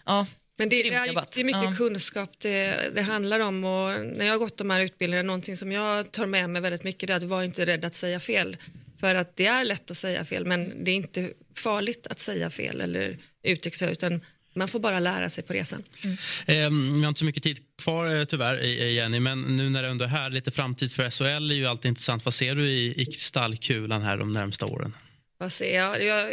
ja, 0.06 0.26
men 0.58 0.70
det, 0.70 0.84
det, 0.84 0.90
är, 0.90 1.14
det 1.14 1.42
är 1.42 1.44
mycket 1.44 1.64
ja. 1.64 1.74
kunskap 1.78 2.40
det, 2.40 2.90
det, 2.96 3.02
handlar 3.02 3.40
om 3.40 3.64
och 3.64 4.06
när 4.06 4.26
jag 4.26 4.34
har 4.34 4.40
gått 4.40 4.58
de 4.58 4.70
här 4.70 4.82
utbildningarna, 4.82 5.28
någonting 5.28 5.58
som 5.58 5.72
jag 5.72 6.12
tar 6.12 6.26
med 6.26 6.50
mig 6.50 6.62
väldigt 6.62 6.84
mycket 6.84 7.10
är 7.10 7.16
att 7.16 7.24
vara 7.24 7.46
inte 7.46 7.66
rädd 7.66 7.86
att 7.86 7.96
säga 7.96 8.20
fel. 8.20 8.58
För 9.00 9.16
att 9.16 9.36
det 9.36 9.46
är 9.46 9.64
lätt 9.64 9.92
att 9.92 9.98
säga 9.98 10.26
fel 10.26 10.46
men 10.46 10.84
det 10.84 10.92
är 10.92 10.96
inte 10.96 11.32
farligt 11.56 12.08
att 12.08 12.20
säga 12.20 12.50
fel 12.50 12.82
eller 12.82 13.18
uttrycka 13.44 13.78
sig 13.78 13.92
utan 13.92 14.22
man 14.54 14.68
får 14.68 14.80
bara 14.80 15.00
lära 15.00 15.30
sig 15.30 15.44
på 15.44 15.54
resan. 15.54 15.84
Mm. 16.04 16.18
Eh, 16.46 16.96
vi 16.96 17.02
har 17.02 17.08
inte 17.08 17.20
så 17.20 17.26
mycket 17.26 17.44
tid 17.44 17.60
kvar 17.82 18.16
eh, 18.16 18.26
tyvärr, 18.26 18.58
Jenny, 18.66 19.20
men 19.20 19.42
nu 19.42 19.70
när 19.70 19.84
det 19.84 19.90
ändå 19.90 20.06
är 20.06 20.10
här, 20.10 20.30
lite 20.30 20.52
framtid 20.52 20.92
för 20.92 21.10
SHL 21.10 21.52
är 21.52 21.56
ju 21.56 21.66
alltid 21.66 21.90
intressant. 21.90 22.26
Vad 22.26 22.34
ser 22.34 22.56
du 22.56 22.70
i, 22.70 23.02
i 23.02 23.06
kristallkulan 23.06 24.02
här 24.02 24.18
de 24.18 24.34
närmsta 24.34 24.66
åren? 24.66 24.94
Vad 25.40 25.52
ser 25.52 25.76
jag? 25.76 26.04
jag? 26.04 26.24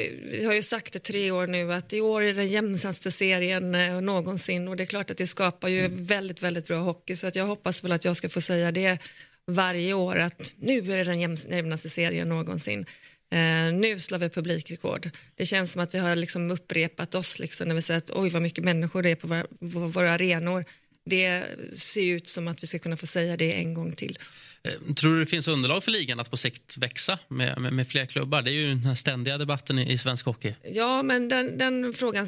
Har 0.46 0.54
ju 0.54 0.62
sagt 0.62 0.92
det 0.92 0.98
tre 0.98 1.30
år 1.30 1.46
nu 1.46 1.72
att 1.72 1.92
i 1.92 2.00
år 2.00 2.22
är 2.22 2.34
den 2.34 2.48
jämnaste 2.48 3.10
serien 3.10 3.74
eh, 3.74 4.00
någonsin 4.00 4.68
och 4.68 4.76
det 4.76 4.84
är 4.84 4.86
klart 4.86 5.10
att 5.10 5.16
det 5.16 5.26
skapar 5.26 5.68
ju 5.68 5.88
väldigt, 5.88 6.42
väldigt 6.42 6.66
bra 6.66 6.78
hockey 6.78 7.16
så 7.16 7.26
att 7.26 7.36
jag 7.36 7.46
hoppas 7.46 7.84
väl 7.84 7.92
att 7.92 8.04
jag 8.04 8.16
ska 8.16 8.28
få 8.28 8.40
säga 8.40 8.72
det 8.72 8.98
varje 9.46 9.94
år 9.94 10.16
att 10.16 10.54
nu 10.58 10.92
är 10.92 10.96
det 10.96 11.04
den 11.04 11.20
jämnaste 11.50 11.90
serien 11.90 12.28
någonsin. 12.28 12.86
Uh, 13.34 13.72
nu 13.72 13.98
slår 13.98 14.18
vi 14.18 14.28
publikrekord. 14.28 15.10
Det 15.34 15.46
känns 15.46 15.72
som 15.72 15.82
att 15.82 15.94
vi 15.94 15.98
har 15.98 16.16
liksom 16.16 16.50
upprepat 16.50 17.14
oss 17.14 17.38
liksom, 17.38 17.68
när 17.68 17.74
vi 17.74 17.82
säger 17.82 17.98
att 17.98 18.10
oj 18.10 18.28
vad 18.28 18.42
mycket 18.42 18.64
människor 18.64 19.02
det 19.02 19.10
är 19.10 19.16
på 19.16 19.26
våra, 19.26 19.42
på 19.72 19.78
våra 19.78 20.12
arenor. 20.12 20.64
Det 21.04 21.44
ser 21.70 22.02
ut 22.02 22.28
som 22.28 22.48
att 22.48 22.62
vi 22.62 22.66
ska 22.66 22.78
kunna 22.78 22.96
få 22.96 23.06
säga 23.06 23.36
det 23.36 23.52
en 23.52 23.74
gång 23.74 23.92
till. 23.92 24.18
Eh, 24.64 24.94
tror 24.94 25.12
du 25.12 25.20
det 25.20 25.26
finns 25.26 25.48
underlag 25.48 25.84
för 25.84 25.90
ligan 25.90 26.20
att 26.20 26.30
på 26.30 26.36
sikt 26.36 26.76
växa 26.76 27.18
med, 27.28 27.60
med, 27.60 27.72
med 27.72 27.88
fler 27.88 28.06
klubbar? 28.06 28.42
Det 28.42 28.50
är 28.50 28.52
ju 28.52 28.68
den 28.68 28.84
här 28.84 28.94
ständiga 28.94 29.38
debatten 29.38 29.78
i, 29.78 29.92
i 29.92 29.98
svensk 29.98 30.26
hockey. 30.26 30.54
Ja, 30.62 31.02
men 31.02 31.28
den, 31.28 31.58
den, 31.58 31.94
frågan 31.94 32.26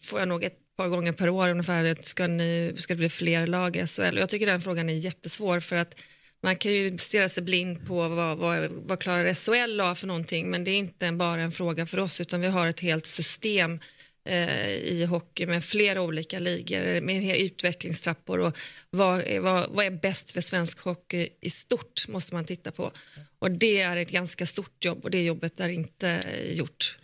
får 0.00 0.18
jag 0.18 0.28
nog 0.28 0.44
ett 0.44 0.58
par 0.76 0.88
gånger 0.88 1.12
per 1.12 1.28
år 1.28 1.48
ungefär. 1.48 1.96
Ska, 2.02 2.26
ni, 2.26 2.74
ska 2.76 2.94
det 2.94 2.98
bli 2.98 3.08
fler 3.08 3.46
lag 3.46 3.76
i 3.76 3.86
SHL? 3.86 4.18
Jag 4.18 4.28
tycker 4.28 4.46
den 4.46 4.60
frågan 4.60 4.88
är 4.88 4.94
jättesvår 4.94 5.60
för 5.60 5.76
att 5.76 6.00
man 6.42 6.56
kan 6.56 6.72
ju 6.72 6.98
stirra 6.98 7.28
sig 7.28 7.42
blind 7.42 7.86
på 7.86 8.08
vad, 8.08 8.38
vad, 8.38 8.70
vad 8.70 9.00
klarar 9.00 9.34
SHL 9.34 9.80
av 9.80 9.94
för 9.94 10.06
någonting 10.06 10.50
men 10.50 10.64
det 10.64 10.70
är 10.70 10.76
inte 10.76 11.12
bara 11.12 11.40
en 11.40 11.52
fråga 11.52 11.86
för 11.86 11.98
oss 11.98 12.20
utan 12.20 12.40
vi 12.40 12.48
har 12.48 12.66
ett 12.66 12.80
helt 12.80 13.06
system 13.06 13.80
Eh, 14.28 14.70
i 14.70 15.04
hockey 15.04 15.46
med 15.46 15.64
flera 15.64 16.02
olika 16.02 16.38
ligor 16.38 17.00
med 17.00 17.36
utvecklingstrappor 17.36 18.38
och 18.38 18.58
vad, 18.90 19.22
vad, 19.40 19.70
vad 19.70 19.86
är 19.86 19.90
bäst 19.90 20.32
för 20.32 20.40
svensk 20.40 20.80
hockey 20.80 21.28
i 21.40 21.50
stort 21.50 22.08
måste 22.08 22.34
man 22.34 22.44
titta 22.44 22.70
på 22.70 22.92
och 23.38 23.50
det 23.50 23.80
är 23.80 23.96
ett 23.96 24.10
ganska 24.10 24.46
stort 24.46 24.84
jobb 24.84 25.04
och 25.04 25.10
det 25.10 25.22
jobbet 25.22 25.60
är 25.60 25.68
inte 25.68 26.20
gjort. 26.52 26.98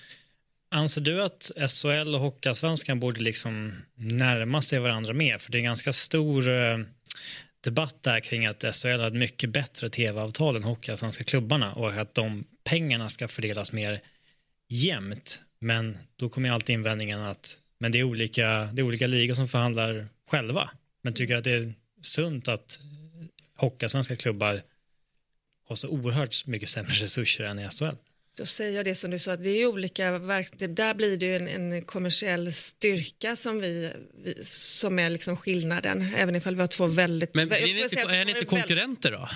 Anser 0.70 1.00
du 1.00 1.22
att 1.22 1.50
SHL 1.70 2.14
och 2.14 2.20
Hockeyallsvenskan 2.20 3.00
borde 3.00 3.20
liksom 3.20 3.72
närma 3.94 4.62
sig 4.62 4.78
varandra 4.78 5.12
mer? 5.12 5.38
För 5.38 5.52
det 5.52 5.56
är 5.56 5.60
en 5.60 5.64
ganska 5.64 5.92
stor 5.92 6.48
eh, 6.48 6.78
debatt 7.60 8.02
där 8.02 8.20
kring 8.20 8.46
att 8.46 8.64
SHL 8.74 9.00
har 9.00 9.08
ett 9.08 9.14
mycket 9.14 9.50
bättre 9.50 9.88
tv-avtal 9.88 10.56
än 10.56 10.64
Hockeyallsvenska 10.64 11.24
klubbarna 11.24 11.72
och 11.72 11.92
att 11.92 12.14
de 12.14 12.44
pengarna 12.64 13.08
ska 13.08 13.28
fördelas 13.28 13.72
mer 13.72 14.00
jämnt. 14.68 15.40
Men 15.64 15.98
då 16.16 16.28
kommer 16.28 16.48
ju 16.48 16.54
alltid 16.54 16.74
invändningen 16.74 17.20
att 17.20 17.58
men 17.78 17.92
det 17.92 17.98
är 17.98 18.02
olika, 18.02 18.68
det 18.72 18.82
är 18.82 18.86
olika 18.86 19.06
ligor 19.06 19.34
som 19.34 19.48
förhandlar 19.48 20.08
själva. 20.30 20.70
Men 21.02 21.14
tycker 21.14 21.36
att 21.36 21.44
det 21.44 21.52
är 21.52 21.72
sunt 22.00 22.48
att 22.48 22.80
Hockeyallsvenska 23.56 24.16
klubbar 24.16 24.62
har 25.68 25.76
så 25.76 25.88
oerhört 25.88 26.46
mycket 26.46 26.68
sämre 26.68 26.92
resurser 26.92 27.44
än 27.44 27.58
i 27.58 27.68
SHL? 27.68 27.96
Då 28.36 28.46
säger 28.46 28.76
jag 28.76 28.84
det 28.84 28.94
som 28.94 29.10
du 29.10 29.18
sa, 29.18 29.36
det 29.36 29.50
är 29.50 29.66
olika 29.66 30.18
verk, 30.18 30.48
där 30.58 30.94
blir 30.94 31.16
det 31.16 31.26
ju 31.26 31.36
en, 31.36 31.48
en 31.48 31.82
kommersiell 31.82 32.52
styrka 32.52 33.36
som 33.36 33.60
vi, 33.60 33.92
vi, 34.24 34.44
som 34.44 34.98
är 34.98 35.10
liksom 35.10 35.36
skillnaden, 35.36 36.14
även 36.16 36.36
ifall 36.36 36.54
vi 36.54 36.60
har 36.60 36.66
två 36.66 36.86
väldigt... 36.86 37.34
Men 37.34 37.52
är 37.52 37.60
ni 37.60 37.82
inte, 37.82 38.00
är 38.00 38.24
ni 38.24 38.30
inte 38.30 38.44
konkurrenter 38.44 39.12
då? 39.12 39.28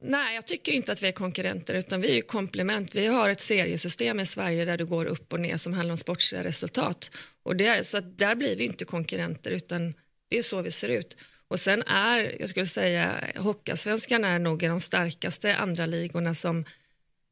Nej, 0.00 0.34
jag 0.34 0.46
tycker 0.46 0.72
inte 0.72 0.92
att 0.92 1.02
vi 1.02 1.08
är 1.08 1.12
konkurrenter 1.12 1.74
utan 1.74 2.00
vi 2.00 2.18
är 2.18 2.22
komplement. 2.22 2.94
Vi 2.94 3.06
har 3.06 3.28
ett 3.28 3.40
seriesystem 3.40 4.20
i 4.20 4.26
Sverige 4.26 4.64
där 4.64 4.78
du 4.78 4.86
går 4.86 5.04
upp 5.04 5.32
och 5.32 5.40
ner 5.40 5.56
som 5.56 5.72
handlar 5.72 5.92
om 5.92 5.98
sportsliga 5.98 6.44
resultat. 6.44 7.10
Och 7.42 7.56
det 7.56 7.66
är, 7.66 7.82
så 7.82 8.00
där 8.00 8.34
blir 8.34 8.56
vi 8.56 8.64
inte 8.64 8.84
konkurrenter 8.84 9.50
utan 9.50 9.94
det 10.28 10.38
är 10.38 10.42
så 10.42 10.62
vi 10.62 10.70
ser 10.70 10.88
ut. 10.88 11.16
Och 11.48 11.60
sen 11.60 11.82
är, 11.82 12.40
jag 12.40 12.48
skulle 12.48 12.66
säga, 12.66 13.24
Hockeyallsvenskan 13.36 14.24
är 14.24 14.38
nog 14.38 14.60
de 14.60 14.80
starkaste 14.80 15.56
andra 15.56 15.86
ligorna 15.86 16.34
som 16.34 16.64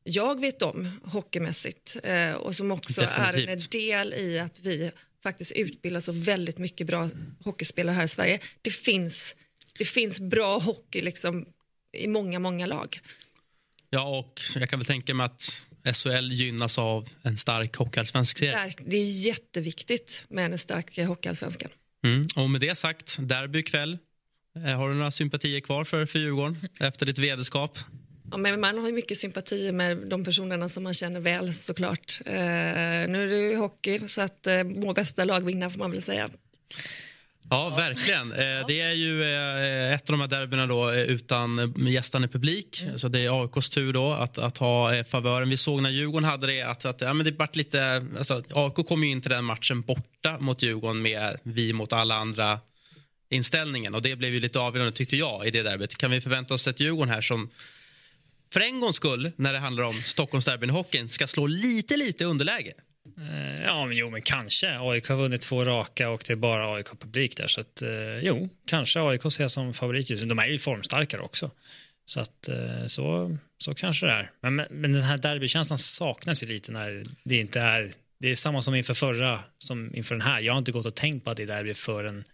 jag 0.04 0.40
vet 0.40 0.62
om 0.62 1.00
hockeymässigt 1.04 1.96
eh, 2.02 2.32
och 2.32 2.54
som 2.54 2.70
också 2.70 3.00
Definitivt. 3.00 3.48
är 3.48 3.52
en 3.52 3.58
del 3.82 4.14
i 4.14 4.38
att 4.38 4.58
vi 4.60 4.90
faktiskt 5.22 5.52
utbildar 5.52 6.00
så 6.00 6.12
väldigt 6.12 6.58
mycket 6.58 6.86
bra 6.86 7.10
hockeyspelare 7.44 7.94
här 7.94 8.04
i 8.04 8.08
Sverige. 8.08 8.38
Det 8.62 8.70
finns, 8.70 9.36
det 9.78 9.84
finns 9.84 10.20
bra 10.20 10.58
hockey 10.58 11.00
liksom 11.00 11.46
i 11.92 12.06
många, 12.06 12.38
många 12.38 12.66
lag. 12.66 12.98
Ja, 13.90 14.18
och 14.18 14.40
jag 14.54 14.70
kan 14.70 14.78
väl 14.78 14.86
tänka 14.86 15.14
mig 15.14 15.24
att 15.24 15.66
SHL 15.96 16.32
gynnas 16.32 16.78
av 16.78 17.08
en 17.22 17.36
stark 17.36 17.76
hockeyallsvensk 17.76 18.38
serie. 18.38 18.74
Det 18.86 18.96
är 18.96 19.26
jätteviktigt 19.26 20.24
med 20.28 20.52
en 20.52 20.58
stark 20.58 20.98
hockeyallsvenskan. 20.98 21.70
Mm. 22.04 22.26
Och 22.36 22.50
med 22.50 22.60
det 22.60 22.74
sagt, 22.74 23.16
derby 23.20 23.58
ikväll. 23.58 23.98
Eh, 24.56 24.78
har 24.78 24.88
du 24.88 24.94
några 24.94 25.10
sympatier 25.10 25.60
kvar 25.60 25.84
för, 25.84 26.06
för 26.06 26.18
Djurgården 26.18 26.68
efter 26.80 27.06
ditt 27.06 27.18
vederskap? 27.18 27.78
Ja, 28.30 28.36
men 28.36 28.60
man 28.60 28.78
har 28.78 28.86
ju 28.86 28.92
mycket 28.92 29.18
sympati 29.18 29.72
med 29.72 29.96
de 29.96 30.24
personerna 30.24 30.68
som 30.68 30.82
man 30.82 30.94
känner 30.94 31.20
väl 31.20 31.54
såklart. 31.54 32.20
Eh, 32.24 32.34
nu 32.34 33.22
är 33.22 33.26
det 33.26 33.36
ju 33.36 33.56
hockey 33.56 34.08
så 34.08 34.22
att 34.22 34.46
eh, 34.46 34.64
må 34.64 34.92
bästa 34.92 35.24
lag 35.24 35.44
vinna 35.44 35.70
får 35.70 35.78
man 35.78 35.90
väl 35.90 36.02
säga. 36.02 36.28
Ja, 37.50 37.68
verkligen. 37.76 38.32
Eh, 38.32 38.66
det 38.66 38.80
är 38.80 38.92
ju 38.92 39.22
eh, 39.22 39.94
ett 39.94 40.10
av 40.10 40.12
de 40.12 40.20
här 40.20 40.28
derbyna 40.28 40.66
då 40.66 40.90
eh, 40.90 41.02
utan 41.02 41.74
gästande 41.76 42.28
publik. 42.28 42.82
Mm. 42.82 42.98
Så 42.98 43.08
det 43.08 43.20
är 43.20 43.42
AIKs 43.42 43.70
tur 43.70 43.92
då 43.92 44.12
att, 44.12 44.38
att 44.38 44.58
ha 44.58 45.04
favören. 45.04 45.50
Vi 45.50 45.56
såg 45.56 45.82
när 45.82 45.90
Djurgården 45.90 46.28
hade 46.28 46.46
det 46.46 46.62
att, 46.62 46.84
att 46.84 47.00
ja, 47.00 47.14
men 47.14 47.26
det 47.26 47.30
vart 47.30 47.56
lite... 47.56 48.06
Alltså, 48.18 48.42
AIK 48.50 48.88
kom 48.88 49.04
ju 49.04 49.10
in 49.10 49.20
till 49.20 49.30
den 49.30 49.44
matchen 49.44 49.80
borta 49.80 50.38
mot 50.40 50.62
Djurgården 50.62 51.02
med 51.02 51.38
vi 51.42 51.72
mot 51.72 51.92
alla 51.92 52.14
andra 52.14 52.60
inställningen. 53.30 53.94
Och 53.94 54.02
Det 54.02 54.16
blev 54.16 54.34
ju 54.34 54.40
lite 54.40 54.60
avgörande, 54.60 54.92
tyckte 54.92 55.16
jag, 55.16 55.46
i 55.46 55.50
det 55.50 55.62
derbyt. 55.62 55.96
Kan 55.96 56.10
vi 56.10 56.20
förvänta 56.20 56.54
oss 56.54 56.68
ett 56.68 56.80
Djurgården 56.80 57.14
här 57.14 57.20
som 57.20 57.50
för 58.52 58.60
en 58.60 58.80
gångs 58.80 58.96
skull, 58.96 59.32
när 59.36 59.52
det 59.52 59.58
handlar 59.58 59.84
om 59.84 59.94
Stockholmsderbyn 59.94 60.70
i 60.70 60.72
hockeyn, 60.72 61.08
ska 61.08 61.26
slå 61.26 61.46
lite, 61.46 61.96
lite 61.96 62.24
underläge? 62.24 62.72
Eh, 63.18 63.62
ja, 63.64 63.86
men 63.86 63.96
jo, 63.96 64.10
men 64.10 64.22
kanske. 64.22 64.78
AIK 64.78 65.08
har 65.08 65.16
vunnit 65.16 65.40
två 65.40 65.64
raka 65.64 66.10
och 66.10 66.24
det 66.26 66.32
är 66.32 66.36
bara 66.36 66.74
AIK-publik 66.74 67.36
där. 67.36 67.46
Så 67.46 67.60
att, 67.60 67.82
eh, 67.82 68.18
jo, 68.22 68.48
kanske 68.66 69.00
AIK 69.00 69.24
ses 69.24 69.52
som 69.52 69.74
favorit 69.74 70.10
just 70.10 70.28
De 70.28 70.38
är 70.38 70.46
ju 70.46 70.58
formstarkare 70.58 71.20
också. 71.20 71.50
Så 72.04 72.20
att 72.20 72.48
eh, 72.48 72.86
så, 72.86 73.36
så 73.58 73.74
kanske 73.74 74.06
det 74.06 74.12
är. 74.12 74.30
Men, 74.40 74.56
men 74.70 74.92
den 74.92 75.02
här 75.02 75.18
derbykänslan 75.18 75.78
saknas 75.78 76.42
ju 76.42 76.46
lite 76.46 76.72
när 76.72 77.04
det 77.22 77.36
inte 77.36 77.60
är... 77.60 77.90
Det 78.18 78.30
är 78.30 78.34
samma 78.34 78.62
som 78.62 78.74
inför 78.74 78.94
förra, 78.94 79.40
som 79.58 79.94
inför 79.94 80.14
den 80.14 80.22
här. 80.22 80.40
Jag 80.40 80.52
har 80.52 80.58
inte 80.58 80.72
gått 80.72 80.86
och 80.86 80.94
tänkt 80.94 81.24
på 81.24 81.30
att 81.30 81.36
det 81.36 81.42
är 81.42 81.46
derby 81.46 81.74
förrän 81.74 82.24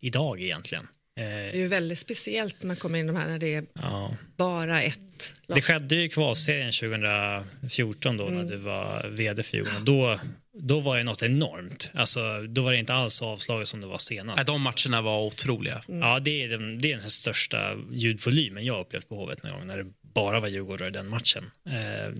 idag 0.00 0.40
egentligen. 0.40 0.88
Det 1.14 1.22
är 1.22 1.56
ju 1.56 1.66
väldigt 1.66 1.98
speciellt 1.98 2.56
när 2.60 2.66
man 2.66 2.76
kommer 2.76 2.98
in 2.98 3.06
de 3.06 3.16
här 3.16 3.26
när 3.26 3.38
det 3.38 3.54
är 3.54 3.64
ja. 3.74 4.16
bara 4.36 4.82
ett 4.82 5.34
lag. 5.46 5.56
Det 5.56 5.62
skedde 5.62 5.96
ju 5.96 6.04
i 6.04 6.08
kvalserien 6.08 6.72
2014 6.72 8.16
då 8.16 8.26
mm. 8.26 8.38
när 8.38 8.50
du 8.50 8.56
var 8.56 9.08
vd 9.08 9.42
för 9.42 9.56
Djurgården. 9.56 9.84
Då, 9.84 10.20
då 10.58 10.80
var 10.80 10.96
det 10.96 11.04
något 11.04 11.22
enormt. 11.22 11.90
Alltså, 11.94 12.42
då 12.42 12.62
var 12.62 12.72
det 12.72 12.78
inte 12.78 12.94
alls 12.94 13.22
avslaget 13.22 13.68
som 13.68 13.80
det 13.80 13.86
var 13.86 13.98
senast. 13.98 14.36
Nej, 14.36 14.44
de 14.44 14.62
matcherna 14.62 15.02
var 15.02 15.26
otroliga. 15.26 15.82
Mm. 15.88 16.00
Ja, 16.00 16.20
det 16.20 16.42
är, 16.42 16.48
den, 16.48 16.78
det 16.78 16.92
är 16.92 16.96
den 16.96 17.10
största 17.10 17.78
ljudvolymen 17.92 18.64
jag 18.64 18.80
upplevt 18.80 19.08
på 19.08 19.16
Hovet 19.16 19.42
någon 19.42 19.52
gång 19.52 19.66
när 19.66 19.78
det 19.78 19.86
bara 20.14 20.40
var 20.40 20.48
Djurgårdare 20.48 20.88
i 20.88 20.92
den 20.92 21.08
matchen. 21.08 21.50
Eh, 21.66 22.14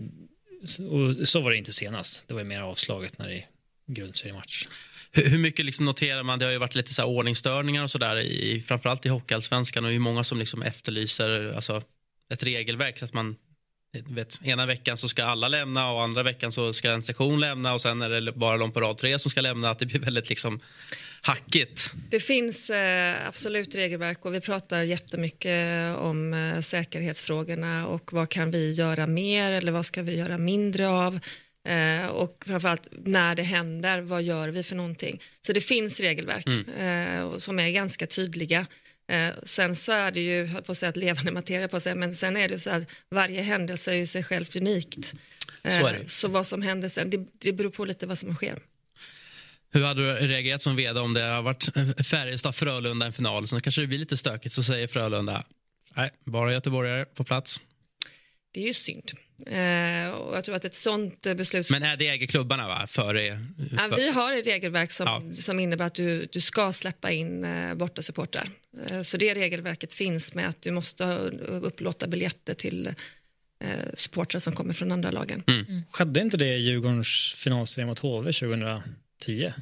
och 0.90 1.28
så 1.28 1.40
var 1.40 1.50
det 1.50 1.56
inte 1.56 1.72
senast. 1.72 2.28
Det 2.28 2.34
var 2.34 2.44
mer 2.44 2.60
avslaget 2.60 3.18
när 3.18 3.28
det 3.28 3.34
är 3.34 3.46
grundseriematch. 3.86 4.66
Hur, 5.12 5.30
hur 5.30 5.38
mycket 5.38 5.64
liksom 5.64 5.86
noterar 5.86 6.22
man, 6.22 6.38
det 6.38 6.44
har 6.44 6.52
ju 6.52 6.58
varit 6.58 6.74
lite 6.74 6.94
så 6.94 7.02
här 7.02 7.08
ordningsstörningar 7.08 7.82
och 7.82 7.90
sådär, 7.90 8.60
framförallt 8.60 9.06
i 9.06 9.08
Hockeyallsvenskan 9.08 9.84
och 9.84 9.90
hur 9.90 9.98
många 9.98 10.24
som 10.24 10.38
liksom 10.38 10.62
efterlyser 10.62 11.52
alltså, 11.54 11.82
ett 12.32 12.42
regelverk 12.42 12.98
så 12.98 13.04
att 13.04 13.12
man 13.12 13.36
vet, 14.08 14.40
ena 14.44 14.66
veckan 14.66 14.96
så 14.96 15.08
ska 15.08 15.24
alla 15.24 15.48
lämna 15.48 15.90
och 15.90 16.02
andra 16.02 16.22
veckan 16.22 16.52
så 16.52 16.72
ska 16.72 16.90
en 16.90 17.02
sektion 17.02 17.40
lämna 17.40 17.74
och 17.74 17.80
sen 17.80 18.02
är 18.02 18.08
det 18.08 18.32
bara 18.32 18.58
de 18.58 18.72
på 18.72 18.80
rad 18.80 18.98
tre 18.98 19.18
som 19.18 19.30
ska 19.30 19.40
lämna. 19.40 19.70
Att 19.70 19.78
det 19.78 19.86
blir 19.86 20.00
väldigt 20.00 20.28
liksom 20.28 20.60
hackigt. 21.20 21.94
Det 22.10 22.20
finns 22.20 22.70
eh, 22.70 23.26
absolut 23.28 23.74
regelverk 23.74 24.24
och 24.24 24.34
vi 24.34 24.40
pratar 24.40 24.82
jättemycket 24.82 25.68
eh, 25.68 26.02
om 26.02 26.34
eh, 26.34 26.60
säkerhetsfrågorna 26.60 27.86
och 27.86 28.12
vad 28.12 28.28
kan 28.28 28.50
vi 28.50 28.70
göra 28.70 29.06
mer 29.06 29.50
eller 29.50 29.72
vad 29.72 29.86
ska 29.86 30.02
vi 30.02 30.16
göra 30.16 30.38
mindre 30.38 30.88
av? 30.88 31.20
Eh, 31.64 32.06
och 32.06 32.44
framförallt 32.46 32.88
när 32.90 33.34
det 33.34 33.42
händer, 33.42 34.00
vad 34.00 34.22
gör 34.22 34.48
vi 34.48 34.62
för 34.62 34.76
någonting? 34.76 35.22
Så 35.46 35.52
det 35.52 35.60
finns 35.60 36.00
regelverk 36.00 36.46
eh, 36.78 37.36
som 37.36 37.58
är 37.58 37.70
ganska 37.70 38.06
tydliga. 38.06 38.66
Eh, 39.08 39.30
sen 39.42 39.76
så 39.76 39.92
är 39.92 40.10
det 40.10 40.20
ju, 40.20 40.46
höll 40.46 40.62
på 40.62 40.72
att 40.72 40.78
säga 40.78 40.90
att 40.90 40.96
levande 40.96 41.32
materia 41.32 41.68
på 41.68 41.80
sig, 41.80 41.94
men 41.94 42.14
sen 42.14 42.36
är 42.36 42.48
det 42.48 42.58
så 42.58 42.70
att 42.70 42.84
varje 43.10 43.42
händelse 43.42 43.92
är 43.92 43.96
ju 43.96 44.06
sig 44.06 44.24
själv 44.24 44.46
unikt. 44.56 45.14
Eh, 45.62 45.78
Så 45.78 45.88
det. 45.88 46.08
så 46.10 46.28
vad 46.28 46.46
som 46.46 46.62
händer 46.62 46.88
sen, 46.88 47.10
det, 47.10 47.26
det 47.38 47.52
beror 47.52 47.70
på 47.70 47.84
lite 47.84 48.06
vad 48.06 48.18
som 48.18 48.34
sker. 48.34 48.58
Hur 49.74 49.84
hade 49.84 50.20
du 50.20 50.26
reagerat 50.26 50.62
som 50.62 50.76
vd 50.76 51.00
om 51.00 51.14
det 51.14 51.22
har 51.22 51.42
varit 51.42 51.68
Färjestad-Frölunda 52.06 53.04
i 53.04 53.06
en 53.06 53.12
final? 53.12 53.48
Så 53.48 53.60
kanske 53.60 53.80
det 53.80 53.86
blir 53.86 53.98
lite 53.98 54.16
stökigt. 54.16 54.54
Så 54.54 54.62
säger 54.62 54.86
Frölunda, 54.86 55.44
nej, 55.96 56.10
bara 56.24 56.52
göteborgare 56.52 57.04
på 57.04 57.24
plats. 57.24 57.60
Det 58.52 58.62
är 58.62 58.66
ju 58.66 58.74
synd. 58.74 59.10
Eh, 59.46 60.10
och 60.10 60.36
jag 60.36 60.44
tror 60.44 60.54
att 60.56 60.64
ett 60.64 60.74
sånt 60.74 61.26
eh, 61.26 61.34
beslut... 61.34 61.70
Men 61.70 61.82
är 61.82 61.96
det 61.96 62.08
äger 62.08 62.26
klubbarna 62.26 62.68
va? 62.68 62.86
Före, 62.86 63.26
Ja, 63.76 63.88
vi 63.96 64.10
har 64.10 64.38
ett 64.38 64.46
regelverk 64.46 64.90
som, 64.90 65.06
Ja. 65.06 65.34
som 65.34 65.60
innebär 65.60 65.84
att 65.84 65.94
du, 65.94 66.28
du 66.32 66.40
ska 66.40 66.72
släppa 66.72 67.10
in 67.10 67.44
eh, 67.44 67.74
bortasupportrar. 67.74 68.48
Eh, 68.90 69.00
så 69.00 69.16
det 69.16 69.34
regelverket 69.34 69.94
finns 69.94 70.34
med 70.34 70.48
att 70.48 70.62
du 70.62 70.70
måste 70.70 71.04
ha- 71.04 71.14
upplåta 71.48 72.06
biljetter 72.06 72.54
till 72.54 72.86
eh, 72.86 73.70
supportrar 73.94 74.38
som 74.38 74.52
kommer 74.52 74.72
från 74.72 74.92
andra 74.92 75.10
lagen. 75.10 75.42
Skedde 75.90 76.20
inte 76.20 76.36
det 76.36 76.54
i 76.56 76.58
Djurgårdens 76.60 77.34
finalserie 77.38 77.86
mot 77.86 77.98
HV 77.98 78.32
2010? 78.32 79.52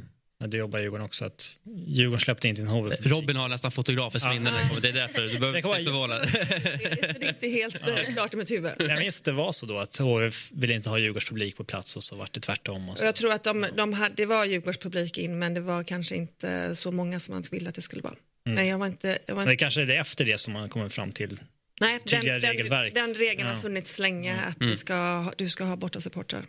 Jobbade 0.41 0.83
i 0.83 0.85
Djurgården 0.85 1.07
också, 1.07 1.25
att 1.25 1.57
Djurgården 1.87 2.21
släppte 2.21 2.49
in 2.49 2.57
en 2.61 2.67
HV. 2.69 2.97
Robin 3.01 3.37
har 3.37 3.49
nästan 3.49 3.71
fotografiskt 3.73 4.27
minne. 4.29 4.51
när 4.51 4.63
det 4.63 4.69
kommer. 4.69 4.81
Det 4.81 4.89
är 4.89 4.93
därför. 4.93 5.23
Du 5.23 5.39
behöver 5.39 5.63
Det 5.63 5.69
inte 5.79 5.85
förvånad. 5.85 6.29
Det 6.33 7.03
är, 7.09 7.17
det 7.21 7.27
inte 7.29 7.49
helt 7.49 7.75
eh, 7.89 8.13
klart 8.13 8.35
i 8.35 8.37
mitt 8.37 8.51
huvud. 8.51 8.73
Jag 8.79 8.99
minns 8.99 9.21
det 9.21 9.33
var 9.33 9.53
så 9.53 9.67
då 9.67 9.79
att 9.79 9.97
HV 9.97 10.31
ville 10.53 10.75
inte 10.75 10.89
ha 10.91 10.99
Djurgårds 10.99 11.29
publik 11.29 11.57
på 11.57 11.65
plats 11.65 11.97
och 11.97 12.03
så 12.03 12.17
var 12.17 12.29
det 12.33 12.41
tvärtom. 12.41 12.89
Och 12.89 12.99
så. 12.99 13.07
jag 13.07 13.15
tror 13.15 13.33
att 13.33 13.45
de, 13.45 13.67
de 13.77 13.93
hade, 13.93 14.15
det 14.15 14.27
var 14.27 14.45
Djurgårdspublik 14.45 15.19
in 15.19 15.39
men 15.39 15.55
det 15.55 15.61
var 15.61 15.85
kanske 15.85 16.17
inte 16.17 16.75
så 16.75 16.93
många 16.93 17.21
som 17.21 17.35
man 17.35 17.45
ville 17.51 17.69
att 17.69 17.75
det 17.75 17.83
skulle 17.83 18.03
vara. 18.03 18.15
Men 18.45 18.67
jag 18.67 18.79
var 18.79 18.87
inte... 18.87 19.19
Jag 19.27 19.35
var 19.35 19.41
Men 19.43 19.47
det 19.47 19.53
inte 19.53 19.63
kanske 19.65 19.83
är 19.83 19.87
det 19.87 19.97
efter 19.97 20.25
det 20.25 20.39
som 20.39 20.53
man 20.53 20.69
kommer 20.69 20.89
fram 20.89 21.13
till. 21.13 21.41
nej, 21.81 21.99
den, 22.05 22.21
den, 22.25 22.41
den 22.95 23.15
regeln 23.15 23.49
har 23.49 23.55
Ja. 23.55 23.61
funnits 23.61 23.99
länge 23.99 24.41
att 24.41 24.57
vi 24.61 24.77
ska, 24.77 24.95
ha- 24.95 25.33
du 25.37 25.49
ska 25.49 25.65
ha 25.65 25.77
bortasupportrar. 25.77 26.45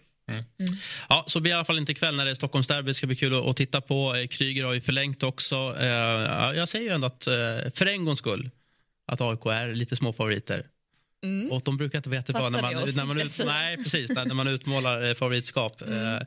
Ja, 1.10 1.24
så 1.28 1.40
blir 1.40 1.52
i 1.52 1.56
alla 1.56 1.66
fall 1.66 1.78
inte 1.78 1.92
ikväll 1.92 2.16
när 2.16 2.26
det 2.26 2.32
är 2.32 2.36
Stockholmsderby. 2.36 2.88
Det 2.88 2.94
ska 2.94 3.08
bli 3.08 3.16
kul 3.16 3.50
att, 3.50 3.58
titta 3.58 3.82
på. 3.82 4.16
Eh, 4.16 4.28
Kryger 4.28 4.64
har 4.64 4.74
ju 4.74 4.82
förlängt 4.82 5.24
också. 5.24 5.76
Eh, 5.80 5.88
ja, 5.88 6.54
jag 6.54 6.70
säger 6.70 6.86
ju 6.86 6.96
ändå 6.96 7.08
att 7.08 7.28
eh, 7.28 7.34
för 7.74 7.86
en 7.86 8.06
gångs 8.06 8.20
skull 8.20 8.50
att 9.08 9.22
AIK 9.22 9.46
är 9.46 9.76
lite 9.76 9.96
små 9.96 10.14
favoriter. 10.14 10.68
Och 11.52 11.62
de 11.66 11.78
brukar 11.78 12.00
inte 12.00 12.10
veta 12.10 12.34
vad 12.34 12.52
när 12.52 12.62
man, 12.62 12.74
när 12.74 12.80
man, 12.80 12.86
tänkte 12.86 13.12
ut, 13.14 13.20
jag 13.20 13.30
säga. 13.30 13.52
nej, 13.52 13.78
precis, 13.78 14.10
när, 14.10 14.26
när 14.26 14.36
man 14.36 14.48
utmålar 14.48 15.14
favoritskap. 15.14 15.82
Eh, 15.92 16.20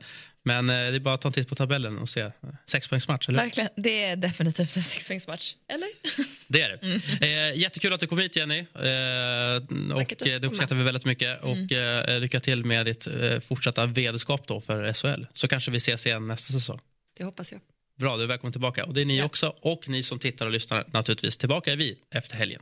men 0.47 0.69
eh, 0.69 0.75
det 0.75 0.95
är 0.95 0.99
bara 0.99 1.13
att 1.13 1.21
ta 1.21 1.29
en 1.29 1.33
titt 1.33 1.49
på 1.49 1.55
tabellen 1.55 1.97
och 1.97 2.09
se. 2.09 2.31
Sexpoängsmatch, 2.65 3.29
eller? 3.29 3.39
Verkligen. 3.39 3.69
Det 3.75 4.03
är 4.03 4.15
definitivt 4.15 4.75
en 4.75 4.81
sexpoängsmatch. 4.81 5.55
Eller? 5.67 5.87
Det 6.47 6.61
är 6.61 6.69
det. 6.69 7.49
Eh, 7.51 7.59
jättekul 7.59 7.93
att 7.93 7.99
du 7.99 8.07
kom 8.07 8.17
hit, 8.17 8.35
Jenny. 8.35 8.59
Eh, 8.59 9.95
och 9.95 10.27
eh, 10.27 10.39
det 10.39 10.43
uppskattar 10.43 10.75
vi 10.75 10.83
väldigt 10.83 11.05
mycket. 11.05 11.41
Och 11.41 11.71
eh, 11.71 12.19
Lycka 12.19 12.39
till 12.39 12.65
med 12.65 12.85
ditt 12.85 13.07
eh, 13.07 13.39
fortsatta 13.39 13.85
vd-skap 13.85 14.47
för 14.65 14.93
SHL. 14.93 15.25
Så 15.33 15.47
kanske 15.47 15.71
vi 15.71 15.77
ses 15.77 16.05
igen 16.05 16.27
nästa 16.27 16.53
säsong. 16.53 16.79
Det 17.17 17.23
hoppas 17.23 17.51
jag. 17.51 17.61
Bra, 17.99 18.17
du 18.17 18.23
är 18.23 18.27
välkommen 18.27 18.51
tillbaka. 18.51 18.85
Och 18.85 18.93
det 18.93 19.01
är 19.01 19.05
ni 19.05 19.23
också. 19.23 19.55
Och 19.61 19.89
ni 19.89 20.03
som 20.03 20.19
tittar 20.19 20.45
och 20.45 20.51
lyssnar 20.51 20.85
naturligtvis. 20.87 21.37
Tillbaka 21.37 21.71
är 21.71 21.75
vi 21.77 21.97
efter 22.11 22.35
helgen. 22.35 22.61